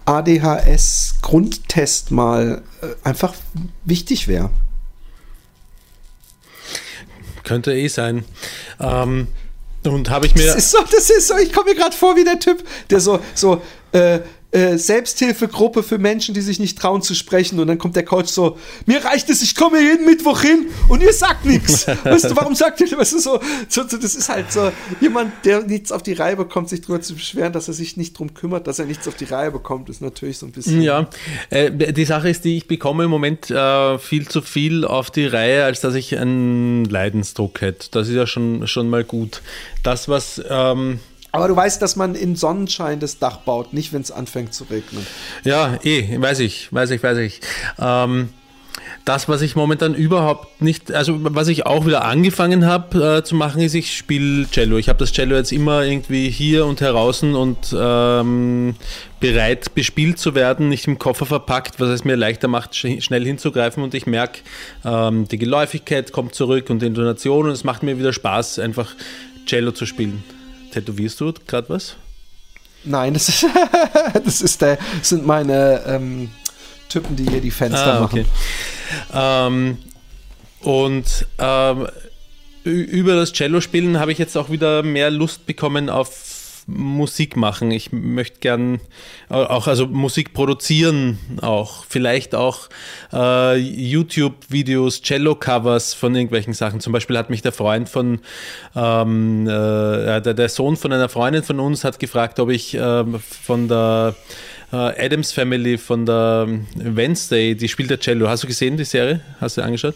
ADHS-Grundtest 0.06 2.12
mal 2.12 2.62
äh, 2.82 2.88
einfach 3.04 3.34
wichtig 3.84 4.30
wäre. 4.30 4.52
Könnte 7.44 7.74
eh 7.74 7.90
sein. 7.90 8.24
Ähm, 8.80 9.28
und 9.84 10.10
habe 10.10 10.28
ich 10.28 10.36
mir. 10.36 10.46
Das 10.46 10.56
ist 10.56 10.72
so, 10.72 10.78
das 10.90 11.10
ist 11.10 11.28
so, 11.28 11.38
ich 11.38 11.52
komme 11.52 11.72
mir 11.72 11.76
gerade 11.76 11.96
vor 11.96 12.16
wie 12.16 12.24
der 12.24 12.40
Typ, 12.40 12.64
der 12.90 13.02
so, 13.02 13.20
so, 13.36 13.62
äh, 13.92 14.22
äh, 14.54 14.78
Selbsthilfegruppe 14.78 15.82
für 15.82 15.98
Menschen, 15.98 16.36
die 16.36 16.42
sich 16.42 16.60
nicht 16.60 16.78
trauen 16.78 17.02
zu 17.02 17.16
sprechen. 17.16 17.60
Und 17.60 17.68
dann 17.68 17.80
kommt 17.80 17.96
der 17.96 18.06
Coach 18.06 18.32
so, 18.32 18.58
mir 18.86 19.04
reicht 19.04 19.30
es, 19.30 19.42
ich 19.42 19.56
komme 19.56 19.82
jeden 19.82 20.06
Mittwoch 20.06 20.42
hin 20.42 20.68
und 20.90 21.02
ihr 21.02 21.12
sagt 21.12 21.46
nichts. 21.46 21.88
Weißt 22.04 22.26
du, 22.26 22.36
warum 22.36 22.54
sagt 22.54 22.80
ihr, 22.82 22.98
weißt 22.98 23.14
du, 23.14 23.20
so, 23.20 23.40
so, 23.68 23.88
so, 23.88 23.98
das 23.98 24.14
ist 24.14 24.30
halt 24.30 24.52
so 24.52 24.72
jemand, 25.02 25.34
der 25.44 25.64
nichts 25.64 25.92
auf 25.92 26.04
die 26.04 26.14
Reihe 26.14 26.36
bekommt, 26.36 26.70
sich 26.70 26.82
darüber 26.82 27.02
zu 27.02 27.16
beschweren, 27.16 27.52
dass 27.52 27.68
er 27.68 27.74
sich 27.74 27.98
nicht 27.98 28.18
drum 28.18 28.36
kümmert, 28.36 28.68
dass 28.68 28.78
er 28.78 28.86
nichts 28.86 29.08
auf 29.08 29.16
die 29.16 29.26
Reihe 29.26 29.50
bekommt, 29.50 29.90
ist 29.90 30.02
natürlich 30.02 30.38
so 30.38 30.46
ein 30.46 30.52
bisschen. 30.52 30.82
Ja, 30.82 31.10
äh, 31.50 31.72
die 31.72 32.06
Sache 32.06 32.30
ist 32.30 32.46
die, 32.46 32.58
ich 32.58 32.68
bekomme 32.68 33.06
im 33.06 33.10
Moment 33.10 33.50
äh, 33.50 33.98
viel 33.98 34.28
zu 34.28 34.42
viel 34.42 34.86
auf 34.86 35.10
die 35.10 35.26
Reihe, 35.26 35.66
als 35.66 35.82
dass 35.82 35.96
ich 35.96 36.18
einen 36.18 36.86
Leidensdruck 36.86 37.62
hätte. 37.62 37.88
Das 37.92 38.08
ist 38.08 38.14
ja 38.14 38.28
schon, 38.28 38.68
schon 38.68 38.90
mal 38.90 39.04
gut. 39.04 39.42
Das, 39.82 40.08
was, 40.08 40.42
ähm, 40.48 41.00
Aber 41.34 41.48
du 41.48 41.56
weißt, 41.56 41.82
dass 41.82 41.96
man 41.96 42.14
in 42.14 42.36
Sonnenschein 42.36 43.00
das 43.00 43.18
Dach 43.18 43.38
baut, 43.38 43.74
nicht 43.74 43.92
wenn 43.92 44.02
es 44.02 44.12
anfängt 44.12 44.54
zu 44.54 44.66
regnen. 44.66 45.06
ja, 45.44 45.80
eh, 45.84 46.22
weiß 46.22 46.40
ich, 46.40 46.72
weiß 46.72 46.92
ich, 46.92 47.02
weiß 47.02 47.18
ich. 47.18 47.42
Ähm, 47.80 48.30
das, 49.04 49.28
was 49.28 49.42
ich 49.42 49.56
momentan 49.56 49.96
überhaupt 49.96 50.62
nicht, 50.62 50.92
also 50.92 51.18
was 51.20 51.48
ich 51.48 51.66
auch 51.66 51.88
wieder 51.88 52.06
angefangen 52.06 52.68
habe 52.68 53.18
äh, 53.18 53.24
zu 53.24 53.34
machen, 53.34 53.62
ist, 53.62 53.74
ich 53.74 53.98
spiele 53.98 54.48
Cello. 54.52 54.78
Ich 54.78 54.90
habe 54.90 55.00
das 55.00 55.12
Cello 55.12 55.36
jetzt 55.36 55.52
immer 55.52 55.84
irgendwie 55.84 56.30
hier 56.30 56.68
und 56.68 56.82
heraußen 56.82 57.34
und 57.34 57.76
ähm, 57.76 58.76
bereit 59.20 59.74
bespielt 59.74 60.20
zu 60.20 60.36
werden, 60.36 60.70
nicht 60.70 60.86
im 60.88 61.00
Koffer 61.00 61.26
verpackt, 61.26 61.80
was 61.80 61.90
es 61.90 62.06
mir 62.06 62.16
leichter 62.16 62.48
macht, 62.48 62.76
sch 62.76 62.86
schnell 63.00 63.26
hinzugreifen 63.26 63.82
und 63.82 63.96
ich 63.96 64.06
merke, 64.06 64.42
ähm, 64.86 65.28
die 65.28 65.40
Geläufigkeit 65.40 66.12
kommt 66.12 66.36
zurück 66.36 66.70
und 66.70 66.84
die 66.84 66.86
Intonation 66.86 67.48
und 67.48 67.52
es 67.52 67.64
macht 67.64 67.82
mir 67.82 67.98
wieder 67.98 68.14
Spaß, 68.14 68.60
einfach 68.60 68.94
Cello 69.48 69.72
zu 69.72 69.88
spielen. 69.88 70.24
Tätowierst 70.74 71.20
du 71.22 71.32
gerade 71.48 71.70
was? 71.70 71.96
Nein, 72.84 73.14
das 73.14 73.30
ist, 73.30 73.46
das 74.26 74.42
ist 74.42 74.62
der, 74.62 74.78
das 75.00 75.10
sind 75.10 75.26
meine 75.26 75.82
ähm, 75.86 76.32
Typen, 76.90 77.16
die 77.16 77.30
hier 77.30 77.42
die 77.42 77.52
Fenster 77.52 77.96
Ah, 77.96 78.00
machen. 78.02 78.20
okay. 78.20 78.26
Ähm, 79.14 79.78
und 80.62 81.26
ähm, 81.40 81.88
über 82.64 83.16
das 83.16 83.34
Cello-Spielen 83.34 84.00
habe 84.00 84.12
ich 84.12 84.18
jetzt 84.18 84.36
auch 84.38 84.50
wieder 84.50 84.82
mehr 84.84 85.12
Lust 85.12 85.46
bekommen 85.46 85.90
auf 85.90 86.33
Musik 86.66 87.36
machen. 87.36 87.72
Ich 87.72 87.92
möchte 87.92 88.40
gern 88.40 88.80
äh, 89.30 89.34
auch 89.34 89.68
also 89.68 89.88
Musik 89.88 90.34
produzieren 90.34 91.20
auch. 91.42 91.86
Vielleicht 91.88 92.36
auch 92.36 92.70
äh, 93.12 93.58
YouTube-Videos, 93.58 95.02
Cello-Covers 95.02 95.94
von 95.94 96.16
irgendwelchen 96.16 96.54
Sachen. 96.54 96.80
Zum 96.80 96.94
Beispiel 96.94 97.18
hat 97.18 97.30
mich 97.30 97.42
der 97.42 97.52
Freund 97.52 97.90
von 97.90 98.20
ähm, 98.76 99.48
äh, 99.48 100.22
der, 100.22 100.34
der 100.34 100.50
Sohn 100.50 100.78
von 100.78 100.94
einer 100.94 101.10
Freundin 101.10 101.44
von 101.44 101.60
uns 101.60 101.84
hat 101.84 102.00
gefragt, 102.00 102.40
ob 102.40 102.50
ich 102.50 102.76
ähm, 102.80 103.20
von 103.20 103.68
der 103.68 104.16
äh, 104.72 105.06
Adams 105.06 105.32
Family 105.32 105.78
von 105.78 106.06
der 106.06 106.48
Wednesday, 106.76 107.56
die 107.56 107.70
spielt 107.70 107.90
der 107.90 108.00
Cello. 108.00 108.28
Hast 108.28 108.44
du 108.44 108.48
gesehen, 108.48 108.78
die 108.78 108.86
Serie? 108.86 109.22
Hast 109.40 109.58
du 109.58 109.62
angeschaut? 109.62 109.96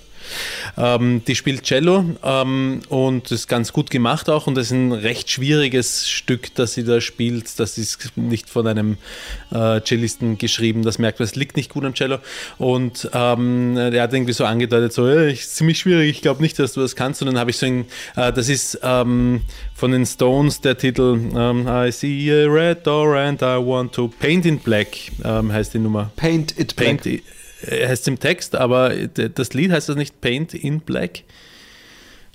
Ähm, 0.77 1.21
die 1.27 1.35
spielt 1.35 1.63
Cello 1.63 2.05
ähm, 2.23 2.81
und 2.89 3.31
ist 3.31 3.47
ganz 3.47 3.73
gut 3.73 3.89
gemacht 3.89 4.29
auch 4.29 4.47
und 4.47 4.55
das 4.55 4.67
ist 4.67 4.71
ein 4.73 4.91
recht 4.91 5.29
schwieriges 5.29 6.09
Stück, 6.09 6.53
das 6.55 6.73
sie 6.73 6.83
da 6.83 7.01
spielt. 7.01 7.59
Das 7.59 7.77
ist 7.77 8.15
nicht 8.17 8.49
von 8.49 8.67
einem 8.67 8.97
äh, 9.51 9.81
Cellisten 9.81 10.37
geschrieben, 10.37 10.83
das 10.83 10.99
merkt 10.99 11.19
man, 11.19 11.25
es 11.27 11.35
liegt 11.35 11.55
nicht 11.57 11.71
gut 11.71 11.85
am 11.85 11.93
Cello 11.93 12.19
und 12.57 13.09
ähm, 13.13 13.77
er 13.77 14.01
hat 14.03 14.13
irgendwie 14.13 14.33
so 14.33 14.45
angedeutet, 14.45 14.93
so, 14.93 15.09
ich, 15.09 15.47
ziemlich 15.47 15.79
schwierig, 15.79 16.09
ich 16.09 16.21
glaube 16.21 16.41
nicht, 16.41 16.57
dass 16.59 16.73
du 16.73 16.81
das 16.81 16.95
kannst 16.95 17.21
und 17.21 17.27
dann 17.27 17.39
habe 17.39 17.49
ich 17.51 17.57
so 17.57 17.65
ein, 17.65 17.85
äh, 18.15 18.31
das 18.33 18.49
ist 18.49 18.79
ähm, 18.83 19.41
von 19.75 19.91
den 19.91 20.05
Stones 20.05 20.61
der 20.61 20.77
Titel 20.77 21.19
ähm, 21.35 21.67
I 21.67 21.91
see 21.91 22.31
a 22.31 22.47
red 22.47 22.85
door 22.85 23.15
and 23.17 23.41
I 23.41 23.57
want 23.57 23.93
to 23.93 24.07
paint 24.19 24.45
in 24.45 24.59
black 24.59 24.87
ähm, 25.23 25.51
heißt 25.51 25.73
die 25.73 25.79
Nummer. 25.79 26.11
Paint 26.15 26.57
it 26.59 26.75
black. 26.75 26.87
Paint 27.03 27.05
i- 27.05 27.15
äh, 27.15 27.21
heißt 27.65 28.07
im 28.07 28.19
Text, 28.19 28.55
aber 28.55 28.93
das 28.95 29.53
Lied 29.53 29.71
heißt 29.71 29.89
das 29.89 29.95
nicht 29.95 30.21
Paint 30.21 30.53
in 30.53 30.79
Black? 30.79 31.23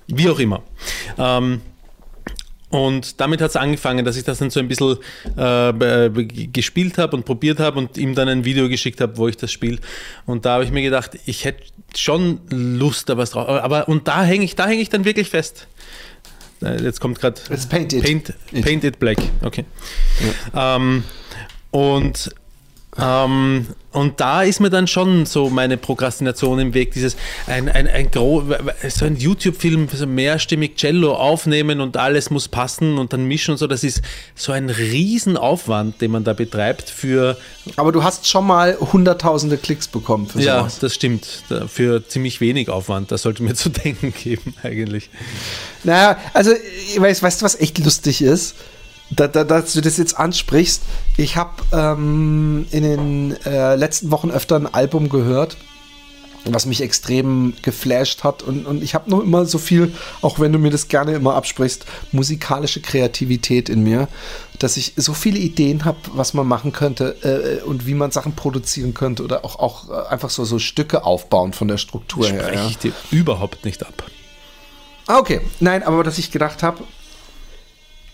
Wie 0.09 0.29
auch 0.29 0.39
immer. 0.39 0.63
Ähm, 1.19 1.61
und 2.73 3.21
damit 3.21 3.43
hat 3.43 3.51
es 3.51 3.57
angefangen, 3.57 4.03
dass 4.03 4.17
ich 4.17 4.25
das 4.25 4.39
dann 4.39 4.49
so 4.49 4.59
ein 4.59 4.67
bisschen 4.67 4.97
äh, 5.37 6.09
gespielt 6.49 6.97
habe 6.97 7.17
und 7.17 7.25
probiert 7.27 7.61
habe 7.61 7.79
und 7.79 7.99
ihm 7.99 8.15
dann 8.15 8.29
ein 8.29 8.47
Video 8.47 8.67
geschickt 8.69 9.01
habe, 9.03 9.19
wo 9.19 9.29
ich 9.29 9.37
das 9.37 9.53
spiele. 9.53 9.79
Und 10.25 10.47
da 10.47 10.55
habe 10.55 10.65
ich 10.65 10.71
mir 10.71 10.81
gedacht, 10.81 11.19
ich 11.27 11.45
hätte 11.45 11.65
schon 11.95 12.41
Lust 12.49 13.11
da 13.11 13.19
was 13.19 13.33
drauf. 13.33 13.47
Aber 13.47 13.89
und 13.89 14.09
da 14.09 14.25
hänge 14.25 14.45
ich, 14.45 14.57
da 14.57 14.67
hänge 14.67 14.81
ich 14.81 14.89
dann 14.89 15.05
wirklich 15.05 15.29
fest. 15.29 15.67
Äh, 16.63 16.83
Jetzt 16.83 16.99
kommt 17.01 17.21
gerade 17.21 17.39
Paint 17.69 17.93
It. 17.93 18.05
Paint. 18.05 18.35
Paint 18.65 18.85
It 18.85 18.99
Black. 18.99 19.19
Okay. 19.43 19.67
Ähm, 20.57 21.05
und 21.73 22.35
ähm, 22.99 23.69
und 23.93 24.21
da 24.21 24.43
ist 24.43 24.61
mir 24.61 24.69
dann 24.69 24.87
schon 24.87 25.25
so 25.25 25.49
meine 25.49 25.79
Prokrastination 25.79 26.59
im 26.59 26.75
Weg, 26.75 26.93
dieses 26.93 27.17
ein, 27.47 27.71
ein, 27.71 27.87
ein 27.87 28.11
gro 28.11 28.45
so 28.89 29.07
ein 29.07 29.17
YouTube-Film, 29.17 29.89
so 29.93 30.07
mehrstimmig 30.07 30.77
Cello 30.77 31.15
aufnehmen 31.15 31.81
und 31.81 31.97
alles 31.97 32.29
muss 32.29 32.49
passen 32.49 32.99
und 32.99 33.15
dann 33.15 33.25
mischen 33.25 33.53
und 33.53 33.59
so, 33.59 33.67
das 33.67 33.83
ist 33.83 34.03
so 34.35 34.53
ein 34.53 34.69
Riesenaufwand, 34.69 36.03
den 36.03 36.11
man 36.11 36.25
da 36.25 36.35
betreibt 36.35 36.91
für, 36.91 37.39
Aber 37.77 37.93
du 37.93 38.05
hast 38.05 38.29
schon 38.29 38.47
mal 38.47 38.77
hunderttausende 38.79 39.57
Klicks 39.57 39.89
bekommen 39.89 40.27
für 40.27 40.43
ja, 40.43 40.59
sowas. 40.59 40.79
das 40.79 40.95
stimmt, 40.95 41.45
für 41.69 42.07
ziemlich 42.07 42.43
wenig 42.43 42.69
Aufwand, 42.69 43.11
das 43.11 43.23
sollte 43.23 43.43
mir 43.43 43.55
zu 43.55 43.71
denken 43.71 44.13
geben 44.13 44.55
eigentlich. 44.63 45.09
Naja, 45.83 46.19
also, 46.35 46.53
ich 46.53 47.01
weiß, 47.01 47.23
weißt 47.23 47.41
du, 47.41 47.45
was 47.47 47.59
echt 47.59 47.79
lustig 47.79 48.21
ist? 48.21 48.55
Da, 49.17 49.29
da, 49.29 49.45
dass 49.45 49.73
du 49.73 49.81
das 49.81 49.97
jetzt 49.97 50.19
ansprichst. 50.19 50.83
Ich 51.17 51.37
habe 51.37 51.51
ähm, 51.73 52.67
in 52.71 52.83
den 52.83 53.37
äh, 53.45 53.77
letzten 53.77 54.11
Wochen 54.11 54.31
öfter 54.31 54.57
ein 54.57 54.73
Album 54.73 55.09
gehört, 55.09 55.57
was 56.45 56.67
mich 56.67 56.81
extrem 56.81 57.55
geflasht 57.63 58.25
hat. 58.25 58.43
Und, 58.43 58.67
und 58.67 58.83
ich 58.83 58.95
habe 58.95 59.09
noch 59.11 59.21
immer 59.21 59.45
so 59.47 59.59
viel, 59.59 59.95
auch 60.23 60.41
wenn 60.41 60.53
du 60.53 60.59
mir 60.59 60.71
das 60.71 60.89
gerne 60.89 61.13
immer 61.15 61.35
absprichst, 61.35 61.85
musikalische 62.11 62.81
Kreativität 62.81 63.69
in 63.69 63.83
mir, 63.85 64.09
dass 64.59 64.77
ich 64.77 64.95
so 64.97 65.15
viele 65.15 65.39
Ideen 65.39 65.85
habe, 65.85 65.99
was 66.15 66.35
man 66.35 66.47
machen 66.49 66.73
könnte 66.73 67.17
äh, 67.23 67.63
und 67.65 67.87
wie 67.87 67.95
man 67.95 68.11
Sachen 68.11 68.35
produzieren 68.35 68.93
könnte 68.95 69.23
oder 69.23 69.45
auch, 69.45 69.59
auch 69.61 69.91
äh, 69.91 70.09
einfach 70.09 70.31
so, 70.31 70.45
so 70.45 70.59
Stücke 70.59 71.05
aufbauen 71.05 71.53
von 71.53 71.69
der 71.69 71.79
Struktur 71.79 72.27
her. 72.27 72.43
Spreche 72.43 72.59
Ja. 72.59 72.67
ich 72.69 72.79
dir 72.79 72.93
überhaupt 73.11 73.65
nicht 73.65 73.85
ab. 73.87 74.05
Ah, 75.07 75.19
okay. 75.19 75.41
Nein, 75.61 75.83
aber 75.83 76.03
dass 76.03 76.19
ich 76.19 76.31
gedacht 76.31 76.63
habe, 76.63 76.83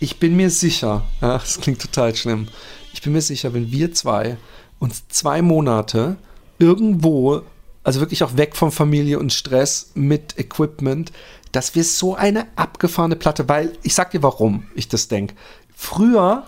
ich 0.01 0.19
bin 0.19 0.37
mir 0.37 0.51
sicher, 0.51 1.05
ja, 1.21 1.39
das 1.39 1.61
klingt 1.61 1.81
total 1.81 2.15
schlimm, 2.15 2.49
ich 2.93 3.03
bin 3.03 3.13
mir 3.13 3.23
sicher, 3.23 3.55
wenn 3.55 3.71
wir 3.71 3.93
zwei 3.93 4.37
uns 4.79 5.09
zwei 5.09 5.43
Monate 5.43 6.17
irgendwo, 6.59 7.43
also 7.83 8.01
wirklich 8.01 8.23
auch 8.23 8.37
weg 8.37 8.57
von 8.57 8.71
Familie 8.71 9.19
und 9.19 9.33
Stress 9.33 9.91
mit 9.95 10.39
Equipment, 10.39 11.13
dass 11.53 11.75
wir 11.75 11.85
so 11.85 12.15
eine 12.15 12.47
abgefahrene 12.57 13.17
Platte, 13.17 13.49
weil 13.49 13.73
ich 13.83 13.95
sag 13.95 14.11
dir, 14.11 14.23
warum 14.23 14.67
ich 14.75 14.89
das 14.89 15.09
denke. 15.09 15.35
Früher, 15.75 16.47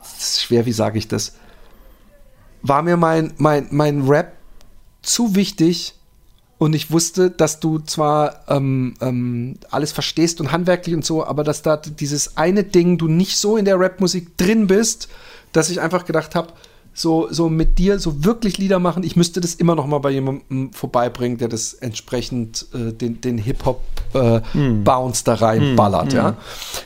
das 0.00 0.34
ist 0.34 0.42
schwer, 0.42 0.66
wie 0.66 0.72
sage 0.72 0.98
ich 0.98 1.08
das, 1.08 1.34
war 2.62 2.82
mir 2.82 2.96
mein, 2.96 3.34
mein, 3.36 3.68
mein 3.70 4.02
Rap 4.02 4.32
zu 5.02 5.34
wichtig 5.34 5.94
und 6.58 6.74
ich 6.74 6.90
wusste, 6.90 7.30
dass 7.30 7.60
du 7.60 7.78
zwar 7.80 8.44
ähm, 8.48 8.94
ähm, 9.00 9.56
alles 9.70 9.92
verstehst 9.92 10.40
und 10.40 10.52
handwerklich 10.52 10.94
und 10.94 11.04
so, 11.04 11.24
aber 11.24 11.44
dass 11.44 11.62
da 11.62 11.76
dieses 11.76 12.36
eine 12.36 12.64
Ding, 12.64 12.96
du 12.96 13.08
nicht 13.08 13.36
so 13.36 13.56
in 13.56 13.64
der 13.64 13.78
Rapmusik 13.78 14.36
drin 14.36 14.66
bist, 14.66 15.08
dass 15.52 15.70
ich 15.70 15.80
einfach 15.80 16.04
gedacht 16.04 16.34
habe, 16.34 16.48
so, 16.96 17.26
so 17.30 17.48
mit 17.48 17.78
dir 17.78 17.98
so 17.98 18.24
wirklich 18.24 18.56
Lieder 18.56 18.78
machen, 18.78 19.02
ich 19.02 19.16
müsste 19.16 19.40
das 19.40 19.54
immer 19.56 19.74
noch 19.74 19.86
mal 19.86 19.98
bei 19.98 20.10
jemandem 20.10 20.72
vorbeibringen, 20.72 21.38
der 21.38 21.48
das 21.48 21.74
entsprechend 21.74 22.66
äh, 22.72 22.92
den, 22.92 23.20
den 23.20 23.36
Hip-Hop-Bounce 23.36 25.24
da 25.24 25.34
reinballert, 25.34 26.12
ja. 26.12 26.36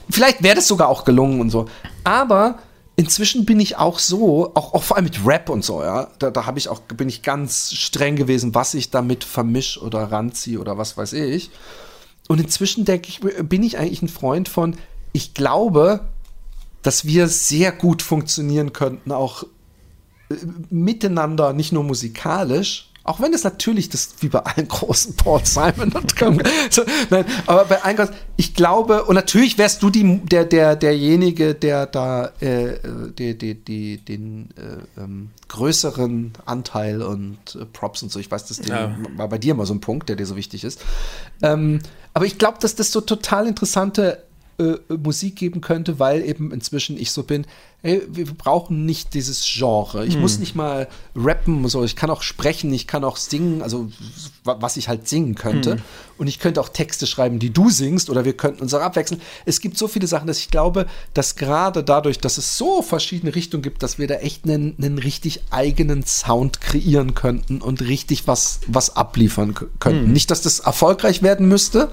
Vielleicht 0.08 0.42
wäre 0.42 0.56
das 0.56 0.66
sogar 0.66 0.88
auch 0.88 1.04
gelungen 1.04 1.42
und 1.42 1.50
so. 1.50 1.66
Aber 2.04 2.58
inzwischen 2.98 3.46
bin 3.46 3.60
ich 3.60 3.76
auch 3.76 4.00
so, 4.00 4.52
auch, 4.56 4.74
auch 4.74 4.82
vor 4.82 4.96
allem 4.96 5.04
mit 5.04 5.24
Rap 5.24 5.48
und 5.48 5.64
so, 5.64 5.82
ja, 5.82 6.10
da, 6.18 6.32
da 6.32 6.46
habe 6.46 6.58
ich 6.58 6.68
auch, 6.68 6.80
bin 6.80 7.08
ich 7.08 7.22
ganz 7.22 7.72
streng 7.72 8.16
gewesen, 8.16 8.56
was 8.56 8.74
ich 8.74 8.90
damit 8.90 9.22
vermisch 9.22 9.80
oder 9.80 10.10
ranziehe 10.10 10.58
oder 10.58 10.78
was 10.78 10.96
weiß 10.96 11.12
ich. 11.12 11.50
Und 12.26 12.40
inzwischen 12.40 12.84
denke 12.84 13.08
ich, 13.08 13.20
bin 13.20 13.62
ich 13.62 13.78
eigentlich 13.78 14.02
ein 14.02 14.08
Freund 14.08 14.48
von, 14.48 14.76
ich 15.12 15.32
glaube, 15.32 16.00
dass 16.82 17.04
wir 17.04 17.28
sehr 17.28 17.70
gut 17.70 18.02
funktionieren 18.02 18.72
könnten, 18.72 19.12
auch 19.12 19.44
äh, 20.30 20.34
miteinander, 20.68 21.52
nicht 21.52 21.70
nur 21.70 21.84
musikalisch, 21.84 22.87
auch 23.08 23.20
wenn 23.20 23.32
es 23.32 23.42
natürlich 23.44 23.88
das 23.88 24.10
wie 24.20 24.28
bei 24.28 24.40
allen 24.40 24.68
großen 24.68 25.16
Paul 25.16 25.40
Simon 25.44 25.92
und 25.92 26.14
so, 26.70 26.82
nein, 27.10 27.24
aber 27.46 27.64
bei 27.64 27.82
allen 27.82 27.96
großen, 27.96 28.14
ich 28.36 28.54
glaube 28.54 29.04
und 29.04 29.14
natürlich 29.14 29.58
wärst 29.58 29.82
du 29.82 29.90
die, 29.90 30.20
der 30.24 30.44
der 30.44 30.76
derjenige, 30.76 31.54
der 31.54 31.86
da 31.86 32.26
äh, 32.40 32.74
die, 33.18 33.36
die, 33.36 33.54
die, 33.54 33.98
den 33.98 34.50
äh, 34.56 35.00
ähm, 35.00 35.30
größeren 35.48 36.32
Anteil 36.44 37.02
und 37.02 37.38
äh, 37.54 37.64
Props 37.64 38.02
und 38.02 38.12
so. 38.12 38.18
Ich 38.18 38.30
weiß, 38.30 38.46
das 38.46 38.58
Ja. 38.66 38.94
war 39.16 39.28
bei 39.28 39.38
dir 39.38 39.52
immer 39.52 39.66
so 39.66 39.74
ein 39.74 39.80
Punkt, 39.80 40.08
der 40.08 40.16
dir 40.16 40.26
so 40.26 40.36
wichtig 40.36 40.64
ist. 40.64 40.80
Ähm, 41.42 41.80
aber 42.14 42.26
ich 42.26 42.38
glaube, 42.38 42.58
dass 42.60 42.74
das 42.74 42.92
so 42.92 43.00
total 43.00 43.46
interessante 43.46 44.24
äh, 44.58 44.76
Musik 44.96 45.36
geben 45.36 45.60
könnte, 45.60 45.98
weil 45.98 46.22
eben 46.22 46.52
inzwischen 46.52 46.98
ich 46.98 47.12
so 47.12 47.22
bin, 47.22 47.46
ey, 47.82 48.02
wir 48.10 48.26
brauchen 48.26 48.84
nicht 48.86 49.14
dieses 49.14 49.44
Genre. 49.46 50.04
Ich 50.04 50.18
muss 50.18 50.40
nicht 50.40 50.56
mal 50.56 50.88
rappen, 51.14 51.68
so 51.68 51.84
ich 51.84 51.94
kann 51.94 52.10
auch 52.10 52.22
sprechen, 52.22 52.72
ich 52.74 52.88
kann 52.88 53.04
auch 53.04 53.16
singen, 53.16 53.62
also 53.62 53.88
wa- 54.42 54.56
was 54.60 54.76
ich 54.76 54.88
halt 54.88 55.06
singen 55.08 55.36
könnte. 55.36 55.76
Und 56.16 56.26
ich 56.26 56.40
könnte 56.40 56.60
auch 56.60 56.70
Texte 56.70 57.06
schreiben, 57.06 57.38
die 57.38 57.50
du 57.50 57.70
singst, 57.70 58.10
oder 58.10 58.24
wir 58.24 58.32
könnten 58.32 58.62
uns 58.62 58.74
auch 58.74 58.80
abwechseln. 58.80 59.20
Es 59.46 59.60
gibt 59.60 59.78
so 59.78 59.86
viele 59.86 60.08
Sachen, 60.08 60.26
dass 60.26 60.40
ich 60.40 60.50
glaube, 60.50 60.86
dass 61.14 61.36
gerade 61.36 61.84
dadurch, 61.84 62.18
dass 62.18 62.36
es 62.36 62.58
so 62.58 62.82
verschiedene 62.82 63.36
Richtungen 63.36 63.62
gibt, 63.62 63.84
dass 63.84 63.98
wir 64.00 64.08
da 64.08 64.14
echt 64.16 64.42
einen, 64.44 64.74
einen 64.78 64.98
richtig 64.98 65.42
eigenen 65.50 66.04
Sound 66.04 66.60
kreieren 66.60 67.14
könnten 67.14 67.60
und 67.62 67.80
richtig 67.82 68.26
was, 68.26 68.58
was 68.66 68.96
abliefern 68.96 69.54
könnten. 69.78 70.12
Nicht, 70.12 70.32
dass 70.32 70.42
das 70.42 70.58
erfolgreich 70.58 71.22
werden 71.22 71.46
müsste, 71.46 71.92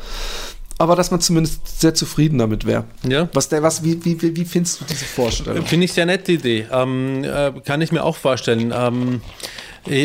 aber 0.78 0.96
dass 0.96 1.12
man 1.12 1.22
zumindest 1.22 1.80
sehr 1.80 1.94
zufrieden 1.94 2.38
damit 2.38 2.66
wäre. 2.66 2.84
Ja. 3.08 3.30
Was 3.34 3.50
der, 3.50 3.64
was, 3.64 3.84
wie, 3.84 4.04
wie, 4.04 4.22
wie, 4.22 4.36
wie 4.36 4.46
findest 4.46 4.82
du 4.82 4.86
diese 4.86 5.06
Vorstellung? 5.06 5.66
Finde 5.66 5.86
ich 5.86 5.94
sehr 5.94 6.06
nette 6.06 6.34
Idee. 6.34 6.68
Ähm, 6.72 7.24
äh, 7.24 7.52
kann 7.64 7.82
ich 7.82 7.92
mir 7.92 8.04
auch 8.04 8.18
vorstellen. 8.18 8.74
Ähm, 8.76 9.22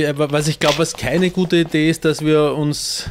aber 0.08 0.30
was 0.30 0.46
ich 0.46 0.60
glaube, 0.60 0.78
was 0.78 0.96
keine 0.96 1.30
gute 1.30 1.56
Idee 1.56 1.90
ist, 1.90 2.04
dass 2.04 2.24
wir 2.24 2.54
uns, 2.54 3.06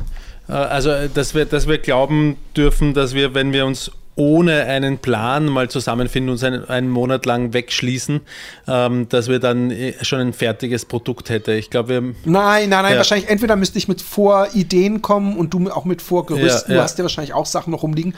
äh, 0.47 0.53
also 0.53 0.89
äh, 0.91 1.09
dass 1.13 1.35
wir, 1.35 1.45
dass 1.45 1.67
wir 1.67 1.79
glauben 1.79 2.37
dürfen, 2.55 2.93
dass 2.93 3.13
wir, 3.13 3.33
wenn 3.33 3.51
wir 3.51 3.65
uns 3.65 3.91
ohne 4.19 4.65
einen 4.65 4.97
Plan 4.97 5.45
mal 5.45 5.69
zusammenfinden, 5.69 6.29
uns 6.29 6.43
einen, 6.43 6.67
einen 6.67 6.89
Monat 6.89 7.25
lang 7.25 7.53
wegschließen, 7.53 8.19
ähm, 8.67 9.07
dass 9.07 9.29
wir 9.29 9.39
dann 9.39 9.71
eh 9.71 9.95
schon 10.01 10.19
ein 10.19 10.33
fertiges 10.33 10.83
Produkt 10.83 11.29
hätte. 11.29 11.53
Ich 11.53 11.69
glaube, 11.69 11.89
wir 11.89 12.01
Nein, 12.01 12.15
nein, 12.25 12.69
nein, 12.69 12.91
Ja. 12.91 12.97
wahrscheinlich 12.97 13.29
entweder 13.29 13.55
müsste 13.55 13.77
ich 13.77 13.87
mit 13.87 14.01
Vorideen 14.01 15.01
kommen 15.01 15.37
und 15.37 15.53
du 15.53 15.71
auch 15.71 15.85
mit 15.85 16.01
Vorgerüsten. 16.01 16.73
Ja. 16.73 16.77
Du 16.79 16.83
hast 16.83 16.97
ja 16.97 17.05
wahrscheinlich 17.05 17.33
auch 17.33 17.45
Sachen 17.45 17.71
noch 17.71 17.81
rumliegen. 17.83 18.13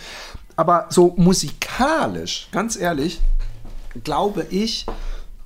Aber 0.55 0.87
so 0.89 1.13
musikalisch, 1.17 2.47
ganz 2.51 2.79
ehrlich, 2.79 3.21
glaube 4.03 4.47
ich, 4.49 4.87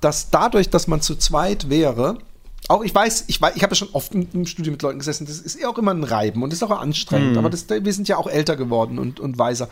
dass 0.00 0.30
dadurch, 0.30 0.70
dass 0.70 0.86
man 0.88 1.02
zu 1.02 1.16
zweit 1.16 1.68
wäre, 1.68 2.16
auch 2.68 2.82
ich 2.82 2.94
weiß, 2.94 3.24
ich 3.28 3.40
weiß, 3.40 3.54
ich 3.56 3.62
habe 3.62 3.72
ja 3.72 3.76
schon 3.76 3.90
oft 3.92 4.14
im, 4.14 4.26
im 4.32 4.46
Studio 4.46 4.72
mit 4.72 4.82
Leuten 4.82 4.98
gesessen, 4.98 5.26
das 5.26 5.38
ist 5.38 5.60
ja 5.60 5.68
auch 5.68 5.78
immer 5.78 5.92
ein 5.92 6.04
Reiben 6.04 6.42
und 6.42 6.50
das 6.52 6.58
ist 6.58 6.62
auch 6.62 6.78
anstrengend, 6.78 7.36
aber 7.38 7.50
das, 7.50 7.68
wir 7.68 7.92
sind 7.92 8.08
ja 8.08 8.16
auch 8.16 8.26
älter 8.26 8.56
geworden 8.56 8.98
und, 8.98 9.20
und 9.20 9.38
weiser. 9.38 9.68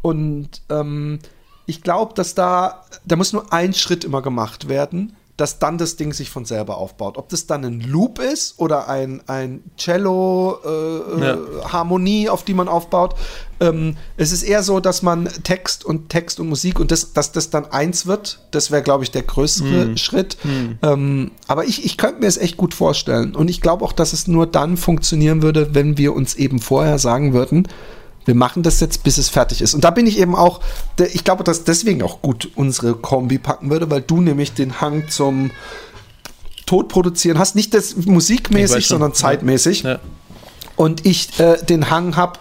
Und 0.00 0.62
ähm, 0.68 1.20
ich 1.66 1.82
glaube, 1.82 2.14
dass 2.14 2.34
da, 2.34 2.84
da 3.04 3.16
muss 3.16 3.32
nur 3.32 3.52
ein 3.52 3.74
Schritt 3.74 4.04
immer 4.04 4.22
gemacht 4.22 4.68
werden, 4.68 5.14
dass 5.42 5.58
dann 5.58 5.76
das 5.76 5.96
Ding 5.96 6.12
sich 6.12 6.30
von 6.30 6.44
selber 6.44 6.76
aufbaut. 6.76 7.18
Ob 7.18 7.28
das 7.28 7.48
dann 7.48 7.64
ein 7.64 7.80
Loop 7.80 8.20
ist 8.20 8.60
oder 8.60 8.88
ein, 8.88 9.22
ein 9.26 9.64
Cello-Harmonie, 9.76 12.28
auf 12.28 12.44
die 12.44 12.54
man 12.54 12.68
aufbaut. 12.68 13.16
Ähm, 13.58 13.96
es 14.16 14.30
ist 14.30 14.44
eher 14.44 14.62
so, 14.62 14.78
dass 14.78 15.02
man 15.02 15.28
Text 15.42 15.84
und 15.84 16.10
Text 16.10 16.38
und 16.38 16.48
Musik 16.48 16.78
und 16.78 16.92
das, 16.92 17.12
dass 17.12 17.32
das 17.32 17.50
dann 17.50 17.64
eins 17.64 18.06
wird, 18.06 18.38
das 18.52 18.70
wäre, 18.70 18.82
glaube 18.82 19.02
ich, 19.02 19.10
der 19.10 19.22
größere 19.22 19.98
Schritt. 19.98 20.36
Ähm, 20.80 21.32
aber 21.48 21.64
ich, 21.64 21.84
ich 21.84 21.96
könnte 21.96 22.20
mir 22.20 22.28
es 22.28 22.36
echt 22.36 22.56
gut 22.56 22.72
vorstellen. 22.72 23.34
Und 23.34 23.50
ich 23.50 23.60
glaube 23.60 23.84
auch, 23.84 23.92
dass 23.92 24.12
es 24.12 24.28
nur 24.28 24.46
dann 24.46 24.76
funktionieren 24.76 25.42
würde, 25.42 25.74
wenn 25.74 25.98
wir 25.98 26.14
uns 26.14 26.36
eben 26.36 26.60
vorher 26.60 27.00
sagen 27.00 27.32
würden, 27.32 27.66
wir 28.24 28.34
machen 28.34 28.62
das 28.62 28.80
jetzt, 28.80 29.02
bis 29.02 29.18
es 29.18 29.28
fertig 29.28 29.62
ist. 29.62 29.74
Und 29.74 29.84
da 29.84 29.90
bin 29.90 30.06
ich 30.06 30.18
eben 30.18 30.34
auch, 30.34 30.60
ich 31.12 31.24
glaube, 31.24 31.44
dass 31.44 31.64
deswegen 31.64 32.02
auch 32.02 32.22
gut 32.22 32.50
unsere 32.54 32.94
Kombi 32.94 33.38
packen 33.38 33.70
würde, 33.70 33.90
weil 33.90 34.00
du 34.00 34.20
nämlich 34.20 34.54
den 34.54 34.80
Hang 34.80 35.08
zum 35.08 35.50
Todproduzieren 36.66 37.38
hast. 37.38 37.54
Nicht 37.56 37.74
das 37.74 37.96
musikmäßig, 37.96 38.86
sondern 38.86 39.12
zeitmäßig. 39.12 39.82
Ja. 39.82 39.98
Und 40.76 41.04
ich 41.04 41.38
äh, 41.38 41.62
den 41.64 41.90
Hang 41.90 42.16
habe, 42.16 42.38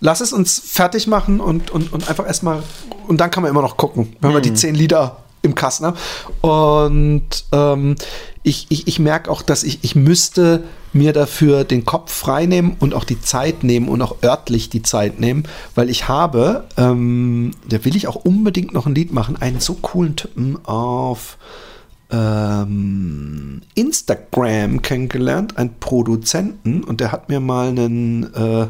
lass 0.00 0.20
es 0.20 0.32
uns 0.32 0.60
fertig 0.64 1.06
machen 1.06 1.40
und, 1.40 1.70
und, 1.70 1.92
und 1.92 2.08
einfach 2.08 2.26
erstmal, 2.26 2.62
und 3.06 3.20
dann 3.20 3.30
kann 3.30 3.42
man 3.42 3.50
immer 3.50 3.62
noch 3.62 3.76
gucken, 3.76 4.16
wenn 4.20 4.32
wir 4.32 4.40
die 4.40 4.54
zehn 4.54 4.74
Lieder 4.74 5.18
im 5.48 5.54
Kasten 5.54 5.86
haben. 5.86 5.96
Und 6.40 7.44
ähm, 7.52 7.96
ich, 8.42 8.66
ich, 8.68 8.86
ich 8.86 8.98
merke 8.98 9.30
auch, 9.30 9.42
dass 9.42 9.62
ich, 9.62 9.80
ich 9.82 9.94
müsste 9.94 10.64
mir 10.92 11.12
dafür 11.12 11.64
den 11.64 11.84
Kopf 11.84 12.12
frei 12.12 12.46
nehmen 12.46 12.76
und 12.78 12.94
auch 12.94 13.04
die 13.04 13.20
Zeit 13.20 13.62
nehmen 13.62 13.88
und 13.88 14.00
auch 14.00 14.22
örtlich 14.22 14.70
die 14.70 14.82
Zeit 14.82 15.20
nehmen, 15.20 15.44
weil 15.74 15.90
ich 15.90 16.08
habe, 16.08 16.64
ähm, 16.76 17.52
da 17.68 17.84
will 17.84 17.96
ich 17.96 18.08
auch 18.08 18.16
unbedingt 18.16 18.72
noch 18.72 18.86
ein 18.86 18.94
Lied 18.94 19.12
machen, 19.12 19.36
einen 19.36 19.60
so 19.60 19.74
coolen 19.74 20.16
Typen 20.16 20.64
auf 20.64 21.36
ähm, 22.10 23.60
Instagram 23.74 24.80
kennengelernt, 24.80 25.58
einen 25.58 25.78
Produzenten, 25.78 26.82
und 26.84 27.00
der 27.00 27.12
hat 27.12 27.28
mir 27.28 27.40
mal 27.40 27.68
einen 27.68 28.34
äh, 28.34 28.66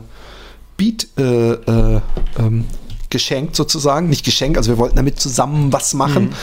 Beat 0.76 1.08
äh, 1.18 1.52
äh, 1.52 2.00
ähm, 2.38 2.64
geschenkt 3.10 3.56
sozusagen, 3.56 4.08
nicht 4.08 4.24
geschenkt, 4.24 4.56
also 4.56 4.70
wir 4.70 4.78
wollten 4.78 4.96
damit 4.96 5.20
zusammen 5.20 5.72
was 5.72 5.94
machen 5.94 6.34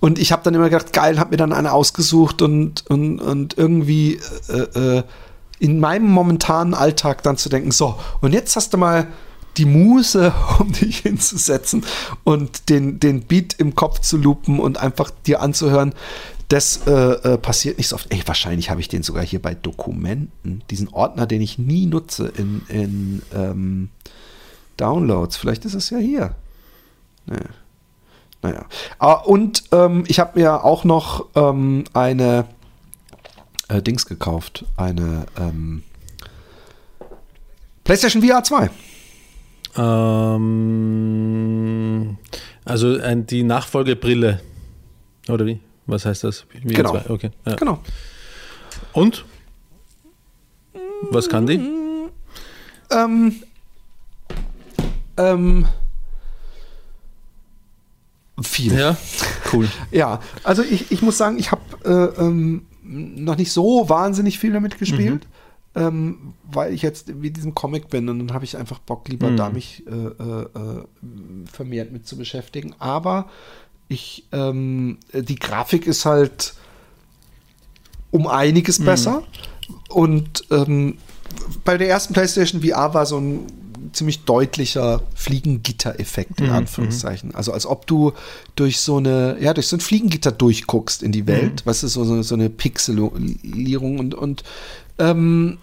und 0.00 0.18
ich 0.18 0.32
habe 0.32 0.42
dann 0.42 0.54
immer 0.54 0.70
gedacht, 0.70 0.92
geil, 0.92 1.18
habe 1.18 1.30
mir 1.30 1.36
dann 1.36 1.52
eine 1.52 1.72
ausgesucht 1.72 2.42
und, 2.42 2.84
und, 2.88 3.20
und 3.20 3.58
irgendwie 3.58 4.20
äh, 4.48 4.98
äh, 4.98 5.02
in 5.58 5.80
meinem 5.80 6.10
momentanen 6.10 6.74
Alltag 6.74 7.22
dann 7.22 7.36
zu 7.36 7.48
denken, 7.48 7.70
so, 7.70 7.98
und 8.20 8.32
jetzt 8.32 8.56
hast 8.56 8.72
du 8.72 8.78
mal 8.78 9.06
die 9.56 9.66
Muße, 9.66 10.32
um 10.58 10.72
dich 10.72 10.98
hinzusetzen 10.98 11.84
und 12.24 12.68
den, 12.68 13.00
den 13.00 13.22
Beat 13.22 13.54
im 13.58 13.74
Kopf 13.74 14.00
zu 14.00 14.16
loopen 14.16 14.58
und 14.58 14.78
einfach 14.78 15.10
dir 15.26 15.40
anzuhören. 15.40 15.94
Das 16.48 16.86
äh, 16.86 16.90
äh, 16.90 17.38
passiert 17.38 17.78
nicht 17.78 17.88
so 17.88 17.96
oft. 17.96 18.12
Ey, 18.12 18.22
wahrscheinlich 18.26 18.68
habe 18.68 18.80
ich 18.80 18.88
den 18.88 19.02
sogar 19.02 19.24
hier 19.24 19.40
bei 19.40 19.54
Dokumenten, 19.54 20.62
diesen 20.70 20.88
Ordner, 20.88 21.26
den 21.26 21.40
ich 21.40 21.58
nie 21.58 21.86
nutze 21.86 22.30
in, 22.36 22.62
in 22.68 23.22
ähm, 23.34 23.88
Downloads. 24.76 25.36
Vielleicht 25.36 25.64
ist 25.64 25.74
es 25.74 25.90
ja 25.90 25.98
hier. 25.98 26.34
Nee. 27.26 27.36
Naja. 28.42 28.66
Ah, 28.98 29.12
Und 29.14 29.64
ähm, 29.72 30.04
ich 30.06 30.20
habe 30.20 30.38
mir 30.38 30.64
auch 30.64 30.84
noch 30.84 31.26
ähm, 31.34 31.84
eine 31.94 32.44
äh, 33.68 33.80
Dings 33.80 34.04
gekauft. 34.06 34.64
Eine 34.76 35.26
ähm, 35.38 35.82
PlayStation 37.84 38.22
VR 38.22 38.42
2. 38.44 38.68
Ähm, 40.84 42.18
also 42.64 42.98
ein, 43.00 43.26
die 43.26 43.42
Nachfolgebrille. 43.42 44.40
Oder 45.28 45.46
wie? 45.46 45.60
Was 45.86 46.04
heißt 46.06 46.24
das? 46.24 46.46
Wie 46.62 46.74
Genau. 46.74 46.90
zwei? 46.92 47.10
Okay. 47.10 47.30
Ja. 47.46 47.54
Genau. 47.56 47.78
Und? 48.92 49.24
Was 51.10 51.28
kann 51.28 51.46
die? 51.46 51.60
Ähm, 52.90 53.42
ähm, 55.16 55.66
viel. 58.42 58.76
Ja, 58.78 58.96
cool. 59.52 59.68
Ja, 59.90 60.20
also 60.42 60.62
ich, 60.62 60.90
ich 60.90 61.02
muss 61.02 61.18
sagen, 61.18 61.38
ich 61.38 61.50
habe 61.50 61.62
äh, 61.84 62.20
ähm, 62.20 62.66
noch 62.82 63.36
nicht 63.36 63.52
so 63.52 63.88
wahnsinnig 63.88 64.38
viel 64.38 64.52
damit 64.52 64.78
gespielt, 64.78 65.26
ähm, 65.74 66.34
weil 66.44 66.72
ich 66.72 66.82
jetzt 66.82 67.22
wie 67.22 67.30
diesem 67.30 67.54
Comic 67.54 67.88
bin 67.88 68.08
und 68.08 68.18
dann 68.18 68.34
habe 68.34 68.44
ich 68.44 68.56
einfach 68.56 68.78
Bock, 68.78 69.08
lieber 69.08 69.30
da 69.30 69.50
mich 69.50 69.84
äh, 69.86 69.90
äh, 69.90 70.84
vermehrt 71.50 71.92
mit 71.92 72.06
zu 72.06 72.16
beschäftigen. 72.16 72.74
Aber 72.78 73.30
ich, 73.88 74.24
ähm, 74.32 74.98
die 75.12 75.36
Grafik 75.36 75.86
ist 75.86 76.04
halt 76.04 76.54
um 78.10 78.26
einiges 78.26 78.84
besser 78.84 79.22
und 79.88 80.44
ähm, 80.50 80.98
bei 81.64 81.78
der 81.78 81.88
ersten 81.88 82.12
PlayStation 82.12 82.62
VR 82.62 82.94
war 82.94 83.06
so 83.06 83.18
ein 83.18 83.46
ziemlich 83.92 84.24
deutlicher 84.24 85.02
Fliegengitter-Effekt 85.14 86.40
in 86.40 86.50
Anführungszeichen. 86.50 87.34
Also 87.34 87.52
als 87.52 87.66
ob 87.66 87.86
du 87.86 88.12
durch 88.56 88.80
so 88.80 88.96
eine, 88.96 89.36
ja, 89.40 89.54
durch 89.54 89.68
so 89.68 89.76
ein 89.76 89.80
Fliegengitter 89.80 90.32
durchguckst 90.32 91.02
in 91.02 91.12
die 91.12 91.26
Welt, 91.26 91.64
weißt 91.66 91.82
du, 91.82 91.88
so, 91.88 92.04
so, 92.04 92.22
so 92.22 92.34
eine 92.34 92.50
Pixelierung 92.50 93.98
und, 93.98 94.14
und 94.14 94.44
ähm, 94.98 95.58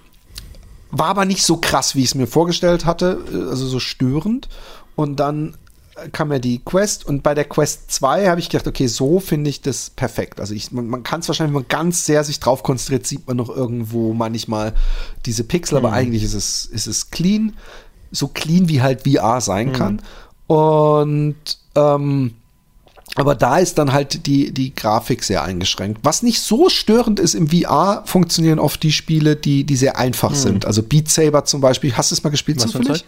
war 0.91 1.07
aber 1.07 1.25
nicht 1.25 1.43
so 1.43 1.57
krass, 1.57 1.95
wie 1.95 1.99
ich 2.01 2.07
es 2.07 2.15
mir 2.15 2.27
vorgestellt 2.27 2.85
hatte, 2.85 3.23
äh, 3.31 3.49
also 3.49 3.65
so 3.65 3.79
störend. 3.79 4.49
Und 4.95 5.19
dann 5.19 5.55
kam 6.11 6.31
ja 6.31 6.39
die 6.39 6.59
Quest 6.59 7.05
und 7.05 7.21
bei 7.23 7.33
der 7.33 7.45
Quest 7.45 7.91
2 7.91 8.27
habe 8.27 8.39
ich 8.39 8.49
gedacht, 8.49 8.67
okay, 8.67 8.87
so 8.87 9.19
finde 9.19 9.49
ich 9.49 9.61
das 9.61 9.89
perfekt. 9.89 10.39
Also 10.39 10.53
ich, 10.53 10.71
man, 10.71 10.87
man 10.87 11.03
kann 11.03 11.19
es 11.19 11.27
wahrscheinlich, 11.27 11.53
wenn 11.53 11.61
man 11.61 11.67
ganz 11.67 12.05
sehr 12.05 12.23
sich 12.23 12.39
drauf 12.39 12.63
konzentriert, 12.63 13.05
sieht 13.05 13.27
man 13.27 13.37
noch 13.37 13.49
irgendwo 13.49 14.13
manchmal 14.13 14.73
diese 15.25 15.43
Pixel, 15.43 15.77
aber 15.77 15.91
eigentlich 15.91 16.23
ist 16.23 16.33
es, 16.33 16.65
ist 16.65 16.87
es 16.87 17.11
clean, 17.11 17.53
so 18.11 18.27
clean 18.27 18.69
wie 18.69 18.81
halt 18.81 19.07
VR 19.07 19.41
sein 19.41 19.73
kann. 19.73 20.01
Und 20.47 21.35
ähm, 21.75 22.33
aber 23.15 23.35
da 23.35 23.57
ist 23.57 23.77
dann 23.77 23.91
halt 23.91 24.25
die, 24.25 24.53
die 24.53 24.73
Grafik 24.73 25.23
sehr 25.23 25.43
eingeschränkt. 25.43 25.99
Was 26.03 26.23
nicht 26.23 26.39
so 26.39 26.69
störend 26.69 27.19
ist, 27.19 27.33
im 27.33 27.49
VR 27.49 28.03
funktionieren 28.05 28.57
oft 28.57 28.81
die 28.83 28.93
Spiele, 28.93 29.35
die, 29.35 29.65
die 29.65 29.75
sehr 29.75 29.97
einfach 29.97 30.33
sind. 30.33 30.65
Also 30.65 30.81
Beat 30.81 31.09
Saber 31.09 31.43
zum 31.43 31.59
Beispiel. 31.59 31.95
Hast 31.97 32.11
du 32.11 32.15
es 32.15 32.23
mal 32.23 32.29
gespielt 32.29 32.57
Was 32.63 32.71
zufällig? 32.71 33.03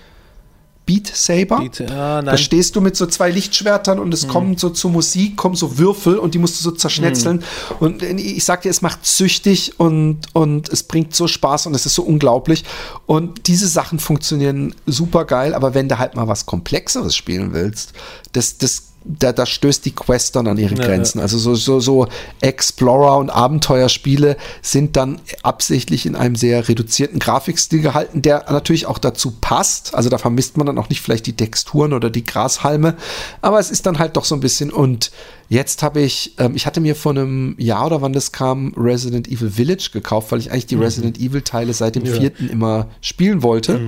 Beat 0.85 1.07
Saber? 1.15 1.59
Beat- 1.59 1.89
ah, 1.91 2.21
da 2.21 2.37
stehst 2.37 2.75
du 2.75 2.81
mit 2.81 2.95
so 2.97 3.05
zwei 3.05 3.31
Lichtschwertern 3.31 3.99
und 3.99 4.13
es 4.13 4.27
kommen 4.27 4.57
so 4.57 4.69
zur 4.69 4.91
Musik, 4.91 5.37
kommen 5.37 5.55
so 5.55 5.77
Würfel 5.77 6.17
und 6.17 6.33
die 6.33 6.39
musst 6.39 6.59
du 6.59 6.63
so 6.63 6.71
zerschnetzeln. 6.71 7.43
Und 7.79 8.03
ich 8.03 8.43
sag 8.43 8.63
dir, 8.63 8.69
es 8.69 8.81
macht 8.81 9.05
süchtig 9.05 9.79
und, 9.79 10.19
und 10.33 10.69
es 10.69 10.83
bringt 10.83 11.15
so 11.15 11.27
Spaß 11.27 11.67
und 11.67 11.73
es 11.75 11.85
ist 11.85 11.95
so 11.95 12.03
unglaublich. 12.03 12.65
Und 13.05 13.47
diese 13.47 13.67
Sachen 13.67 13.99
funktionieren 13.99 14.75
super 14.85 15.25
geil, 15.25 15.53
aber 15.53 15.73
wenn 15.73 15.87
du 15.87 15.97
halt 15.99 16.15
mal 16.15 16.27
was 16.27 16.45
Komplexeres 16.45 17.15
spielen 17.15 17.53
willst, 17.53 17.93
das, 18.33 18.57
das 18.57 18.92
da, 19.05 19.33
da 19.33 19.45
stößt 19.45 19.85
die 19.85 19.91
Quest 19.91 20.35
dann 20.35 20.47
an 20.47 20.57
ihre 20.57 20.75
Grenzen. 20.75 21.19
Also 21.19 21.37
so, 21.37 21.55
so, 21.55 21.79
so 21.79 22.07
Explorer- 22.41 23.17
und 23.17 23.29
Abenteuerspiele 23.29 24.37
sind 24.61 24.95
dann 24.95 25.19
absichtlich 25.41 26.05
in 26.05 26.15
einem 26.15 26.35
sehr 26.35 26.67
reduzierten 26.67 27.19
Grafikstil 27.19 27.81
gehalten, 27.81 28.21
der 28.21 28.45
natürlich 28.49 28.85
auch 28.85 28.97
dazu 28.97 29.31
passt. 29.41 29.93
Also 29.93 30.09
da 30.09 30.17
vermisst 30.17 30.57
man 30.57 30.67
dann 30.67 30.77
auch 30.77 30.89
nicht 30.89 31.01
vielleicht 31.01 31.25
die 31.25 31.35
Texturen 31.35 31.93
oder 31.93 32.09
die 32.09 32.23
Grashalme, 32.23 32.95
aber 33.41 33.59
es 33.59 33.71
ist 33.71 33.85
dann 33.85 33.99
halt 33.99 34.15
doch 34.17 34.25
so 34.25 34.35
ein 34.35 34.41
bisschen 34.41 34.71
und 34.71 35.11
Jetzt 35.49 35.83
habe 35.83 36.01
ich, 36.01 36.33
ähm, 36.39 36.55
ich 36.55 36.65
hatte 36.65 36.81
mir 36.81 36.95
vor 36.95 37.11
einem 37.11 37.53
Jahr 37.59 37.85
oder 37.85 38.01
wann 38.01 38.11
das 38.11 38.31
kam, 38.31 38.73
Resident 38.75 39.27
Evil 39.27 39.51
Village 39.51 39.89
gekauft, 39.93 40.31
weil 40.31 40.39
ich 40.39 40.51
eigentlich 40.51 40.65
die 40.65 40.75
Resident 40.75 41.19
Evil 41.19 41.43
Teile 41.43 41.73
seit 41.73 41.93
dem 41.93 42.07
vierten 42.07 42.49
immer 42.49 42.87
spielen 43.01 43.43
wollte. 43.43 43.79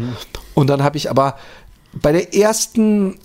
Und 0.53 0.67
dann 0.67 0.83
habe 0.83 0.97
ich 0.97 1.09
aber 1.09 1.37
bei 1.93 2.11
der 2.11 2.35
ersten 2.35 3.15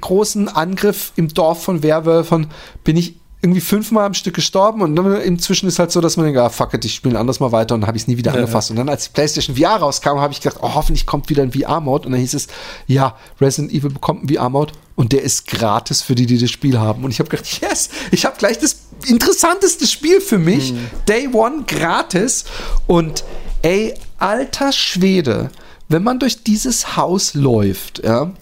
großen 0.00 0.48
Angriff 0.48 1.12
im 1.16 1.28
Dorf 1.28 1.62
von 1.62 1.82
Werwölfern 1.82 2.50
bin 2.84 2.96
ich 2.96 3.16
irgendwie 3.44 3.60
fünfmal 3.60 4.06
am 4.06 4.14
Stück 4.14 4.34
gestorben 4.34 4.80
und 4.80 4.96
dann 4.96 5.20
inzwischen 5.20 5.68
ist 5.68 5.78
halt 5.78 5.92
so, 5.92 6.00
dass 6.00 6.16
man 6.16 6.24
denkt, 6.24 6.40
ah, 6.40 6.48
fuck 6.48 6.72
it, 6.72 6.82
ich 6.86 6.94
spiele 6.94 7.14
ein 7.14 7.20
anderes 7.20 7.40
Mal 7.40 7.52
weiter 7.52 7.74
und 7.74 7.82
dann 7.82 7.88
habe 7.88 7.98
ich 7.98 8.04
es 8.04 8.08
nie 8.08 8.16
wieder 8.16 8.32
angefasst. 8.32 8.70
Und 8.70 8.76
dann 8.76 8.88
als 8.88 9.04
die 9.04 9.10
PlayStation 9.12 9.54
VR 9.54 9.76
rauskam, 9.76 10.18
habe 10.18 10.32
ich 10.32 10.40
gedacht, 10.40 10.60
oh, 10.62 10.74
hoffentlich 10.74 11.04
kommt 11.04 11.28
wieder 11.28 11.42
ein 11.42 11.52
VR-Mode 11.52 12.06
und 12.06 12.12
dann 12.12 12.20
hieß 12.22 12.32
es, 12.32 12.46
ja, 12.86 13.14
Resident 13.42 13.70
Evil 13.74 13.90
bekommt 13.90 14.20
einen 14.20 14.34
VR-Mode 14.34 14.72
und 14.96 15.12
der 15.12 15.22
ist 15.22 15.46
gratis 15.46 16.00
für 16.00 16.14
die, 16.14 16.24
die 16.24 16.38
das 16.38 16.50
Spiel 16.50 16.78
haben. 16.78 17.04
Und 17.04 17.10
ich 17.10 17.18
habe 17.18 17.28
gedacht, 17.28 17.60
yes, 17.60 17.90
ich 18.12 18.24
habe 18.24 18.36
gleich 18.38 18.58
das 18.58 18.78
interessanteste 19.06 19.86
Spiel 19.86 20.22
für 20.22 20.38
mich, 20.38 20.72
Day 21.06 21.28
One 21.30 21.64
gratis 21.66 22.46
und 22.86 23.24
ey, 23.60 23.92
alter 24.18 24.72
Schwede, 24.72 25.50
wenn 25.90 26.02
man 26.02 26.18
durch 26.18 26.44
dieses 26.44 26.96
Haus 26.96 27.34
läuft, 27.34 28.02
ja, 28.02 28.32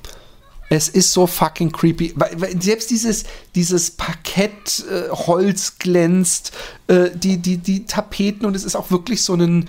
es 0.74 0.89
ist 0.89 1.12
so 1.12 1.27
fucking 1.27 1.70
creepy. 1.70 2.15
Selbst 2.59 2.90
dieses, 2.90 3.24
dieses 3.55 3.90
Parkett, 3.90 4.82
äh, 4.90 5.11
Holz 5.11 5.77
glänzt, 5.78 6.53
äh, 6.86 7.11
die, 7.15 7.36
die, 7.36 7.59
die 7.59 7.85
Tapeten 7.85 8.47
und 8.47 8.57
es 8.57 8.65
ist 8.65 8.74
auch 8.74 8.90
wirklich 8.90 9.23
so 9.23 9.35
ein 9.35 9.69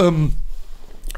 ähm, 0.00 0.32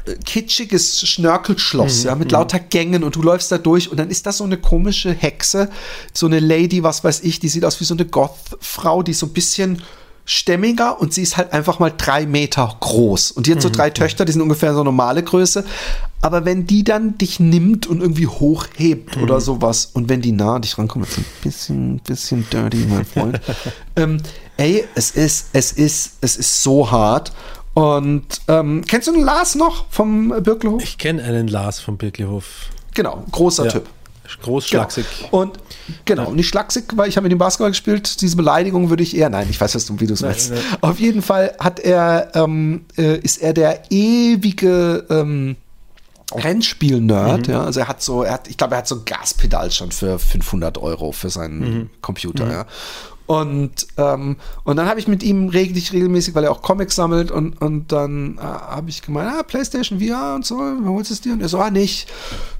äh, 0.05 0.13
kitschiges 0.23 1.01
Schnörkelschloss, 1.07 2.03
ja, 2.03 2.13
mit 2.13 2.31
lauter 2.31 2.59
Gängen 2.59 3.03
und 3.03 3.15
du 3.15 3.23
läufst 3.23 3.51
da 3.51 3.57
durch 3.57 3.89
und 3.89 3.97
dann 3.97 4.11
ist 4.11 4.27
das 4.27 4.37
so 4.37 4.43
eine 4.43 4.57
komische 4.57 5.11
Hexe, 5.13 5.71
so 6.13 6.27
eine 6.27 6.39
Lady, 6.39 6.83
was 6.83 7.03
weiß 7.03 7.21
ich, 7.21 7.39
die 7.39 7.49
sieht 7.49 7.65
aus 7.65 7.79
wie 7.79 7.85
so 7.85 7.95
eine 7.95 8.05
Goth-Frau, 8.05 9.01
die 9.01 9.13
so 9.13 9.25
ein 9.25 9.33
bisschen 9.33 9.81
stämmiger 10.27 10.99
und 10.99 11.13
sie 11.13 11.23
ist 11.23 11.37
halt 11.37 11.53
einfach 11.53 11.79
mal 11.79 11.91
drei 11.97 12.25
Meter 12.25 12.75
groß. 12.81 13.31
Und 13.31 13.47
die 13.47 13.53
hat 13.53 13.61
so 13.61 13.69
drei 13.69 13.89
Töchter, 13.89 14.25
die 14.25 14.33
sind 14.33 14.41
ungefähr 14.41 14.73
so 14.73 14.83
normale 14.83 15.23
Größe. 15.23 15.63
Aber 16.21 16.43
wenn 16.43 16.67
die 16.67 16.83
dann 16.83 17.17
dich 17.17 17.39
nimmt 17.39 17.87
und 17.87 18.01
irgendwie 18.01 18.27
hochhebt 18.27 19.17
oder 19.17 19.39
sowas 19.39 19.89
und 19.93 20.09
wenn 20.09 20.21
die 20.21 20.33
nah 20.33 20.55
an 20.55 20.63
dich 20.63 20.77
rankommt, 20.77 21.07
ist 21.07 21.17
ein 21.17 21.25
bisschen, 21.41 21.99
bisschen 21.99 22.45
dirty, 22.51 22.85
mein 22.89 23.05
Freund. 23.05 23.39
ähm, 23.95 24.21
ey, 24.57 24.83
es 24.95 25.11
ist, 25.11 25.47
es 25.53 25.71
ist, 25.71 26.17
es 26.19 26.35
ist 26.35 26.61
so 26.61 26.91
hart. 26.91 27.31
Und 27.73 28.41
ähm, 28.49 28.83
kennst 28.85 29.07
du 29.07 29.13
den 29.13 29.23
Lars 29.23 29.55
noch 29.55 29.85
vom 29.91 30.29
Birkelhof? 30.43 30.83
Ich 30.83 30.97
kenne 30.97 31.23
einen 31.23 31.47
Lars 31.47 31.79
vom 31.79 31.95
Birkelhof. 31.95 32.45
Genau, 32.95 33.23
großer 33.31 33.65
Ja. 33.65 33.71
Typ. 33.71 33.87
Groß, 34.41 34.69
Genau. 34.69 35.41
Und 35.41 35.57
genau, 36.05 36.31
nicht 36.31 36.47
schlaksig, 36.47 36.85
weil 36.95 37.09
ich 37.09 37.17
habe 37.17 37.23
mit 37.25 37.31
ihm 37.31 37.37
Basketball 37.37 37.71
gespielt. 37.71 38.21
Diese 38.21 38.35
Beleidigung 38.35 38.89
würde 38.89 39.03
ich 39.03 39.15
eher, 39.15 39.29
nein, 39.29 39.47
ich 39.49 39.59
weiß, 39.59 39.75
was 39.75 39.85
du, 39.85 39.99
wie 39.99 40.07
du 40.07 40.13
es 40.13 40.21
meinst. 40.21 40.51
nein. 40.51 40.59
Auf 40.81 40.99
jeden 40.99 41.21
Fall 41.21 41.55
hat 41.59 41.79
er, 41.79 42.31
ähm, 42.35 42.85
äh, 42.97 43.17
ist 43.19 43.41
er 43.41 43.53
der 43.53 43.83
ewige 43.91 45.05
ähm, 45.09 45.55
Rennspiel-Nerd. 46.33 47.47
Ja, 47.47 47.63
also 47.63 47.79
er 47.79 47.87
hat 47.87 48.01
so, 48.01 48.23
er 48.23 48.33
hat, 48.33 48.47
ich 48.49 48.57
glaube, 48.57 48.75
er 48.75 48.79
hat 48.79 48.87
so 48.87 48.95
ein 48.95 49.05
Gaspedal 49.05 49.71
schon 49.71 49.91
für 49.91 50.19
500 50.19 50.77
Euro 50.77 51.11
für 51.11 51.29
seinen 51.29 51.89
Computer. 52.01 52.51
Ja. 52.51 52.65
Und, 53.27 53.87
ähm, 53.97 54.37
und 54.63 54.77
dann 54.77 54.87
habe 54.87 55.01
ich 55.01 55.09
mit 55.09 55.21
ihm 55.21 55.49
reglich 55.49 55.91
regelmäßig, 55.91 56.33
weil 56.33 56.45
er 56.45 56.51
auch 56.51 56.61
Comics 56.61 56.95
sammelt 56.95 57.29
und, 57.29 57.61
und 57.61 57.91
dann 57.91 58.37
äh, 58.37 58.41
habe 58.41 58.89
ich 58.89 59.01
gemeint, 59.01 59.29
ah, 59.29 59.43
Playstation 59.43 59.99
VR 59.99 60.33
und 60.33 60.45
so, 60.45 60.55
wann 60.55 60.87
holst 60.87 61.09
du 61.09 61.13
es 61.13 61.19
dir? 61.19 61.33
Und 61.33 61.41
er 61.41 61.49
so, 61.49 61.59
ah, 61.59 61.69
nicht. 61.69 62.07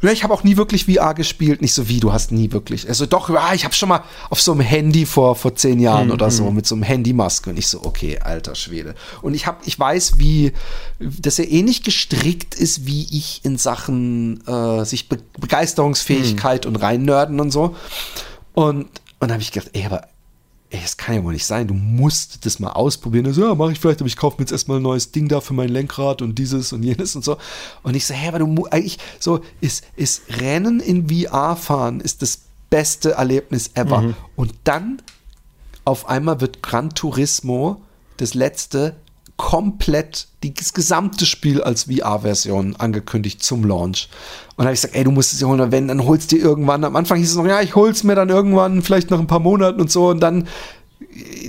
Ja, 0.02 0.12
ich 0.12 0.26
habe 0.26 0.34
auch 0.34 0.44
nie 0.44 0.58
wirklich 0.58 0.84
VR 0.84 1.14
gespielt. 1.14 1.62
Nicht 1.62 1.74
so 1.74 1.88
wie, 1.88 2.02
du 2.02 2.12
hast 2.12 2.34
nie 2.34 2.52
wirklich. 2.52 2.90
Also 2.90 3.06
doch, 3.06 3.30
ah, 3.30 3.54
ich 3.54 3.64
habe 3.64 3.74
schon 3.74 3.88
mal 3.88 4.04
auf 4.30 4.42
so 4.42 4.52
einem 4.52 4.60
Handy 4.60 5.06
vor, 5.06 5.38
vor 5.38 5.56
zehn 5.56 5.80
Jahren 5.80 6.12
oder 6.12 6.30
so, 6.30 6.52
mit 6.52 6.68
so 6.68 6.76
einem 6.76 6.84
Handymaske. 6.84 7.50
Und 7.52 7.58
ich 7.58 7.70
so, 7.70 7.86
okay, 7.86 8.20
alter 8.20 8.54
Schwede. 8.54 8.94
Und 9.22 9.36
ich 9.36 9.48
habe, 9.48 9.60
ich 9.64 9.80
weiß, 9.80 10.20
wie, 10.20 10.52
dass 11.00 11.40
er 11.40 11.50
ähnlich 11.50 11.84
gestrickt 11.84 12.56
ist, 12.56 12.86
wie 12.86 13.08
ich 13.10 13.40
in 13.46 13.58
Sachen 13.58 14.46
äh, 14.46 14.84
sich 14.84 15.08
Be 15.08 15.18
Begeisterungsfähigkeit 15.40 16.66
und 16.66 16.76
reinnörden 16.76 17.40
und 17.40 17.52
so. 17.52 17.76
Und, 18.54 18.82
und 18.84 18.90
dann 19.22 19.32
habe 19.32 19.42
ich 19.42 19.54
gedacht, 19.54 19.70
ey, 19.74 19.86
aber 19.86 20.02
ey, 20.70 20.82
das 20.82 20.98
kann 20.98 21.16
ja 21.16 21.24
wohl 21.24 21.34
nicht 21.34 21.46
sein. 21.46 21.68
Du 21.68 21.74
musst 21.74 22.46
das 22.46 22.60
mal 22.60 22.72
ausprobieren. 22.72 23.26
Also, 23.26 23.44
ja, 23.46 23.56
mache 23.56 23.72
ich 23.72 23.80
vielleicht, 23.80 24.02
aber 24.02 24.08
ich 24.08 24.18
kaufe 24.18 24.38
mir 24.38 24.44
jetzt 24.44 24.52
erstmal 24.52 24.80
ein 24.80 24.84
neues 24.84 25.12
Ding 25.12 25.28
da 25.28 25.40
für 25.40 25.54
mein 25.54 25.70
Lenkrad 25.70 26.22
und 26.22 26.38
dieses 26.38 26.74
und 26.74 26.84
jenes 26.84 27.16
und 27.16 27.24
so. 27.24 27.38
Und 27.84 27.96
ich 27.96 28.06
so, 28.06 28.14
hä, 28.14 28.28
aber 28.28 28.40
du 28.40 28.66
eigentlich 28.66 29.00
so, 29.20 29.40
ist, 29.62 29.86
ist 29.96 30.24
Rennen 30.42 30.80
in 30.80 31.10
VR 31.10 31.56
fahren 31.56 32.02
ist 32.02 32.22
das 32.22 32.42
beste 32.70 33.12
Erlebnis 33.12 33.72
ever. 33.76 34.14
Und 34.36 34.54
dann 34.66 35.02
auf 35.86 36.10
einmal 36.10 36.42
wird 36.42 36.62
Gran 36.62 36.90
Turismo 36.90 37.82
das 38.18 38.34
letzte 38.34 38.96
komplett 39.38 40.28
das 40.42 40.74
gesamte 40.74 41.26
Spiel 41.26 41.62
als 41.62 41.84
VR-Version 41.84 42.76
angekündigt 42.78 43.44
zum 43.44 43.64
Launch. 43.64 44.10
Und 44.56 44.64
da 44.64 44.66
habe 44.66 44.74
ich 44.74 44.82
gesagt, 44.82 44.96
ey, 44.96 45.04
du 45.04 45.12
musst 45.12 45.34
es 45.34 45.40
dir 45.40 45.48
holen, 45.48 45.72
wenn, 45.72 45.88
dann 45.88 46.04
holst 46.04 46.32
du 46.32 46.36
dir 46.36 46.44
irgendwann. 46.44 46.84
Am 46.84 46.96
Anfang 46.96 47.20
hieß 47.20 47.30
es 47.30 47.36
noch, 47.36 47.46
ja, 47.46 47.62
ich 47.62 47.76
hol's 47.76 48.04
mir 48.04 48.16
dann 48.16 48.30
irgendwann, 48.30 48.82
vielleicht 48.82 49.12
nach 49.12 49.20
ein 49.20 49.28
paar 49.28 49.40
Monaten 49.40 49.80
und 49.80 49.92
so. 49.92 50.10
Und 50.10 50.20
dann 50.20 50.48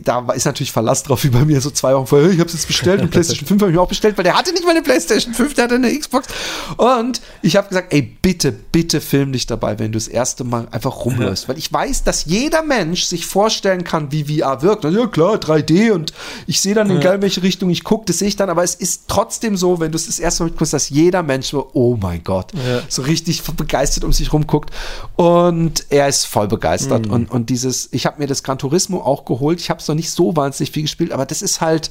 da 0.05 0.32
ist 0.32 0.45
natürlich 0.45 0.73
Verlass 0.73 1.03
drauf, 1.03 1.24
wie 1.24 1.28
bei 1.28 1.45
mir 1.45 1.61
so 1.61 1.70
zwei 1.70 1.95
Wochen 1.95 2.07
vorher, 2.07 2.31
ich 2.31 2.39
habe 2.39 2.49
es 2.49 2.55
jetzt 2.55 2.66
bestellt 2.66 3.01
und 3.01 3.11
PlayStation 3.11 3.47
5 3.47 3.61
habe 3.61 3.70
ich 3.70 3.77
mir 3.77 3.82
auch 3.82 3.89
bestellt, 3.89 4.16
weil 4.16 4.24
der 4.24 4.36
hatte 4.36 4.53
nicht 4.53 4.65
mal 4.65 4.70
eine 4.70 4.82
PlayStation 4.82 5.35
5, 5.35 5.55
der 5.55 5.65
hatte 5.65 5.74
eine 5.74 5.97
Xbox. 5.97 6.28
Und 6.77 7.20
ich 7.43 7.57
habe 7.57 7.69
gesagt, 7.69 7.93
ey, 7.93 8.03
bitte, 8.03 8.53
bitte 8.53 9.01
film 9.01 9.32
dich 9.32 9.47
dabei, 9.47 9.78
wenn 9.78 9.93
du 9.93 9.99
das 9.99 10.09
erste 10.09 10.45
Mal 10.45 10.69
einfach 10.70 11.05
rumläufst. 11.05 11.49
Weil 11.49 11.59
ich 11.59 11.73
weiß, 11.73 12.05
dass 12.05 12.24
jeder 12.24 12.62
Mensch 12.62 13.05
sich 13.05 13.27
vorstellen 13.27 13.85
kann, 13.85 14.12
wie 14.12 14.40
VR 14.40 14.62
wirkt. 14.62 14.85
Und 14.85 14.95
ja, 14.95 15.07
klar, 15.07 15.36
3D 15.36 15.93
und 15.93 16.12
ich 16.47 16.61
sehe 16.61 16.74
dann, 16.74 16.90
in 16.90 16.99
egal 16.99 17.20
welche 17.23 17.43
Richtung 17.43 17.70
ich 17.70 17.85
gucke, 17.85 18.07
das 18.07 18.19
sehe 18.19 18.28
ich 18.28 18.36
dann, 18.36 18.51
aber 18.51 18.62
es 18.62 18.74
ist 18.74 19.05
trotzdem 19.09 19.57
so, 19.57 19.81
wenn 19.81 19.93
du 19.93 19.97
es 19.97 20.07
das 20.07 20.19
erste 20.19 20.45
Mal 20.45 20.51
guckst, 20.51 20.73
dass 20.73 20.89
jeder 20.89 21.23
Mensch 21.23 21.49
so, 21.49 21.70
oh 21.73 21.97
mein 22.01 22.23
Gott, 22.24 22.53
so 22.89 23.03
richtig 23.03 23.43
begeistert 23.43 24.05
um 24.05 24.12
sich 24.12 24.32
rumguckt. 24.32 24.70
Und 25.16 25.86
er 25.90 26.09
ist 26.09 26.27
voll 26.27 26.49
begeistert. 26.49 27.07
Und, 27.07 27.31
und 27.31 27.51
dieses, 27.51 27.89
ich 27.93 28.07
habe 28.07 28.19
mir 28.20 28.27
das 28.27 28.43
Gran 28.43 28.59
Turismo 28.59 29.01
auch 29.01 29.24
geholt. 29.24 29.57
Ich 29.60 29.70
habe 29.70 29.80
es 29.80 29.89
noch 29.89 29.94
nicht 29.94 30.10
so 30.10 30.36
wahnsinnig 30.36 30.72
viel 30.72 30.82
gespielt, 30.82 31.12
aber 31.12 31.26
das 31.26 31.43
ist 31.43 31.60
halt 31.60 31.90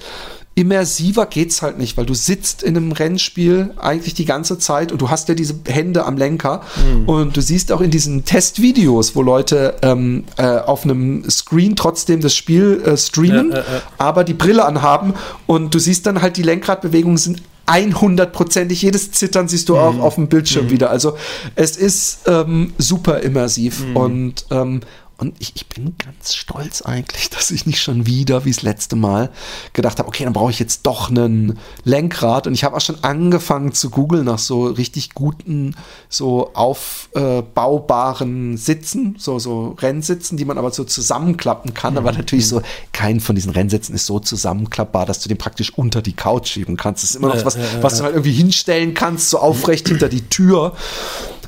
immersiver 0.57 1.27
geht's 1.27 1.61
halt 1.61 1.77
nicht, 1.77 1.97
weil 1.97 2.07
du 2.07 2.15
sitzt 2.15 2.63
in 2.63 2.75
einem 2.75 2.91
Rennspiel 2.91 3.75
eigentlich 3.77 4.15
die 4.15 4.25
ganze 4.25 4.57
Zeit 4.57 4.91
und 4.91 4.99
du 4.99 5.11
hast 5.11 5.29
ja 5.29 5.35
diese 5.35 5.53
Hände 5.67 6.03
am 6.03 6.17
Lenker. 6.17 6.61
Und 7.05 7.37
du 7.37 7.41
siehst 7.41 7.71
auch 7.71 7.79
in 7.79 7.91
diesen 7.91 8.25
Testvideos, 8.25 9.15
wo 9.15 9.21
Leute 9.21 9.75
ähm, 9.83 10.23
äh, 10.37 10.47
auf 10.47 10.83
einem 10.83 11.29
Screen 11.29 11.75
trotzdem 11.75 12.21
das 12.21 12.35
Spiel 12.35 12.81
äh, 12.83 12.97
streamen, 12.97 13.53
aber 13.99 14.23
die 14.23 14.33
Brille 14.33 14.65
anhaben 14.65 15.13
und 15.45 15.75
du 15.75 15.79
siehst 15.79 16.07
dann 16.07 16.23
halt 16.23 16.37
die 16.37 16.43
Lenkradbewegungen 16.43 17.17
sind 17.17 17.43
100%ig, 17.67 18.81
jedes 18.81 19.11
Zittern 19.11 19.47
siehst 19.47 19.69
du 19.69 19.77
auch 19.77 19.99
auf 19.99 20.15
dem 20.15 20.27
Bildschirm 20.27 20.69
wieder. 20.71 20.89
Also 20.89 21.17
es 21.55 21.75
ist 21.75 22.21
ähm, 22.25 22.73
super 22.77 23.19
immersiv 23.19 23.83
und 23.93 24.45
ähm, 24.49 24.81
und 25.19 25.35
ich, 25.39 25.53
ich 25.55 25.67
bin 25.67 25.95
ganz 25.97 26.35
stolz 26.35 26.83
eigentlich, 26.83 27.29
dass 27.31 27.49
ich 27.49 27.65
nicht 27.65 27.81
schon 27.81 28.05
wieder, 28.05 28.45
wie 28.45 28.51
das 28.51 28.61
letzte 28.61 28.95
Mal, 28.95 29.31
gedacht 29.73 29.97
habe, 29.97 30.07
okay, 30.07 30.23
dann 30.23 30.33
brauche 30.33 30.51
ich 30.51 30.59
jetzt 30.59 30.85
doch 30.85 31.09
einen 31.09 31.57
Lenkrad. 31.83 32.45
Und 32.45 32.53
ich 32.53 32.63
habe 32.63 32.77
auch 32.77 32.81
schon 32.81 33.03
angefangen 33.03 33.73
zu 33.73 33.89
googeln 33.89 34.25
nach 34.25 34.37
so 34.37 34.67
richtig 34.67 35.15
guten, 35.15 35.75
so 36.07 36.51
aufbaubaren 36.53 38.57
Sitzen, 38.57 39.15
so, 39.17 39.39
so 39.39 39.75
Rennsitzen, 39.79 40.37
die 40.37 40.45
man 40.45 40.59
aber 40.59 40.71
so 40.71 40.83
zusammenklappen 40.83 41.73
kann. 41.73 41.97
Aber 41.97 42.11
natürlich 42.11 42.47
so, 42.47 42.61
kein 42.91 43.19
von 43.19 43.35
diesen 43.35 43.51
Rennsitzen 43.51 43.95
ist 43.95 44.05
so 44.05 44.19
zusammenklappbar, 44.19 45.07
dass 45.07 45.21
du 45.21 45.29
den 45.29 45.39
praktisch 45.39 45.75
unter 45.75 46.03
die 46.03 46.13
Couch 46.13 46.49
schieben 46.49 46.77
kannst. 46.77 47.03
Das 47.03 47.09
ist 47.11 47.15
immer 47.15 47.29
noch 47.29 47.43
was, 47.43 47.57
was 47.81 47.97
du 47.97 48.03
halt 48.03 48.13
irgendwie 48.13 48.33
hinstellen 48.33 48.93
kannst, 48.93 49.31
so 49.31 49.39
aufrecht 49.39 49.87
hinter 49.87 50.09
die 50.09 50.29
Tür. 50.29 50.75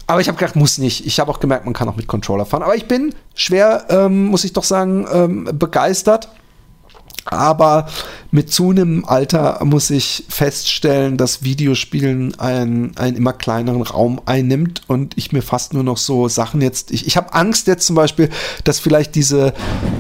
Aber 0.10 0.22
ich 0.22 0.28
habe 0.28 0.40
gedacht, 0.40 0.56
muss 0.56 0.80
nicht. 0.80 1.06
Ich 1.06 1.20
habe 1.20 1.30
auch 1.30 1.40
gemerkt, 1.40 1.66
man 1.66 1.76
kann 1.76 1.88
auch 1.88 1.96
mit 1.96 2.08
Controller 2.08 2.44
fahren. 2.44 2.64
Aber 2.64 2.76
ich 2.76 2.88
bin 2.88 3.14
schwer, 3.36 3.86
ähm, 3.90 4.26
muss 4.26 4.44
ich 4.44 4.54
doch 4.54 4.64
sagen, 4.64 5.06
ähm, 5.14 5.48
begeistert. 5.54 6.30
Aber 7.26 7.88
mit 8.32 8.52
zunehmendem 8.52 9.06
Alter 9.06 9.64
muss 9.64 9.92
ich 9.92 10.24
feststellen, 10.28 11.18
dass 11.18 11.44
Videospielen 11.44 12.40
einen, 12.40 12.98
einen 12.98 13.18
immer 13.18 13.34
kleineren 13.34 13.84
Raum 13.84 14.20
einnimmt 14.26 14.82
und 14.88 15.16
ich 15.16 15.32
mir 15.32 15.44
fast 15.44 15.76
nur 15.76 15.84
noch 15.84 15.98
so 15.98 16.28
Sachen 16.28 16.60
jetzt. 16.60 16.90
Ich, 16.90 17.06
ich 17.06 17.16
habe 17.16 17.36
Angst 17.36 17.68
jetzt 17.68 17.86
zum 17.86 17.96
Beispiel, 17.96 18.32
dass 18.64 18.80
vielleicht 18.80 19.14
diese 19.14 19.54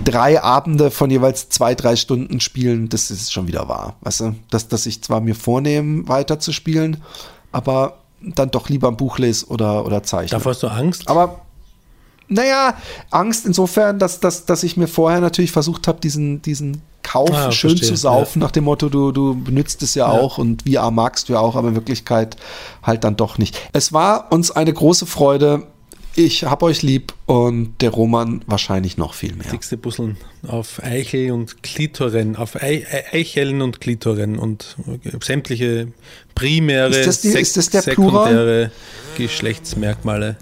drei 0.06 0.41
Abende 0.41 0.90
von 0.90 1.11
jeweils 1.11 1.49
zwei, 1.49 1.76
drei 1.76 1.95
Stunden 1.95 2.40
spielen, 2.40 2.90
das 2.90 3.11
ist 3.11 3.31
schon 3.31 3.48
wieder 3.48 3.69
wahr. 3.69 3.98
Weißt 4.02 4.22
du, 4.22 4.36
dass, 4.49 4.68
dass 4.68 4.88
ich 4.88 5.03
zwar 5.03 5.22
mir 5.22 5.36
vornehme, 5.36 6.07
weiter 6.07 6.40
zu 6.40 6.52
spielen, 6.52 7.03
aber 7.52 7.99
dann 8.22 8.52
doch 8.52 8.70
lieber 8.70 8.88
ein 8.90 8.98
Buch 8.98 9.18
lese 9.18 9.46
oder, 9.48 9.86
oder 9.86 10.04
zeichne. 10.04 10.38
Davor 10.38 10.52
hast 10.54 10.64
du 10.64 10.68
Angst? 10.68 11.08
Aber 11.08 11.41
naja, 12.28 12.76
Angst 13.10 13.46
insofern, 13.46 13.98
dass, 13.98 14.20
dass, 14.20 14.46
dass 14.46 14.64
ich 14.64 14.78
mir 14.78 14.88
vorher 14.88 15.20
natürlich 15.20 15.52
versucht 15.52 15.88
habe, 15.88 16.00
diesen, 16.00 16.41
diesen 16.41 16.82
Kauf 17.02 17.32
Ah, 17.34 17.52
schön 17.52 17.72
verstehe, 17.72 17.90
zu 17.90 17.96
saufen, 17.96 18.40
nach 18.40 18.52
dem 18.52 18.66
Motto, 18.66 18.88
du, 18.90 19.12
du 19.12 19.34
benutzt 19.41 19.82
es 19.82 19.96
ja, 19.96 20.14
Ja. 20.14 20.20
auch 20.20 20.38
und 20.38 20.64
VR 20.70 20.91
magst 20.91 21.28
du 21.30 21.34
ja 21.34 21.40
auch, 21.40 21.56
aber 21.56 21.70
in 21.70 21.76
Wirklichkeit 21.76 22.38
halt 22.84 23.04
dann 23.04 23.16
doch 23.16 23.40
nicht. 23.40 23.58
Es 23.74 23.94
war 23.94 24.32
uns 24.32 24.52
eine 24.52 24.72
große 24.72 25.08
Freude. 25.08 25.64
Ich 26.15 26.44
hab 26.44 26.64
euch 26.64 26.81
lieb 26.81 27.14
und 27.27 27.76
der 27.81 27.91
Roman 27.91 28.41
wahrscheinlich 28.45 28.98
noch 28.98 29.14
viel 29.14 29.36
mehr. 29.36 29.49
Dickste 29.52 29.77
Busseln 29.77 30.18
auf 30.48 30.81
Eichel 30.84 31.31
und 31.31 31.64
Klitoren, 31.64 32.36
auf 32.36 32.56
Ei- 32.61 32.86
Ei- 32.91 33.19
Eicheln 33.19 33.61
und 33.61 33.80
Klitoren 33.80 34.38
und 34.38 34.76
sämtliche 35.23 35.88
primäre, 36.36 36.90
Ist 36.90 37.07
das 37.07 37.22
die- 37.22 37.30
ist 37.30 37.56
das 37.57 37.69
der 37.69 37.81
Plural? 37.84 38.23
sekundäre 38.26 38.72
Geschlechtsmerkmale. 39.18 40.36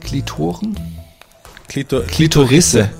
Klitoren? 0.00 0.76
Klito 1.68 2.00
Klitorisse. 2.06 2.90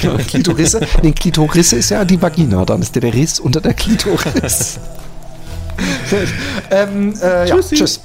genau, 0.00 0.16
Klitorisse. 0.28 0.80
Nee, 1.02 1.12
Klitorisse 1.12 1.76
ist 1.76 1.90
ja 1.90 2.04
die 2.04 2.20
Vagina, 2.20 2.64
dann 2.64 2.82
ist 2.82 2.94
der, 2.94 3.02
der 3.02 3.14
Riss 3.14 3.40
unter 3.40 3.60
der 3.60 3.74
Klitoris. 3.74 4.78
ähm, 6.70 7.14
äh, 7.20 7.48
ja, 7.48 7.58
tschüss. 7.60 8.00